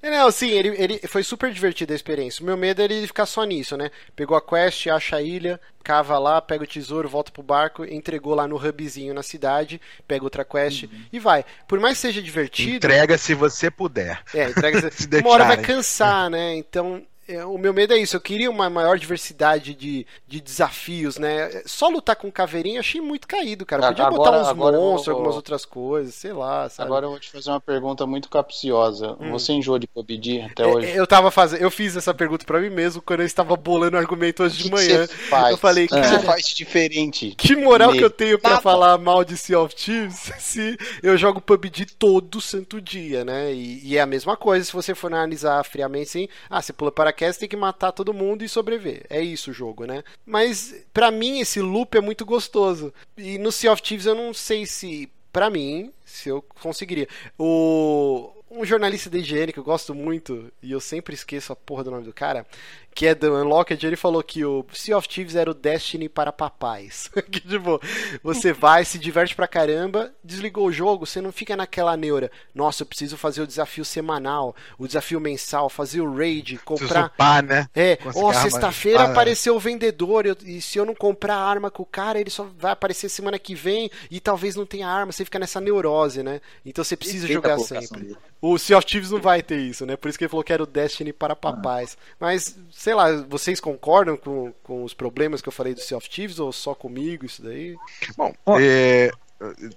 Não, 0.04 0.30
sim, 0.32 0.50
ele, 0.50 0.70
ele 0.78 1.00
foi 1.08 1.24
super 1.24 1.52
divertida 1.52 1.94
a 1.94 1.96
experiência. 1.96 2.44
O 2.44 2.46
meu 2.46 2.58
medo 2.58 2.82
é 2.82 2.86
ele 2.86 3.08
ficar 3.08 3.26
só 3.26 3.46
nisso, 3.46 3.78
né? 3.78 3.90
Pegou 4.16 4.36
a 4.36 4.42
quest, 4.42 4.88
acha 4.88 5.16
a 5.16 5.22
ilha, 5.22 5.60
cava 5.82 6.20
lá, 6.20 6.42
pega 6.42 6.66
o 6.66 6.68
tesouro, 6.68 7.08
volta 7.08 7.32
pro 7.32 7.42
barco, 7.42 7.86
entregou 7.86 8.36
lá 8.36 8.46
no 8.46 8.58
hubzinho 8.58 9.14
na 9.14 9.24
cidade, 9.24 9.80
pega 10.06 10.26
outra 10.26 10.44
quest 10.44 10.84
uhum. 10.84 10.90
e 11.12 11.20
vai. 11.20 11.46
Por 11.68 11.80
mais 11.80 11.98
que 11.98 12.02
seja 12.02 12.22
divertido. 12.22 12.76
Entrega 12.76 13.18
se 13.18 13.34
você 13.34 13.72
puder. 13.72 14.22
É, 14.34 14.50
entrega 14.50 14.82
se, 14.92 15.04
se 15.04 15.18
Uma 15.22 15.30
hora 15.30 15.46
vai 15.46 15.58
cansar, 15.62 16.30
né? 16.30 16.54
Então 16.58 16.98
é, 16.98 17.02
o 17.38 17.58
meu 17.58 17.74
medo 17.74 17.94
é 17.94 17.98
isso. 17.98 18.16
Eu 18.16 18.22
queria 18.22 18.50
uma 18.50 18.70
maior 18.70 18.98
diversidade 18.98 19.74
de, 19.74 20.06
de 20.28 20.42
desafios, 20.42 21.18
né? 21.18 21.64
Só 21.66 21.88
lutar 21.88 22.16
com 22.16 22.32
caveirinha 22.32 22.80
achei 22.80 23.02
muito 23.02 23.28
caído, 23.28 23.66
cara. 23.66 23.88
Podia 23.88 24.06
agora, 24.06 24.32
botar 24.32 24.52
uns 24.52 24.58
monstros, 24.58 25.06
vou... 25.06 25.16
algumas 25.16 25.36
outras 25.36 25.66
coisas, 25.66 26.14
sei 26.14 26.34
lá. 26.34 26.70
Sabe? 26.70 26.88
Agora 26.88 27.06
eu 27.06 27.12
vou 27.12 27.20
te 27.20 27.30
fazer 27.30 27.50
uma 27.50 27.62
pergunta 27.62 28.06
muito 28.06 28.30
capciosa. 28.30 29.16
Hum. 29.20 29.32
Você 29.32 29.54
enjoou 29.54 29.80
de 29.80 29.88
PUBG 29.88 30.42
até 30.42 30.64
é, 30.64 30.68
hoje? 30.68 30.92
Eu 30.96 31.08
tava 31.08 31.32
fazendo, 31.32 31.62
eu 31.62 31.72
fiz 31.72 31.96
essa 31.96 32.14
pergunta 32.14 32.46
para 32.46 32.60
mim 32.60 32.70
mesmo 32.70 33.02
quando 33.02 33.22
eu 33.22 33.26
estava 33.26 33.56
bolando 33.56 33.98
argumento 33.98 34.44
hoje 34.44 34.64
de 34.64 34.72
manhã. 34.72 35.08
Eu 35.50 35.58
falei, 35.58 35.88
cara, 35.88 36.02
que 36.02 36.08
você 36.10 36.20
faz 36.20 36.48
diferente? 36.48 37.34
Que 37.38 37.56
moral 37.56 37.94
que 37.94 38.04
eu 38.04 38.10
tenho 38.10 38.40
para 38.40 38.60
falar 38.62 38.98
mal 38.98 39.24
de 39.24 39.38
Sea 39.38 39.60
of 39.60 39.76
Thieves 39.76 40.32
se 40.40 40.78
eu 41.02 41.18
jogo 41.18 41.42
PUBG 41.42 41.86
todo 41.98 42.42
santo 42.42 42.82
dia, 42.82 43.24
né? 43.24 43.54
E, 43.54 43.82
e, 43.84 43.98
é 43.98 44.02
a 44.02 44.06
mesma 44.06 44.36
coisa 44.36 44.66
se 44.66 44.74
você 44.74 44.94
for 44.94 45.08
analisar 45.08 45.64
friamente 45.64 46.10
assim, 46.10 46.28
ah, 46.50 46.62
você 46.62 46.74
pula 46.74 46.92
para 46.92 47.12
tem 47.32 47.48
que 47.48 47.56
matar 47.56 47.92
todo 47.92 48.14
mundo 48.14 48.44
e 48.44 48.50
sobreviver. 48.50 49.06
É 49.10 49.22
isso 49.22 49.52
o 49.52 49.54
jogo, 49.54 49.86
né? 49.86 50.04
Mas 50.26 50.86
para 50.94 51.12
mim 51.12 51.40
esse 51.40 51.62
loop 51.62 51.98
é 51.98 52.02
muito 52.02 52.26
gostoso. 52.26 52.94
E 53.18 53.38
no 53.38 53.52
Sea 53.52 53.72
of 53.72 53.82
Thieves 53.82 54.06
eu 54.06 54.16
não 54.16 54.34
sei 54.34 54.66
se 54.66 55.10
para 55.32 55.50
mim 55.50 55.92
se 56.06 56.30
eu 56.30 56.42
conseguiria. 56.42 57.08
O 57.38 58.32
um 58.56 58.64
jornalista 58.64 59.10
da 59.10 59.18
higiene 59.18 59.52
que 59.52 59.60
eu 59.60 59.64
gosto 59.64 59.96
muito, 59.96 60.52
e 60.62 60.72
eu 60.72 60.80
sempre 60.80 61.16
esqueço 61.16 61.52
a 61.52 61.56
porra 61.56 61.84
do 61.84 61.92
nome 61.92 62.04
do 62.04 62.14
cara, 62.14 62.46
que 62.94 63.08
é 63.08 63.16
do 63.16 63.34
Unlocked, 63.34 63.86
ele 63.86 63.96
falou 63.96 64.22
que 64.24 64.46
o 64.46 64.66
Sea 64.72 64.98
of 64.98 65.08
Thieves 65.08 65.36
era 65.36 65.50
o 65.50 65.54
Destiny 65.54 66.08
para 66.08 66.32
papais. 66.32 67.10
que, 67.32 67.40
tipo, 67.40 67.82
você 68.22 68.54
vai, 68.54 68.86
se 68.86 69.00
diverte 69.00 69.36
pra 69.36 69.48
caramba, 69.48 70.14
desligou 70.24 70.68
o 70.68 70.72
jogo, 70.72 71.06
você 71.06 71.22
não 71.22 71.32
fica 71.32 71.56
naquela 71.56 71.96
neura. 71.98 72.32
Nossa, 72.54 72.84
eu 72.84 72.88
preciso 72.88 73.18
fazer 73.18 73.42
o 73.42 73.48
desafio 73.48 73.84
semanal, 73.84 74.56
o 74.78 74.88
desafio 74.88 75.20
mensal, 75.20 75.70
fazer 75.70 76.02
o 76.02 76.16
raid, 76.16 76.58
comprar. 76.60 77.08
Upar, 77.08 77.44
né? 77.44 77.68
É, 77.76 77.98
ó, 78.16 78.30
oh, 78.30 78.34
sexta-feira 78.34 79.04
apareceu 79.04 79.56
o 79.56 79.60
vendedor, 79.60 80.26
eu, 80.26 80.36
e 80.46 80.62
se 80.62 80.78
eu 80.78 80.86
não 80.86 80.96
comprar 80.96 81.36
arma 81.36 81.72
com 81.72 81.84
o 81.84 81.86
cara, 81.86 82.20
ele 82.20 82.30
só 82.30 82.48
vai 82.58 82.72
aparecer 82.72 83.10
semana 83.10 83.40
que 83.40 83.56
vem 83.56 83.90
e 84.10 84.20
talvez 84.20 84.56
não 84.56 84.66
tenha 84.66 84.88
arma, 84.88 85.12
você 85.12 85.26
fica 85.26 85.40
nessa 85.40 85.60
neurose, 85.60 86.24
né? 86.24 86.42
Então 86.66 86.84
você 86.84 86.96
precisa 86.96 87.28
jogar 87.28 87.58
sempre. 87.60 88.16
O 88.46 88.58
Sea 88.58 88.78
of 88.78 88.86
Thieves 88.86 89.10
não 89.10 89.22
vai 89.22 89.42
ter 89.42 89.58
isso, 89.58 89.86
né? 89.86 89.96
Por 89.96 90.10
isso 90.10 90.18
que 90.18 90.26
ele 90.26 90.30
falou 90.30 90.44
que 90.44 90.52
era 90.52 90.62
o 90.62 90.66
Destiny 90.66 91.14
para 91.14 91.34
papais. 91.34 91.98
Ah. 91.98 92.16
Mas, 92.20 92.58
sei 92.84 92.94
lá, 92.94 93.14
vocês 93.30 93.62
concordam 93.62 94.18
com, 94.18 94.52
com 94.62 94.84
os 94.84 94.94
problemas 94.94 95.42
que 95.42 95.48
eu 95.48 95.54
falei 95.54 95.74
do 95.74 95.80
Sea 95.80 95.98
of 95.98 96.10
Thieves 96.10 96.38
ou 96.38 96.52
só 96.52 96.76
comigo 96.76 97.26
isso 97.26 97.42
daí? 97.42 97.78
Bom, 98.18 98.34
oh. 98.46 98.60
é, 98.60 99.10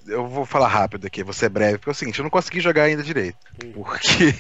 eu 0.09 0.27
vou 0.27 0.45
falar 0.45 0.67
rápido 0.67 1.07
aqui, 1.07 1.23
vou 1.23 1.33
ser 1.33 1.49
breve, 1.49 1.79
porque 1.79 1.91
é 1.91 1.93
o 1.93 1.95
seguinte, 1.95 2.19
eu 2.19 2.25
não 2.25 2.31
consegui 2.31 2.59
jogar 2.59 2.83
ainda 2.83 3.05
direito. 3.05 3.39
Hum. 3.65 3.71
Porque 3.75 4.35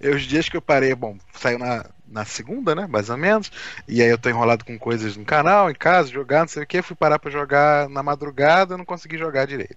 os 0.08 0.22
dias 0.22 0.48
que 0.48 0.56
eu 0.56 0.62
parei, 0.62 0.94
bom, 0.94 1.18
saiu 1.34 1.58
na, 1.58 1.84
na 2.08 2.24
segunda, 2.24 2.74
né, 2.74 2.86
mais 2.86 3.10
ou 3.10 3.16
menos, 3.16 3.50
e 3.88 4.00
aí 4.00 4.08
eu 4.08 4.18
tô 4.18 4.28
enrolado 4.28 4.64
com 4.64 4.78
coisas 4.78 5.16
no 5.16 5.24
canal, 5.24 5.70
em 5.70 5.74
casa, 5.74 6.10
jogando, 6.10 6.42
não 6.42 6.48
sei 6.48 6.62
o 6.62 6.66
que, 6.66 6.82
fui 6.82 6.96
parar 6.96 7.18
pra 7.18 7.30
jogar 7.30 7.88
na 7.88 8.02
madrugada, 8.02 8.76
não 8.76 8.84
consegui 8.84 9.18
jogar 9.18 9.46
direito. 9.46 9.76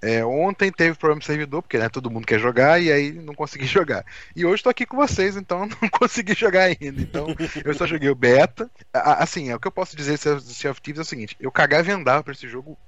É, 0.00 0.24
ontem 0.24 0.70
teve 0.70 0.96
problema 0.96 1.20
de 1.20 1.26
servidor, 1.26 1.62
porque 1.62 1.78
né, 1.78 1.88
todo 1.88 2.10
mundo 2.10 2.26
quer 2.26 2.38
jogar 2.38 2.80
e 2.80 2.92
aí 2.92 3.12
não 3.12 3.34
consegui 3.34 3.66
jogar. 3.66 4.04
E 4.34 4.44
hoje 4.44 4.56
estou 4.56 4.70
aqui 4.70 4.86
com 4.86 4.96
vocês, 4.96 5.36
então 5.36 5.66
não 5.66 5.88
consegui 5.90 6.34
jogar 6.34 6.64
ainda. 6.64 7.00
Então 7.00 7.26
eu 7.64 7.74
só 7.74 7.86
joguei 7.86 8.08
o 8.08 8.14
beta. 8.14 8.70
Assim, 8.92 9.50
é, 9.50 9.56
o 9.56 9.60
que 9.60 9.66
eu 9.66 9.72
posso 9.72 9.96
dizer 9.96 10.18
do 10.18 10.40
Sea 10.40 10.70
of 10.70 10.80
Thieves 10.80 11.00
é 11.00 11.02
o 11.02 11.06
seguinte: 11.06 11.36
eu 11.40 11.50
cagava 11.50 11.88
e 11.88 11.92
andava 11.92 12.22
para 12.22 12.32
esse 12.32 12.48
jogo 12.48 12.78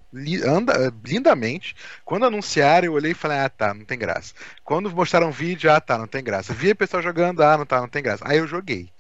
anda 0.47 0.93
lindamente. 1.05 1.75
Quando 2.05 2.27
anunciaram, 2.27 2.87
eu 2.87 2.93
olhei 2.95 3.13
e 3.13 3.15
falei: 3.15 3.39
ah, 3.39 3.49
tá, 3.49 3.75
não 3.75 3.85
tem 3.85 3.99
graça. 3.99 4.35
Quando 4.65 4.91
mostraram 4.91 5.31
vídeo, 5.31 5.71
ah, 5.71 5.81
tá, 5.81 5.99
não 5.99 6.07
tem 6.07 6.23
graça. 6.23 6.53
Via 6.53 6.75
pessoal 6.75 7.03
jogando, 7.03 7.43
ah, 7.43 7.57
não 7.59 7.67
tá, 7.67 7.81
não 7.81 7.89
tem 7.89 8.03
graça. 8.03 8.25
Aí 8.27 8.39
eu 8.39 8.47
joguei. 8.47 8.93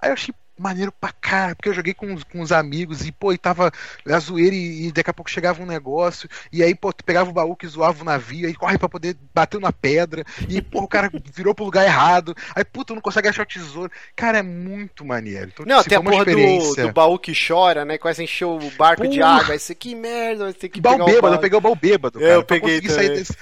Aí 0.00 0.10
eu 0.10 0.14
achei 0.14 0.34
maneiro 0.58 0.92
pra 0.92 1.10
cara, 1.12 1.56
porque 1.56 1.68
eu 1.68 1.74
joguei 1.74 1.94
com, 1.94 2.16
com 2.30 2.40
os 2.40 2.52
amigos 2.52 3.06
e, 3.06 3.12
pô, 3.12 3.32
e 3.32 3.38
tava 3.38 3.72
a 4.06 4.18
zoeira 4.18 4.54
e, 4.54 4.88
e, 4.88 4.92
daqui 4.92 5.10
a 5.10 5.14
pouco 5.14 5.30
chegava 5.30 5.62
um 5.62 5.66
negócio, 5.66 6.28
e 6.52 6.62
aí, 6.62 6.74
pô, 6.74 6.92
tu 6.92 7.04
pegava 7.04 7.30
o 7.30 7.32
baú 7.32 7.56
que 7.56 7.66
zoava 7.66 8.02
o 8.02 8.04
navio, 8.04 8.46
aí 8.46 8.54
corre 8.54 8.78
pra 8.78 8.88
poder 8.88 9.16
bater 9.34 9.60
na 9.60 9.72
pedra, 9.72 10.24
e, 10.48 10.60
pô, 10.60 10.82
o 10.82 10.88
cara 10.88 11.10
virou 11.34 11.54
pro 11.54 11.64
lugar 11.64 11.84
errado, 11.84 12.34
aí, 12.54 12.64
puta, 12.64 12.94
não 12.94 13.00
consegue 13.00 13.28
achar 13.28 13.42
o 13.42 13.46
tesouro. 13.46 13.90
Cara, 14.14 14.38
é 14.38 14.42
muito 14.42 15.04
maneiro. 15.04 15.50
Então, 15.52 15.66
não, 15.66 15.82
tem 15.82 15.98
a 15.98 16.02
porra 16.02 16.24
do, 16.24 16.74
do, 16.74 16.92
baú 16.92 17.18
que 17.18 17.32
chora, 17.32 17.84
né? 17.84 17.98
A 18.02 18.22
encher 18.22 18.44
o 18.44 18.58
barco 18.76 19.08
de 19.08 19.22
água, 19.22 19.54
aí 19.54 19.58
você, 19.58 19.74
que 19.74 19.94
merda, 19.94 20.44
vai 20.44 20.52
ter 20.52 20.68
que 20.68 20.80
baú 20.80 20.98
pegar 20.98 21.06
bêbado, 21.06 21.34
eu 21.34 21.40
peguei 21.40 21.58
o 21.58 21.60
baú 21.60 21.74
bêbado, 21.74 22.18
cara, 22.18 22.32
eu 22.32 22.44
peguei 22.44 22.82
sair 22.88 23.08
desse... 23.10 23.34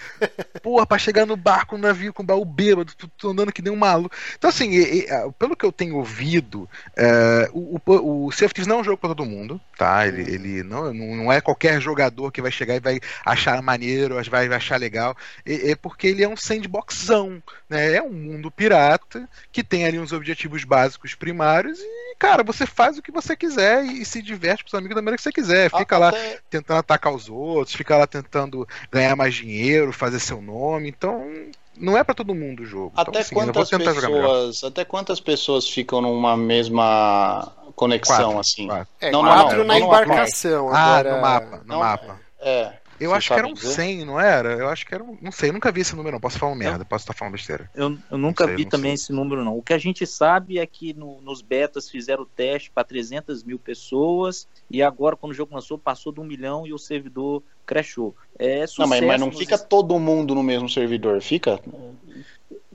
Porra, 0.63 0.87
pra 0.87 0.99
chegar 0.99 1.27
no 1.27 1.37
barco, 1.37 1.77
no 1.77 1.87
navio 1.87 2.13
com 2.13 2.23
o 2.23 2.27
baú 2.27 2.45
bêbado, 2.45 2.93
tu, 2.97 3.09
tu 3.09 3.29
andando 3.29 3.53
que 3.53 3.63
nem 3.63 3.73
um 3.73 3.77
maluco. 3.77 4.15
Então, 4.37 4.49
assim, 4.49 4.71
e, 4.71 5.01
e, 5.01 5.33
pelo 5.39 5.57
que 5.57 5.65
eu 5.65 5.73
tenho 5.73 5.97
ouvido, 5.97 6.69
é, 7.03 7.49
o, 7.55 7.81
o, 7.87 8.27
o 8.27 8.31
Sea 8.31 8.45
of 8.45 8.53
Thieves 8.53 8.67
não 8.67 8.77
é 8.77 8.81
um 8.81 8.85
jogo 8.85 8.99
para 8.99 9.15
todo 9.15 9.25
mundo, 9.25 9.59
tá? 9.79 10.07
Ele, 10.07 10.21
ele 10.21 10.63
não, 10.63 10.93
não 10.93 11.33
é 11.33 11.41
qualquer 11.41 11.81
jogador 11.81 12.31
que 12.31 12.43
vai 12.43 12.53
chegar 12.53 12.77
e 12.77 12.81
vai 12.81 13.01
achar 13.25 13.63
maneiro, 13.63 14.17
vai, 14.29 14.49
vai 14.49 14.59
achar 14.59 14.79
legal. 14.79 15.17
É, 15.47 15.71
é, 15.71 15.75
porque 15.75 16.09
ele 16.09 16.23
é 16.23 16.29
um 16.29 16.37
sandboxão, 16.37 17.43
né? 17.71 17.95
É 17.95 18.03
um 18.03 18.13
mundo 18.13 18.51
pirata 18.51 19.27
que 19.51 19.65
tem 19.65 19.87
ali 19.87 19.99
uns 19.99 20.13
objetivos 20.13 20.63
básicos 20.63 21.15
primários 21.15 21.79
e, 21.81 22.17
cara, 22.19 22.43
você 22.43 22.67
faz 22.67 22.99
o 22.99 23.03
que 23.03 23.11
você 23.11 23.35
quiser 23.35 23.83
e, 23.83 24.03
e 24.03 24.05
se 24.05 24.21
diverte 24.21 24.63
com 24.63 24.69
os 24.69 24.75
amigos 24.75 24.95
da 24.95 25.01
maneira 25.01 25.17
que 25.17 25.23
você 25.23 25.33
quiser. 25.33 25.71
Fica 25.71 25.97
lá 25.97 26.13
tentando 26.51 26.81
atacar 26.81 27.15
os 27.15 27.31
outros, 27.31 27.75
fica 27.75 27.97
lá 27.97 28.07
tentando 28.07 28.69
ganhar 28.93 29.17
mais 29.17 29.35
dinheiro, 29.35 29.91
fazer 29.91 30.21
seu 30.21 30.43
nome. 30.43 30.91
Então, 30.91 31.33
não 31.81 31.97
é 31.97 32.05
para 32.05 32.15
todo 32.15 32.35
mundo 32.35 32.63
o 32.63 32.67
jogo. 32.67 32.93
Até 32.95 33.11
então, 33.11 33.21
assim, 33.21 33.35
quantas 33.35 33.71
pessoas, 33.71 34.65
até 34.65 34.85
quantas 34.85 35.21
pessoas 35.21 35.69
ficam 35.69 36.01
numa 36.01 36.37
mesma 36.37 37.53
conexão 37.75 38.17
quatro, 38.17 38.39
assim? 38.39 38.67
Quatro. 38.67 38.89
É, 39.01 39.11
não, 39.11 39.23
quatro 39.23 39.49
não, 39.49 39.57
não, 39.59 39.65
na 39.65 39.81
embarcação. 39.81 40.69
Ah, 40.69 40.99
agora... 40.99 41.17
no 41.17 41.23
mapa, 41.23 41.63
no 41.67 41.79
mapa. 41.79 42.21
É. 42.41 42.73
Eu 43.01 43.15
acho 43.15 43.29
que 43.29 43.39
era 43.39 43.47
um 43.47 43.57
100, 43.57 44.05
não 44.05 44.21
era? 44.21 44.53
Eu 44.53 44.69
acho 44.69 44.87
que 44.87 44.95
era 44.95 45.03
um. 45.03 45.17
Não 45.21 45.33
sei, 45.33 45.49
eu 45.49 45.55
nunca 45.55 45.73
vi 45.73 45.81
esse 45.81 45.97
número, 45.97 46.13
não. 46.13 46.21
Posso 46.21 46.39
falar 46.39 46.53
uma 46.53 46.59
merda, 46.59 46.83
eu, 46.83 46.87
posso 46.87 47.03
estar 47.03 47.15
falando 47.15 47.33
besteira. 47.33 47.71
Eu, 47.75 47.97
eu 48.11 48.19
nunca 48.19 48.45
sei, 48.45 48.57
vi 48.57 48.65
também 48.67 48.97
sei. 48.97 49.05
esse 49.05 49.13
número, 49.13 49.43
não. 49.43 49.57
O 49.57 49.63
que 49.63 49.73
a 49.73 49.79
gente 49.79 50.07
sabe 50.07 50.59
é 50.59 50.67
que 50.67 50.93
no, 50.93 51.21
nos 51.23 51.41
betas 51.41 51.89
fizeram 51.89 52.25
o 52.25 52.27
teste 52.27 52.71
para 52.71 52.85
300 52.85 53.43
mil 53.43 53.59
pessoas 53.59 54.47
e 54.71 54.83
agora, 54.83 55.17
quando 55.17 55.33
o 55.33 55.35
jogo 55.35 55.55
lançou, 55.55 55.79
passou 55.79 56.13
de 56.13 56.21
um 56.21 56.25
milhão 56.25 56.67
e 56.67 56.73
o 56.73 56.79
servidor 56.79 57.43
crashou. 57.65 58.15
É 58.39 58.67
sucesso, 58.67 58.81
não, 58.81 58.89
mas, 58.89 59.01
mas 59.01 59.21
não 59.21 59.33
fica 59.33 59.57
todo 59.57 59.99
mundo 59.99 60.35
no 60.35 60.43
mesmo 60.43 60.69
servidor, 60.69 61.23
fica? 61.23 61.61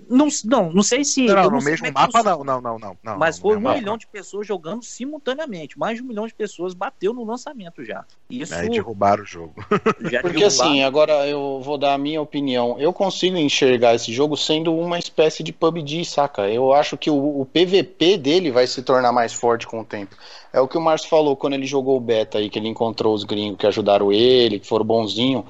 Não, 0.10 0.28
não, 0.46 0.72
não 0.72 0.84
sei 0.84 1.04
se. 1.04 1.26
Não, 1.26 1.36
não 1.36 1.52
no 1.52 1.62
mesmo 1.64 1.88
é 1.88 1.92
mapa, 1.92 2.22
não, 2.24 2.44
não, 2.44 2.62
não, 2.62 2.80
não, 2.80 2.98
não. 3.04 3.18
Mas 3.18 3.40
foi 3.40 3.58
um 3.58 3.62
mapa. 3.62 3.78
milhão 3.78 3.98
de 3.98 4.08
pessoas 4.08 4.46
jogando 4.46 4.84
simultaneamente. 4.84 5.78
Mais 5.78 5.98
de 5.98 6.04
um 6.04 6.08
milhão 6.08 6.28
de 6.28 6.34
pessoas 6.34 6.74
bateu 6.74 7.14
no 7.14 7.24
lançamento 7.24 7.84
já. 7.84 8.06
Isso. 8.30 8.54
É, 8.54 8.68
derrubaram 8.68 9.24
o 9.24 9.26
jogo. 9.26 9.54
Já 10.12 10.22
Porque 10.22 10.44
assim, 10.44 10.84
agora 10.84 11.28
eu 11.28 11.62
vou 11.64 11.78
dar 11.78 11.94
a 11.94 11.98
minha 11.98 12.22
opinião. 12.22 12.78
Eu 12.80 12.94
consigo 12.94 13.38
enxergar 13.38 13.96
esse 13.96 14.14
jogo 14.14 14.36
sendo 14.36 14.76
uma 14.76 15.00
espécie 15.00 15.44
de 15.44 15.52
PUBG, 15.52 16.06
saca? 16.06 16.50
Eu 16.50 16.74
acho 16.74 16.98
que 16.98 17.10
o, 17.10 17.42
o 17.42 17.46
PVP 17.46 18.18
dele 18.18 18.52
vai 18.52 18.68
se 18.68 18.82
tornar 18.82 19.12
mais 19.12 19.34
forte 19.34 19.66
com 19.66 19.82
o 19.82 19.86
tempo. 19.86 20.16
É 20.52 20.60
o 20.60 20.68
que 20.68 20.78
o 20.78 20.82
Márcio 20.82 21.10
falou 21.10 21.36
quando 21.36 21.54
ele 21.54 21.66
jogou 21.66 21.98
o 21.98 22.02
beta 22.02 22.38
aí, 22.38 22.50
que 22.50 22.58
ele 22.58 22.70
encontrou 22.70 23.14
os 23.14 23.24
gringos 23.24 23.58
que 23.58 23.68
ajudaram 23.68 24.12
ele, 24.12 24.60
que 24.60 24.68
foram 24.68 24.86
bonzinhos. 24.86 25.44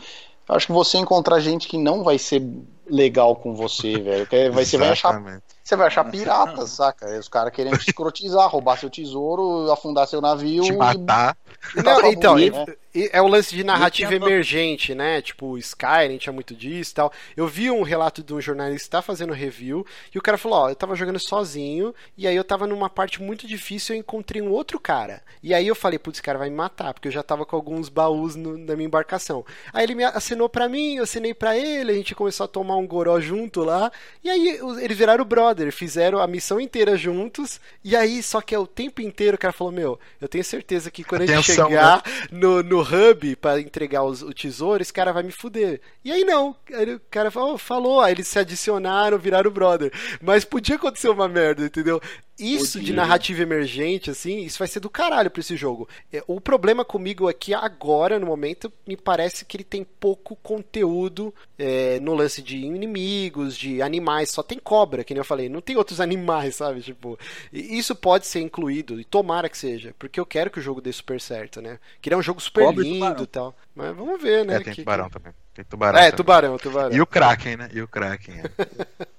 Acho 0.48 0.68
que 0.68 0.74
você 0.74 0.98
encontrar 0.98 1.40
gente 1.40 1.68
que 1.68 1.78
não 1.78 2.04
vai 2.04 2.18
ser 2.18 2.42
legal 2.90 3.36
com 3.36 3.56
você, 3.56 4.00
velho. 4.00 4.28
Vai, 4.54 4.66
você 4.66 4.78
vai 4.78 4.90
achar. 4.90 5.42
Você 5.64 5.76
vai 5.76 5.88
achar 5.88 6.04
pirata, 6.10 6.68
saca? 6.68 7.18
Os 7.18 7.28
caras 7.28 7.52
querendo 7.52 7.78
te 7.78 7.90
escrotizar, 7.90 8.50
roubar 8.50 8.78
seu 8.78 8.90
tesouro, 8.90 9.72
afundar 9.72 10.08
seu 10.08 10.22
navio. 10.22 10.64
Te 10.64 10.74
matar. 10.74 11.36
E... 11.76 11.82
Não, 11.82 12.12
então, 12.12 12.36
né? 12.36 12.66
É 13.12 13.22
o 13.22 13.28
lance 13.28 13.56
de 13.56 13.64
narrativa 13.64 14.16
emergente, 14.16 14.96
né? 14.96 15.22
Tipo, 15.22 15.58
Skyrim 15.58 16.18
tinha 16.18 16.34
muito 16.34 16.56
disso 16.56 16.92
e 16.92 16.96
tal. 16.96 17.14
Eu 17.36 17.48
vi 17.48 17.70
um 17.70 17.84
relato 17.84 18.24
de 18.24 18.34
um 18.34 18.42
jornalista 18.42 18.86
que 18.86 18.92
tá 18.92 19.02
fazendo 19.02 19.34
review 19.34 19.86
e 20.14 20.18
o 20.18 20.22
cara 20.22 20.38
falou: 20.38 20.60
Ó, 20.60 20.70
eu 20.70 20.76
tava 20.76 20.96
jogando 20.96 21.20
sozinho 21.20 21.94
e 22.18 22.28
aí 22.28 22.36
eu 22.36 22.44
tava 22.44 22.66
numa 22.66 22.90
parte 22.90 23.22
muito 23.22 23.48
difícil 23.48 23.94
e 23.94 23.98
eu 23.98 24.00
encontrei 24.00 24.42
um 24.42 24.50
outro 24.52 24.80
cara. 24.80 25.22
E 25.44 25.54
aí 25.54 25.68
eu 25.68 25.76
falei: 25.76 26.00
Putz, 26.00 26.16
esse 26.16 26.24
cara 26.24 26.40
vai 26.40 26.50
me 26.50 26.56
matar, 26.56 26.94
porque 26.94 27.08
eu 27.08 27.12
já 27.12 27.22
tava 27.22 27.46
com 27.46 27.56
alguns 27.56 27.90
baús 27.90 28.36
no, 28.36 28.58
na 28.58 28.76
minha 28.76 28.88
embarcação. 28.88 29.46
Aí 29.74 29.84
ele 29.84 29.96
me 29.96 30.04
acenou 30.04 30.48
pra 30.48 30.70
mim, 30.70 30.96
eu 30.96 31.04
acenei 31.04 31.34
pra 31.34 31.58
ele, 31.58 31.92
a 31.92 31.96
gente 31.96 32.16
começou 32.16 32.46
a 32.46 32.48
tomar 32.48 32.78
um 32.78 32.88
goró 32.88 33.20
junto 33.20 33.62
lá. 33.64 33.92
E 34.24 34.30
aí 34.30 34.60
eles 34.82 34.98
viraram 34.98 35.26
brother, 35.26 35.72
fizeram 35.72 36.20
a 36.20 36.28
missão 36.28 36.60
inteira 36.60 36.98
juntos. 36.98 37.60
E 37.84 37.96
aí, 37.96 38.24
só 38.24 38.40
que 38.42 38.56
é 38.56 38.60
o 38.60 38.66
tempo 38.66 39.02
inteiro 39.02 39.36
o 39.36 39.40
cara 39.40 39.52
falou: 39.52 39.74
Meu, 39.74 40.00
eu 40.22 40.28
tenho 40.28 40.44
certeza 40.44 40.90
que 40.90 41.04
quando 41.04 41.24
Atenção, 41.24 41.40
a 41.40 41.42
gente 41.42 41.56
chegar 41.56 42.04
né? 42.06 42.28
no, 42.32 42.64
no 42.64 42.85
hub 42.86 43.36
para 43.38 43.60
entregar 43.60 44.04
os, 44.04 44.22
o 44.22 44.34
tesouro, 44.34 44.82
esse 44.82 44.94
cara 44.94 45.12
vai 45.12 45.24
me 45.24 45.32
fuder. 45.32 45.82
E 46.04 46.12
aí 46.12 46.24
não. 46.24 46.56
Aí 46.74 46.96
o 46.96 47.02
cara 47.10 47.30
falou, 47.32 47.58
falou, 47.58 48.02
aí 48.02 48.14
eles 48.14 48.28
se 48.28 48.40
adicionaram, 48.40 49.18
viraram 49.18 49.52
brother. 49.52 49.92
Mas 50.22 50.46
podia 50.46 50.76
acontecer 50.76 51.10
uma 51.10 51.28
merda, 51.28 51.66
entendeu? 51.66 52.02
Isso 52.38 52.82
de 52.82 52.92
narrativa 52.92 53.42
emergente, 53.42 54.12
assim, 54.12 54.40
isso 54.40 54.60
vai 54.60 54.68
ser 54.68 54.82
do 54.82 54.90
caralho 54.90 55.32
pra 55.32 55.40
esse 55.40 55.56
jogo. 55.56 55.88
É, 56.12 56.22
o 56.28 56.42
problema 56.42 56.84
comigo 56.84 57.30
é 57.30 57.34
que 57.34 57.54
agora, 57.54 58.20
no 58.20 58.26
momento, 58.26 58.72
me 58.86 58.98
parece 58.98 59.46
que 59.46 59.56
ele 59.56 59.64
tem 59.64 59.86
pouco 59.86 60.36
conteúdo 60.38 61.34
é, 61.58 61.98
no 62.02 62.14
lance 62.14 62.42
de 62.42 62.58
inimigos, 62.58 63.58
de 63.58 63.82
animais, 63.82 64.32
só 64.32 64.44
tem 64.44 64.60
cobra, 64.60 65.04
que 65.04 65.14
nem 65.14 65.20
eu 65.20 65.26
falei, 65.26 65.48
não 65.48 65.62
tem 65.62 65.78
outros 65.78 66.00
animais, 66.02 66.56
sabe? 66.56 66.82
Tipo, 66.82 67.18
isso 67.54 67.96
pode 67.96 68.28
ser 68.28 68.42
incluído, 68.42 69.00
e 69.00 69.06
tomara 69.06 69.48
que 69.48 69.58
seja, 69.58 69.96
porque 69.98 70.20
eu 70.20 70.26
quero 70.26 70.50
que 70.50 70.60
o 70.60 70.64
jogo 70.64 70.82
dê 70.82 70.92
super 70.92 71.22
certo, 71.22 71.62
né? 71.62 71.80
Que 72.02 72.10
ele 72.10 72.16
é 72.16 72.18
um 72.18 72.24
jogo 72.24 72.42
super 72.42 72.66
cobra 72.66 72.84
lindo 72.84 73.24
e 73.24 73.28
tal. 73.28 73.56
Mas 73.74 73.96
vamos 73.96 74.22
ver, 74.22 74.46
né? 74.46 74.56
É, 74.56 74.60
tem 74.60 74.74
que, 74.74 74.82
tubarão 74.82 75.08
que... 75.08 75.14
também. 75.14 75.34
Tem 75.54 75.64
tubarão. 75.64 76.00
É, 76.00 76.02
também. 76.02 76.18
tubarão, 76.18 76.58
tubarão. 76.58 76.96
E 76.96 77.00
o 77.00 77.08
Kraken, 77.08 77.56
né? 77.56 77.70
E 77.74 77.82
o 77.82 77.88
Kraken. 77.88 78.36
É. 78.40 79.06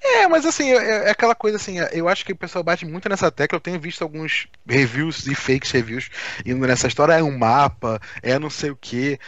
É, 0.00 0.26
mas 0.28 0.46
assim, 0.46 0.70
é, 0.72 1.08
é, 1.08 1.10
aquela 1.10 1.34
coisa 1.34 1.56
assim, 1.56 1.76
eu 1.92 2.08
acho 2.08 2.24
que 2.24 2.32
o 2.32 2.36
pessoal 2.36 2.64
bate 2.64 2.86
muito 2.86 3.08
nessa 3.08 3.30
tecla. 3.30 3.56
Eu 3.56 3.60
tenho 3.60 3.80
visto 3.80 4.02
alguns 4.02 4.48
reviews 4.66 5.26
e 5.26 5.34
fakes 5.34 5.70
reviews 5.70 6.10
indo 6.44 6.66
nessa 6.66 6.86
história. 6.86 7.14
É 7.14 7.22
um 7.22 7.36
mapa, 7.36 8.00
é 8.22 8.38
não 8.38 8.50
sei 8.50 8.70
o 8.70 8.76
que. 8.76 9.18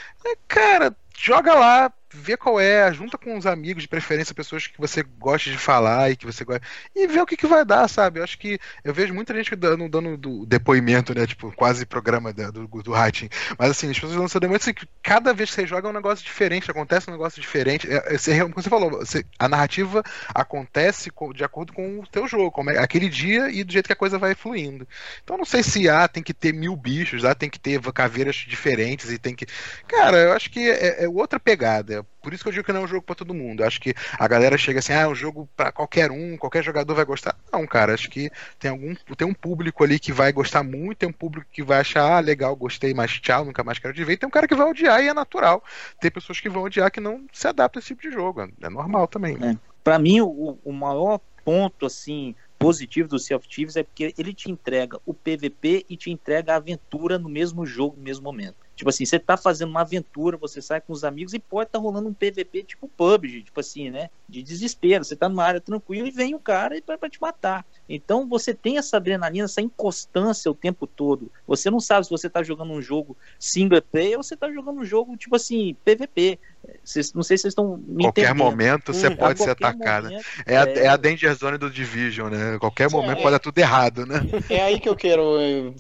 Cara, 0.49 0.95
joga 1.19 1.55
lá, 1.55 1.93
vê 2.17 2.37
qual 2.37 2.59
é, 2.59 2.93
junta 2.93 3.19
com 3.19 3.37
os 3.37 3.47
amigos, 3.47 3.83
de 3.83 3.89
preferência, 3.89 4.35
pessoas 4.35 4.67
que 4.67 4.79
você 4.79 5.03
gosta 5.03 5.51
de 5.51 5.59
falar 5.59 6.11
e 6.11 6.17
que 6.17 6.27
você 6.27 6.45
gosta. 6.45 6.63
E 6.95 7.07
vê 7.07 7.21
o 7.21 7.27
que, 7.27 7.37
que 7.37 7.47
vai 7.47 7.65
dar, 7.65 7.89
sabe? 7.89 8.19
Eu 8.19 8.25
acho 8.25 8.39
que 8.39 8.59
eu 8.85 8.95
vejo 8.95 9.15
muita 9.15 9.35
gente 9.35 9.55
dando, 9.55 9.89
dando 9.89 10.17
do 10.17 10.47
depoimento, 10.47 11.15
né? 11.15 11.27
Tipo, 11.27 11.53
quase 11.53 11.85
programa 11.85 12.33
do, 12.33 12.67
do, 12.67 12.93
Rating. 12.93 13.29
Mas 13.59 13.71
assim, 13.71 13.91
as 13.91 13.99
pessoas 13.99 14.17
lançam 14.17 14.41
depoimento 14.41 14.65
assim, 14.65 14.75
que 14.75 14.89
cada 15.03 15.33
vez 15.35 15.51
que 15.51 15.57
você 15.57 15.67
joga 15.67 15.89
é 15.89 15.91
um 15.91 15.95
negócio 15.95 16.25
diferente, 16.25 16.71
acontece 16.71 17.09
um 17.11 17.13
negócio 17.13 17.41
diferente. 17.41 17.91
É, 17.91 18.15
é 18.15 18.19
você, 18.19 18.41
como 18.41 18.55
você 18.55 18.71
falou, 18.71 18.91
você, 18.91 19.25
a 19.39 19.49
narrativa 19.49 20.03
acontece 20.35 21.11
de 21.35 21.45
acordo 21.45 21.73
com 21.73 22.01
o 22.01 22.07
teu 22.07 22.27
jogo, 22.27 22.51
como 22.51 22.71
é 22.71 22.79
aquele 22.79 23.09
dia 23.09 23.51
e 23.51 23.63
do 23.63 23.73
jeito 23.73 23.87
que 23.87 23.93
a 23.93 23.97
coisa 23.97 24.19
vai 24.19 24.35
fluindo. 24.35 24.87
Então 25.23 25.37
não 25.37 25.45
sei 25.45 25.63
se 25.63 25.89
ah, 25.89 26.09
tem 26.09 26.23
que 26.23 26.35
ter 26.35 26.53
mil 26.53 26.77
bichos, 26.77 27.25
ah, 27.25 27.35
tem 27.35 27.51
que 27.51 27.59
ter 27.59 27.81
caveiras 27.93 28.37
diferentes 28.37 29.11
e 29.11 29.19
tem 29.19 29.35
que. 29.35 29.47
Cara, 29.87 30.17
eu 30.19 30.33
acho 30.33 30.51
que 30.51 30.61
é, 30.61 31.05
é 31.05 31.09
outra 31.09 31.41
pegada. 31.41 32.06
Por 32.23 32.35
isso 32.35 32.43
que 32.43 32.49
eu 32.49 32.53
digo 32.53 32.65
que 32.65 32.73
não 32.73 32.81
é 32.81 32.85
um 32.85 32.89
jogo 32.89 33.03
para 33.03 33.15
todo 33.15 33.33
mundo. 33.33 33.63
Acho 33.63 33.81
que 33.81 33.95
a 34.19 34.27
galera 34.27 34.59
chega 34.59 34.81
assim, 34.81 34.93
ah, 34.93 35.03
é 35.03 35.09
um 35.09 35.15
jogo 35.15 35.49
para 35.57 35.71
qualquer 35.71 36.11
um, 36.11 36.37
qualquer 36.37 36.63
jogador 36.63 36.95
vai 36.95 37.05
gostar. 37.05 37.37
Não, 37.53 37.65
cara, 37.67 37.95
acho 37.95 38.11
que 38.11 38.31
tem 38.59 38.71
algum 38.71 38.95
tem 39.17 39.27
um 39.27 39.35
público 39.35 39.85
ali 39.85 39.99
que 39.99 40.13
vai 40.13 40.33
gostar 40.33 40.65
muito, 40.65 40.99
tem 40.99 41.09
um 41.09 41.13
público 41.13 41.47
que 41.53 41.63
vai 41.63 41.81
achar, 41.81 42.17
ah, 42.17 42.21
legal, 42.21 42.57
gostei, 42.57 42.93
mas 42.93 43.13
tchau, 43.21 43.45
nunca 43.45 43.63
mais 43.63 43.79
quero 43.79 43.95
te 43.95 44.03
ver. 44.03 44.15
E 44.15 44.17
tem 44.17 44.27
um 44.27 44.31
cara 44.31 44.49
que 44.49 44.55
vai 44.55 44.69
odiar 44.69 45.03
e 45.03 45.09
é 45.09 45.15
natural. 45.15 45.63
Tem 46.01 46.11
pessoas 46.11 46.41
que 46.41 46.49
vão 46.49 46.65
odiar 46.65 46.91
que 46.91 47.01
não 47.01 47.25
se 47.33 47.47
adaptam 47.47 47.79
a 47.79 47.81
esse 47.81 47.89
tipo 47.89 48.03
de 48.03 48.11
jogo. 48.11 48.51
É 48.61 48.69
normal 48.69 49.07
também. 49.07 49.37
É. 49.41 49.57
Para 49.85 49.99
mim, 49.99 50.21
o, 50.21 50.59
o 50.65 50.73
maior 50.73 51.21
ponto 51.45 51.87
assim 51.87 52.35
positivo 52.59 53.09
do 53.09 53.19
Sea 53.19 53.37
of 53.37 53.49
Thieves 53.49 53.77
é 53.77 53.85
porque 53.85 54.13
ele 54.19 54.35
te 54.35 54.51
entrega 54.51 54.99
o 55.07 55.15
PVP 55.15 55.87
e 55.89 55.97
te 55.97 56.11
entrega 56.11 56.53
a 56.53 56.57
aventura 56.57 57.19
no 57.19 57.29
mesmo 57.29 57.65
jogo, 57.65 57.97
no 57.97 58.03
mesmo 58.03 58.25
momento. 58.25 58.66
Tipo 58.77 58.91
assim, 58.91 59.07
você 59.07 59.19
tá 59.19 59.39
fazendo 59.39 59.71
uma 59.71 59.81
aventura, 59.81 60.37
você 60.37 60.61
sai 60.61 60.83
com 60.83 60.93
os 60.93 61.03
amigos 61.03 61.33
e 61.33 61.39
pode 61.39 61.69
estar 61.69 61.79
tá 61.79 61.83
rolando 61.83 62.11
um 62.11 62.15
PVP 62.15 62.63
tipo 62.63 62.87
PUBG, 62.87 63.45
tipo 63.45 63.59
assim, 63.59 63.89
né? 63.91 64.11
De 64.29 64.43
desespero. 64.43 65.03
Você 65.03 65.17
tá 65.17 65.31
numa 65.31 65.45
área 65.45 65.63
tranquila 65.63 66.07
e 66.07 66.11
vem 66.11 66.35
o 66.35 66.39
cara 66.39 66.77
para 66.83 67.09
te 67.09 67.19
matar. 67.19 67.65
Então 67.89 68.29
você 68.29 68.53
tem 68.53 68.77
essa 68.77 68.99
adrenalina, 68.99 69.47
essa 69.47 69.63
inconstância 69.63 70.51
o 70.51 70.55
tempo 70.55 70.87
todo. 70.87 71.33
Você 71.47 71.71
não 71.71 71.81
sabe 71.81 72.05
se 72.05 72.11
você 72.11 72.29
tá 72.29 72.43
jogando 72.43 72.73
um 72.73 72.83
jogo 72.83 73.17
single 73.39 73.81
player 73.81 74.19
ou 74.19 74.23
você 74.23 74.37
tá 74.37 74.53
jogando 74.53 74.81
um 74.81 74.85
jogo 74.85 75.17
tipo 75.17 75.35
assim, 75.37 75.75
PVP. 75.83 76.39
Cês, 76.85 77.15
não 77.15 77.23
sei 77.23 77.39
se 77.39 77.43
vocês 77.43 77.53
estão 77.53 77.79
me 77.79 78.05
qualquer 78.05 78.23
entendendo. 78.25 78.45
momento 78.45 78.93
você 78.93 79.09
hum, 79.09 79.17
pode 79.17 79.43
ser 79.43 79.51
atacado. 79.51 80.09
Momento, 80.11 80.27
é, 80.45 80.57
a, 80.59 80.65
é... 80.65 80.79
é 80.81 80.89
a 80.89 80.97
danger 80.97 81.35
zone 81.35 81.57
do 81.57 81.71
Division, 81.71 82.29
né? 82.29 82.59
Qualquer 82.59 82.91
momento 82.91 83.21
é, 83.21 83.23
pode 83.23 83.33
dar 83.33 83.39
tudo 83.39 83.57
errado, 83.59 84.05
né? 84.05 84.21
É 84.51 84.63
aí 84.63 84.79
que 84.81 84.89
eu 84.89 84.97
quero 84.97 85.41
eh, 85.41 85.73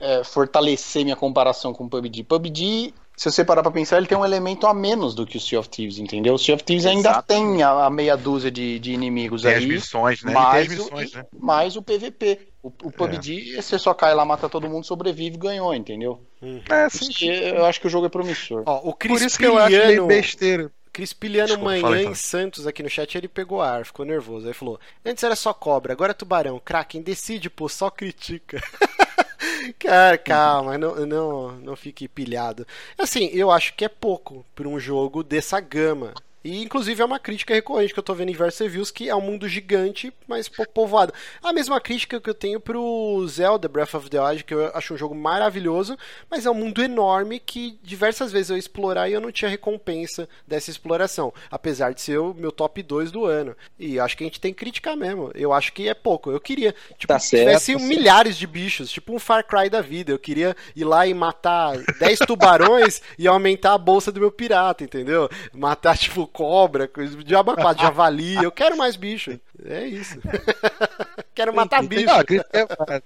é, 0.00 0.24
fortalecer 0.24 1.04
minha 1.04 1.16
comparação 1.16 1.72
com 1.72 1.84
o 1.84 1.88
PUBG. 1.88 2.24
PUBG, 2.24 2.94
se 3.16 3.30
você 3.30 3.44
parar 3.44 3.62
pra 3.62 3.70
pensar, 3.70 3.98
ele 3.98 4.06
tem 4.06 4.16
um 4.16 4.24
elemento 4.24 4.66
a 4.66 4.72
menos 4.72 5.14
do 5.14 5.26
que 5.26 5.36
o 5.36 5.40
Sea 5.40 5.60
of 5.60 5.68
Thieves, 5.68 5.98
entendeu? 5.98 6.34
O 6.34 6.38
Sea 6.38 6.54
of 6.54 6.64
Thieves 6.64 6.86
ainda 6.86 7.10
Exato. 7.10 7.28
tem 7.28 7.62
a, 7.62 7.84
a 7.84 7.90
meia 7.90 8.16
dúzia 8.16 8.50
de, 8.50 8.78
de 8.78 8.92
inimigos 8.92 9.42
Tem 9.42 9.52
as 9.52 9.58
aí, 9.58 9.66
missões, 9.66 10.22
né? 10.22 10.32
E 10.32 10.34
mais, 10.34 10.68
tem 10.68 10.76
as 10.76 10.82
missões, 10.82 11.12
o, 11.12 11.16
né? 11.18 11.26
mais 11.38 11.76
o 11.76 11.82
PVP. 11.82 12.48
O, 12.62 12.68
o 12.68 12.92
PUBG, 12.92 13.56
você 13.56 13.78
só 13.78 13.94
cai 13.94 14.14
lá, 14.14 14.24
mata 14.24 14.48
todo 14.48 14.68
mundo, 14.68 14.84
sobrevive 14.84 15.36
e 15.36 15.38
ganhou, 15.38 15.74
entendeu? 15.74 16.20
É, 16.42 16.88
Por 16.88 17.02
isso 17.02 17.04
sim. 17.04 17.12
que 17.12 17.26
eu 17.26 17.64
acho 17.64 17.80
que 17.80 17.86
o 17.86 17.90
jogo 17.90 18.06
é 18.06 18.08
promissor. 18.10 18.62
Ó, 18.66 18.88
o 18.88 18.94
Por 18.94 19.20
isso 19.20 19.38
que 19.38 19.46
eu 19.46 19.58
acho 19.58 19.70
meio 19.70 19.86
Piliano, 19.86 20.06
besteira. 20.06 20.72
Cris 20.92 21.12
Piliano 21.12 21.46
Desculpa, 21.46 21.70
Manhã 21.70 21.82
fala 21.82 21.96
aí, 21.96 22.06
em. 22.06 22.14
Santos 22.14 22.66
aqui 22.66 22.82
no 22.82 22.88
chat, 22.88 23.16
ele 23.16 23.28
pegou 23.28 23.62
ar, 23.62 23.84
ficou 23.84 24.04
nervoso. 24.04 24.46
Aí 24.48 24.54
falou: 24.54 24.78
Antes 25.04 25.22
era 25.22 25.36
só 25.36 25.52
cobra, 25.52 25.92
agora 25.92 26.10
é 26.10 26.14
tubarão. 26.14 26.60
Kraken, 26.62 27.02
decide, 27.02 27.48
pô, 27.48 27.68
só 27.68 27.90
critica. 27.90 28.60
Cara, 29.78 30.18
calma, 30.18 30.76
não, 30.78 31.06
não, 31.06 31.52
não 31.52 31.76
fique 31.76 32.08
pilhado. 32.08 32.66
Assim, 32.98 33.26
eu 33.32 33.50
acho 33.50 33.74
que 33.74 33.84
é 33.84 33.88
pouco 33.88 34.44
para 34.54 34.68
um 34.68 34.78
jogo 34.78 35.22
dessa 35.22 35.60
gama. 35.60 36.14
E 36.42 36.62
inclusive 36.62 37.02
é 37.02 37.04
uma 37.04 37.18
crítica 37.18 37.54
recorrente 37.54 37.92
que 37.92 37.98
eu 37.98 38.02
tô 38.04 38.14
vendo 38.14 38.30
em 38.30 38.32
diversos 38.32 38.60
reviews, 38.60 38.90
que 38.90 39.08
é 39.08 39.14
um 39.14 39.20
mundo 39.20 39.48
gigante, 39.48 40.12
mas 40.26 40.48
pouco 40.48 40.72
povoado. 40.72 41.12
A 41.42 41.52
mesma 41.52 41.80
crítica 41.80 42.20
que 42.20 42.30
eu 42.30 42.34
tenho 42.34 42.58
pro 42.58 43.26
Zelda 43.28 43.68
Breath 43.68 43.94
of 43.94 44.08
the 44.08 44.20
Wild, 44.20 44.44
que 44.44 44.54
eu 44.54 44.70
acho 44.74 44.94
um 44.94 44.96
jogo 44.96 45.14
maravilhoso, 45.14 45.98
mas 46.30 46.46
é 46.46 46.50
um 46.50 46.54
mundo 46.54 46.82
enorme 46.82 47.38
que 47.38 47.78
diversas 47.82 48.32
vezes 48.32 48.50
eu 48.50 48.56
ia 48.56 48.60
explorar 48.60 49.08
e 49.08 49.12
eu 49.12 49.20
não 49.20 49.30
tinha 49.30 49.50
recompensa 49.50 50.28
dessa 50.46 50.70
exploração, 50.70 51.32
apesar 51.50 51.92
de 51.92 52.00
ser 52.00 52.18
o 52.18 52.32
meu 52.32 52.50
top 52.50 52.82
2 52.82 53.10
do 53.10 53.26
ano. 53.26 53.54
E 53.78 53.98
acho 54.00 54.16
que 54.16 54.24
a 54.24 54.26
gente 54.26 54.40
tem 54.40 54.52
que 54.52 54.60
criticar 54.60 54.96
mesmo. 54.96 55.30
Eu 55.34 55.52
acho 55.52 55.72
que 55.72 55.88
é 55.88 55.94
pouco. 55.94 56.30
Eu 56.30 56.40
queria, 56.40 56.74
tipo, 56.98 57.12
Tá 57.12 57.18
certo, 57.18 57.44
tivesse 57.44 57.72
tá 57.72 57.78
milhares 57.80 58.36
de 58.36 58.46
bichos, 58.46 58.90
tipo 58.90 59.14
um 59.14 59.18
Far 59.18 59.44
Cry 59.46 59.68
da 59.68 59.80
vida. 59.80 60.12
Eu 60.12 60.18
queria 60.18 60.56
ir 60.74 60.84
lá 60.84 61.06
e 61.06 61.12
matar 61.12 61.76
10 61.98 62.20
tubarões 62.20 63.02
e 63.18 63.26
aumentar 63.26 63.74
a 63.74 63.78
bolsa 63.78 64.10
do 64.10 64.20
meu 64.20 64.30
pirata, 64.30 64.84
entendeu? 64.84 65.28
Matar, 65.52 65.98
tipo, 65.98 66.29
cobra, 66.30 66.88
coisa 66.88 67.16
de 67.22 67.34
abacate, 67.34 67.82
javali. 67.82 68.36
Eu 68.36 68.52
quero 68.52 68.76
mais 68.76 68.96
bicho. 68.96 69.38
É 69.64 69.84
isso. 69.86 70.18
quero 71.34 71.54
matar 71.54 71.82
bicho. 71.82 72.06
Não, 72.06 72.18
a 72.18 72.24
crítica 72.24 72.48
é 72.58 72.64
válida. 72.66 73.04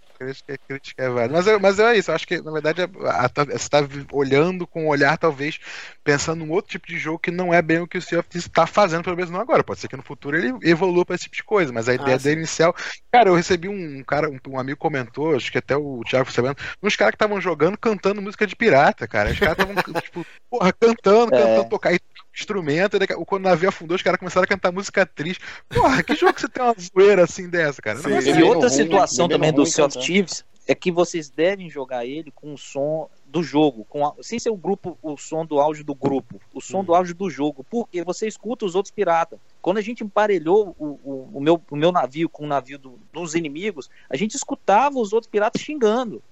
a 0.49 0.59
crítica- 0.69 1.03
é 1.03 1.09
válida. 1.09 1.35
Mas, 1.35 1.61
mas 1.61 1.79
é 1.79 1.97
isso, 1.97 2.11
eu 2.11 2.15
acho 2.15 2.27
que, 2.27 2.41
na 2.41 2.53
verdade, 2.53 2.83
a- 2.83 2.87
a- 3.11 3.25
a- 3.27 3.45
você 3.45 3.53
está 3.55 3.79
olhando 4.13 4.67
com 4.67 4.85
um 4.85 4.89
olhar, 4.89 5.17
talvez, 5.19 5.59
pensando 6.05 6.45
num 6.45 6.53
outro 6.53 6.71
tipo 6.71 6.87
de 6.87 6.99
jogo 6.99 7.19
que 7.19 7.31
não 7.31 7.53
é 7.53 7.61
bem 7.61 7.81
o 7.81 7.87
que 7.89 7.99
o 7.99 8.03
Sea 8.03 8.21
of 8.21 8.29
está 8.35 8.67
fazendo, 8.67 9.03
pelo 9.05 9.17
menos 9.17 9.31
não 9.31 9.41
agora. 9.41 9.65
Pode 9.65 9.81
ser 9.81 9.89
que 9.89 9.97
no 9.97 10.03
futuro 10.03 10.37
ele 10.37 10.55
evolua 10.63 11.05
para 11.05 11.15
esse 11.17 11.25
tipo 11.25 11.37
de 11.37 11.45
coisa, 11.45 11.73
mas 11.73 11.89
a 11.89 11.95
ideia 11.95 12.19
sim. 12.19 12.25
dele 12.25 12.41
inicial. 12.41 12.75
Cara, 13.13 13.29
eu 13.31 13.35
recebi 13.35 13.69
um 13.69 14.03
cara, 14.05 14.29
um, 14.31 14.39
um 14.49 14.59
amigo 14.59 14.79
comentou, 14.79 15.35
acho 15.35 15.51
que 15.51 15.59
até 15.59 15.77
o 15.77 16.03
Thiago 16.09 16.31
sabendo, 16.31 16.57
uns 16.83 16.97
caras 16.97 17.13
que 17.13 17.17
estavam 17.17 17.41
jogando 17.41 17.77
cantando 17.79 18.23
música 18.23 18.47
de 18.47 18.55
pirata, 18.57 19.07
cara. 19.09 19.31
Os 19.31 19.39
caras 19.39 19.57
estavam, 19.59 19.75
tipo, 20.03 20.27
porra, 20.51 20.73
cantando, 20.73 21.35
É. 21.35 21.39
cantando, 21.41 21.69
tocar 21.69 21.89
aí 21.91 21.99
instrumento, 22.35 22.97
e 22.97 22.99
daqui- 22.99 23.15
quando 23.25 23.45
o 23.47 23.49
navio 23.49 23.69
afundou, 23.69 23.95
os 23.97 24.03
caras 24.03 24.19
começaram 24.19 24.45
a 24.45 24.49
cantar 24.49 24.73
música 24.73 25.07
triste. 25.07 25.43
Porra, 25.69 26.03
que 26.03 26.15
jogo 26.15 26.35
que 26.35 26.41
você 26.41 26.49
tem 26.49 26.63
uma 26.63 26.75
zoeira 26.79 27.25
assim 27.25 27.49
dessa, 27.49 27.81
cara? 27.81 27.99
Sim. 27.99 28.11
E 28.11 28.23
Bebendo 28.23 28.47
outra 28.47 28.69
ruim, 28.69 28.77
situação 28.77 29.29
também 29.29 29.53
do 29.53 29.63
ruim 29.63 29.71
Sea 29.71 29.87
of. 29.87 29.99
Thieves 29.99 30.45
é 30.67 30.75
que 30.75 30.91
vocês 30.91 31.29
devem 31.29 31.69
jogar 31.69 32.07
ele 32.07 32.31
com 32.31 32.55
o 32.55 32.59
som 32.59 33.09
do 33.27 33.43
jogo, 33.43 33.85
com 33.89 34.07
a- 34.07 34.15
sem 34.23 34.39
ser 34.39 34.49
o 34.51 34.57
grupo, 34.57 34.97
o 35.03 35.17
som 35.17 35.45
do 35.45 35.61
áudio 35.61 35.85
do 35.85 35.95
grupo, 35.95 36.41
o 36.55 36.61
som 36.61 36.83
do 36.85 36.95
áudio 36.95 37.15
do 37.15 37.29
jogo, 37.29 37.65
porque 37.69 38.03
você 38.03 38.27
escuta 38.27 38.65
os 38.65 38.75
outros 38.75 38.93
piratas. 38.93 39.39
Quando 39.61 39.79
a 39.79 39.83
gente 39.83 40.03
emparelhou 40.05 40.75
o, 40.79 40.87
o, 41.05 41.31
o 41.35 41.41
meu, 41.41 41.61
o 41.71 41.77
meu 41.77 41.93
navio 41.93 42.29
com 42.29 42.45
o 42.45 42.47
navio 42.49 42.79
do- 42.79 42.99
dos 43.13 43.35
inimigos, 43.35 43.91
a 44.09 44.17
gente 44.17 44.35
escutava 44.37 44.99
os 44.99 45.13
outros 45.13 45.31
piratas 45.31 45.61
xingando. 45.61 46.23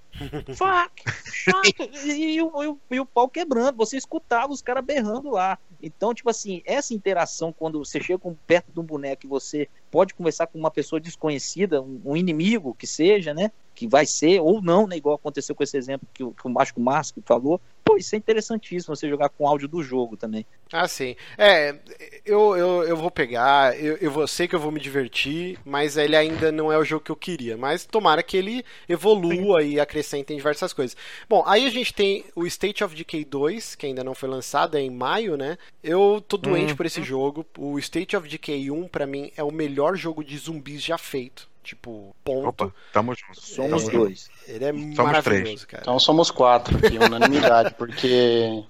Fuck, 0.56 1.02
fuck, 1.44 1.90
e, 2.06 2.34
e 2.36 2.42
o- 2.42 2.62
e 2.62 2.66
o- 2.68 2.80
e 2.90 3.00
o 3.00 3.06
pau 3.06 3.28
quebrando, 3.28 3.76
você 3.76 3.96
escutava 3.96 4.52
os 4.52 4.60
caras 4.62 4.84
berrando 4.84 5.30
lá. 5.30 5.58
Então, 5.82 6.14
tipo 6.14 6.28
assim, 6.30 6.62
essa 6.64 6.94
interação 6.94 7.52
quando 7.52 7.78
você 7.78 8.00
chega 8.00 8.20
perto 8.46 8.70
de 8.72 8.78
um 8.78 8.84
boneco 8.84 9.26
e 9.26 9.28
você 9.28 9.68
pode 9.90 10.14
conversar 10.14 10.46
com 10.46 10.58
uma 10.58 10.70
pessoa 10.70 11.00
desconhecida, 11.00 11.82
um, 11.82 12.00
um 12.04 12.16
inimigo 12.16 12.74
que 12.74 12.86
seja, 12.86 13.34
né? 13.34 13.50
Que 13.74 13.88
vai 13.88 14.04
ser, 14.06 14.40
ou 14.40 14.62
não, 14.62 14.86
né? 14.86 14.96
Igual 14.96 15.16
aconteceu 15.16 15.54
com 15.54 15.62
esse 15.62 15.76
exemplo 15.76 16.06
que, 16.12 16.22
o- 16.22 16.32
que 16.32 16.46
o 16.46 16.58
acho 16.60 16.74
que 16.74 16.80
o 16.80 16.84
Márcio 16.84 17.22
falou. 17.24 17.60
Pô, 17.92 17.98
isso 17.98 18.14
é 18.14 18.18
interessantíssimo 18.18 18.96
você 18.96 19.06
jogar 19.06 19.28
com 19.28 19.46
áudio 19.46 19.68
do 19.68 19.82
jogo 19.82 20.16
também. 20.16 20.46
Ah, 20.72 20.88
sim. 20.88 21.14
É, 21.36 21.76
eu, 22.24 22.56
eu, 22.56 22.84
eu 22.84 22.96
vou 22.96 23.10
pegar, 23.10 23.78
eu, 23.78 23.96
eu 23.96 24.10
vou, 24.10 24.26
sei 24.26 24.48
que 24.48 24.54
eu 24.54 24.58
vou 24.58 24.72
me 24.72 24.80
divertir, 24.80 25.58
mas 25.62 25.98
ele 25.98 26.16
ainda 26.16 26.50
não 26.50 26.72
é 26.72 26.78
o 26.78 26.84
jogo 26.84 27.04
que 27.04 27.12
eu 27.12 27.16
queria. 27.16 27.54
Mas 27.54 27.84
tomara 27.84 28.22
que 28.22 28.34
ele 28.34 28.64
evolua 28.88 29.62
e 29.62 29.78
acrescente 29.78 30.32
em 30.32 30.36
diversas 30.36 30.72
coisas. 30.72 30.96
Bom, 31.28 31.44
aí 31.46 31.66
a 31.66 31.70
gente 31.70 31.92
tem 31.92 32.24
o 32.34 32.46
State 32.46 32.82
of 32.82 32.96
Decay 32.96 33.26
2, 33.26 33.74
que 33.74 33.84
ainda 33.84 34.02
não 34.02 34.14
foi 34.14 34.30
lançado, 34.30 34.78
é 34.78 34.80
em 34.80 34.90
maio, 34.90 35.36
né? 35.36 35.58
Eu 35.84 36.24
tô 36.26 36.38
doente 36.38 36.74
por 36.74 36.86
esse 36.86 37.02
jogo. 37.02 37.44
O 37.58 37.78
State 37.78 38.16
of 38.16 38.26
Decay 38.26 38.70
1, 38.70 38.88
pra 38.88 39.06
mim, 39.06 39.30
é 39.36 39.44
o 39.44 39.52
melhor 39.52 39.96
jogo 39.96 40.24
de 40.24 40.38
zumbis 40.38 40.82
já 40.82 40.96
feito. 40.96 41.51
Tipo, 41.62 42.14
ponto. 42.24 42.48
Opa, 42.48 42.74
tamo 42.92 43.14
junto. 43.14 43.40
Somos 43.40 43.88
É. 43.88 43.92
dois. 43.92 44.28
Ele 44.48 44.64
é 44.64 44.72
Somos 44.72 44.96
maravilhoso, 44.96 45.42
três. 45.44 45.64
cara. 45.64 45.82
Então 45.82 45.98
somos 45.98 46.30
quatro 46.30 46.76
aqui, 46.76 46.98
unanimidade, 46.98 47.72
porque 47.78 48.64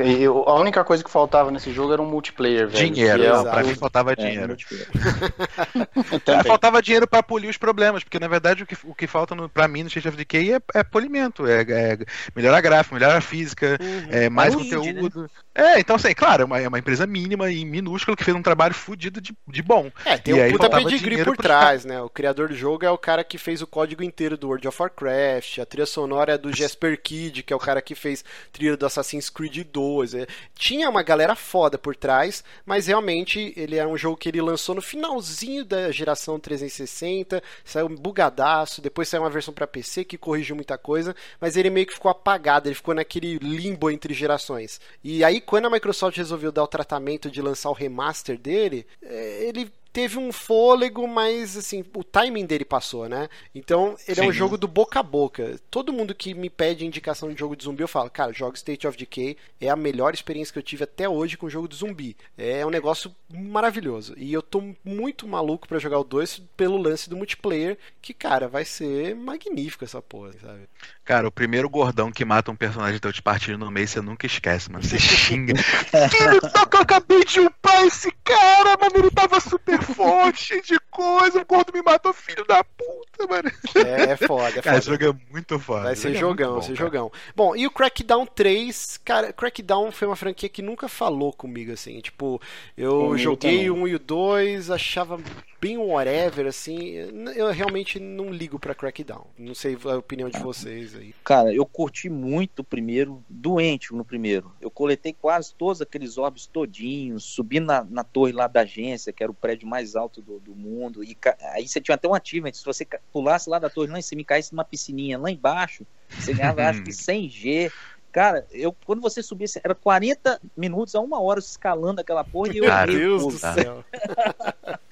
eu- 0.00 0.48
a 0.48 0.54
única 0.58 0.82
coisa 0.84 1.04
que 1.04 1.10
faltava 1.10 1.50
nesse 1.50 1.70
jogo 1.70 1.92
era 1.92 2.00
um 2.00 2.06
multiplayer, 2.10 2.66
velho. 2.66 2.90
Dinheiro, 2.90 3.22
é 3.22 3.28
não, 3.28 3.44
pra 3.44 3.62
mim 3.62 3.74
faltava 3.74 4.12
É, 4.12 4.16
dinheiro. 4.16 4.56
É, 6.26 6.42
faltava 6.44 6.82
dinheiro 6.82 7.06
pra 7.06 7.22
polir 7.22 7.50
os 7.50 7.56
problemas, 7.58 8.02
porque 8.02 8.18
na 8.18 8.28
verdade 8.28 8.62
o 8.62 8.66
que, 8.66 8.76
o 8.84 8.94
que 8.94 9.06
falta 9.06 9.34
no, 9.34 9.48
pra 9.48 9.68
mim 9.68 9.82
no 9.82 9.88
State 9.88 10.08
of 10.08 10.16
Decay 10.16 10.54
é, 10.54 10.60
é 10.74 10.82
polimento, 10.82 11.46
é, 11.46 11.60
é 11.62 11.98
melhorar 12.34 12.60
gráfico, 12.60 12.94
melhorar 12.94 13.16
a 13.18 13.20
física, 13.20 13.78
Uhum. 13.80 14.06
é 14.10 14.28
mais 14.30 14.54
É 14.54 14.56
um 14.56 14.60
indie, 14.60 14.74
conteúdo. 14.76 15.30
É, 15.54 15.78
então 15.78 15.94
assim, 15.94 16.12
claro, 16.12 16.42
é 16.42 16.44
uma, 16.44 16.60
é 16.60 16.68
uma 16.68 16.78
empresa 16.78 17.06
mínima 17.06 17.50
e 17.50 17.64
minúscula 17.64 18.16
que 18.16 18.24
fez 18.24 18.36
um 18.36 18.42
trabalho 18.42 18.74
fodido 18.74 19.20
de, 19.20 19.32
de 19.46 19.62
bom. 19.62 19.90
É, 20.04 20.18
tem 20.18 20.34
E 20.34 20.48
um 20.48 20.50
puta 20.50 20.68
pedigree 20.68 21.22
por 21.22 21.36
trás, 21.36 21.84
né? 21.84 22.00
O 22.02 22.08
criador 22.08 22.48
do 22.48 22.54
jogo 22.54 22.84
é 22.84 22.90
o 22.90 22.98
cara 22.98 23.22
que 23.22 23.38
fez 23.38 23.62
o 23.62 23.66
código 23.66 24.02
inteiro 24.02 24.36
do 24.36 24.48
World 24.48 24.66
of 24.66 24.82
Warcraft, 24.82 25.60
a 25.60 25.66
trilha 25.66 25.86
sonora 25.86 26.34
é 26.34 26.38
do 26.38 26.52
Jesper 26.52 27.00
Kid, 27.00 27.44
que 27.44 27.52
é 27.52 27.56
o 27.56 27.60
cara 27.60 27.80
que 27.80 27.94
fez 27.94 28.24
trilha 28.52 28.76
do 28.76 28.84
Assassin's 28.84 29.30
Creed 29.30 29.64
2. 29.72 30.14
é. 30.14 30.26
Tinha 30.56 30.90
uma 30.90 31.02
galera 31.02 31.36
foda 31.36 31.78
por 31.78 31.94
trás, 31.94 32.42
mas 32.66 32.88
realmente 32.88 33.52
ele 33.56 33.76
é 33.76 33.86
um 33.86 33.96
jogo 33.96 34.16
que 34.16 34.28
ele 34.28 34.40
lançou 34.40 34.74
no 34.74 34.82
finalzinho 34.82 35.64
da 35.64 35.92
geração 35.92 36.40
360, 36.40 37.40
saiu 37.64 37.88
bugadaço, 37.88 38.82
depois 38.82 39.08
saiu 39.08 39.22
uma 39.22 39.30
versão 39.30 39.54
pra 39.54 39.66
PC 39.66 40.04
que 40.04 40.18
corrigiu 40.18 40.56
muita 40.56 40.76
coisa, 40.76 41.14
mas 41.40 41.56
ele 41.56 41.70
meio 41.70 41.86
que 41.86 41.94
ficou 41.94 42.10
apagado, 42.10 42.68
ele 42.68 42.74
ficou 42.74 42.94
naquele 42.94 43.38
limbo 43.38 43.88
entre 43.90 44.12
gerações. 44.12 44.80
E 45.02 45.22
aí 45.22 45.40
quando 45.44 45.66
a 45.66 45.70
Microsoft 45.70 46.16
resolveu 46.16 46.50
dar 46.50 46.64
o 46.64 46.68
tratamento 46.68 47.30
de 47.30 47.40
lançar 47.40 47.70
o 47.70 47.74
remaster 47.74 48.38
dele, 48.38 48.86
é, 49.02 49.44
ele 49.44 49.70
teve 49.94 50.18
um 50.18 50.32
fôlego, 50.32 51.06
mas 51.06 51.56
assim, 51.56 51.84
o 51.94 52.02
timing 52.02 52.44
dele 52.44 52.64
passou, 52.64 53.08
né? 53.08 53.28
Então, 53.54 53.96
ele 54.08 54.20
é 54.20 54.24
um 54.24 54.32
Sim. 54.32 54.38
jogo 54.38 54.58
do 54.58 54.66
boca 54.66 54.98
a 54.98 55.02
boca. 55.04 55.56
Todo 55.70 55.92
mundo 55.92 56.12
que 56.12 56.34
me 56.34 56.50
pede 56.50 56.84
indicação 56.84 57.32
de 57.32 57.38
jogo 57.38 57.54
de 57.54 57.62
zumbi, 57.62 57.84
eu 57.84 57.88
falo, 57.88 58.10
cara, 58.10 58.32
joga 58.32 58.56
State 58.56 58.88
of 58.88 58.98
Decay, 58.98 59.36
é 59.60 59.70
a 59.70 59.76
melhor 59.76 60.12
experiência 60.12 60.52
que 60.52 60.58
eu 60.58 60.64
tive 60.64 60.82
até 60.82 61.08
hoje 61.08 61.36
com 61.36 61.48
jogo 61.48 61.68
de 61.68 61.76
zumbi. 61.76 62.16
É 62.36 62.66
um 62.66 62.70
negócio 62.70 63.14
maravilhoso. 63.32 64.14
E 64.16 64.32
eu 64.32 64.42
tô 64.42 64.74
muito 64.84 65.28
maluco 65.28 65.68
pra 65.68 65.78
jogar 65.78 66.00
o 66.00 66.04
2 66.04 66.42
pelo 66.56 66.76
lance 66.76 67.08
do 67.08 67.16
multiplayer, 67.16 67.78
que, 68.02 68.12
cara, 68.12 68.48
vai 68.48 68.64
ser 68.64 69.14
magnífico 69.14 69.84
essa 69.84 70.02
porra, 70.02 70.32
sabe? 70.42 70.68
Cara, 71.04 71.28
o 71.28 71.30
primeiro 71.30 71.68
gordão 71.68 72.10
que 72.10 72.24
mata 72.24 72.50
um 72.50 72.56
personagem 72.56 72.98
teu 72.98 73.12
de 73.12 73.20
partida 73.20 73.58
no 73.58 73.70
meio, 73.70 73.86
você 73.86 74.00
nunca 74.00 74.26
esquece, 74.26 74.72
mano. 74.72 74.82
Você 74.82 74.96
xinga. 74.98 75.54
Filho, 75.62 76.40
só 76.50 76.64
que 76.64 76.76
eu 76.76 76.80
acabei 76.80 77.22
de 77.24 77.40
upar 77.40 77.84
esse 77.84 78.10
cara, 78.24 78.78
mano. 78.80 78.96
Ele 78.96 79.10
tava 79.10 79.38
super 79.38 79.82
forte, 79.82 80.44
cheio 80.44 80.62
de 80.62 80.78
coisa. 80.90 81.40
O 81.42 81.44
gordo 81.44 81.72
me 81.74 81.82
matou, 81.82 82.12
filho 82.14 82.44
da 82.46 82.64
puta, 82.64 83.26
mano. 83.28 83.50
É, 83.74 84.12
é 84.12 84.16
foda, 84.16 84.58
é 84.58 84.62
Cara, 84.62 84.78
esse 84.78 84.88
foda. 84.88 85.04
jogo 85.04 85.18
é 85.18 85.32
muito 85.32 85.58
foda. 85.58 85.82
Vai 85.82 85.96
ser 85.96 86.12
é 86.12 86.18
jogão, 86.18 86.54
vai 86.54 86.62
ser 86.62 86.68
cara. 86.68 86.86
jogão. 86.86 87.12
Bom, 87.36 87.54
e 87.54 87.66
o 87.66 87.70
Crackdown 87.70 88.24
3, 88.26 89.00
cara, 89.04 89.32
Crackdown 89.32 89.92
foi 89.92 90.08
uma 90.08 90.16
franquia 90.16 90.48
que 90.48 90.62
nunca 90.62 90.88
falou 90.88 91.32
comigo, 91.34 91.72
assim. 91.72 92.00
Tipo, 92.00 92.40
eu 92.78 93.16
joguei 93.18 93.68
o 93.68 93.74
1 93.74 93.88
e 93.88 93.94
o 93.96 93.98
2, 93.98 94.70
achava 94.70 95.20
bem 95.64 95.78
whatever, 95.78 96.46
assim. 96.46 96.90
Eu 97.34 97.50
realmente 97.50 97.98
não 97.98 98.30
ligo 98.30 98.58
pra 98.58 98.74
Crackdown. 98.74 99.26
Não 99.38 99.54
sei 99.54 99.78
a 99.86 99.96
opinião 99.96 100.28
de 100.28 100.38
vocês 100.38 100.94
aí. 100.94 101.14
Cara, 101.24 101.54
eu 101.54 101.64
curti 101.64 102.10
muito 102.10 102.58
o 102.58 102.64
primeiro, 102.64 103.24
doente 103.28 103.94
no 103.94 104.04
primeiro. 104.04 104.52
Eu 104.60 104.70
coletei 104.70 105.14
quase 105.14 105.54
todos 105.54 105.80
aqueles 105.80 106.18
orbes 106.18 106.46
todinhos, 106.46 107.24
subi 107.24 107.60
na, 107.60 107.82
na 107.82 108.04
torre 108.04 108.32
lá 108.32 108.46
da 108.46 108.60
agência, 108.60 109.10
que 109.10 109.22
era 109.22 109.32
o 109.32 109.34
prédio 109.34 109.66
mais 109.66 109.96
alto 109.96 110.20
do, 110.20 110.38
do 110.38 110.54
mundo. 110.54 111.02
E 111.02 111.14
ca- 111.14 111.36
aí 111.54 111.66
você 111.66 111.80
tinha 111.80 111.94
até 111.94 112.06
um 112.06 112.14
achievement. 112.14 112.52
Se 112.52 112.64
você 112.64 112.86
pulasse 113.10 113.48
lá 113.48 113.58
da 113.58 113.70
torre 113.70 113.90
lá 113.90 113.98
em 113.98 114.02
cima 114.02 114.20
e 114.20 114.24
caísse 114.24 114.52
numa 114.52 114.64
piscininha 114.66 115.18
lá 115.18 115.30
embaixo, 115.30 115.86
você 116.10 116.34
ganhava 116.34 116.68
acho 116.68 116.82
que 116.82 116.92
100 116.92 117.28
G. 117.30 117.72
Cara, 118.12 118.46
eu, 118.52 118.72
quando 118.86 119.00
você 119.02 119.20
subisse, 119.24 119.60
era 119.64 119.74
40 119.74 120.40
minutos 120.56 120.94
a 120.94 121.00
uma 121.00 121.20
hora 121.20 121.40
escalando 121.40 122.00
aquela 122.00 122.22
porra 122.22 122.52
e 122.52 122.58
eu 122.58 122.64
o 122.64 122.86
Deus 122.86 123.22
do 123.22 123.30
céu. 123.62 123.84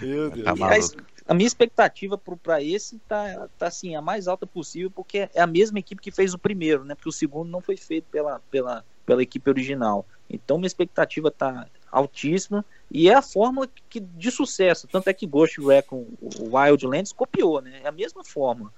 Meu 0.00 0.30
Deus. 0.30 0.44
Tá 0.44 0.54
maluco. 0.54 0.96
a, 1.26 1.32
a 1.32 1.34
minha 1.34 1.46
expectativa 1.46 2.18
para 2.18 2.62
esse 2.62 2.98
tá, 3.08 3.48
tá 3.58 3.66
assim, 3.66 3.94
a 3.94 4.02
mais 4.02 4.28
alta 4.28 4.46
possível, 4.46 4.90
porque 4.90 5.28
é 5.34 5.40
a 5.40 5.46
mesma 5.46 5.78
equipe 5.78 6.00
que 6.00 6.10
fez 6.10 6.34
o 6.34 6.38
primeiro, 6.38 6.84
né? 6.84 6.94
Porque 6.94 7.08
o 7.08 7.12
segundo 7.12 7.50
não 7.50 7.60
foi 7.60 7.76
feito 7.76 8.04
pela, 8.10 8.40
pela, 8.50 8.84
pela 9.06 9.22
equipe 9.22 9.48
original. 9.48 10.06
Então 10.28 10.56
minha 10.56 10.66
expectativa 10.66 11.30
tá 11.30 11.66
altíssima 11.90 12.64
e 12.90 13.08
é 13.08 13.14
a 13.14 13.22
fórmula 13.22 13.68
que, 13.88 14.00
de 14.00 14.30
sucesso. 14.30 14.88
Tanto 14.88 15.08
é 15.08 15.12
que 15.12 15.26
Ghost 15.26 15.60
Recon, 15.60 16.06
o 16.20 16.56
Wildlands 16.56 17.12
copiou, 17.12 17.60
né? 17.60 17.80
É 17.84 17.88
a 17.88 17.92
mesma 17.92 18.24
fórmula. 18.24 18.72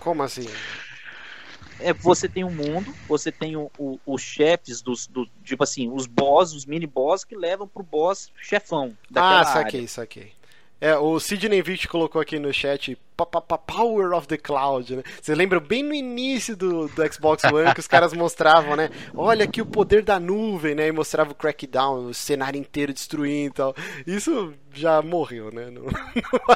Como 0.00 0.22
assim? 0.22 0.46
É, 1.80 1.92
você 1.92 2.28
tem 2.28 2.44
um 2.44 2.50
mundo, 2.50 2.94
você 3.08 3.32
tem 3.32 3.56
o, 3.56 3.70
o, 3.78 3.98
os 4.06 4.22
chefes 4.22 4.82
dos, 4.82 5.06
do, 5.06 5.26
tipo 5.44 5.62
assim, 5.62 5.90
os 5.90 6.06
boss, 6.06 6.52
os 6.52 6.66
mini 6.66 6.86
boss 6.86 7.24
que 7.24 7.36
levam 7.36 7.66
pro 7.66 7.82
boss 7.82 8.30
chefão. 8.40 8.96
Ah, 9.14 9.44
saquei, 9.44 9.80
área. 9.80 9.88
saquei. 9.88 10.32
É, 10.80 10.96
o 10.96 11.20
Sidney 11.20 11.60
Vict 11.60 11.86
colocou 11.88 12.22
aqui 12.22 12.38
no 12.38 12.52
chat 12.52 12.96
Power 13.66 14.12
of 14.14 14.26
the 14.26 14.38
Cloud, 14.38 14.96
né? 14.96 15.02
Você 15.20 15.34
lembra 15.34 15.60
bem 15.60 15.82
no 15.82 15.92
início 15.92 16.56
do, 16.56 16.88
do 16.88 17.12
Xbox 17.12 17.44
One 17.44 17.74
que 17.74 17.80
os 17.80 17.86
caras 17.86 18.14
mostravam, 18.14 18.76
né? 18.76 18.88
Olha 19.14 19.44
aqui 19.44 19.60
o 19.60 19.66
poder 19.66 20.02
da 20.02 20.18
nuvem, 20.18 20.74
né? 20.74 20.88
E 20.88 20.92
mostrava 20.92 21.32
o 21.32 21.34
Crackdown, 21.34 22.06
o 22.06 22.14
cenário 22.14 22.58
inteiro 22.58 22.94
destruindo 22.94 23.50
e 23.50 23.50
tal. 23.50 23.76
Isso 24.06 24.54
já 24.72 25.02
morreu, 25.02 25.52
né? 25.52 25.70
Não, 25.70 25.84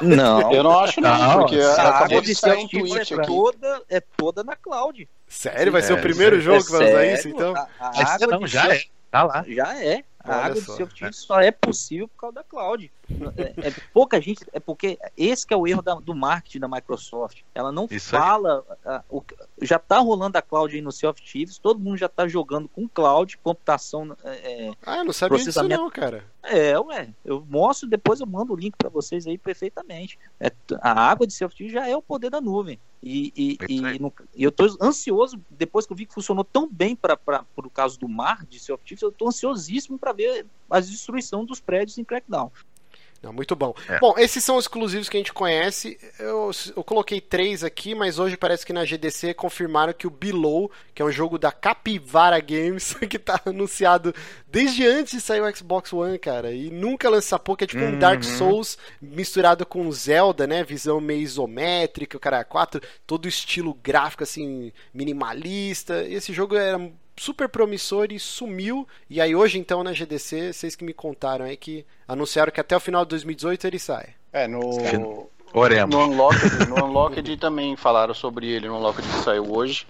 não 0.01 0.51
eu 0.51 0.63
não 0.63 0.79
acho 0.79 0.99
não, 0.99 1.17
não 1.17 1.39
porque 1.39 1.59
acabou 1.59 2.21
de 2.21 2.33
ser 2.33 2.57
um 2.57 2.67
tweet 2.67 3.13
é 3.13 3.21
toda, 3.21 3.83
é 3.89 3.99
toda 3.99 4.43
na 4.43 4.55
cloud. 4.55 5.07
Sério? 5.27 5.71
Vai 5.71 5.81
é, 5.81 5.83
ser 5.83 5.93
o 5.93 6.01
primeiro 6.01 6.39
jogo 6.41 6.65
que 6.65 6.71
vai 6.71 6.89
usar 6.89 7.05
isso, 7.05 7.29
então? 7.29 7.53
A, 7.55 7.67
a 7.79 8.13
água 8.13 8.27
não, 8.27 8.47
já 8.47 8.73
é. 8.73 8.81
Tá 9.11 9.23
lá. 9.23 9.45
Já 9.47 9.83
é. 9.83 10.03
A 10.19 10.29
Olha 10.29 10.45
água 10.45 10.61
só, 10.61 10.71
do 10.71 10.77
seu 10.77 10.87
time 10.87 11.13
só 11.13 11.39
é 11.39 11.51
possível 11.51 12.07
por 12.07 12.19
causa 12.21 12.35
da 12.35 12.43
cloud. 12.43 12.91
É, 13.37 13.67
é, 13.67 13.73
pouca 13.93 14.19
gente, 14.19 14.45
é 14.51 14.59
porque 14.59 14.97
esse 15.15 15.45
é 15.49 15.55
o 15.55 15.67
erro 15.67 15.81
da, 15.81 15.95
do 15.95 16.15
marketing 16.15 16.59
da 16.59 16.67
Microsoft. 16.67 17.41
Ela 17.53 17.71
não 17.71 17.87
Isso 17.89 18.09
fala, 18.09 18.63
a, 18.85 19.03
o, 19.09 19.23
já 19.61 19.77
está 19.77 19.99
rolando 19.99 20.37
a 20.37 20.41
cloud 20.41 20.75
aí 20.75 20.81
no 20.81 20.91
Sea 20.91 21.09
of 21.09 21.21
Thieves, 21.21 21.57
todo 21.57 21.79
mundo 21.79 21.97
já 21.97 22.07
está 22.07 22.27
jogando 22.27 22.67
com 22.67 22.87
cloud, 22.87 23.37
computação. 23.37 24.15
É, 24.23 24.67
é 24.67 24.73
ah, 24.85 24.97
eu 24.97 25.05
não 25.05 25.13
sabia 25.13 25.37
disso 25.37 25.63
não, 25.63 25.89
cara. 25.89 26.23
É, 26.43 26.77
ué, 26.79 27.09
eu 27.23 27.43
mostro, 27.49 27.89
depois 27.89 28.19
eu 28.19 28.27
mando 28.27 28.53
o 28.53 28.55
link 28.55 28.75
para 28.77 28.89
vocês 28.89 29.25
aí 29.25 29.37
perfeitamente. 29.37 30.17
É, 30.39 30.51
a 30.81 30.91
água 30.91 31.25
de 31.25 31.33
Sea 31.33 31.47
of 31.47 31.55
Thieves 31.55 31.73
já 31.73 31.87
é 31.87 31.95
o 31.95 32.01
poder 32.01 32.29
da 32.29 32.39
nuvem. 32.39 32.79
E, 33.01 33.31
e, 33.35 33.57
e, 33.69 33.99
no, 33.99 34.11
e 34.35 34.43
eu 34.43 34.49
estou 34.49 34.67
ansioso, 34.81 35.39
depois 35.49 35.85
que 35.85 35.93
eu 35.93 35.97
vi 35.97 36.05
que 36.07 36.13
funcionou 36.13 36.43
tão 36.43 36.67
bem 36.67 36.95
para 36.95 37.19
o 37.55 37.69
caso 37.69 37.99
do 37.99 38.07
mar 38.07 38.45
de 38.47 38.59
Sea 38.59 38.73
of 38.73 38.83
Thieves, 38.83 39.03
eu 39.03 39.09
estou 39.09 39.27
ansiosíssimo 39.27 39.97
para 39.97 40.11
ver 40.11 40.45
a 40.69 40.79
destruição 40.79 41.45
dos 41.45 41.59
prédios 41.59 41.97
em 41.97 42.03
Crackdown. 42.03 42.51
Não, 43.25 43.33
muito 43.33 43.55
bom. 43.55 43.73
É. 43.89 43.99
Bom, 43.99 44.13
esses 44.19 44.43
são 44.43 44.55
os 44.55 44.65
exclusivos 44.65 45.09
que 45.09 45.17
a 45.17 45.19
gente 45.19 45.33
conhece. 45.33 45.97
Eu, 46.19 46.51
eu, 46.77 46.83
coloquei 46.83 47.19
três 47.19 47.63
aqui, 47.63 47.95
mas 47.95 48.19
hoje 48.19 48.37
parece 48.37 48.63
que 48.63 48.71
na 48.71 48.85
GDC 48.85 49.33
confirmaram 49.33 49.93
que 49.93 50.05
o 50.05 50.11
Below, 50.11 50.69
que 50.93 51.01
é 51.01 51.05
um 51.05 51.11
jogo 51.11 51.39
da 51.39 51.51
Capivara 51.51 52.39
Games, 52.39 52.93
que 53.09 53.17
tá 53.17 53.41
anunciado 53.43 54.13
desde 54.47 54.85
antes 54.85 55.13
de 55.13 55.21
sair 55.21 55.41
o 55.41 55.55
Xbox 55.55 55.91
One, 55.91 56.19
cara. 56.19 56.51
E 56.51 56.69
nunca 56.69 57.09
lança 57.09 57.39
pouco, 57.39 57.63
é 57.63 57.67
tipo 57.67 57.81
uhum. 57.81 57.95
um 57.95 57.99
Dark 57.99 58.21
uhum. 58.23 58.37
Souls 58.37 58.77
misturado 59.01 59.65
com 59.65 59.91
Zelda, 59.91 60.45
né? 60.45 60.63
Visão 60.63 61.01
meio 61.01 61.21
isométrica, 61.21 62.17
o 62.17 62.19
cara 62.19 62.43
quatro, 62.43 62.79
todo 63.07 63.27
estilo 63.27 63.73
gráfico 63.73 64.21
assim 64.21 64.71
minimalista. 64.93 66.03
E 66.03 66.13
esse 66.13 66.31
jogo 66.31 66.55
era 66.55 66.79
super 67.17 67.49
promissor 67.49 68.07
e 68.11 68.19
sumiu. 68.19 68.87
E 69.09 69.21
aí 69.21 69.35
hoje 69.35 69.57
então 69.57 69.83
na 69.83 69.93
GDC, 69.93 70.53
vocês 70.53 70.75
que 70.75 70.83
me 70.83 70.93
contaram 70.93 71.45
aí 71.45 71.57
que 71.57 71.85
anunciaram 72.07 72.51
que 72.51 72.59
até 72.59 72.75
o 72.75 72.79
final 72.79 73.03
de 73.03 73.09
2018 73.09 73.67
ele 73.67 73.79
sai. 73.79 74.09
É, 74.31 74.47
no 74.47 75.29
Oremos. 75.53 75.95
No 75.95 76.03
Unlocked, 76.03 76.67
no 76.67 76.85
Unlocked 76.85 77.37
também 77.37 77.77
falaram 77.77 78.13
sobre 78.13 78.47
ele, 78.47 78.67
no 78.67 78.77
Unlocked 78.77 79.07
que 79.07 79.23
saiu 79.23 79.55
hoje, 79.55 79.87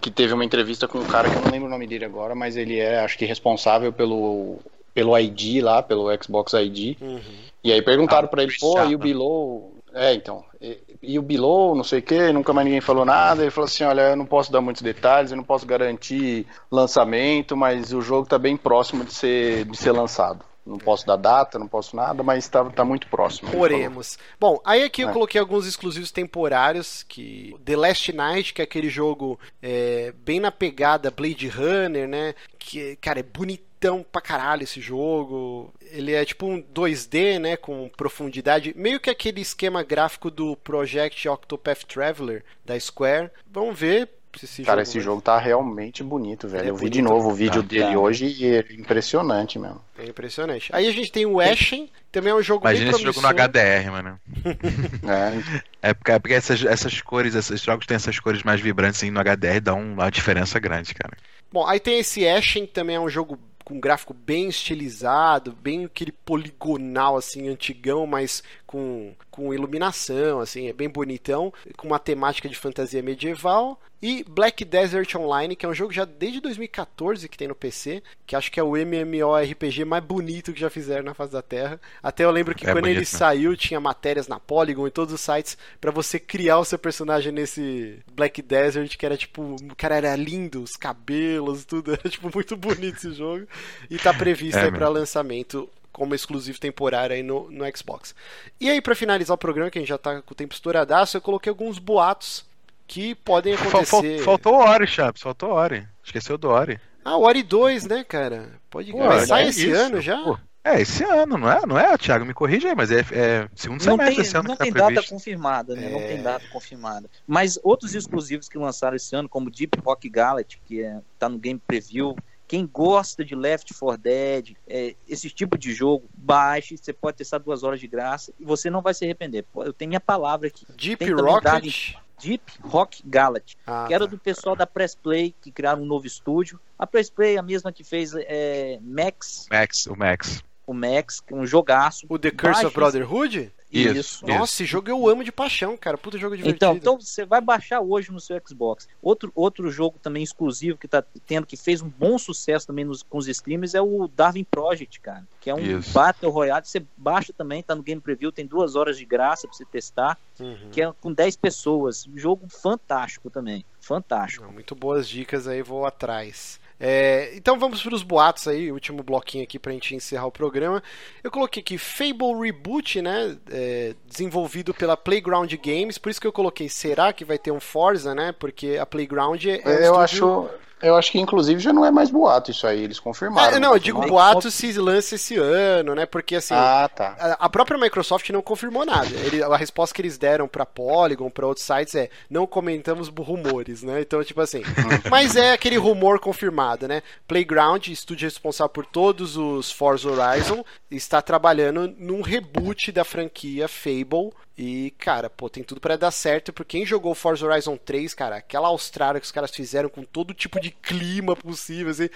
que 0.00 0.10
teve 0.10 0.32
uma 0.32 0.44
entrevista 0.44 0.88
com 0.88 0.98
um 0.98 1.06
cara 1.06 1.28
que 1.28 1.36
eu 1.36 1.42
não 1.42 1.50
lembro 1.50 1.66
o 1.66 1.70
nome 1.70 1.86
dele 1.86 2.06
agora, 2.06 2.34
mas 2.34 2.56
ele 2.56 2.78
é, 2.78 3.00
acho 3.00 3.18
que 3.18 3.26
responsável 3.26 3.92
pelo 3.92 4.58
pelo 4.94 5.18
ID 5.18 5.62
lá, 5.62 5.82
pelo 5.82 6.06
Xbox 6.22 6.52
ID. 6.54 6.96
Uhum. 7.02 7.20
E 7.62 7.72
aí 7.72 7.82
perguntaram 7.82 8.26
ah, 8.26 8.28
para 8.28 8.44
ele, 8.44 8.52
pô, 8.58 8.82
e 8.84 8.94
o 8.94 8.98
Below, 8.98 9.73
é, 9.94 10.12
então. 10.12 10.44
E, 10.60 10.78
e 11.00 11.18
o 11.18 11.22
Below, 11.22 11.74
não 11.74 11.84
sei 11.84 12.00
o 12.00 12.02
que, 12.02 12.32
nunca 12.32 12.52
mais 12.52 12.64
ninguém 12.64 12.80
falou 12.80 13.04
nada. 13.04 13.42
Ele 13.42 13.50
falou 13.50 13.66
assim: 13.66 13.84
olha, 13.84 14.10
eu 14.10 14.16
não 14.16 14.26
posso 14.26 14.50
dar 14.50 14.60
muitos 14.60 14.82
detalhes, 14.82 15.30
eu 15.30 15.36
não 15.36 15.44
posso 15.44 15.64
garantir 15.64 16.46
lançamento, 16.70 17.56
mas 17.56 17.92
o 17.92 18.00
jogo 18.00 18.24
está 18.24 18.38
bem 18.38 18.56
próximo 18.56 19.04
de 19.04 19.14
ser, 19.14 19.64
de 19.64 19.76
ser 19.76 19.92
lançado. 19.92 20.44
Não 20.66 20.78
posso 20.78 21.06
dar 21.06 21.16
data, 21.16 21.58
não 21.58 21.68
posso 21.68 21.94
nada, 21.94 22.22
mas 22.22 22.44
está 22.44 22.64
tá 22.64 22.84
muito 22.84 23.06
próximo. 23.08 23.54
Oremos. 23.58 24.18
Bom, 24.40 24.58
aí 24.64 24.82
aqui 24.82 25.02
eu 25.02 25.10
é. 25.10 25.12
coloquei 25.12 25.38
alguns 25.38 25.66
exclusivos 25.66 26.10
temporários, 26.10 27.02
que 27.02 27.54
The 27.62 27.76
Last 27.76 28.12
Night, 28.14 28.54
que 28.54 28.62
é 28.62 28.64
aquele 28.64 28.88
jogo 28.88 29.38
é, 29.62 30.14
bem 30.24 30.40
na 30.40 30.50
pegada 30.50 31.10
Blade 31.10 31.48
Runner, 31.48 32.08
né? 32.08 32.34
Que, 32.58 32.96
cara, 32.96 33.20
é 33.20 33.22
bonitão 33.22 33.73
pra 34.10 34.20
caralho 34.20 34.62
esse 34.62 34.80
jogo. 34.80 35.72
Ele 35.90 36.12
é 36.12 36.24
tipo 36.24 36.46
um 36.46 36.62
2D, 36.62 37.38
né, 37.38 37.56
com 37.56 37.90
profundidade, 37.96 38.72
meio 38.76 39.00
que 39.00 39.10
aquele 39.10 39.40
esquema 39.40 39.82
gráfico 39.82 40.30
do 40.30 40.56
Project 40.56 41.28
Octopath 41.28 41.84
Traveler 41.84 42.44
da 42.64 42.78
Square. 42.78 43.30
Vamos 43.50 43.78
ver, 43.78 44.08
esse 44.42 44.62
Cara, 44.62 44.84
jogo, 44.84 44.90
esse 44.90 45.00
jogo 45.00 45.22
tá 45.22 45.38
realmente 45.38 46.02
bonito, 46.02 46.48
velho. 46.48 46.66
É 46.66 46.70
eu 46.70 46.76
vi 46.76 46.90
de 46.90 47.00
novo 47.00 47.30
o 47.30 47.34
vídeo 47.34 47.62
tá, 47.62 47.68
dele 47.68 47.92
tá. 47.92 47.98
hoje 47.98 48.26
e 48.26 48.46
é 48.46 48.64
impressionante 48.72 49.58
mesmo. 49.58 49.80
É 49.98 50.06
impressionante. 50.06 50.70
Aí 50.72 50.88
a 50.88 50.92
gente 50.92 51.12
tem 51.12 51.26
o 51.26 51.40
Ashen, 51.40 51.88
também 52.10 52.32
é 52.32 52.34
um 52.34 52.42
jogo 52.42 52.66
Imagina 52.66 52.90
bem 52.90 52.94
esse 52.94 53.04
jogo 53.04 53.20
no 53.20 53.28
HDR, 53.28 53.90
mano. 53.90 54.20
é. 55.82 55.90
é 55.90 55.94
porque, 55.94 56.12
é 56.12 56.18
porque 56.18 56.34
essas, 56.34 56.64
essas 56.64 57.00
cores, 57.00 57.34
esses 57.34 57.60
jogos 57.60 57.86
têm 57.86 57.94
essas 57.94 58.18
cores 58.18 58.42
mais 58.42 58.60
vibrantes 58.60 58.96
assim, 58.96 59.10
no 59.10 59.20
HDR, 59.20 59.60
dá 59.62 59.74
uma 59.74 60.10
diferença 60.10 60.58
grande, 60.58 60.94
cara. 60.94 61.16
Bom, 61.52 61.66
aí 61.66 61.78
tem 61.78 62.00
esse 62.00 62.26
Ashen, 62.26 62.66
também 62.66 62.96
é 62.96 63.00
um 63.00 63.08
jogo 63.08 63.38
com 63.64 63.74
um 63.74 63.80
gráfico 63.80 64.12
bem 64.12 64.48
estilizado, 64.48 65.52
bem 65.52 65.86
aquele 65.86 66.12
poligonal 66.12 67.16
assim 67.16 67.48
antigão, 67.48 68.06
mas 68.06 68.42
com, 68.74 69.14
com 69.30 69.54
iluminação, 69.54 70.40
assim, 70.40 70.66
é 70.66 70.72
bem 70.72 70.88
bonitão, 70.88 71.52
com 71.76 71.86
uma 71.86 71.98
temática 72.00 72.48
de 72.48 72.56
fantasia 72.56 73.00
medieval. 73.00 73.80
E 74.02 74.24
Black 74.28 74.64
Desert 74.64 75.14
Online, 75.14 75.54
que 75.54 75.64
é 75.64 75.68
um 75.68 75.72
jogo 75.72 75.92
já 75.92 76.04
desde 76.04 76.40
2014 76.40 77.28
que 77.28 77.38
tem 77.38 77.46
no 77.46 77.54
PC, 77.54 78.02
que 78.26 78.34
acho 78.34 78.50
que 78.50 78.58
é 78.58 78.62
o 78.64 78.76
MMORPG 78.76 79.84
mais 79.84 80.02
bonito 80.02 80.52
que 80.52 80.58
já 80.58 80.68
fizeram 80.68 81.04
na 81.04 81.14
face 81.14 81.32
da 81.32 81.40
Terra. 81.40 81.80
Até 82.02 82.24
eu 82.24 82.32
lembro 82.32 82.52
que 82.52 82.66
é 82.66 82.72
quando 82.72 82.82
bonito, 82.82 82.96
ele 82.96 83.00
né? 83.00 83.06
saiu, 83.06 83.56
tinha 83.56 83.78
matérias 83.78 84.26
na 84.26 84.40
Polygon 84.40 84.88
e 84.88 84.90
todos 84.90 85.14
os 85.14 85.20
sites 85.20 85.56
para 85.80 85.92
você 85.92 86.18
criar 86.18 86.58
o 86.58 86.64
seu 86.64 86.78
personagem 86.78 87.30
nesse 87.30 88.00
Black 88.12 88.42
Desert, 88.42 88.96
que 88.96 89.06
era 89.06 89.16
tipo, 89.16 89.54
o 89.54 89.76
cara 89.76 89.96
era 89.96 90.16
lindo, 90.16 90.62
os 90.64 90.72
cabelos, 90.72 91.64
tudo, 91.64 91.92
era 91.94 92.10
tipo 92.10 92.28
muito 92.34 92.56
bonito 92.56 92.96
esse 92.96 93.12
jogo. 93.12 93.46
E 93.88 93.98
tá 93.98 94.12
previsto 94.12 94.58
é, 94.58 94.64
aí 94.64 94.72
para 94.72 94.88
lançamento 94.88 95.70
como 95.94 96.14
exclusivo 96.14 96.58
temporário 96.58 97.14
aí 97.14 97.22
no, 97.22 97.48
no 97.50 97.64
Xbox. 97.74 98.14
E 98.60 98.68
aí, 98.68 98.82
para 98.82 98.96
finalizar 98.96 99.34
o 99.34 99.38
programa, 99.38 99.70
que 99.70 99.78
a 99.78 99.80
gente 99.80 99.88
já 99.88 99.96
tá 99.96 100.20
com 100.20 100.32
o 100.32 100.36
tempo 100.36 100.52
estouradaço, 100.52 101.16
eu 101.16 101.20
coloquei 101.22 101.48
alguns 101.48 101.78
boatos 101.78 102.44
que 102.86 103.14
podem 103.14 103.54
acontecer. 103.54 104.18
Faltou 104.18 104.54
o 104.54 104.58
Ori, 104.58 104.86
Chaps, 104.86 105.22
faltou 105.22 105.50
o 105.50 105.54
Ori. 105.54 105.86
Esqueceu 106.04 106.36
do 106.36 106.50
Ori. 106.50 106.80
Ah, 107.04 107.16
o 107.16 107.22
Ori 107.22 107.42
2, 107.42 107.86
né, 107.86 108.02
cara? 108.02 108.50
Pode 108.68 108.90
Pô, 108.90 108.98
Mas 108.98 109.28
sai 109.28 109.44
é 109.44 109.48
esse 109.48 109.70
isso. 109.70 109.80
ano 109.80 110.00
já? 110.00 110.20
Pô. 110.20 110.36
É, 110.64 110.80
esse 110.80 111.04
ano, 111.04 111.38
não 111.38 111.50
é? 111.50 111.60
Não 111.66 111.78
é, 111.78 111.96
Thiago? 111.96 112.24
Me 112.24 112.34
corrija 112.34 112.70
aí, 112.70 112.74
mas 112.74 112.90
é, 112.90 113.04
é 113.12 113.48
segundo 113.54 113.84
não 113.84 113.92
semestre 113.92 114.16
tem, 114.16 114.24
esse 114.24 114.36
ano. 114.36 114.48
Não 114.48 114.56
tem 114.56 114.72
tá 114.72 114.90
data 114.90 115.08
confirmada, 115.08 115.76
né? 115.76 115.86
É... 115.86 115.90
Não 115.90 116.00
tem 116.00 116.22
data 116.22 116.44
confirmada. 116.50 117.08
Mas 117.26 117.58
outros 117.62 117.94
exclusivos 117.94 118.48
que 118.48 118.58
lançaram 118.58 118.96
esse 118.96 119.14
ano, 119.14 119.28
como 119.28 119.50
Deep 119.50 119.78
Rock 119.84 120.08
Gallet, 120.08 120.58
que 120.66 120.82
é, 120.82 120.98
tá 121.18 121.28
no 121.28 121.38
Game 121.38 121.60
Preview, 121.64 122.16
quem 122.54 122.70
gosta 122.72 123.24
de 123.24 123.34
Left 123.34 123.74
4 123.74 124.00
Dead, 124.00 124.56
é, 124.68 124.94
esse 125.08 125.28
tipo 125.28 125.58
de 125.58 125.74
jogo, 125.74 126.08
baixe, 126.16 126.76
você 126.76 126.92
pode 126.92 127.16
testar 127.16 127.38
duas 127.38 127.64
horas 127.64 127.80
de 127.80 127.88
graça 127.88 128.32
e 128.38 128.44
você 128.44 128.70
não 128.70 128.80
vai 128.80 128.94
se 128.94 129.04
arrepender. 129.04 129.44
eu 129.56 129.72
tenho 129.72 129.88
minha 129.88 130.00
palavra 130.00 130.46
aqui. 130.46 130.64
Deep 130.76 131.04
Rocket? 131.14 131.96
Deep 132.22 132.44
Rock 132.62 133.02
Gallet, 133.04 133.56
ah, 133.66 133.86
que 133.88 133.92
era 133.92 134.04
tá. 134.04 134.10
do 134.12 134.16
pessoal 134.16 134.54
da 134.54 134.64
Press 134.68 134.94
Play, 134.94 135.34
que 135.42 135.50
criaram 135.50 135.82
um 135.82 135.84
novo 135.84 136.06
estúdio. 136.06 136.60
A 136.78 136.86
Press 136.86 137.10
Play 137.10 137.34
é 137.34 137.38
a 137.38 137.42
mesma 137.42 137.72
que 137.72 137.82
fez 137.82 138.12
é, 138.14 138.78
Max. 138.80 139.48
Max, 139.50 139.86
o 139.88 139.96
Max. 139.96 140.44
O 140.64 140.72
Max, 140.72 141.18
que 141.18 141.34
é 141.34 141.36
um 141.36 141.44
jogaço. 141.44 142.06
O 142.08 142.16
The 142.16 142.30
Curse 142.30 142.52
Baixe 142.52 142.66
of 142.66 142.74
Brotherhood? 142.76 143.52
Isso. 143.74 143.98
isso. 143.98 144.26
Nossa, 144.26 144.54
esse 144.54 144.64
jogo 144.64 144.88
eu 144.88 145.08
amo 145.08 145.24
de 145.24 145.32
paixão, 145.32 145.76
cara. 145.76 145.98
Puta 145.98 146.16
jogo 146.16 146.36
divertido. 146.36 146.56
Então, 146.56 146.76
então 146.76 147.00
você 147.00 147.24
vai 147.24 147.40
baixar 147.40 147.80
hoje 147.80 148.12
no 148.12 148.20
seu 148.20 148.40
Xbox. 148.46 148.88
Outro, 149.02 149.32
outro 149.34 149.70
jogo 149.70 149.98
também 150.00 150.22
exclusivo 150.22 150.78
que 150.78 150.86
tá 150.86 151.02
tendo, 151.26 151.46
que 151.46 151.56
fez 151.56 151.82
um 151.82 151.88
bom 151.88 152.16
sucesso 152.18 152.66
também 152.66 152.84
nos, 152.84 153.02
com 153.02 153.18
os 153.18 153.26
streamers 153.28 153.74
é 153.74 153.82
o 153.82 154.08
Darwin 154.08 154.44
Project, 154.44 155.00
cara. 155.00 155.26
Que 155.40 155.50
é 155.50 155.54
um 155.54 155.78
isso. 155.78 155.92
Battle 155.92 156.30
Royale. 156.30 156.64
Você 156.64 156.84
baixa 156.96 157.32
também, 157.32 157.62
tá 157.62 157.74
no 157.74 157.82
Game 157.82 158.00
Preview, 158.00 158.30
tem 158.30 158.46
duas 158.46 158.76
horas 158.76 158.96
de 158.96 159.04
graça 159.04 159.46
pra 159.48 159.56
você 159.56 159.64
testar. 159.64 160.18
Uhum. 160.38 160.70
Que 160.70 160.82
é 160.82 160.92
com 161.00 161.12
10 161.12 161.36
pessoas. 161.36 162.08
Jogo 162.14 162.46
fantástico 162.48 163.30
também. 163.30 163.64
Fantástico. 163.80 164.50
Muito 164.50 164.74
boas 164.74 165.08
dicas 165.08 165.46
aí, 165.46 165.62
vou 165.62 165.84
atrás. 165.84 166.60
É, 166.78 167.32
então 167.36 167.58
vamos 167.58 167.82
para 167.82 167.94
os 167.94 168.02
boatos 168.02 168.48
aí, 168.48 168.70
último 168.72 169.02
bloquinho 169.02 169.44
aqui 169.44 169.58
para 169.58 169.70
a 169.70 169.74
gente 169.74 169.94
encerrar 169.94 170.26
o 170.26 170.32
programa. 170.32 170.82
Eu 171.22 171.30
coloquei 171.30 171.60
aqui 171.60 171.78
Fable 171.78 172.34
Reboot, 172.40 173.00
né? 173.00 173.36
É, 173.50 173.94
desenvolvido 174.06 174.74
pela 174.74 174.96
Playground 174.96 175.52
Games, 175.54 175.98
por 175.98 176.10
isso 176.10 176.20
que 176.20 176.26
eu 176.26 176.32
coloquei, 176.32 176.68
será 176.68 177.12
que 177.12 177.24
vai 177.24 177.38
ter 177.38 177.50
um 177.50 177.60
Forza, 177.60 178.14
né? 178.14 178.32
Porque 178.32 178.76
a 178.76 178.84
Playground 178.84 179.44
é. 179.44 179.62
Um 179.64 179.70
eu 179.70 180.04
estúdio... 180.04 180.42
acho. 180.42 180.50
Eu 180.84 180.96
acho 180.96 181.10
que 181.10 181.18
inclusive 181.18 181.60
já 181.60 181.72
não 181.72 181.84
é 181.84 181.90
mais 181.90 182.10
boato 182.10 182.50
isso 182.50 182.66
aí, 182.66 182.82
eles 182.82 183.00
confirmaram. 183.00 183.56
É, 183.56 183.58
não, 183.58 183.72
eu 183.72 183.78
digo 183.78 184.06
boato 184.06 184.50
se 184.50 184.70
lança 184.72 185.14
esse 185.14 185.36
ano, 185.36 185.94
né? 185.94 186.04
Porque 186.04 186.36
assim, 186.36 186.54
ah, 186.54 186.88
tá. 186.94 187.16
a, 187.18 187.46
a, 187.46 187.48
própria 187.48 187.78
Microsoft 187.78 188.28
não 188.30 188.42
confirmou 188.42 188.84
nada. 188.84 189.08
Ele, 189.16 189.42
a 189.42 189.56
resposta 189.56 189.94
que 189.94 190.02
eles 190.02 190.18
deram 190.18 190.46
para 190.46 190.66
Polygon, 190.66 191.30
para 191.30 191.46
outros 191.46 191.64
sites 191.64 191.94
é: 191.94 192.10
não 192.28 192.46
comentamos 192.46 193.08
rumores, 193.08 193.82
né? 193.82 194.02
Então, 194.02 194.22
tipo 194.22 194.42
assim, 194.42 194.62
mas 195.10 195.36
é 195.36 195.52
aquele 195.52 195.76
rumor 195.76 196.20
confirmado, 196.20 196.86
né? 196.86 197.02
Playground, 197.26 197.88
estúdio 197.88 198.26
responsável 198.26 198.68
por 198.68 198.84
todos 198.84 199.36
os 199.38 199.72
Forza 199.72 200.10
Horizon, 200.10 200.62
está 200.90 201.22
trabalhando 201.22 201.94
num 201.98 202.20
reboot 202.20 202.92
da 202.92 203.04
franquia 203.04 203.66
Fable 203.68 204.32
e, 204.56 204.92
cara, 204.98 205.28
pô, 205.28 205.48
tem 205.50 205.64
tudo 205.64 205.80
para 205.80 205.96
dar 205.96 206.12
certo, 206.12 206.52
porque 206.52 206.78
quem 206.78 206.86
jogou 206.86 207.14
Forza 207.14 207.44
Horizon 207.44 207.76
3, 207.76 208.14
cara, 208.14 208.36
aquela 208.36 208.68
Austrália 208.68 209.20
que 209.20 209.26
os 209.26 209.32
caras 209.32 209.50
fizeram 209.50 209.88
com 209.88 210.04
todo 210.04 210.32
tipo 210.32 210.60
de 210.60 210.73
clima 210.82 211.36
possível, 211.36 211.90
assim, 211.90 212.08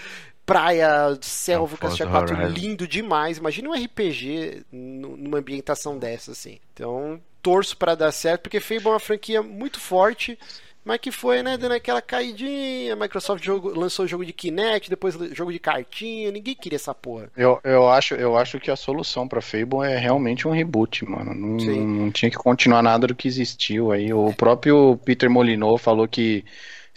praia, 0.45 1.17
selva, 1.21 1.77
cacete 1.77 2.09
4, 2.09 2.47
lindo 2.47 2.87
demais. 2.87 3.37
Imagina 3.37 3.69
um 3.69 3.73
RPG 3.73 4.65
numa 4.71 5.39
ambientação 5.39 5.97
dessa, 5.97 6.31
assim. 6.31 6.59
Então, 6.73 7.21
torço 7.41 7.77
para 7.77 7.95
dar 7.95 8.11
certo, 8.11 8.43
porque 8.43 8.59
Fable 8.59 8.87
é 8.87 8.89
uma 8.89 8.99
franquia 8.99 9.41
muito 9.41 9.79
forte 9.79 10.37
mas 10.83 10.99
que 10.99 11.11
foi, 11.11 11.43
né, 11.43 11.57
dando 11.57 11.73
aquela 11.73 12.01
caidinha. 12.01 12.93
A 12.93 12.95
Microsoft 12.95 13.43
jogo, 13.43 13.69
lançou 13.77 14.05
o 14.05 14.07
jogo 14.07 14.25
de 14.25 14.33
Kinect, 14.33 14.89
depois 14.89 15.13
jogo 15.33 15.51
de 15.51 15.59
cartinha. 15.59 16.31
Ninguém 16.31 16.55
queria 16.55 16.77
essa 16.77 16.95
porra. 16.95 17.29
Eu, 17.37 17.59
eu, 17.63 17.87
acho, 17.89 18.15
eu 18.15 18.37
acho 18.37 18.59
que 18.59 18.71
a 18.71 18.75
solução 18.75 19.27
pra 19.27 19.41
Fable 19.41 19.85
é 19.85 19.97
realmente 19.97 20.47
um 20.47 20.51
reboot, 20.51 21.05
mano. 21.05 21.35
Não, 21.35 21.57
não 21.57 22.11
tinha 22.11 22.31
que 22.31 22.37
continuar 22.37 22.81
nada 22.81 23.05
do 23.05 23.15
que 23.15 23.27
existiu 23.27 23.91
aí. 23.91 24.11
O 24.13 24.33
próprio 24.33 24.97
Peter 25.05 25.29
Molyneux 25.29 25.81
falou 25.81 26.07
que 26.07 26.43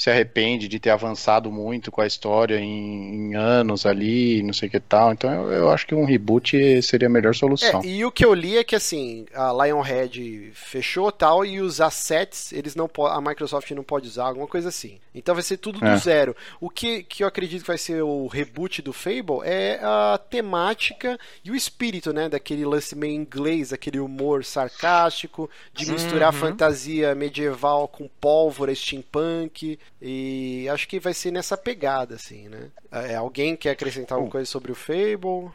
se 0.03 0.11
arrepende 0.11 0.67
de 0.67 0.81
ter 0.81 0.91
avançado 0.91 1.49
muito 1.49 1.93
com 1.93 2.01
a 2.01 2.07
história 2.09 2.59
em, 2.59 3.31
em 3.31 3.37
anos 3.37 3.87
ali, 3.87 4.43
não 4.43 4.53
sei 4.53 4.67
o 4.67 4.73
que 4.73 4.81
tal. 4.81 5.13
Então 5.13 5.33
eu, 5.33 5.53
eu, 5.53 5.71
acho 5.71 5.87
que 5.87 5.95
um 5.95 6.05
reboot 6.05 6.83
seria 6.83 7.07
a 7.07 7.11
melhor 7.11 7.37
solução. 7.37 7.83
É, 7.85 7.87
e 7.87 8.05
o 8.05 8.11
que 8.11 8.25
eu 8.25 8.35
li 8.35 8.57
é 8.57 8.65
que 8.65 8.75
assim, 8.75 9.27
a 9.33 9.53
Lionhead 9.53 10.51
fechou 10.55 11.13
tal 11.13 11.45
e 11.45 11.61
os 11.61 11.81
assets, 11.81 12.53
eles 12.53 12.75
não 12.75 12.91
a 13.07 13.21
Microsoft 13.21 13.71
não 13.71 13.85
pode 13.85 14.09
usar, 14.09 14.25
alguma 14.25 14.49
coisa 14.49 14.71
assim. 14.71 14.99
Então 15.15 15.37
vai 15.37 15.45
ser 15.45 15.59
tudo 15.59 15.79
do 15.79 15.87
é. 15.87 15.97
zero. 15.97 16.35
O 16.61 16.69
que, 16.69 17.05
que 17.05 17.23
eu 17.23 17.29
acredito 17.29 17.61
que 17.61 17.69
vai 17.69 17.79
ser 17.79 18.03
o 18.03 18.27
reboot 18.27 18.83
do 18.83 18.93
Fable 18.93 19.43
é 19.45 19.79
a 19.85 20.19
temática 20.19 21.17
e 21.45 21.51
o 21.53 21.55
espírito, 21.55 22.13
né, 22.13 22.29
daquele 22.29 22.65
lance 22.65 22.97
meio 22.97 23.15
inglês, 23.15 23.73
aquele 23.73 24.01
humor 24.01 24.45
sarcástico, 24.45 25.49
de 25.73 25.89
misturar 25.89 26.35
uhum. 26.35 26.41
fantasia 26.41 27.15
medieval 27.15 27.87
com 27.87 28.11
pólvora, 28.21 28.75
steampunk. 28.75 29.79
E 30.01 30.69
acho 30.69 30.89
que 30.89 30.99
vai 30.99 31.15
ser 31.15 31.31
nessa 31.31 31.57
pegada, 31.57 32.17
assim, 32.17 32.49
né? 32.49 32.71
É, 32.91 33.15
alguém 33.15 33.57
quer 33.57 33.71
acrescentar 33.71 34.17
alguma 34.17 34.33
coisa 34.33 34.51
sobre 34.51 34.73
o 34.73 34.75
Fable? 34.75 35.53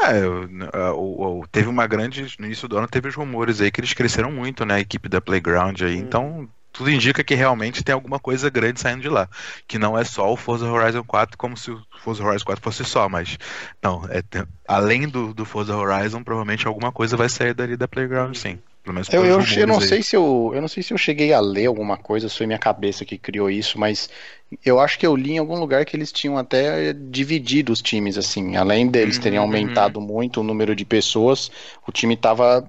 É, 0.00 0.26
o, 0.92 1.40
o, 1.40 1.46
teve 1.48 1.68
uma 1.68 1.86
grande. 1.86 2.34
No 2.38 2.46
início 2.46 2.68
do 2.68 2.78
ano 2.78 2.86
teve 2.86 3.08
os 3.08 3.14
rumores 3.14 3.60
aí 3.60 3.70
que 3.70 3.80
eles 3.80 3.92
cresceram 3.92 4.30
muito, 4.30 4.64
né? 4.64 4.76
A 4.76 4.80
equipe 4.80 5.08
da 5.08 5.20
Playground 5.20 5.80
aí. 5.82 5.96
Hum. 5.96 5.98
Então, 5.98 6.48
tudo 6.72 6.90
indica 6.90 7.22
que 7.22 7.34
realmente 7.34 7.84
tem 7.84 7.92
alguma 7.92 8.18
coisa 8.18 8.48
grande 8.48 8.80
saindo 8.80 9.02
de 9.02 9.08
lá. 9.08 9.28
Que 9.68 9.78
não 9.78 9.98
é 9.98 10.04
só 10.04 10.32
o 10.32 10.36
Forza 10.36 10.70
Horizon 10.70 11.04
4, 11.04 11.36
como 11.36 11.56
se 11.56 11.70
o 11.70 11.82
Forza 12.02 12.24
Horizon 12.24 12.44
4 12.44 12.62
fosse 12.62 12.84
só, 12.84 13.08
mas. 13.08 13.38
Não, 13.82 14.04
é, 14.08 14.22
tem, 14.22 14.44
além 14.66 15.08
do, 15.08 15.34
do 15.34 15.44
Forza 15.44 15.76
Horizon, 15.76 16.22
provavelmente 16.22 16.66
alguma 16.66 16.90
coisa 16.90 17.16
vai 17.16 17.28
sair 17.28 17.52
dali 17.52 17.76
da 17.76 17.86
Playground, 17.86 18.34
sim. 18.34 18.58
Pelo 18.82 18.94
menos 18.94 19.08
eu, 19.12 19.24
eu, 19.24 19.40
eu 19.40 19.66
não 19.66 19.78
aí. 19.78 19.86
sei 19.86 20.02
se 20.02 20.16
eu, 20.16 20.50
eu 20.54 20.60
não 20.60 20.68
sei 20.68 20.82
se 20.82 20.92
eu 20.92 20.98
cheguei 20.98 21.32
a 21.32 21.40
ler 21.40 21.66
alguma 21.66 21.96
coisa, 21.96 22.28
foi 22.28 22.46
minha 22.46 22.58
cabeça 22.58 23.04
que 23.04 23.16
criou 23.16 23.48
isso, 23.48 23.78
mas 23.78 24.10
eu 24.64 24.80
acho 24.80 24.98
que 24.98 25.06
eu 25.06 25.14
li 25.14 25.32
em 25.32 25.38
algum 25.38 25.58
lugar 25.58 25.84
que 25.84 25.96
eles 25.96 26.10
tinham 26.10 26.36
até 26.36 26.92
dividido 26.92 27.72
os 27.72 27.80
times 27.80 28.18
assim, 28.18 28.56
além 28.56 28.88
deles 28.88 29.18
terem 29.18 29.38
uhum. 29.38 29.44
aumentado 29.44 30.00
muito 30.00 30.40
o 30.40 30.44
número 30.44 30.74
de 30.74 30.84
pessoas, 30.84 31.50
o 31.86 31.92
time 31.92 32.16
tava 32.16 32.68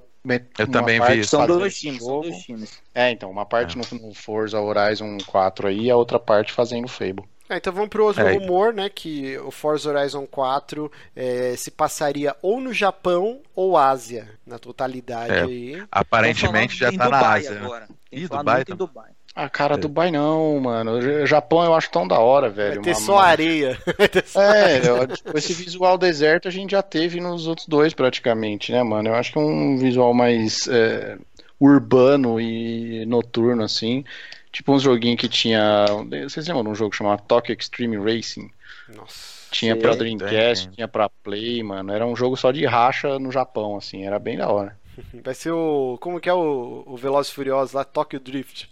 eu 0.57 0.67
também 0.67 1.01
vi 1.01 1.19
isso. 1.19 1.31
São 1.31 1.45
dois 1.45 1.77
times, 1.77 2.01
são 2.01 2.21
dois 2.21 2.37
times. 2.37 2.79
É, 2.95 3.11
então, 3.11 3.29
uma 3.29 3.45
parte 3.45 3.77
é. 3.77 3.81
no, 3.81 4.07
no 4.07 4.13
Forza 4.13 4.59
Horizon 4.59 5.17
4 5.25 5.67
aí, 5.67 5.81
e 5.81 5.91
a 5.91 5.97
outra 5.97 6.17
parte 6.17 6.53
fazendo 6.53 6.87
Fable. 6.87 7.25
É, 7.49 7.57
então 7.57 7.73
vamos 7.73 7.89
pro 7.89 8.05
outro 8.05 8.25
é. 8.25 8.33
rumor, 8.33 8.73
né? 8.73 8.89
Que 8.89 9.37
o 9.39 9.51
Forza 9.51 9.89
Horizon 9.89 10.25
4 10.25 10.91
é, 11.15 11.55
se 11.57 11.69
passaria 11.69 12.35
ou 12.41 12.59
no 12.59 12.73
Japão 12.73 13.41
ou 13.55 13.77
Ásia, 13.77 14.29
na 14.45 14.57
totalidade 14.57 15.33
é. 15.33 15.41
aí. 15.41 15.83
Aparentemente 15.91 16.77
já 16.77 16.91
tá 16.91 17.05
Dubai 17.05 17.21
na 17.21 17.29
Ásia. 17.29 17.59
Agora. 17.59 17.87
Ih, 18.11 18.27
Dubai, 18.27 18.65
tá... 18.65 18.75
Dubai. 18.75 19.11
Ah, 19.35 19.49
cara, 19.49 19.73
é. 19.73 19.77
Dubai 19.77 20.11
não, 20.11 20.59
mano. 20.59 20.91
O 20.91 21.25
Japão 21.25 21.63
eu 21.63 21.73
acho 21.73 21.89
tão 21.89 22.07
da 22.07 22.19
hora, 22.19 22.49
velho. 22.49 22.75
Vai 22.75 22.83
ter 22.83 22.95
só 22.95 23.17
areia. 23.17 23.77
é, 24.35 25.07
tipo, 25.07 25.37
esse 25.37 25.53
visual 25.53 25.97
deserto 25.97 26.47
a 26.47 26.51
gente 26.51 26.71
já 26.71 26.83
teve 26.83 27.19
nos 27.19 27.47
outros 27.47 27.67
dois 27.67 27.93
praticamente, 27.93 28.71
né, 28.71 28.83
mano? 28.83 29.09
Eu 29.09 29.15
acho 29.15 29.31
que 29.33 29.39
é 29.39 29.41
um 29.41 29.77
visual 29.77 30.13
mais 30.13 30.67
é, 30.67 31.17
urbano 31.59 32.39
e 32.39 33.05
noturno, 33.07 33.63
assim. 33.63 34.05
Tipo 34.53 34.71
uns 34.71 34.83
joguinhos 34.83 35.19
que 35.19 35.27
tinha. 35.27 35.85
Vocês 36.21 36.47
lembram 36.47 36.63
de 36.63 36.69
um 36.69 36.75
jogo 36.75 36.95
chamado 36.95 37.23
Tokyo 37.27 37.53
Extreme 37.57 37.97
Racing? 37.97 38.51
Nossa. 38.95 39.33
Tinha 39.49 39.75
pra 39.75 39.95
Dreamcast, 39.95 40.69
tinha 40.71 40.87
pra 40.87 41.09
Play, 41.09 41.61
mano. 41.63 41.91
Era 41.91 42.05
um 42.05 42.15
jogo 42.15 42.37
só 42.37 42.51
de 42.51 42.65
racha 42.65 43.17
no 43.19 43.31
Japão, 43.31 43.75
assim. 43.75 44.05
Era 44.05 44.19
bem 44.19 44.37
da 44.37 44.49
hora. 44.49 44.77
Vai 45.23 45.33
ser 45.33 45.51
o. 45.51 45.97
Como 45.99 46.19
que 46.19 46.29
é 46.29 46.33
o, 46.33 46.83
o 46.85 46.97
Velozes 46.97 47.31
Furiosos 47.31 47.73
lá? 47.73 47.83
Tokyo 47.83 48.19
Drift. 48.19 48.69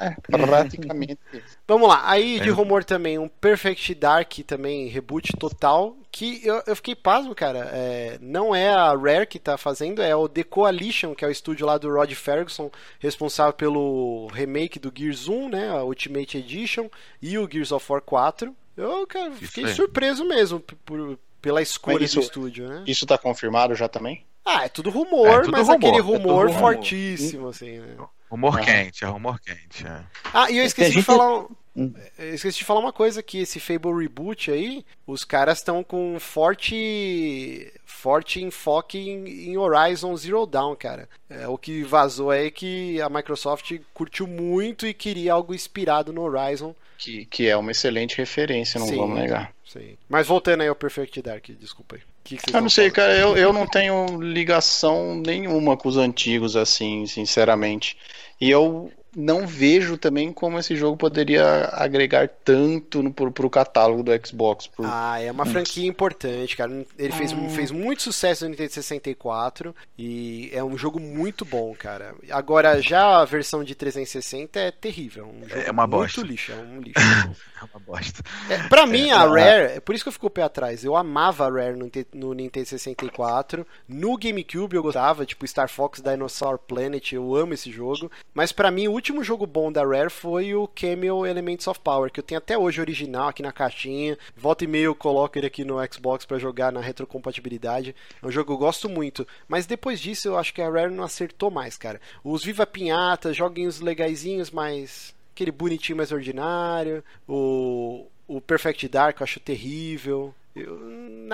É, 0.00 0.16
praticamente. 0.30 1.18
Vamos 1.66 1.88
lá. 1.88 2.08
Aí 2.08 2.40
de 2.40 2.48
é. 2.48 2.52
rumor 2.52 2.84
também 2.84 3.18
um 3.18 3.28
Perfect 3.28 3.94
Dark 3.94 4.32
também, 4.46 4.88
reboot 4.88 5.32
total. 5.38 5.96
Que 6.10 6.44
eu, 6.44 6.62
eu 6.66 6.76
fiquei 6.76 6.94
pasmo, 6.94 7.34
cara. 7.34 7.70
É, 7.72 8.18
não 8.20 8.54
é 8.54 8.68
a 8.70 8.94
Rare 8.94 9.26
que 9.26 9.38
tá 9.38 9.56
fazendo, 9.56 10.02
é 10.02 10.14
o 10.16 10.28
The 10.28 10.42
Coalition, 10.42 11.14
que 11.14 11.24
é 11.24 11.28
o 11.28 11.30
estúdio 11.30 11.66
lá 11.66 11.78
do 11.78 11.92
Rod 11.92 12.12
Ferguson, 12.12 12.70
responsável 12.98 13.52
pelo 13.52 14.26
remake 14.28 14.78
do 14.78 14.92
Gears 14.94 15.28
1, 15.28 15.48
né? 15.50 15.68
A 15.70 15.84
Ultimate 15.84 16.38
Edition, 16.38 16.88
e 17.20 17.38
o 17.38 17.48
Gears 17.50 17.72
of 17.72 17.84
War 17.90 18.02
4. 18.02 18.54
Eu, 18.76 19.06
cara, 19.06 19.32
fiquei 19.32 19.66
surpreso 19.68 20.24
mesmo 20.24 20.60
por, 20.60 21.18
pela 21.42 21.60
escolha 21.60 22.04
isso, 22.04 22.16
do 22.16 22.22
estúdio, 22.22 22.68
né? 22.68 22.84
Isso 22.86 23.06
tá 23.06 23.18
confirmado 23.18 23.74
já 23.74 23.88
também? 23.88 24.24
Ah, 24.50 24.64
é 24.64 24.68
tudo 24.68 24.88
rumor, 24.88 25.28
é 25.28 25.40
tudo 25.40 25.52
mas 25.52 25.68
rumor, 25.68 25.76
aquele 25.76 26.00
rumor, 26.00 26.48
é 26.48 26.52
rumor 26.52 26.58
fortíssimo, 26.58 27.48
assim, 27.48 27.78
né? 27.78 27.96
Rumor 28.30 28.60
quente, 28.60 29.04
é 29.04 29.06
rumor 29.06 29.38
quente. 29.40 29.86
É. 29.86 30.02
Ah, 30.32 30.50
e 30.50 30.58
eu 30.58 30.64
esqueci 30.64 30.92
de 30.92 31.02
falar. 31.02 31.46
Hum. 31.76 31.92
Eu 32.18 32.34
esqueci 32.34 32.58
de 32.58 32.64
falar 32.64 32.80
uma 32.80 32.92
coisa 32.92 33.22
que 33.22 33.38
esse 33.38 33.60
Fable 33.60 34.02
Reboot 34.02 34.50
aí, 34.50 34.84
os 35.06 35.22
caras 35.24 35.58
estão 35.58 35.84
com 35.84 36.18
forte 36.18 37.72
forte 37.84 38.42
enfoque 38.42 38.98
em, 38.98 39.50
em, 39.50 39.56
Horizon 39.56 40.16
Zero 40.16 40.46
Dawn, 40.46 40.74
cara. 40.76 41.08
É, 41.28 41.46
o 41.46 41.56
que 41.56 41.82
vazou 41.82 42.32
é 42.32 42.50
que 42.50 43.00
a 43.00 43.08
Microsoft 43.08 43.78
curtiu 43.92 44.26
muito 44.26 44.86
e 44.86 44.94
queria 44.94 45.34
algo 45.34 45.54
inspirado 45.54 46.12
no 46.12 46.22
Horizon. 46.22 46.74
Que, 46.96 47.26
que 47.26 47.48
é 47.48 47.56
uma 47.56 47.70
excelente 47.70 48.16
referência, 48.16 48.80
não 48.80 48.88
sim, 48.88 48.96
vamos 48.96 49.18
negar. 49.18 49.52
Sim. 49.64 49.96
Mas 50.08 50.26
voltando 50.26 50.62
aí 50.62 50.68
ao 50.68 50.74
Perfect 50.74 51.22
Dark, 51.22 51.44
desculpa 51.50 51.96
aí. 51.96 52.02
Que 52.28 52.36
que 52.36 52.54
eu 52.54 52.60
não 52.60 52.68
sei, 52.68 52.90
cara, 52.90 53.16
eu, 53.16 53.36
eu 53.38 53.54
não 53.54 53.66
tenho 53.66 54.20
ligação 54.20 55.14
nenhuma 55.14 55.78
com 55.78 55.88
os 55.88 55.96
antigos, 55.96 56.56
assim, 56.56 57.06
sinceramente. 57.06 57.96
E 58.38 58.50
eu 58.50 58.92
não 59.18 59.48
vejo 59.48 59.98
também 59.98 60.32
como 60.32 60.60
esse 60.60 60.76
jogo 60.76 60.96
poderia 60.96 61.68
agregar 61.72 62.28
tanto 62.28 63.02
no, 63.02 63.12
pro, 63.12 63.32
pro 63.32 63.50
catálogo 63.50 64.04
do 64.04 64.12
Xbox. 64.24 64.68
Pro... 64.68 64.84
Ah, 64.86 65.20
é 65.20 65.30
uma 65.32 65.44
franquia 65.44 65.88
importante, 65.88 66.56
cara. 66.56 66.86
Ele 66.96 67.12
fez, 67.12 67.32
hum. 67.32 67.50
fez 67.50 67.72
muito 67.72 68.00
sucesso 68.00 68.44
no 68.44 68.50
Nintendo 68.50 68.72
64 68.72 69.74
e 69.98 70.50
é 70.52 70.62
um 70.62 70.78
jogo 70.78 71.00
muito 71.00 71.44
bom, 71.44 71.74
cara. 71.76 72.14
Agora, 72.30 72.80
já 72.80 73.20
a 73.20 73.24
versão 73.24 73.64
de 73.64 73.74
360 73.74 74.60
é 74.60 74.70
terrível. 74.70 75.26
Um 75.26 75.42
é 75.52 75.68
uma 75.68 75.86
bosta. 75.86 76.20
Muito 76.20 76.30
lixo, 76.30 76.52
é 76.52 76.54
um 76.54 76.78
lixo. 76.80 77.00
é 77.00 77.64
uma 77.64 77.80
bosta. 77.84 78.22
É, 78.48 78.68
pra 78.68 78.86
mim, 78.86 79.08
é, 79.08 79.12
a 79.12 79.24
Rare, 79.26 79.72
é 79.72 79.80
por 79.80 79.96
isso 79.96 80.04
que 80.04 80.08
eu 80.08 80.12
fico 80.12 80.28
o 80.28 80.30
pé 80.30 80.42
atrás. 80.42 80.84
Eu 80.84 80.94
amava 80.94 81.44
a 81.44 81.50
Rare 81.50 81.76
no, 81.76 81.90
no 82.14 82.34
Nintendo 82.34 82.68
64. 82.68 83.66
No 83.88 84.16
GameCube 84.16 84.76
eu 84.76 84.82
gostava, 84.82 85.26
tipo 85.26 85.44
Star 85.44 85.68
Fox 85.68 86.00
Dinosaur 86.00 86.56
Planet, 86.56 87.12
eu 87.12 87.34
amo 87.34 87.54
esse 87.54 87.72
jogo. 87.72 88.08
Mas 88.32 88.52
para 88.52 88.70
mim, 88.70 88.86
o 88.86 88.92
último 88.92 89.07
jogo 89.24 89.46
bom 89.46 89.70
da 89.70 89.84
Rare 89.84 90.10
foi 90.10 90.54
o 90.54 90.68
Camel 90.68 91.26
Elements 91.26 91.66
of 91.66 91.80
Power, 91.80 92.10
que 92.10 92.20
eu 92.20 92.24
tenho 92.24 92.38
até 92.38 92.56
hoje 92.56 92.80
original 92.80 93.28
aqui 93.28 93.42
na 93.42 93.52
caixinha. 93.52 94.18
Volta 94.36 94.64
e 94.64 94.66
meia 94.66 94.84
eu 94.84 94.94
coloco 94.94 95.38
ele 95.38 95.46
aqui 95.46 95.64
no 95.64 95.76
Xbox 95.92 96.24
para 96.24 96.38
jogar 96.38 96.72
na 96.72 96.80
retrocompatibilidade. 96.80 97.94
É 98.22 98.26
um 98.26 98.30
jogo 98.30 98.46
que 98.46 98.52
eu 98.52 98.58
gosto 98.58 98.88
muito. 98.88 99.26
Mas 99.46 99.66
depois 99.66 100.00
disso 100.00 100.28
eu 100.28 100.38
acho 100.38 100.52
que 100.52 100.62
a 100.62 100.70
Rare 100.70 100.92
não 100.92 101.04
acertou 101.04 101.50
mais, 101.50 101.76
cara. 101.76 102.00
Os 102.22 102.44
Viva 102.44 102.66
Pinhata, 102.66 103.32
joguinhos 103.32 103.80
legaisinhos, 103.80 104.50
mas 104.50 105.14
aquele 105.34 105.52
bonitinho 105.52 105.96
mais 105.96 106.12
ordinário. 106.12 107.02
O 107.26 108.06
o 108.28 108.42
Perfect 108.42 108.86
Dark 108.88 109.18
eu 109.18 109.24
acho 109.24 109.40
terrível. 109.40 110.34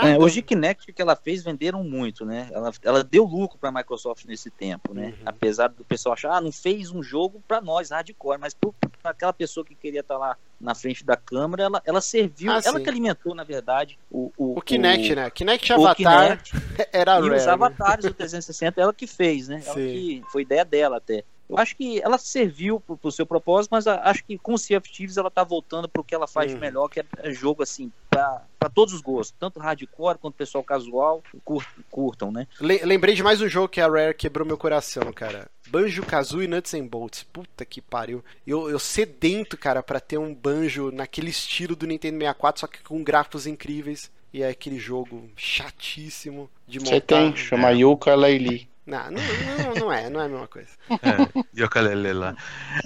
É, 0.03 0.19
hoje 0.19 0.43
Kinect 0.43 0.93
que 0.93 1.01
ela 1.01 1.15
fez 1.15 1.43
venderam 1.43 1.83
muito, 1.85 2.25
né? 2.25 2.49
Ela, 2.53 2.73
ela 2.83 3.05
deu 3.05 3.25
lucro 3.25 3.59
para 3.59 3.69
a 3.69 3.73
Microsoft 3.73 4.25
nesse 4.25 4.51
tempo, 4.51 4.93
né? 4.93 5.07
Uhum. 5.19 5.23
Apesar 5.27 5.69
do 5.69 5.85
pessoal 5.85 6.15
achar, 6.15 6.33
ah, 6.33 6.41
não 6.41 6.51
fez 6.51 6.91
um 6.91 7.03
jogo 7.03 7.43
para 7.47 7.61
nós 7.61 7.91
hardcore, 7.91 8.39
mas 8.41 8.55
para 8.55 8.73
aquela 9.11 9.33
pessoa 9.33 9.65
que 9.65 9.75
queria 9.75 10.01
estar 10.01 10.19
lá 10.19 10.37
na 10.61 10.75
frente 10.75 11.05
da 11.05 11.17
câmera, 11.17 11.65
ela, 11.65 11.83
ela 11.85 12.01
serviu, 12.01 12.51
Ah, 12.51 12.61
ela 12.65 12.79
sim. 12.79 12.85
que 12.85 12.91
alimentou, 12.91 13.35
na 13.35 13.45
verdade 13.45 13.99
o 14.11 14.33
o, 14.37 14.59
O 14.59 14.63
Kinect, 14.63 15.13
o- 15.13 15.17
né? 15.17 15.31
Kinect 15.31 15.73
Avatar 15.73 15.95
Kinect 16.39 16.53
era 16.93 17.19
e 17.19 17.23
Rare. 17.23 17.37
os 17.37 17.47
né? 17.47 17.53
avatares 17.53 18.05
do 18.05 18.15
360, 18.15 18.81
ela 18.81 18.93
que 18.93 19.07
fez, 19.07 19.49
né? 19.49 19.63
Ela 19.65 19.75
Sim. 19.75 19.87
que 19.93 20.23
foi 20.31 20.43
ideia 20.43 20.65
dela 20.65 20.97
até. 20.97 21.23
Eu 21.49 21.59
acho 21.59 21.77
que 21.77 22.01
ela 22.03 22.17
serviu 22.19 22.81
pro, 22.81 22.97
pro 22.97 23.13
seu 23.13 23.27
propósito, 23.27 23.71
mas 23.73 23.87
a- 23.87 24.01
acho 24.09 24.25
que 24.25 24.39
com 24.39 24.55
o 24.55 24.59
Sea 24.59 24.79
of 24.79 24.91
Thieves 24.91 25.17
ela 25.17 25.31
tá 25.31 25.45
voltando 25.45 25.89
pro 25.89 26.03
que 26.03 26.15
ela 26.15 26.27
faz 26.27 26.49
de 26.49 26.55
Uhum. 26.55 26.61
melhor, 26.61 26.89
que 26.89 27.01
é, 27.01 27.05
é 27.19 27.31
jogo 27.33 27.63
assim, 27.63 27.93
pra, 28.09 28.43
pra 28.59 28.69
todos 28.71 28.95
os 28.95 29.01
gostos, 29.03 29.35
tanto 29.39 29.61
hardcore 29.61 30.19
quanto 30.19 30.35
pessoal 30.35 30.65
casual, 30.65 31.23
cur- 31.45 31.67
curtam, 31.91 32.33
né? 32.33 32.47
Le- 32.61 32.85
lembrei 32.85 33.15
de 33.15 33.23
mais 33.23 33.41
um 33.43 33.49
jogo 33.49 33.69
que 33.69 33.81
a 33.81 33.87
Rare 33.89 34.15
quebrou 34.15 34.47
meu 34.47 34.57
coração, 34.57 35.13
cara. 35.13 35.49
Banjo 35.69 36.03
Kazooie 36.05 36.47
Nuts 36.49 36.73
and 36.75 36.87
Bolts. 36.87 37.23
Puta 37.25 37.65
que 37.65 37.81
pariu. 37.81 38.25
Eu, 38.47 38.71
eu 38.71 38.79
sedento, 38.79 39.57
cara, 39.59 39.83
pra 39.83 40.01
ter 40.01 40.19
um 40.19 40.35
banjo 40.35 40.91
naquele 40.93 41.31
estilo 41.31 41.75
do 41.77 41.87
Nintendo 41.87 42.19
64, 42.19 42.61
só 42.61 42.67
que 42.67 42.83
com 42.83 43.03
gráficos 43.03 43.47
incríveis. 43.47 44.11
E 44.33 44.43
é 44.43 44.49
aquele 44.49 44.79
jogo 44.81 45.31
chatíssimo 45.37 46.51
de 46.67 46.79
montar. 46.81 46.91
Você 46.91 47.01
tem, 47.01 47.37
chama 47.37 47.71
Yuka 47.71 48.15
Laylee. 48.15 48.69
Não, 48.87 49.11
não, 49.11 49.75
não, 49.79 49.93
é, 49.93 50.11
não 50.11 50.21
é 50.21 50.25
a 50.27 50.29
mesma 50.29 50.47
coisa. 50.47 50.69
É, 50.91 51.63
Yokalele 51.63 52.13
lá. 52.13 52.37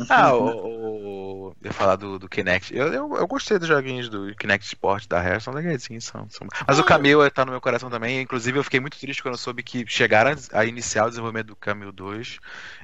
Ah, 0.09 0.33
o, 0.33 0.45
o- 1.49 1.57
eu 1.61 1.67
ia 1.67 1.73
falar 1.73 1.97
do, 1.97 2.21
do 2.21 2.29
Kinect. 2.29 2.73
Eu, 2.77 2.93
eu, 2.93 3.17
eu 3.17 3.27
gostei 3.27 3.59
dos 3.59 3.67
joguinhos 3.67 4.09
do 4.09 4.33
Kinect 4.37 4.65
Sport 4.65 5.09
da 5.09 5.21
Rare, 5.21 5.41
são 5.41 5.53
legaisinhos. 5.53 6.05
São, 6.05 6.29
são... 6.31 6.47
Mas 6.69 6.79
Ah. 6.79 6.83
o 6.83 6.85
Camille 6.85 7.29
tá 7.31 7.45
no 7.45 7.51
meu 7.51 7.61
coração 7.61 7.91
também. 7.91 8.21
Inclusive, 8.21 8.59
eu 8.59 8.65
fiquei 8.65 8.79
muito 8.79 8.97
triste 8.99 9.23
quando 9.23 9.35
eu 9.35 9.39
soube 9.39 9.63
que 9.65 9.85
chegaram 9.89 10.37
a 10.53 10.65
iniciar 10.65 11.07
o 11.07 11.09
desenvolvimento 11.09 11.49
do 11.49 11.57
Camille 11.57 11.91
2 11.91 12.39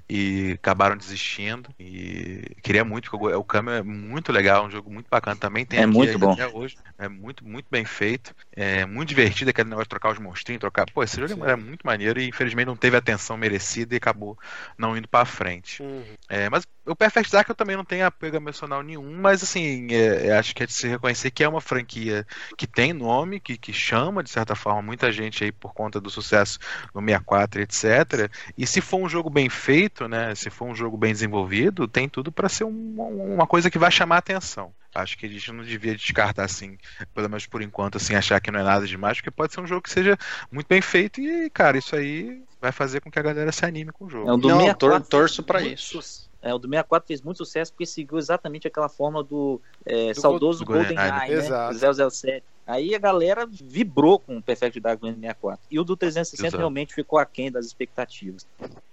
e 0.09 0.53
acabaram 0.53 0.97
desistindo. 0.97 1.71
E 1.79 2.43
queria 2.63 2.85
muito, 2.85 3.11
porque 3.11 3.35
o 3.35 3.45
Camille 3.45 3.79
é 3.79 3.83
muito 3.83 4.33
legal, 4.33 4.67
um 4.67 4.71
jogo 4.71 4.93
muito 4.93 5.09
bacana 5.11 5.37
também. 5.37 5.65
Tem 5.65 5.81
É 5.81 5.85
aqui 5.85 5.93
muito 5.93 6.19
bom. 6.19 6.33
Até 6.33 6.47
hoje. 6.47 6.77
É 6.99 7.09
muito, 7.09 7.47
muito 7.47 7.67
bem 7.71 7.85
feito. 7.85 8.35
É 8.53 8.85
muito 8.85 9.09
divertido 9.09 9.51
aquele 9.51 9.69
negócio 9.69 9.87
de 9.87 9.91
trocar 9.91 10.13
os 10.13 10.19
monstrinhos, 10.19 10.61
trocar. 10.61 10.87
Pô, 10.93 11.03
esse 11.03 11.17
jogo 11.17 11.35
Sim. 11.35 11.43
era 11.43 11.57
muito 11.57 11.83
maneiro 11.85 12.21
e 12.21 12.29
infelizmente 12.29 12.67
não 12.67 12.77
teve 12.77 12.97
a 12.97 12.99
atenção 12.99 13.37
merecida 13.37 13.95
e 13.95 13.99
acabou 13.99 14.39
não 14.79 14.97
indo 14.97 15.09
pra 15.09 15.25
frente. 15.25 15.83
Uhum. 15.83 16.05
É, 16.29 16.49
mas 16.51 16.65
o 16.87 16.95
Perfect 16.97 17.33
Dark 17.33 17.49
eu 17.49 17.55
também 17.55 17.77
não 17.77 17.85
tenho 17.85 18.07
apego 18.07 18.37
emocional 18.37 18.83
nenhum, 18.83 19.17
mas 19.21 19.43
assim, 19.43 19.87
é, 19.91 20.29
é, 20.29 20.37
acho 20.39 20.55
que 20.55 20.63
é 20.63 20.67
de 20.67 20.73
se 20.73 20.87
reconhecer 20.89 21.31
que 21.31 21.43
é 21.43 21.49
uma 21.49 21.61
franquia 21.61 22.27
que 22.59 22.67
tem 22.67 22.93
nome, 22.93 23.41
que, 23.41 23.57
que 23.57 23.73
chama, 23.73 24.23
de 24.23 24.31
certa 24.31 24.55
forma, 24.55 24.83
muita 24.83 25.11
gente 25.11 25.45
aí 25.45 25.51
por 25.53 25.73
conta 25.73 26.01
do 26.01 26.11
sucesso 26.11 26.59
no 26.95 27.01
64, 27.01 27.63
etc. 27.63 28.31
E 28.57 28.67
se 28.67 28.81
for 28.81 28.99
um 28.99 29.09
jogo 29.09 29.31
bem 29.31 29.49
feito, 29.49 30.07
né? 30.09 30.35
Se 30.35 30.51
for 30.51 30.67
um 30.67 30.75
jogo 30.75 30.97
bem 30.97 31.13
desenvolvido, 31.13 31.89
tem 31.89 32.09
tudo 32.09 32.31
para 32.31 32.49
ser 32.49 32.65
um- 32.65 33.35
uma 33.35 33.47
coisa 33.47 33.71
que 33.71 33.79
vai 33.79 33.91
chamar 33.91 34.17
a 34.17 34.19
atenção. 34.19 34.75
Acho 34.95 35.19
que 35.19 35.27
a 35.27 35.29
gente 35.29 35.51
não 35.53 35.65
devia 35.65 35.95
descartar 35.97 36.45
assim, 36.45 36.77
pelo 37.13 37.29
menos 37.29 37.47
por 37.47 37.63
enquanto, 37.63 37.97
assim, 37.97 38.15
achar 38.15 38.41
que 38.41 38.51
não 38.51 38.61
é 38.61 38.63
nada 38.63 38.87
demais, 38.87 39.17
porque 39.19 39.31
pode 39.31 39.53
ser 39.53 39.61
um 39.61 39.67
jogo 39.67 39.83
que 39.83 39.91
seja 39.91 40.17
muito 40.53 40.69
bem 40.69 40.81
feito 40.81 41.21
e, 41.21 41.51
cara, 41.51 41.77
isso 41.79 41.97
aí 41.97 42.43
vai 42.61 42.71
fazer 42.73 43.01
com 43.01 43.11
que 43.11 43.19
a 43.19 43.23
galera 43.23 43.51
se 43.53 43.65
anime 43.65 43.91
com 43.93 44.05
o 44.07 44.11
jogo. 44.11 44.29
É, 44.29 44.33
o 44.33 44.37
do 44.37 44.49
Não, 44.49 44.57
64 44.59 45.09
tor- 45.11 45.21
torço 45.21 45.43
muito 45.43 45.75
isso. 45.75 46.31
É, 46.45 46.53
o 46.53 46.59
do 46.59 46.69
64 46.69 47.07
fez 47.09 47.23
muito 47.23 47.39
sucesso 47.39 47.73
porque 47.73 47.87
seguiu 47.87 48.19
exatamente 48.19 48.69
aquela 48.69 48.89
forma 48.89 49.25
do, 49.25 49.61
é, 49.87 50.13
Do 50.13 50.21
saudoso 50.21 50.65
Go- 50.65 50.73
do 50.75 50.79
GoldenEye, 50.81 51.11
GoldenEye, 51.11 51.37
né? 51.39 51.45
Exato. 51.79 52.11
007. 52.11 52.45
Aí 52.67 52.95
a 52.95 52.99
galera 52.99 53.47
vibrou 53.47 54.19
com 54.19 54.39
o 54.39 54.43
Perfect 54.43 54.81
Dark 54.81 55.01
no 55.03 55.09
64. 55.09 55.61
E 55.71 55.79
o 55.79 55.85
do 55.85 55.97
360 55.97 56.47
Exato. 56.49 56.59
realmente 56.59 56.95
ficou 56.95 57.19
aquém 57.19 57.51
das 57.53 57.67
expectativas. 57.67 58.47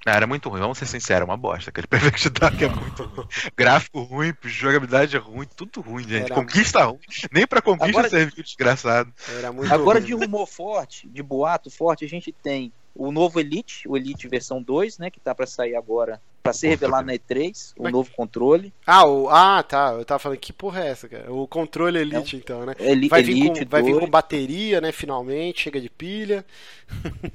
Ah, 0.05 0.15
era 0.15 0.27
muito 0.27 0.49
ruim, 0.49 0.59
vamos 0.59 0.77
ser 0.77 0.85
sinceros, 0.87 1.21
é 1.21 1.25
uma 1.25 1.37
bosta. 1.37 1.69
Aquele 1.69 1.87
Perfect 2.19 2.29
Dark 2.31 2.61
é 2.61 2.67
muito 2.67 3.03
ruim. 3.03 3.27
Gráfico 3.55 4.01
ruim, 4.01 4.33
jogabilidade 4.43 5.17
ruim, 5.17 5.47
tudo 5.55 5.79
ruim, 5.81 6.03
gente. 6.03 6.25
Era- 6.25 6.35
Conquista 6.35 6.83
ruim. 6.83 6.99
Nem 7.31 7.47
pra 7.47 7.61
conquista 7.61 7.89
Agora- 7.89 8.09
serviu, 8.09 8.43
desgraçado. 8.43 9.13
Era 9.37 9.51
muito 9.53 9.73
Agora, 9.73 9.99
ruim. 9.99 10.07
de 10.07 10.13
rumor 10.15 10.47
forte, 10.47 11.07
de 11.07 11.21
boato 11.23 11.69
forte, 11.69 12.03
a 12.03 12.09
gente 12.09 12.31
tem 12.31 12.73
o 12.95 13.11
novo 13.11 13.39
Elite, 13.39 13.87
o 13.87 13.95
Elite 13.97 14.27
versão 14.27 14.61
2, 14.61 14.97
né? 14.97 15.09
Que 15.09 15.19
tá 15.19 15.33
pra 15.33 15.45
sair 15.47 15.75
agora, 15.75 16.21
pra 16.43 16.53
ser 16.53 16.69
revelado 16.69 17.07
na 17.07 17.13
E3, 17.13 17.73
o 17.77 17.83
Mas- 17.83 17.91
novo 17.93 18.09
controle. 18.11 18.73
Ah, 18.85 19.05
o... 19.05 19.29
ah, 19.29 19.63
tá. 19.63 19.93
Eu 19.97 20.03
tava 20.05 20.19
falando, 20.19 20.37
que 20.39 20.51
porra 20.51 20.83
é 20.83 20.87
essa, 20.89 21.07
cara? 21.07 21.31
O 21.31 21.47
controle 21.47 21.99
Elite, 21.99 22.35
então, 22.35 22.65
né? 22.65 22.75
Eli- 22.79 23.07
Vai 23.09 23.23
vir, 23.23 23.37
Elite 23.45 23.63
com, 23.65 23.69
vai 23.71 23.81
vir 23.81 23.91
2. 23.91 24.03
com 24.05 24.09
bateria, 24.09 24.81
né? 24.81 24.91
Finalmente, 24.91 25.61
chega 25.61 25.79
de 25.79 25.89
pilha. 25.89 26.45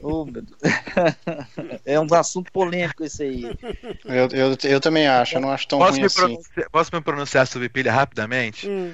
Oh, 0.03 0.24
meu 0.24 0.43
Deus. 0.43 0.59
é 1.85 1.99
um 1.99 2.12
assunto 2.15 2.53
polêmico 2.53 3.03
esse 3.05 3.23
aí. 3.23 3.43
Eu, 4.05 4.28
eu, 4.33 4.57
eu 4.65 4.81
também 4.81 5.07
acho, 5.07 5.37
eu 5.37 5.41
não 5.41 5.51
acho 5.51 5.66
tão 5.69 5.78
Posso 5.78 5.93
ruim 5.93 6.01
me, 6.01 6.07
assim. 6.07 6.16
pronunciar, 6.20 6.70
posso 6.70 6.91
me 6.95 7.01
pronunciar 7.01 7.47
sobre 7.47 7.69
pilha 7.69 7.93
rapidamente? 7.93 8.69
Hum. 8.69 8.93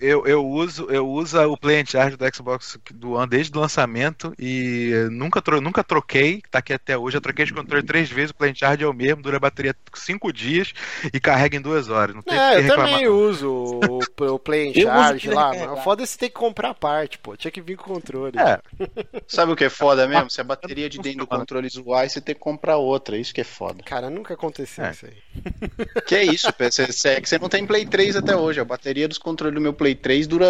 Eu, 0.00 0.26
eu 0.26 0.44
uso 0.44 0.86
eu 0.90 1.08
uso 1.08 1.38
o 1.42 1.56
Play 1.56 1.80
and 1.80 1.86
Charge 1.86 2.16
do 2.16 2.34
Xbox 2.34 2.78
do 2.92 3.12
One 3.12 3.28
desde 3.28 3.56
o 3.56 3.60
lançamento 3.60 4.34
e 4.38 4.90
nunca, 5.12 5.40
tro, 5.40 5.60
nunca 5.60 5.84
troquei, 5.84 6.42
tá 6.50 6.58
aqui 6.58 6.72
até 6.72 6.98
hoje. 6.98 7.16
Eu 7.16 7.20
troquei 7.20 7.44
de 7.44 7.54
controle 7.54 7.84
três 7.84 8.10
vezes, 8.10 8.30
o 8.30 8.34
Play 8.34 8.50
and 8.50 8.54
Charge 8.56 8.82
é 8.82 8.86
o 8.86 8.92
mesmo, 8.92 9.22
dura 9.22 9.36
a 9.36 9.40
bateria 9.40 9.74
cinco 9.94 10.32
dias 10.32 10.72
e 11.12 11.20
carrega 11.20 11.56
em 11.56 11.60
duas 11.60 11.88
horas. 11.88 12.14
Não 12.16 12.22
tem 12.22 12.36
É, 12.36 12.50
que 12.50 12.56
eu 12.58 12.62
reclamar. 12.62 12.90
também 12.90 13.08
uso 13.08 13.48
o, 13.48 14.00
o 14.34 14.38
Play 14.38 14.70
and 14.70 14.74
Charge 14.74 15.28
lá. 15.30 15.52
Mas 15.54 15.84
foda 15.84 16.04
se 16.04 16.18
tem 16.18 16.28
que 16.28 16.34
comprar 16.34 16.70
a 16.70 16.74
parte, 16.74 17.18
pô. 17.18 17.36
Tinha 17.36 17.50
que 17.50 17.60
vir 17.60 17.76
com 17.76 17.90
o 17.92 17.94
controle. 17.94 18.36
É. 18.38 18.60
Sabe 19.28 19.52
o 19.52 19.56
que 19.56 19.64
é 19.64 19.70
foda 19.70 20.08
mesmo? 20.08 20.28
Se 20.30 20.40
a 20.40 20.44
bateria 20.44 20.88
de 20.88 20.98
dentro 20.98 21.20
do 21.20 21.26
controle 21.26 21.68
zoar, 21.68 22.08
você 22.08 22.20
tem 22.20 22.34
que 22.34 22.40
comprar 22.40 22.76
outra. 22.76 23.16
Isso 23.16 23.32
que 23.32 23.40
é 23.40 23.44
foda. 23.44 23.82
Cara, 23.84 24.10
nunca 24.10 24.34
aconteceu 24.34 24.84
É. 24.84 24.90
isso 24.90 25.06
aí. 25.06 26.02
Que 26.06 26.14
é 26.16 26.24
isso? 26.24 26.48
Você, 26.58 26.86
você- 26.86 27.08
é 27.10 27.20
que 27.20 27.28
você 27.28 27.38
não 27.38 27.48
tem 27.48 27.64
Play 27.66 27.86
3 27.86 28.16
até 28.16 28.34
hoje. 28.36 28.60
A 28.60 28.64
bateria 28.64 29.06
dos 29.06 29.18
controles 29.18 29.54
do 29.54 29.60
meu 29.60 29.75
Play 29.76 29.94
3 29.94 30.26
dura 30.26 30.46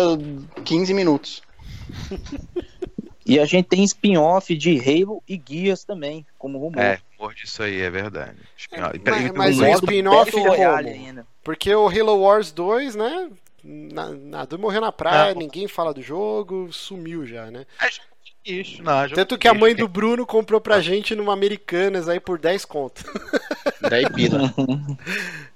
15 0.65 0.94
minutos. 0.94 1.43
E 3.24 3.40
a 3.40 3.44
gente 3.44 3.66
tem 3.66 3.82
spin-off 3.82 4.55
de 4.57 4.78
Halo 4.78 5.23
e 5.28 5.36
Guias 5.36 5.82
também, 5.85 6.24
como 6.39 6.59
rumor. 6.59 6.78
É, 6.81 7.01
rumor 7.19 7.35
disso 7.35 7.62
aí, 7.62 7.81
é 7.81 7.90
verdade. 7.90 8.36
É, 8.70 8.81
mas- 9.05 9.32
mas 9.32 9.59
um 9.61 9.65
o 9.65 9.66
modo- 9.66 9.85
spin-off 9.85 10.31
é 10.39 10.43
como? 10.43 10.62
ainda. 10.89 11.27
Porque 11.43 11.74
o 11.74 11.89
Halo 11.89 12.20
Wars 12.20 12.53
2, 12.53 12.94
né? 12.94 13.28
Na, 13.65 14.11
Nadu 14.11 14.59
morreu 14.61 14.81
na 14.81 14.93
praia, 14.93 15.32
Ah, 15.32 15.35
ninguém 15.35 15.66
fala 15.66 15.93
do 15.93 16.01
jogo, 16.01 16.69
sumiu 16.73 17.27
já, 17.27 17.51
né? 17.51 17.66
Isso, 18.44 18.81
não, 18.81 19.09
Tanto 19.09 19.36
que 19.36 19.48
a 19.48 19.55
mãe 19.55 19.74
do 19.74 19.89
Bruno 19.89 20.24
comprou 20.24 20.61
pra 20.61 20.81
gente 20.81 21.16
numa 21.16 21.32
Americanas 21.32 22.09
aí 22.09 22.20
por 22.20 22.39
10 22.39 22.65
conto. 22.65 23.03
Daí 23.81 24.09
pila. 24.11 24.39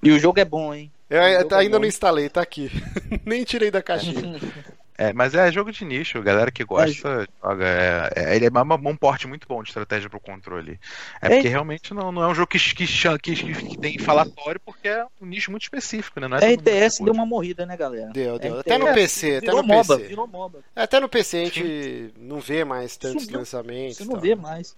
E 0.03 0.11
o 0.11 0.19
jogo 0.19 0.41
é 0.41 0.45
bom, 0.45 0.75
hein? 0.75 0.91
Eu 1.11 1.21
é 1.21 1.37
ainda 1.59 1.77
bom. 1.77 1.81
não 1.81 1.89
instalei, 1.89 2.29
tá 2.29 2.41
aqui. 2.41 2.71
Nem 3.27 3.43
tirei 3.45 3.71
da 3.71 3.83
caixinha. 3.83 4.39
É, 5.03 5.15
mas 5.15 5.35
é 5.35 5.51
jogo 5.51 5.73
de 5.73 5.83
nicho, 5.83 6.21
galera 6.21 6.51
que 6.51 6.63
gosta, 6.63 7.27
joga. 7.43 7.65
É, 7.67 8.11
é- 8.17 8.37
ele 8.37 8.45
é 8.45 8.51
uma- 8.51 8.75
um 8.75 8.95
porte 8.95 9.27
muito 9.27 9.49
bom 9.49 9.63
de 9.63 9.71
estratégia 9.71 10.11
pro 10.11 10.21
controle. 10.21 10.79
É 11.23 11.27
É. 11.29 11.31
porque 11.37 11.49
realmente 11.49 11.95
não, 11.95 12.13
não 12.13 12.23
é 12.23 12.29
um 12.29 12.35
jogo 12.35 12.49
que, 12.49 12.59
que, 12.59 12.87
que, 12.87 13.35
que 13.35 13.79
tem 13.79 13.99
falatório, 13.99 14.61
porque 14.63 14.89
é 14.89 15.03
um 15.19 15.25
nicho 15.25 15.51
muito 15.51 15.63
específico, 15.63 16.21
né? 16.21 16.29
Não 16.29 16.37
é 16.37 16.41
que 16.41 16.47
RTS 16.57 17.03
deu 17.03 17.15
uma 17.15 17.25
morrida, 17.25 17.65
né, 17.65 17.79
galera? 17.79 18.11
Deu, 18.13 18.39
deu. 18.39 18.59
RTS 18.59 18.61
Até 18.61 18.77
no 18.77 18.93
PC, 18.93 19.37
até 19.37 19.51
no 19.53 19.63
MOBA, 19.63 19.97
PC. 19.97 20.09
virou 20.09 20.27
MOBA. 20.27 20.59
Até 20.77 21.01
no 21.01 21.09
PC 21.09 21.37
a 21.39 21.45
gente 21.47 22.15
não 22.19 22.39
vê 22.39 22.63
mais 22.63 22.95
tantos 22.99 23.23
Sumiu. 23.25 23.39
lançamentos. 23.39 23.97
Você 23.97 24.05
não 24.05 24.13
tal. 24.13 24.21
vê 24.21 24.35
mais. 24.35 24.77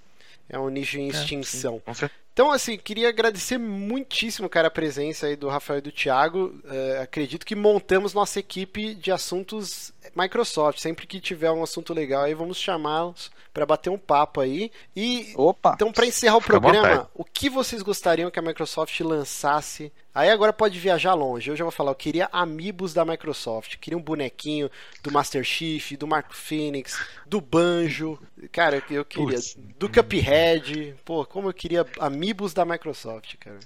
É 0.48 0.56
um 0.56 0.68
nicho 0.68 0.98
em 1.00 1.08
extinção. 1.08 1.80
Com 1.80 1.94
certeza. 1.94 2.22
Então, 2.32 2.50
assim, 2.50 2.78
queria 2.78 3.08
agradecer 3.10 3.58
muitíssimo, 3.58 4.48
cara, 4.48 4.68
a 4.68 4.70
presença 4.70 5.26
aí 5.26 5.36
do 5.36 5.48
Rafael 5.48 5.78
e 5.78 5.82
do 5.82 5.92
Thiago. 5.92 6.54
É, 6.64 7.00
acredito 7.02 7.44
que 7.44 7.54
montamos 7.54 8.14
nossa 8.14 8.40
equipe 8.40 8.94
de 8.94 9.12
assuntos 9.12 9.92
Microsoft. 10.16 10.78
Sempre 10.80 11.06
que 11.06 11.20
tiver 11.20 11.50
um 11.50 11.62
assunto 11.62 11.92
legal 11.92 12.24
aí, 12.24 12.32
vamos 12.34 12.56
chamá-los 12.58 13.30
para 13.52 13.66
bater 13.66 13.90
um 13.90 13.98
papo 13.98 14.40
aí. 14.40 14.72
E 14.96 15.32
Opa! 15.36 15.72
então, 15.74 15.92
para 15.92 16.06
encerrar 16.06 16.36
o 16.36 16.40
Fica 16.40 16.58
programa, 16.58 17.10
o 17.14 17.22
que 17.22 17.50
vocês 17.50 17.82
gostariam 17.82 18.30
que 18.30 18.38
a 18.38 18.42
Microsoft 18.42 18.98
lançasse? 19.00 19.92
Aí 20.14 20.28
agora 20.28 20.52
pode 20.52 20.78
viajar 20.78 21.14
longe. 21.14 21.50
Eu 21.50 21.56
já 21.56 21.64
vou 21.64 21.70
falar, 21.70 21.90
eu 21.90 21.94
queria 21.94 22.28
amiibos 22.32 22.92
da 22.92 23.02
Microsoft. 23.02 23.76
Queria 23.78 23.96
um 23.96 24.02
bonequinho 24.02 24.70
do 25.02 25.10
Master 25.10 25.42
Chief, 25.42 25.92
do 25.96 26.06
Marco 26.06 26.34
Phoenix, 26.34 26.98
do 27.26 27.40
Banjo. 27.40 28.18
Cara, 28.50 28.82
eu- 28.90 29.04
queria. 29.06 29.26
Putz. 29.36 29.56
Do 29.78 29.88
Cuphead. 29.88 30.94
Pô, 31.04 31.24
como 31.24 31.48
eu 31.48 31.54
queria 31.54 31.86
amiibos 32.22 32.54
da 32.54 32.64
Microsoft, 32.64 33.34
cara. 33.40 33.58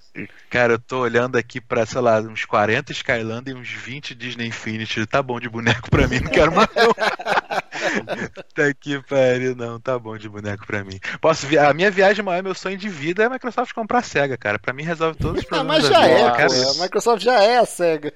Cara, 0.48 0.72
eu 0.74 0.78
tô 0.78 1.00
olhando 1.00 1.36
aqui 1.36 1.60
pra, 1.60 1.84
sei 1.84 2.00
lá, 2.00 2.18
uns 2.20 2.46
40 2.46 2.90
Skylander 2.90 3.54
e 3.54 3.58
uns 3.58 3.68
20 3.68 4.14
Disney 4.14 4.46
Infinity. 4.46 5.04
Tá 5.06 5.22
bom 5.22 5.38
de 5.38 5.46
boneco 5.48 5.90
pra 5.90 6.08
mim, 6.08 6.20
não 6.20 6.30
quero 6.30 6.52
mais 6.54 6.68
não. 6.74 6.94
tá 8.54 8.72
que 8.80 8.98
pariu, 9.02 9.54
não, 9.54 9.78
tá 9.78 9.98
bom 9.98 10.16
de 10.16 10.26
boneco 10.28 10.66
pra 10.66 10.82
mim. 10.82 10.98
Posso 11.20 11.46
vi... 11.46 11.58
A 11.58 11.74
minha 11.74 11.90
viagem 11.90 12.24
maior, 12.24 12.42
meu 12.42 12.54
sonho 12.54 12.78
de 12.78 12.88
vida 12.88 13.22
é 13.24 13.26
a 13.26 13.30
Microsoft 13.30 13.74
comprar 13.74 13.98
a 13.98 14.02
SEGA, 14.02 14.38
cara. 14.38 14.58
Pra 14.58 14.72
mim 14.72 14.82
resolve 14.84 15.18
todos 15.18 15.40
os 15.42 15.44
Ah, 15.46 15.48
problemas 15.48 15.82
mas 15.82 15.90
da 15.90 16.00
já 16.00 16.06
é, 16.08 16.46
pô. 16.46 16.46
isso. 16.46 16.80
A 16.80 16.82
Microsoft 16.84 17.22
já 17.22 17.42
é 17.42 17.58
a 17.58 17.66
SEGA. 17.66 18.12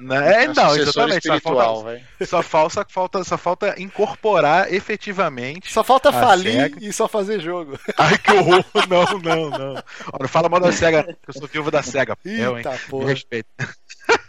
Né? 0.00 0.44
É, 0.44 0.48
não, 0.48 0.76
exatamente. 0.76 1.26
Só 1.26 1.40
falta, 1.40 2.02
só, 2.26 2.42
falta, 2.42 2.70
só, 2.74 2.84
falta, 2.88 3.24
só 3.24 3.38
falta 3.38 3.74
incorporar 3.80 4.72
efetivamente. 4.72 5.72
Só 5.72 5.82
falta 5.84 6.12
falir 6.12 6.52
SEGA. 6.62 6.78
e 6.84 6.92
só 6.92 7.08
fazer 7.08 7.40
jogo. 7.40 7.78
Ai, 7.98 8.18
que 8.18 8.32
horror! 8.32 8.64
Não, 8.88 9.04
não, 9.20 9.50
não. 9.50 9.74
Não 10.20 10.28
fala 10.28 10.48
mal 10.48 10.60
da 10.60 10.72
SEGA, 10.72 11.02
que 11.04 11.28
eu 11.28 11.34
sou 11.34 11.48
viúvo 11.48 11.70
da 11.70 11.82
SEGA. 11.82 12.16
Eu, 12.24 12.52
hein? 12.52 12.56
Eita 12.58 12.72
Me 12.72 12.78
porra. 12.88 13.08
respeita. 13.08 13.48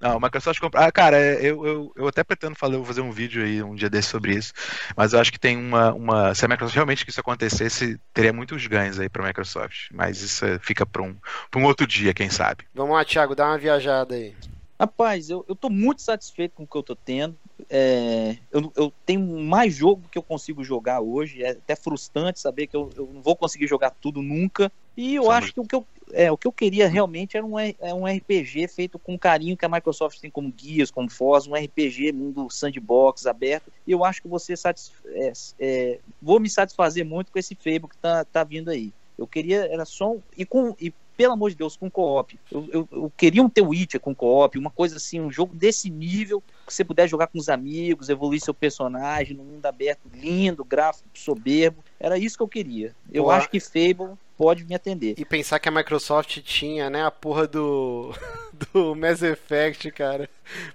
Não, 0.00 0.16
a 0.18 0.20
Microsoft 0.20 0.60
compra. 0.60 0.84
Ah, 0.86 0.92
cara, 0.92 1.18
eu, 1.18 1.66
eu, 1.66 1.92
eu 1.96 2.06
até 2.08 2.22
pretendo 2.22 2.54
fazer, 2.54 2.76
vou 2.76 2.84
fazer 2.84 3.00
um 3.00 3.10
vídeo 3.10 3.42
aí 3.42 3.62
um 3.62 3.74
dia 3.74 3.88
desse 3.88 4.08
sobre 4.08 4.34
isso. 4.34 4.52
Mas 4.96 5.12
eu 5.12 5.18
acho 5.20 5.32
que 5.32 5.38
tem 5.38 5.56
uma. 5.56 5.92
uma 5.94 6.34
se 6.34 6.44
a 6.44 6.48
Microsoft 6.48 6.74
realmente 6.74 7.04
que 7.04 7.10
isso 7.10 7.20
acontecesse, 7.20 7.98
teria 8.12 8.32
muitos 8.32 8.64
ganhos 8.66 9.00
aí 9.00 9.08
pra 9.08 9.26
Microsoft. 9.26 9.86
Mas 9.92 10.20
isso 10.20 10.44
é- 10.44 10.58
fica 10.60 10.84
pra 10.86 11.02
um, 11.02 11.16
pra 11.50 11.60
um 11.60 11.64
outro 11.64 11.86
dia, 11.86 12.12
quem 12.14 12.28
sabe. 12.30 12.64
Vamos 12.74 12.94
lá, 12.94 13.04
Thiago, 13.04 13.34
dá 13.34 13.46
uma 13.46 13.58
viajada 13.58 14.14
aí. 14.14 14.34
Rapaz, 14.80 15.28
eu, 15.28 15.44
eu 15.48 15.56
tô 15.56 15.68
muito 15.68 16.02
satisfeito 16.02 16.54
com 16.54 16.62
o 16.62 16.66
que 16.68 16.76
eu 16.76 16.82
tô 16.84 16.94
tendo. 16.94 17.36
É, 17.68 18.38
eu, 18.50 18.72
eu 18.76 18.92
tenho 19.04 19.20
mais 19.40 19.74
jogo 19.74 20.08
que 20.08 20.16
eu 20.16 20.22
consigo 20.22 20.62
jogar 20.62 21.00
hoje. 21.00 21.42
É 21.42 21.50
até 21.50 21.74
frustrante 21.74 22.38
saber 22.38 22.68
que 22.68 22.76
eu, 22.76 22.88
eu 22.94 23.12
não 23.12 23.20
vou 23.20 23.34
conseguir 23.36 23.66
jogar 23.66 23.90
tudo 23.90 24.22
nunca. 24.22 24.70
E 24.96 25.16
eu 25.16 25.24
Somos- 25.24 25.38
acho 25.38 25.52
que 25.54 25.60
o 25.60 25.64
que 25.64 25.74
eu, 25.74 25.86
é, 26.12 26.30
o 26.30 26.36
que 26.36 26.46
eu 26.46 26.52
queria 26.52 26.86
realmente 26.88 27.36
era 27.36 27.44
um, 27.44 27.58
é 27.58 27.92
um 27.92 28.06
RPG 28.06 28.68
feito 28.68 29.00
com 29.00 29.18
carinho 29.18 29.56
que 29.56 29.64
a 29.64 29.68
Microsoft 29.68 30.20
tem 30.20 30.30
como 30.30 30.52
guias, 30.52 30.92
como 30.92 31.10
Forza, 31.10 31.50
um 31.50 31.56
RPG 31.56 32.12
mundo 32.12 32.48
sandbox 32.48 33.26
aberto. 33.26 33.72
E 33.84 33.90
eu 33.90 34.04
acho 34.04 34.22
que 34.22 34.28
você 34.28 34.56
satis, 34.56 34.92
é, 35.06 35.32
é, 35.58 36.00
vou 36.22 36.38
me 36.38 36.48
satisfazer 36.48 37.04
muito 37.04 37.32
com 37.32 37.38
esse 37.38 37.56
Fable 37.56 37.88
que 37.88 37.98
tá, 37.98 38.24
tá 38.24 38.44
vindo 38.44 38.70
aí. 38.70 38.94
Eu 39.16 39.26
queria, 39.26 39.66
era 39.66 39.84
só 39.84 40.12
um, 40.12 40.22
e 40.36 40.46
com 40.46 40.74
e 40.80 40.94
pelo 41.18 41.32
amor 41.32 41.50
de 41.50 41.56
Deus, 41.56 41.76
com 41.76 41.90
co-op. 41.90 42.38
Eu, 42.50 42.68
eu, 42.72 42.88
eu 42.92 43.12
queria 43.16 43.42
um 43.42 43.50
The 43.50 43.60
Witcher 43.60 43.98
com 43.98 44.14
co-op, 44.14 44.56
uma 44.56 44.70
coisa 44.70 44.98
assim, 44.98 45.20
um 45.20 45.32
jogo 45.32 45.52
desse 45.52 45.90
nível, 45.90 46.40
que 46.64 46.72
você 46.72 46.84
puder 46.84 47.08
jogar 47.08 47.26
com 47.26 47.40
os 47.40 47.48
amigos, 47.48 48.08
evoluir 48.08 48.40
seu 48.40 48.54
personagem 48.54 49.36
num 49.36 49.42
mundo 49.42 49.66
aberto, 49.66 50.02
lindo, 50.14 50.64
gráfico, 50.64 51.08
soberbo. 51.12 51.84
Era 51.98 52.16
isso 52.16 52.36
que 52.36 52.42
eu 52.44 52.48
queria. 52.48 52.94
Eu 53.12 53.24
Boa. 53.24 53.34
acho 53.34 53.50
que 53.50 53.58
Fable 53.58 54.16
pode 54.36 54.64
me 54.64 54.76
atender. 54.76 55.16
E 55.18 55.24
pensar 55.24 55.58
que 55.58 55.68
a 55.68 55.72
Microsoft 55.72 56.38
tinha, 56.42 56.88
né, 56.88 57.04
a 57.04 57.10
porra 57.10 57.48
do, 57.48 58.14
do 58.72 58.94
Mass 58.94 59.20
Effect, 59.20 59.90
cara. 59.90 60.30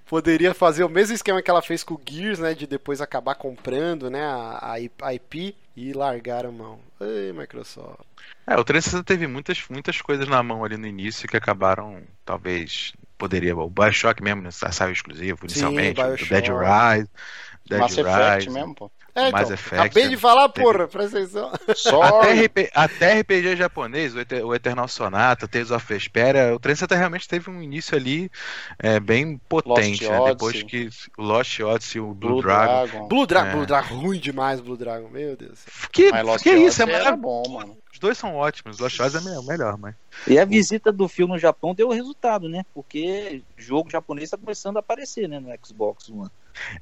Poderia 0.06 0.54
fazer 0.54 0.84
o 0.84 0.90
mesmo 0.90 1.16
esquema 1.16 1.42
que 1.42 1.50
ela 1.50 1.62
fez 1.62 1.86
com 1.86 1.94
o 1.94 2.02
Gears, 2.06 2.40
né, 2.40 2.54
de 2.54 2.68
depois 2.68 3.00
acabar 3.00 3.36
comprando, 3.36 4.10
né, 4.10 4.22
a, 4.22 4.76
a 5.04 5.14
IP 5.14 5.56
e 5.74 5.94
largaram 5.94 6.50
a 6.50 6.52
mão. 6.52 6.80
Ei, 7.04 7.34
Microsoft. 7.34 8.06
É, 8.48 8.56
o 8.56 8.64
360 8.64 9.04
teve 9.04 9.28
muitas, 9.28 9.64
muitas 9.70 10.02
coisas 10.02 10.28
na 10.28 10.42
mão 10.42 10.64
ali 10.64 10.78
no 10.78 10.88
início 10.88 11.28
que 11.28 11.38
acabaram, 11.38 12.02
talvez, 12.26 12.94
poderia. 13.18 13.56
O 13.56 13.70
Bioshock 13.70 14.22
mesmo, 14.22 14.42
né, 14.42 14.52
saiu 14.52 14.92
exclusivo 14.92 15.46
inicialmente, 15.46 16.00
o 16.02 16.04
Bioshock. 16.04 16.30
Dead 16.30 16.46
Rise. 16.48 17.10
Dead 17.66 17.80
Mass 17.80 17.98
Effect 17.98 18.46
Rise. 18.46 18.50
mesmo, 18.50 18.76
pô. 18.76 18.92
É, 19.16 19.32
Mass 19.32 19.44
então, 19.44 19.54
Effect, 19.54 19.76
acabei 19.76 20.04
de 20.06 20.10
né, 20.12 20.18
falar, 20.18 20.50
teve- 20.50 20.66
porra, 20.66 20.88
presta 20.88 21.20
atenção. 21.20 21.52
Até, 21.54 21.76
Sorry. 21.76 22.46
RP, 22.46 22.72
até 22.74 23.20
RPG 23.20 23.56
japonês, 23.56 24.16
o, 24.16 24.20
Eter- 24.20 24.44
o 24.44 24.56
Eternal 24.56 24.88
Sonata, 24.88 25.48
Tales 25.48 25.70
of 25.70 25.86
Vesperia, 25.88 26.56
o 26.56 26.60
360 26.60 26.96
realmente 26.96 27.28
teve 27.28 27.50
um 27.52 27.62
início 27.62 27.96
ali 27.96 28.32
é, 28.80 29.00
bem 29.00 29.38
potente, 29.48 30.04
Lost 30.06 30.20
né? 30.20 30.30
Depois 30.32 30.64
que 30.64 30.90
o 31.18 31.22
Lost 31.22 31.60
Odyssey 31.60 32.00
e 32.00 32.02
o 32.02 32.14
Blue, 32.14 32.32
Blue 32.32 32.42
Dragon. 32.42 32.88
Dragon. 32.88 33.08
Blue 33.08 33.28
Dragon, 33.28 33.50
É. 33.50 33.54
Blue 33.54 33.66
Dragon, 33.68 33.96
ruim 33.96 34.20
demais, 34.20 34.60
Blue 34.60 34.78
Dragon, 34.78 35.10
meu 35.10 35.38
Deus. 35.38 35.60
Que, 35.92 36.12
que 36.12 36.18
isso, 36.18 36.18
é 36.18 36.24
Odyssey 36.24 36.84
era 36.84 37.04
maravilhoso. 37.16 37.22
bom, 37.22 37.44
mano. 37.54 37.78
Os 37.94 38.00
dois 38.00 38.18
são 38.18 38.36
ótimos, 38.36 38.80
Lost 38.80 39.00
Odyssey 39.00 39.32
é 39.32 39.38
o 39.40 39.44
melhor, 39.44 39.78
mas. 39.78 39.94
E 40.28 40.40
a 40.40 40.46
visita 40.46 40.92
do 40.92 41.08
filme 41.08 41.34
no 41.34 41.40
Japão 41.40 41.76
deu 41.76 41.90
resultado, 41.90 42.50
né? 42.50 42.64
Porque 42.74 43.44
jogo 43.56 43.92
japonês 43.92 44.26
está 44.26 44.38
começando 44.40 44.78
a 44.78 44.80
aparecer, 44.80 45.30
né, 45.30 45.40
no 45.40 45.50
Xbox 45.64 46.10
One. 46.10 46.30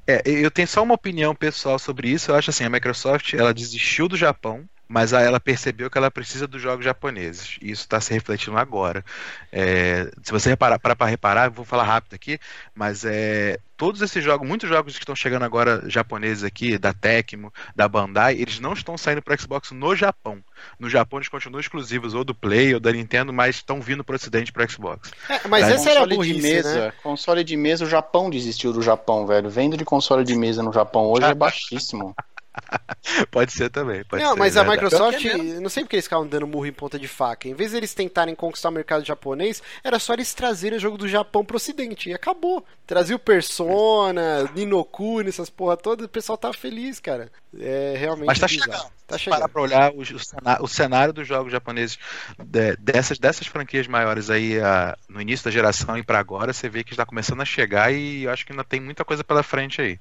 É, 0.06 0.22
eu 0.26 0.50
tenho 0.50 0.68
só 0.68 0.82
uma 0.82 0.94
opinião 0.94 1.34
pessoal 1.34 1.78
sobre 1.78 2.08
isso. 2.10 2.30
Eu 2.30 2.36
acho 2.36 2.50
assim, 2.50 2.64
a 2.64 2.70
Microsoft 2.70 3.34
ela 3.34 3.54
desistiu 3.54 4.08
do 4.08 4.16
Japão, 4.16 4.68
mas 4.92 5.14
aí 5.14 5.24
ela 5.24 5.40
percebeu 5.40 5.88
que 5.88 5.96
ela 5.96 6.10
precisa 6.10 6.46
dos 6.46 6.60
jogos 6.60 6.84
japoneses. 6.84 7.56
E 7.62 7.70
isso 7.70 7.80
está 7.80 7.98
se 7.98 8.12
refletindo 8.12 8.58
agora. 8.58 9.02
É, 9.50 10.10
se 10.22 10.30
você 10.30 10.50
reparar, 10.50 10.78
para 10.78 10.94
para 10.94 11.06
reparar, 11.06 11.50
vou 11.50 11.64
falar 11.64 11.84
rápido 11.84 12.12
aqui, 12.12 12.38
mas 12.74 13.02
é, 13.06 13.58
todos 13.74 14.02
esses 14.02 14.22
jogos, 14.22 14.46
muitos 14.46 14.68
jogos 14.68 14.92
que 14.92 15.02
estão 15.02 15.16
chegando 15.16 15.46
agora 15.46 15.82
japoneses 15.88 16.44
aqui, 16.44 16.76
da 16.76 16.92
Tecmo, 16.92 17.50
da 17.74 17.88
Bandai, 17.88 18.34
eles 18.34 18.60
não 18.60 18.74
estão 18.74 18.98
saindo 18.98 19.22
para 19.22 19.34
Xbox 19.34 19.70
no 19.70 19.96
Japão. 19.96 20.44
No 20.78 20.90
Japão 20.90 21.18
eles 21.18 21.28
continuam 21.30 21.58
exclusivos 21.58 22.12
ou 22.12 22.22
do 22.22 22.34
Play 22.34 22.74
ou 22.74 22.80
da 22.80 22.92
Nintendo, 22.92 23.32
mas 23.32 23.56
estão 23.56 23.80
vindo 23.80 24.04
para 24.04 24.12
o 24.12 24.16
Ocidente 24.16 24.52
para 24.52 24.68
Xbox. 24.68 25.10
É, 25.26 25.48
mas 25.48 25.62
Daí 25.62 25.72
essa 25.72 25.90
era 25.90 26.00
a 26.00 26.02
console 26.02 26.10
de 26.10 26.32
burrice, 26.34 26.42
mesa, 26.42 26.80
né? 26.80 26.92
console 27.02 27.44
de 27.44 27.56
mesa, 27.56 27.86
o 27.86 27.88
Japão 27.88 28.28
desistiu 28.28 28.74
do 28.74 28.82
Japão, 28.82 29.26
velho. 29.26 29.48
Venda 29.48 29.74
de 29.74 29.86
console 29.86 30.22
de 30.22 30.36
mesa 30.36 30.62
no 30.62 30.70
Japão 30.70 31.06
hoje 31.06 31.24
é 31.24 31.32
baixíssimo. 31.34 32.14
Pode 33.30 33.52
ser 33.52 33.70
também. 33.70 34.04
Pode 34.04 34.22
Não, 34.22 34.32
ser, 34.34 34.38
mas 34.38 34.56
a 34.56 34.62
verdade. 34.62 34.84
Microsoft, 34.84 35.24
é 35.24 35.60
não 35.60 35.68
sei 35.70 35.82
porque 35.84 35.96
eles 35.96 36.04
ficavam 36.06 36.26
dando 36.26 36.46
murro 36.46 36.66
em 36.66 36.72
ponta 36.72 36.98
de 36.98 37.08
faca. 37.08 37.48
Em 37.48 37.54
vez 37.54 37.70
de 37.70 37.76
eles 37.78 37.94
tentarem 37.94 38.34
conquistar 38.34 38.68
o 38.68 38.72
mercado 38.72 39.04
japonês, 39.04 39.62
era 39.82 39.98
só 39.98 40.12
eles 40.12 40.34
trazerem 40.34 40.78
o 40.78 40.80
jogo 40.80 40.98
do 40.98 41.08
Japão 41.08 41.44
pro 41.44 41.56
ocidente. 41.56 42.10
E 42.10 42.14
acabou. 42.14 42.64
Trazia 42.86 43.16
o 43.16 43.18
Persona, 43.18 44.44
Ninokuni, 44.54 45.28
essas 45.28 45.48
porra 45.50 45.76
todas, 45.76 46.06
o 46.06 46.08
pessoal 46.08 46.36
tá 46.36 46.52
feliz, 46.52 47.00
cara. 47.00 47.30
É 47.58 47.94
realmente 47.98 48.26
Mas 48.26 48.38
tá 48.38 48.46
bizarro. 48.46 48.72
chegando. 48.72 48.92
Tá 49.06 49.18
Se 49.18 49.24
parar 49.28 49.48
chegando. 49.48 49.52
pra 49.52 49.62
olhar 49.62 49.92
o, 49.92 50.64
o 50.64 50.68
cenário, 50.68 51.12
dos 51.12 51.26
jogos 51.26 51.52
japoneses 51.52 51.98
de- 52.38 52.76
dessas, 52.76 53.18
dessas 53.18 53.46
franquias 53.46 53.86
maiores 53.86 54.30
aí 54.30 54.58
a- 54.60 54.96
no 55.08 55.20
início 55.20 55.44
da 55.44 55.50
geração 55.50 55.96
e 55.98 56.02
pra 56.02 56.18
agora, 56.18 56.52
você 56.52 56.68
vê 56.68 56.82
que 56.84 56.92
está 56.92 57.04
começando 57.04 57.40
a 57.42 57.44
chegar 57.44 57.92
e 57.92 58.24
eu 58.24 58.30
acho 58.30 58.44
que 58.46 58.52
ainda 58.52 58.64
tem 58.64 58.80
muita 58.80 59.04
coisa 59.04 59.22
pela 59.24 59.42
frente 59.42 59.80
aí. 59.80 59.98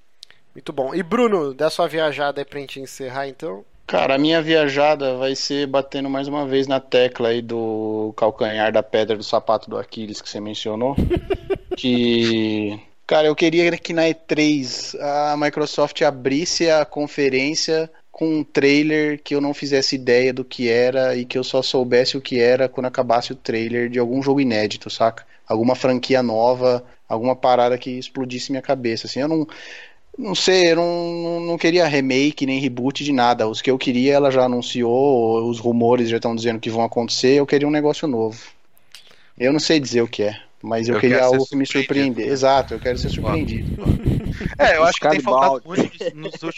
Muito 0.54 0.74
bom. 0.74 0.94
E 0.94 1.02
Bruno, 1.02 1.54
dá 1.54 1.70
sua 1.70 1.88
viajada 1.88 2.42
aí 2.42 2.46
pra 2.46 2.60
gente 2.60 2.80
encerrar 2.80 3.28
então. 3.28 3.64
Cara, 3.88 4.16
a 4.16 4.18
minha 4.18 4.42
viajada 4.42 5.18
vai 5.18 5.36
ser 5.36 5.68
batendo 5.68 6.10
mais 6.10 6.28
uma 6.28 6.48
vez 6.48 6.66
na 6.66 6.80
tecla 6.80 7.30
aí 7.30 7.42
do 7.42 8.14
calcanhar 8.16 8.72
da 8.72 8.82
pedra 8.82 9.18
do 9.18 9.24
sapato 9.24 9.70
do 9.70 9.78
Aquiles 9.78 10.22
que 10.22 10.30
você 10.30 10.40
mencionou. 10.40 10.96
que. 11.76 12.80
Cara, 13.06 13.28
eu 13.28 13.36
queria 13.36 13.70
que 13.78 13.92
na 13.92 14.04
E3 14.04 14.98
a 14.98 15.36
Microsoft 15.36 16.02
abrisse 16.02 16.70
a 16.70 16.86
conferência 16.86 17.92
com 18.10 18.38
um 18.38 18.44
trailer 18.44 19.20
que 19.22 19.36
eu 19.36 19.42
não 19.42 19.54
fizesse 19.54 19.96
ideia 19.96 20.32
do 20.32 20.46
que 20.46 20.70
era 20.70 21.16
e 21.16 21.26
que 21.26 21.38
eu 21.38 21.44
só 21.44 21.62
soubesse 21.62 22.16
o 22.16 22.22
que 22.22 22.40
era 22.40 22.70
quando 22.70 22.86
acabasse 22.86 23.34
o 23.34 23.36
trailer 23.36 23.90
de 23.90 24.00
algum 24.00 24.22
jogo 24.22 24.40
inédito, 24.40 24.90
saca? 24.90 25.26
Alguma 25.46 25.76
franquia 25.76 26.24
nova, 26.24 26.82
alguma 27.10 27.36
parada 27.36 27.78
que 27.78 27.90
explodisse 27.90 28.52
minha 28.52 28.62
cabeça. 28.62 29.08
Assim, 29.08 29.20
eu 29.20 29.28
não. 29.28 29.48
Não 30.18 30.36
sei, 30.36 30.72
eu 30.72 30.76
não, 30.76 31.40
não, 31.40 31.58
queria 31.58 31.88
remake 31.88 32.46
nem 32.46 32.60
reboot 32.60 33.04
de 33.04 33.12
nada. 33.12 33.48
Os 33.48 33.62
que 33.62 33.72
eu 33.72 33.78
queria, 33.78 34.14
ela 34.14 34.30
já 34.30 34.44
anunciou, 34.46 35.50
os 35.50 35.60
rumores 35.60 36.10
já 36.10 36.18
estão 36.18 36.36
dizendo 36.36 36.60
que 36.60 36.70
vão 36.70 36.84
acontecer. 36.84 37.40
Eu 37.40 37.46
queria 37.46 37.68
um 37.68 37.72
negócio 37.72 38.08
novo. 38.08 38.40
Eu 39.38 39.54
não 39.54 39.60
sei 39.60 39.80
dizer 39.80 40.02
o 40.02 40.08
que 40.08 40.24
é, 40.24 40.40
mas 40.64 40.88
eu, 40.88 40.96
Eu 40.96 41.02
queria 41.02 41.24
algo 41.24 41.46
que 41.46 41.56
me 41.56 41.66
surpreender. 41.66 42.28
Exato, 42.28 42.74
eu 42.74 42.80
quero 42.80 42.98
ser 42.98 43.10
surpreendido. 43.10 43.82
É, 44.58 44.78
eu 44.78 44.84
acho 44.84 45.00
que 45.00 45.10
tem 45.10 45.20
faltado 45.20 45.62
muito 45.66 45.92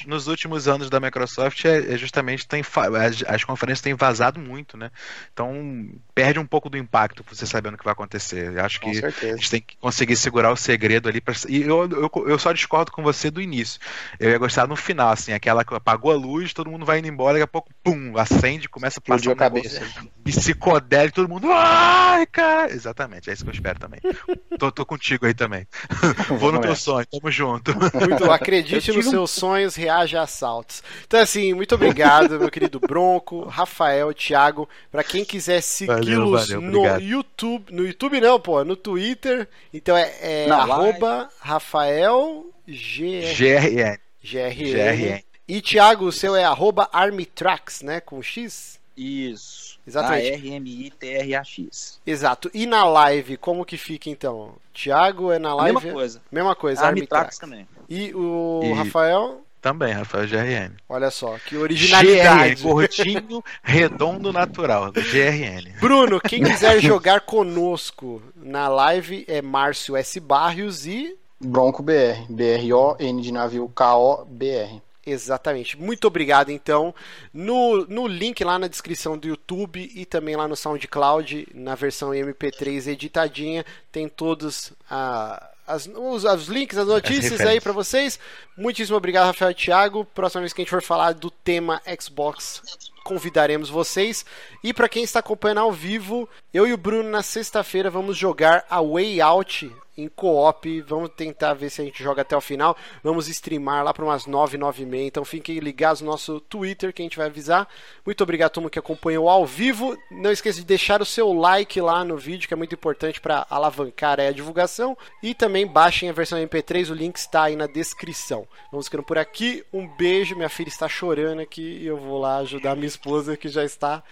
nos, 0.08 0.28
últimos 0.28 0.68
anos 0.68 0.90
da 0.90 1.00
Microsoft 1.00 1.66
é, 1.66 1.94
é 1.94 1.98
justamente 1.98 2.48
tem 2.48 2.62
as, 2.62 3.24
as 3.28 3.44
conferências 3.44 3.82
têm 3.82 3.94
vazado 3.94 4.40
muito, 4.40 4.78
né? 4.78 4.92
Então 5.34 5.90
perde 6.14 6.40
um 6.40 6.46
pouco 6.46 6.70
do 6.70 6.78
impacto 6.78 7.24
você 7.28 7.46
sabendo 7.46 7.76
o 7.76 7.78
que 7.78 7.84
vai 7.84 7.94
acontecer. 7.94 8.54
Eu 8.54 8.64
acho 8.64 8.80
Com 8.80 8.92
que 8.92 8.98
a 8.98 9.02
certeza. 9.02 9.38
gente 9.38 9.50
tem 9.50 9.62
que 9.62 9.78
conseguir 9.78 10.16
segurar 10.16 10.52
o 10.52 10.56
segredo 10.56 11.10
ali. 11.10 11.20
Pra... 11.20 11.34
E 11.48 11.62
eu, 11.62 11.90
eu, 11.90 12.12
eu 12.28 12.40
só 12.40 12.52
discordo 12.52 12.92
com 12.92 13.04
você 13.04 13.30
do 13.30 13.42
início. 13.42 13.80
Eu 14.20 14.30
ia 14.30 14.38
gostar 14.38 14.68
no 14.68 14.76
final, 14.76 15.10
assim, 15.10 15.34
aquela 15.34 15.64
que 15.64 15.74
apagou 15.74 16.12
a 16.12 16.16
luz, 16.16 16.54
todo 16.54 16.70
mundo 16.70 16.86
vai 16.86 17.00
indo 17.00 17.08
embora, 17.08 17.34
daqui 17.34 17.44
a 17.44 17.48
pouco, 17.48 17.70
pum, 17.84 18.18
acende, 18.18 18.70
começa 18.70 19.00
a 19.00 19.02
passar 19.02 19.30
a 19.30 19.34
um 19.34 19.36
negócio 19.36 19.80
cabeça. 19.80 20.10
psicodélico, 20.24 21.16
todo 21.16 21.30
mundo. 21.30 21.48
Ai, 21.52 22.26
cara! 22.26 22.72
Exatamente, 22.72 23.30
é 23.30 23.34
isso 23.34 23.44
que 23.44 23.50
eu 23.50 23.54
espero 23.54 23.80
também. 23.80 23.93
Tô, 24.60 24.72
tô 24.72 24.86
contigo 24.86 25.26
aí 25.26 25.34
também. 25.34 25.68
Vou 26.40 26.52
no 26.52 26.62
teu 26.62 26.76
sonho, 26.76 27.06
tamo 27.08 27.32
junto. 27.32 27.74
Muito, 27.76 28.32
acredite 28.32 28.92
nos 28.94 29.08
seus 29.08 29.32
sonhos, 29.32 29.76
reaja 29.76 30.20
a 30.20 30.24
assaltos. 30.24 30.84
Então, 31.06 31.20
assim, 31.20 31.54
muito 31.54 31.76
obrigado, 31.76 32.40
meu 32.40 32.50
querido 32.50 32.80
Bronco, 32.80 33.44
Rafael, 33.46 34.14
Thiago. 34.14 34.70
Pra 34.92 35.04
quem 35.04 35.26
quiser 35.26 35.62
segui-los 35.62 36.50
no 36.50 36.80
obrigado. 36.80 37.02
YouTube, 37.02 37.74
no 37.74 37.86
YouTube 37.86 38.22
não, 38.22 38.40
pô, 38.40 38.64
no 38.64 38.76
Twitter. 38.76 39.48
Então 39.74 39.98
é, 39.98 40.12
é 40.22 40.50
arroba 40.50 41.30
Rafael 41.40 42.46
GRN. 42.68 43.34
GRN. 43.36 44.00
GRN. 44.24 45.24
E 45.48 45.62
Thiago, 45.62 46.06
o 46.06 46.12
seu 46.12 46.36
é 46.36 46.44
arroba 46.44 46.90
Armitrax, 46.92 47.82
né? 47.82 48.00
Com 48.00 48.22
X? 48.22 48.80
Isso. 48.96 49.63
Exatamente. 49.86 50.30
A-R-M-I-T-R-A-X. 50.30 52.00
Exato. 52.06 52.50
E 52.54 52.66
na 52.66 52.86
live, 52.86 53.38
como 53.38 53.66
que 53.66 53.78
fica 53.78 54.10
então? 54.10 54.54
Thiago 54.74 55.32
é 55.32 55.38
na 55.40 55.54
live? 55.56 55.76
mesma 55.76 55.92
coisa. 55.94 56.22
Mesma 56.32 56.56
coisa, 56.56 56.86
Armitrax 56.86 57.14
Armitrax. 57.14 57.38
também. 57.40 57.68
E 57.90 58.14
o 58.16 58.62
E- 58.64 58.74
Rafael? 58.74 59.42
Também, 59.62 59.94
Rafael 59.94 60.28
GRN. 60.28 60.76
Olha 60.90 61.10
só, 61.10 61.38
que 61.38 61.56
originalidade. 61.56 62.56
GRN, 62.56 62.62
gordinho, 62.64 63.44
redondo, 63.64 64.34
natural. 64.34 64.92
GRN. 64.92 65.74
Bruno, 65.80 66.20
quem 66.20 66.44
quiser 66.44 66.82
jogar 66.82 67.22
conosco 67.22 68.22
na 68.36 68.68
live 68.68 69.24
é 69.28 69.42
Márcio 69.42 69.96
S. 69.96 70.20
Barrios 70.20 70.86
e. 70.86 71.18
Bronco 71.40 71.82
BR. 71.82 72.26
B-R-O-N 72.30 73.22
de 73.22 73.32
navio 73.32 73.70
K-O-B-R. 73.74 74.82
Exatamente. 75.06 75.78
Muito 75.78 76.08
obrigado, 76.08 76.50
então. 76.50 76.96
No, 77.34 77.86
no 77.88 78.08
link 78.08 78.44
lá 78.44 78.58
na 78.58 78.68
descrição 78.68 79.18
do 79.18 79.28
YouTube 79.28 79.92
e 79.94 80.06
também 80.06 80.36
lá 80.36 80.48
no 80.48 80.56
SoundCloud, 80.56 81.50
na 81.54 81.76
versão 81.76 82.12
MP3 82.12 82.88
editadinha, 82.88 83.66
tem 83.92 84.08
todos 84.08 84.74
a. 84.90 85.50
As, 85.66 85.88
os, 85.88 86.26
os 86.26 86.48
links, 86.50 86.78
as 86.78 86.88
notícias 86.88 87.40
aí 87.40 87.62
para 87.62 87.72
vocês. 87.72 88.20
Muitíssimo 88.58 88.98
obrigado, 88.98 89.28
Rafael 89.28 89.52
e 89.52 89.56
Thiago. 89.56 90.04
Próxima 90.04 90.42
vez 90.42 90.52
que 90.52 90.62
a 90.62 90.64
gente 90.64 90.70
for 90.70 90.82
falar 90.82 91.14
do 91.14 91.32
tema 91.32 91.82
Xbox, 92.02 92.62
convidaremos 93.06 93.70
vocês. 93.70 94.26
E 94.62 94.74
para 94.74 94.90
quem 94.90 95.06
está 95.06 95.20
acompanhando 95.20 95.62
ao 95.62 95.72
vivo, 95.72 96.28
eu 96.54 96.68
e 96.68 96.74
o 96.74 96.78
Bruno 96.78 97.10
na 97.10 97.24
sexta-feira 97.24 97.90
vamos 97.90 98.18
jogar 98.18 98.66
a 98.70 98.82
Way 98.82 99.22
Out 99.22 99.72
em 99.98 100.08
co-op. 100.08 100.82
Vamos 100.82 101.10
tentar 101.16 101.54
ver 101.54 101.70
se 101.70 101.82
a 101.82 101.86
gente 101.86 102.04
joga 102.04 102.22
até 102.22 102.36
o 102.36 102.42
final. 102.42 102.76
Vamos 103.04 103.28
streamar 103.28 103.84
lá 103.84 103.94
para 103.94 104.04
umas 104.06 104.26
9, 104.26 104.58
9 104.58 104.84
e 104.84 104.86
meia. 104.86 105.08
Então 105.08 105.26
fiquem 105.26 105.60
ligados 105.60 106.02
no 106.02 106.12
nosso 106.12 106.40
Twitter 106.42 106.94
que 106.94 107.02
a 107.02 107.06
gente 107.06 107.18
vai 107.18 107.28
avisar. 107.28 107.68
Muito 108.06 108.22
obrigado 108.24 108.48
a 108.48 108.50
todo 108.50 108.64
mundo 108.64 108.72
que 108.72 108.80
acompanhou 108.80 109.30
ao 109.30 109.46
vivo. 109.46 109.98
Não 110.12 110.32
esqueça 110.32 110.60
de 110.60 110.66
deixar 110.66 111.02
o 111.02 111.06
seu 111.06 111.32
like 111.34 111.80
lá 111.80 112.04
no 112.04 112.18
vídeo, 112.18 112.48
que 112.48 112.54
é 112.54 112.58
muito 112.58 112.76
importante 112.76 113.22
para 113.22 113.46
alavancar 113.50 114.20
a 114.20 114.32
divulgação. 114.32 114.98
E 115.22 115.34
também 115.34 115.66
baixem 115.68 116.10
a 116.10 116.14
versão 116.14 116.40
MP3, 116.40 116.92
o 116.92 116.94
link 116.94 117.18
está 117.18 117.44
aí 117.44 117.56
na 117.56 117.68
descrição. 117.68 118.48
Vamos 118.72 118.88
ficando 118.88 119.04
por 119.04 119.18
aqui. 119.18 119.64
Um 119.72 119.88
beijo. 119.88 120.36
Minha 120.36 120.50
filha 120.50 120.70
está 120.70 120.88
chorando 120.88 121.42
aqui 121.42 121.80
e 121.82 121.86
eu 121.86 121.98
vou 121.98 122.20
lá 122.20 122.38
ajudar 122.38 122.76
minha 122.76 122.88
esposa 122.88 123.38
que 123.38 123.48
já 123.48 123.64
está 123.64 124.04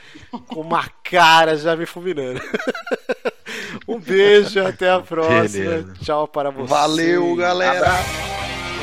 com 0.47 0.61
uma 0.61 0.87
cara 1.03 1.57
já 1.57 1.75
me 1.75 1.85
fulminando. 1.85 2.41
um 3.87 3.99
beijo, 3.99 4.65
até 4.65 4.89
a 4.89 4.99
próxima. 4.99 5.41
Beleza. 5.41 5.93
Tchau 6.03 6.27
para 6.27 6.49
vocês. 6.49 6.69
Valeu, 6.69 7.35
galera. 7.35 7.91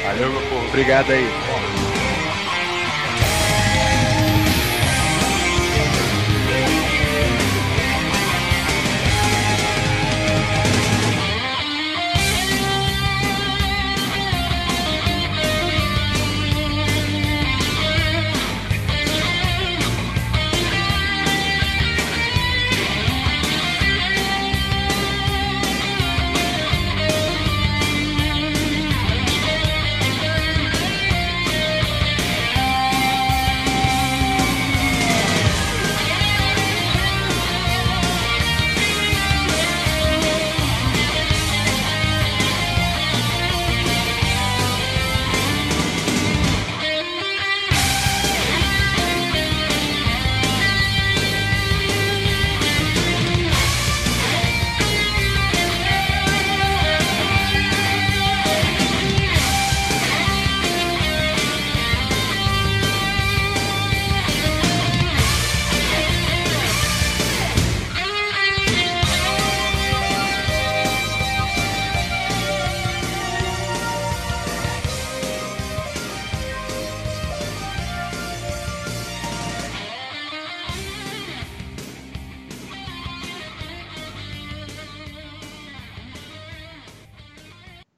Valeu, 0.04 0.30
meu 0.32 0.42
povo. 0.42 0.66
Obrigado 0.68 1.10
aí. 1.12 1.57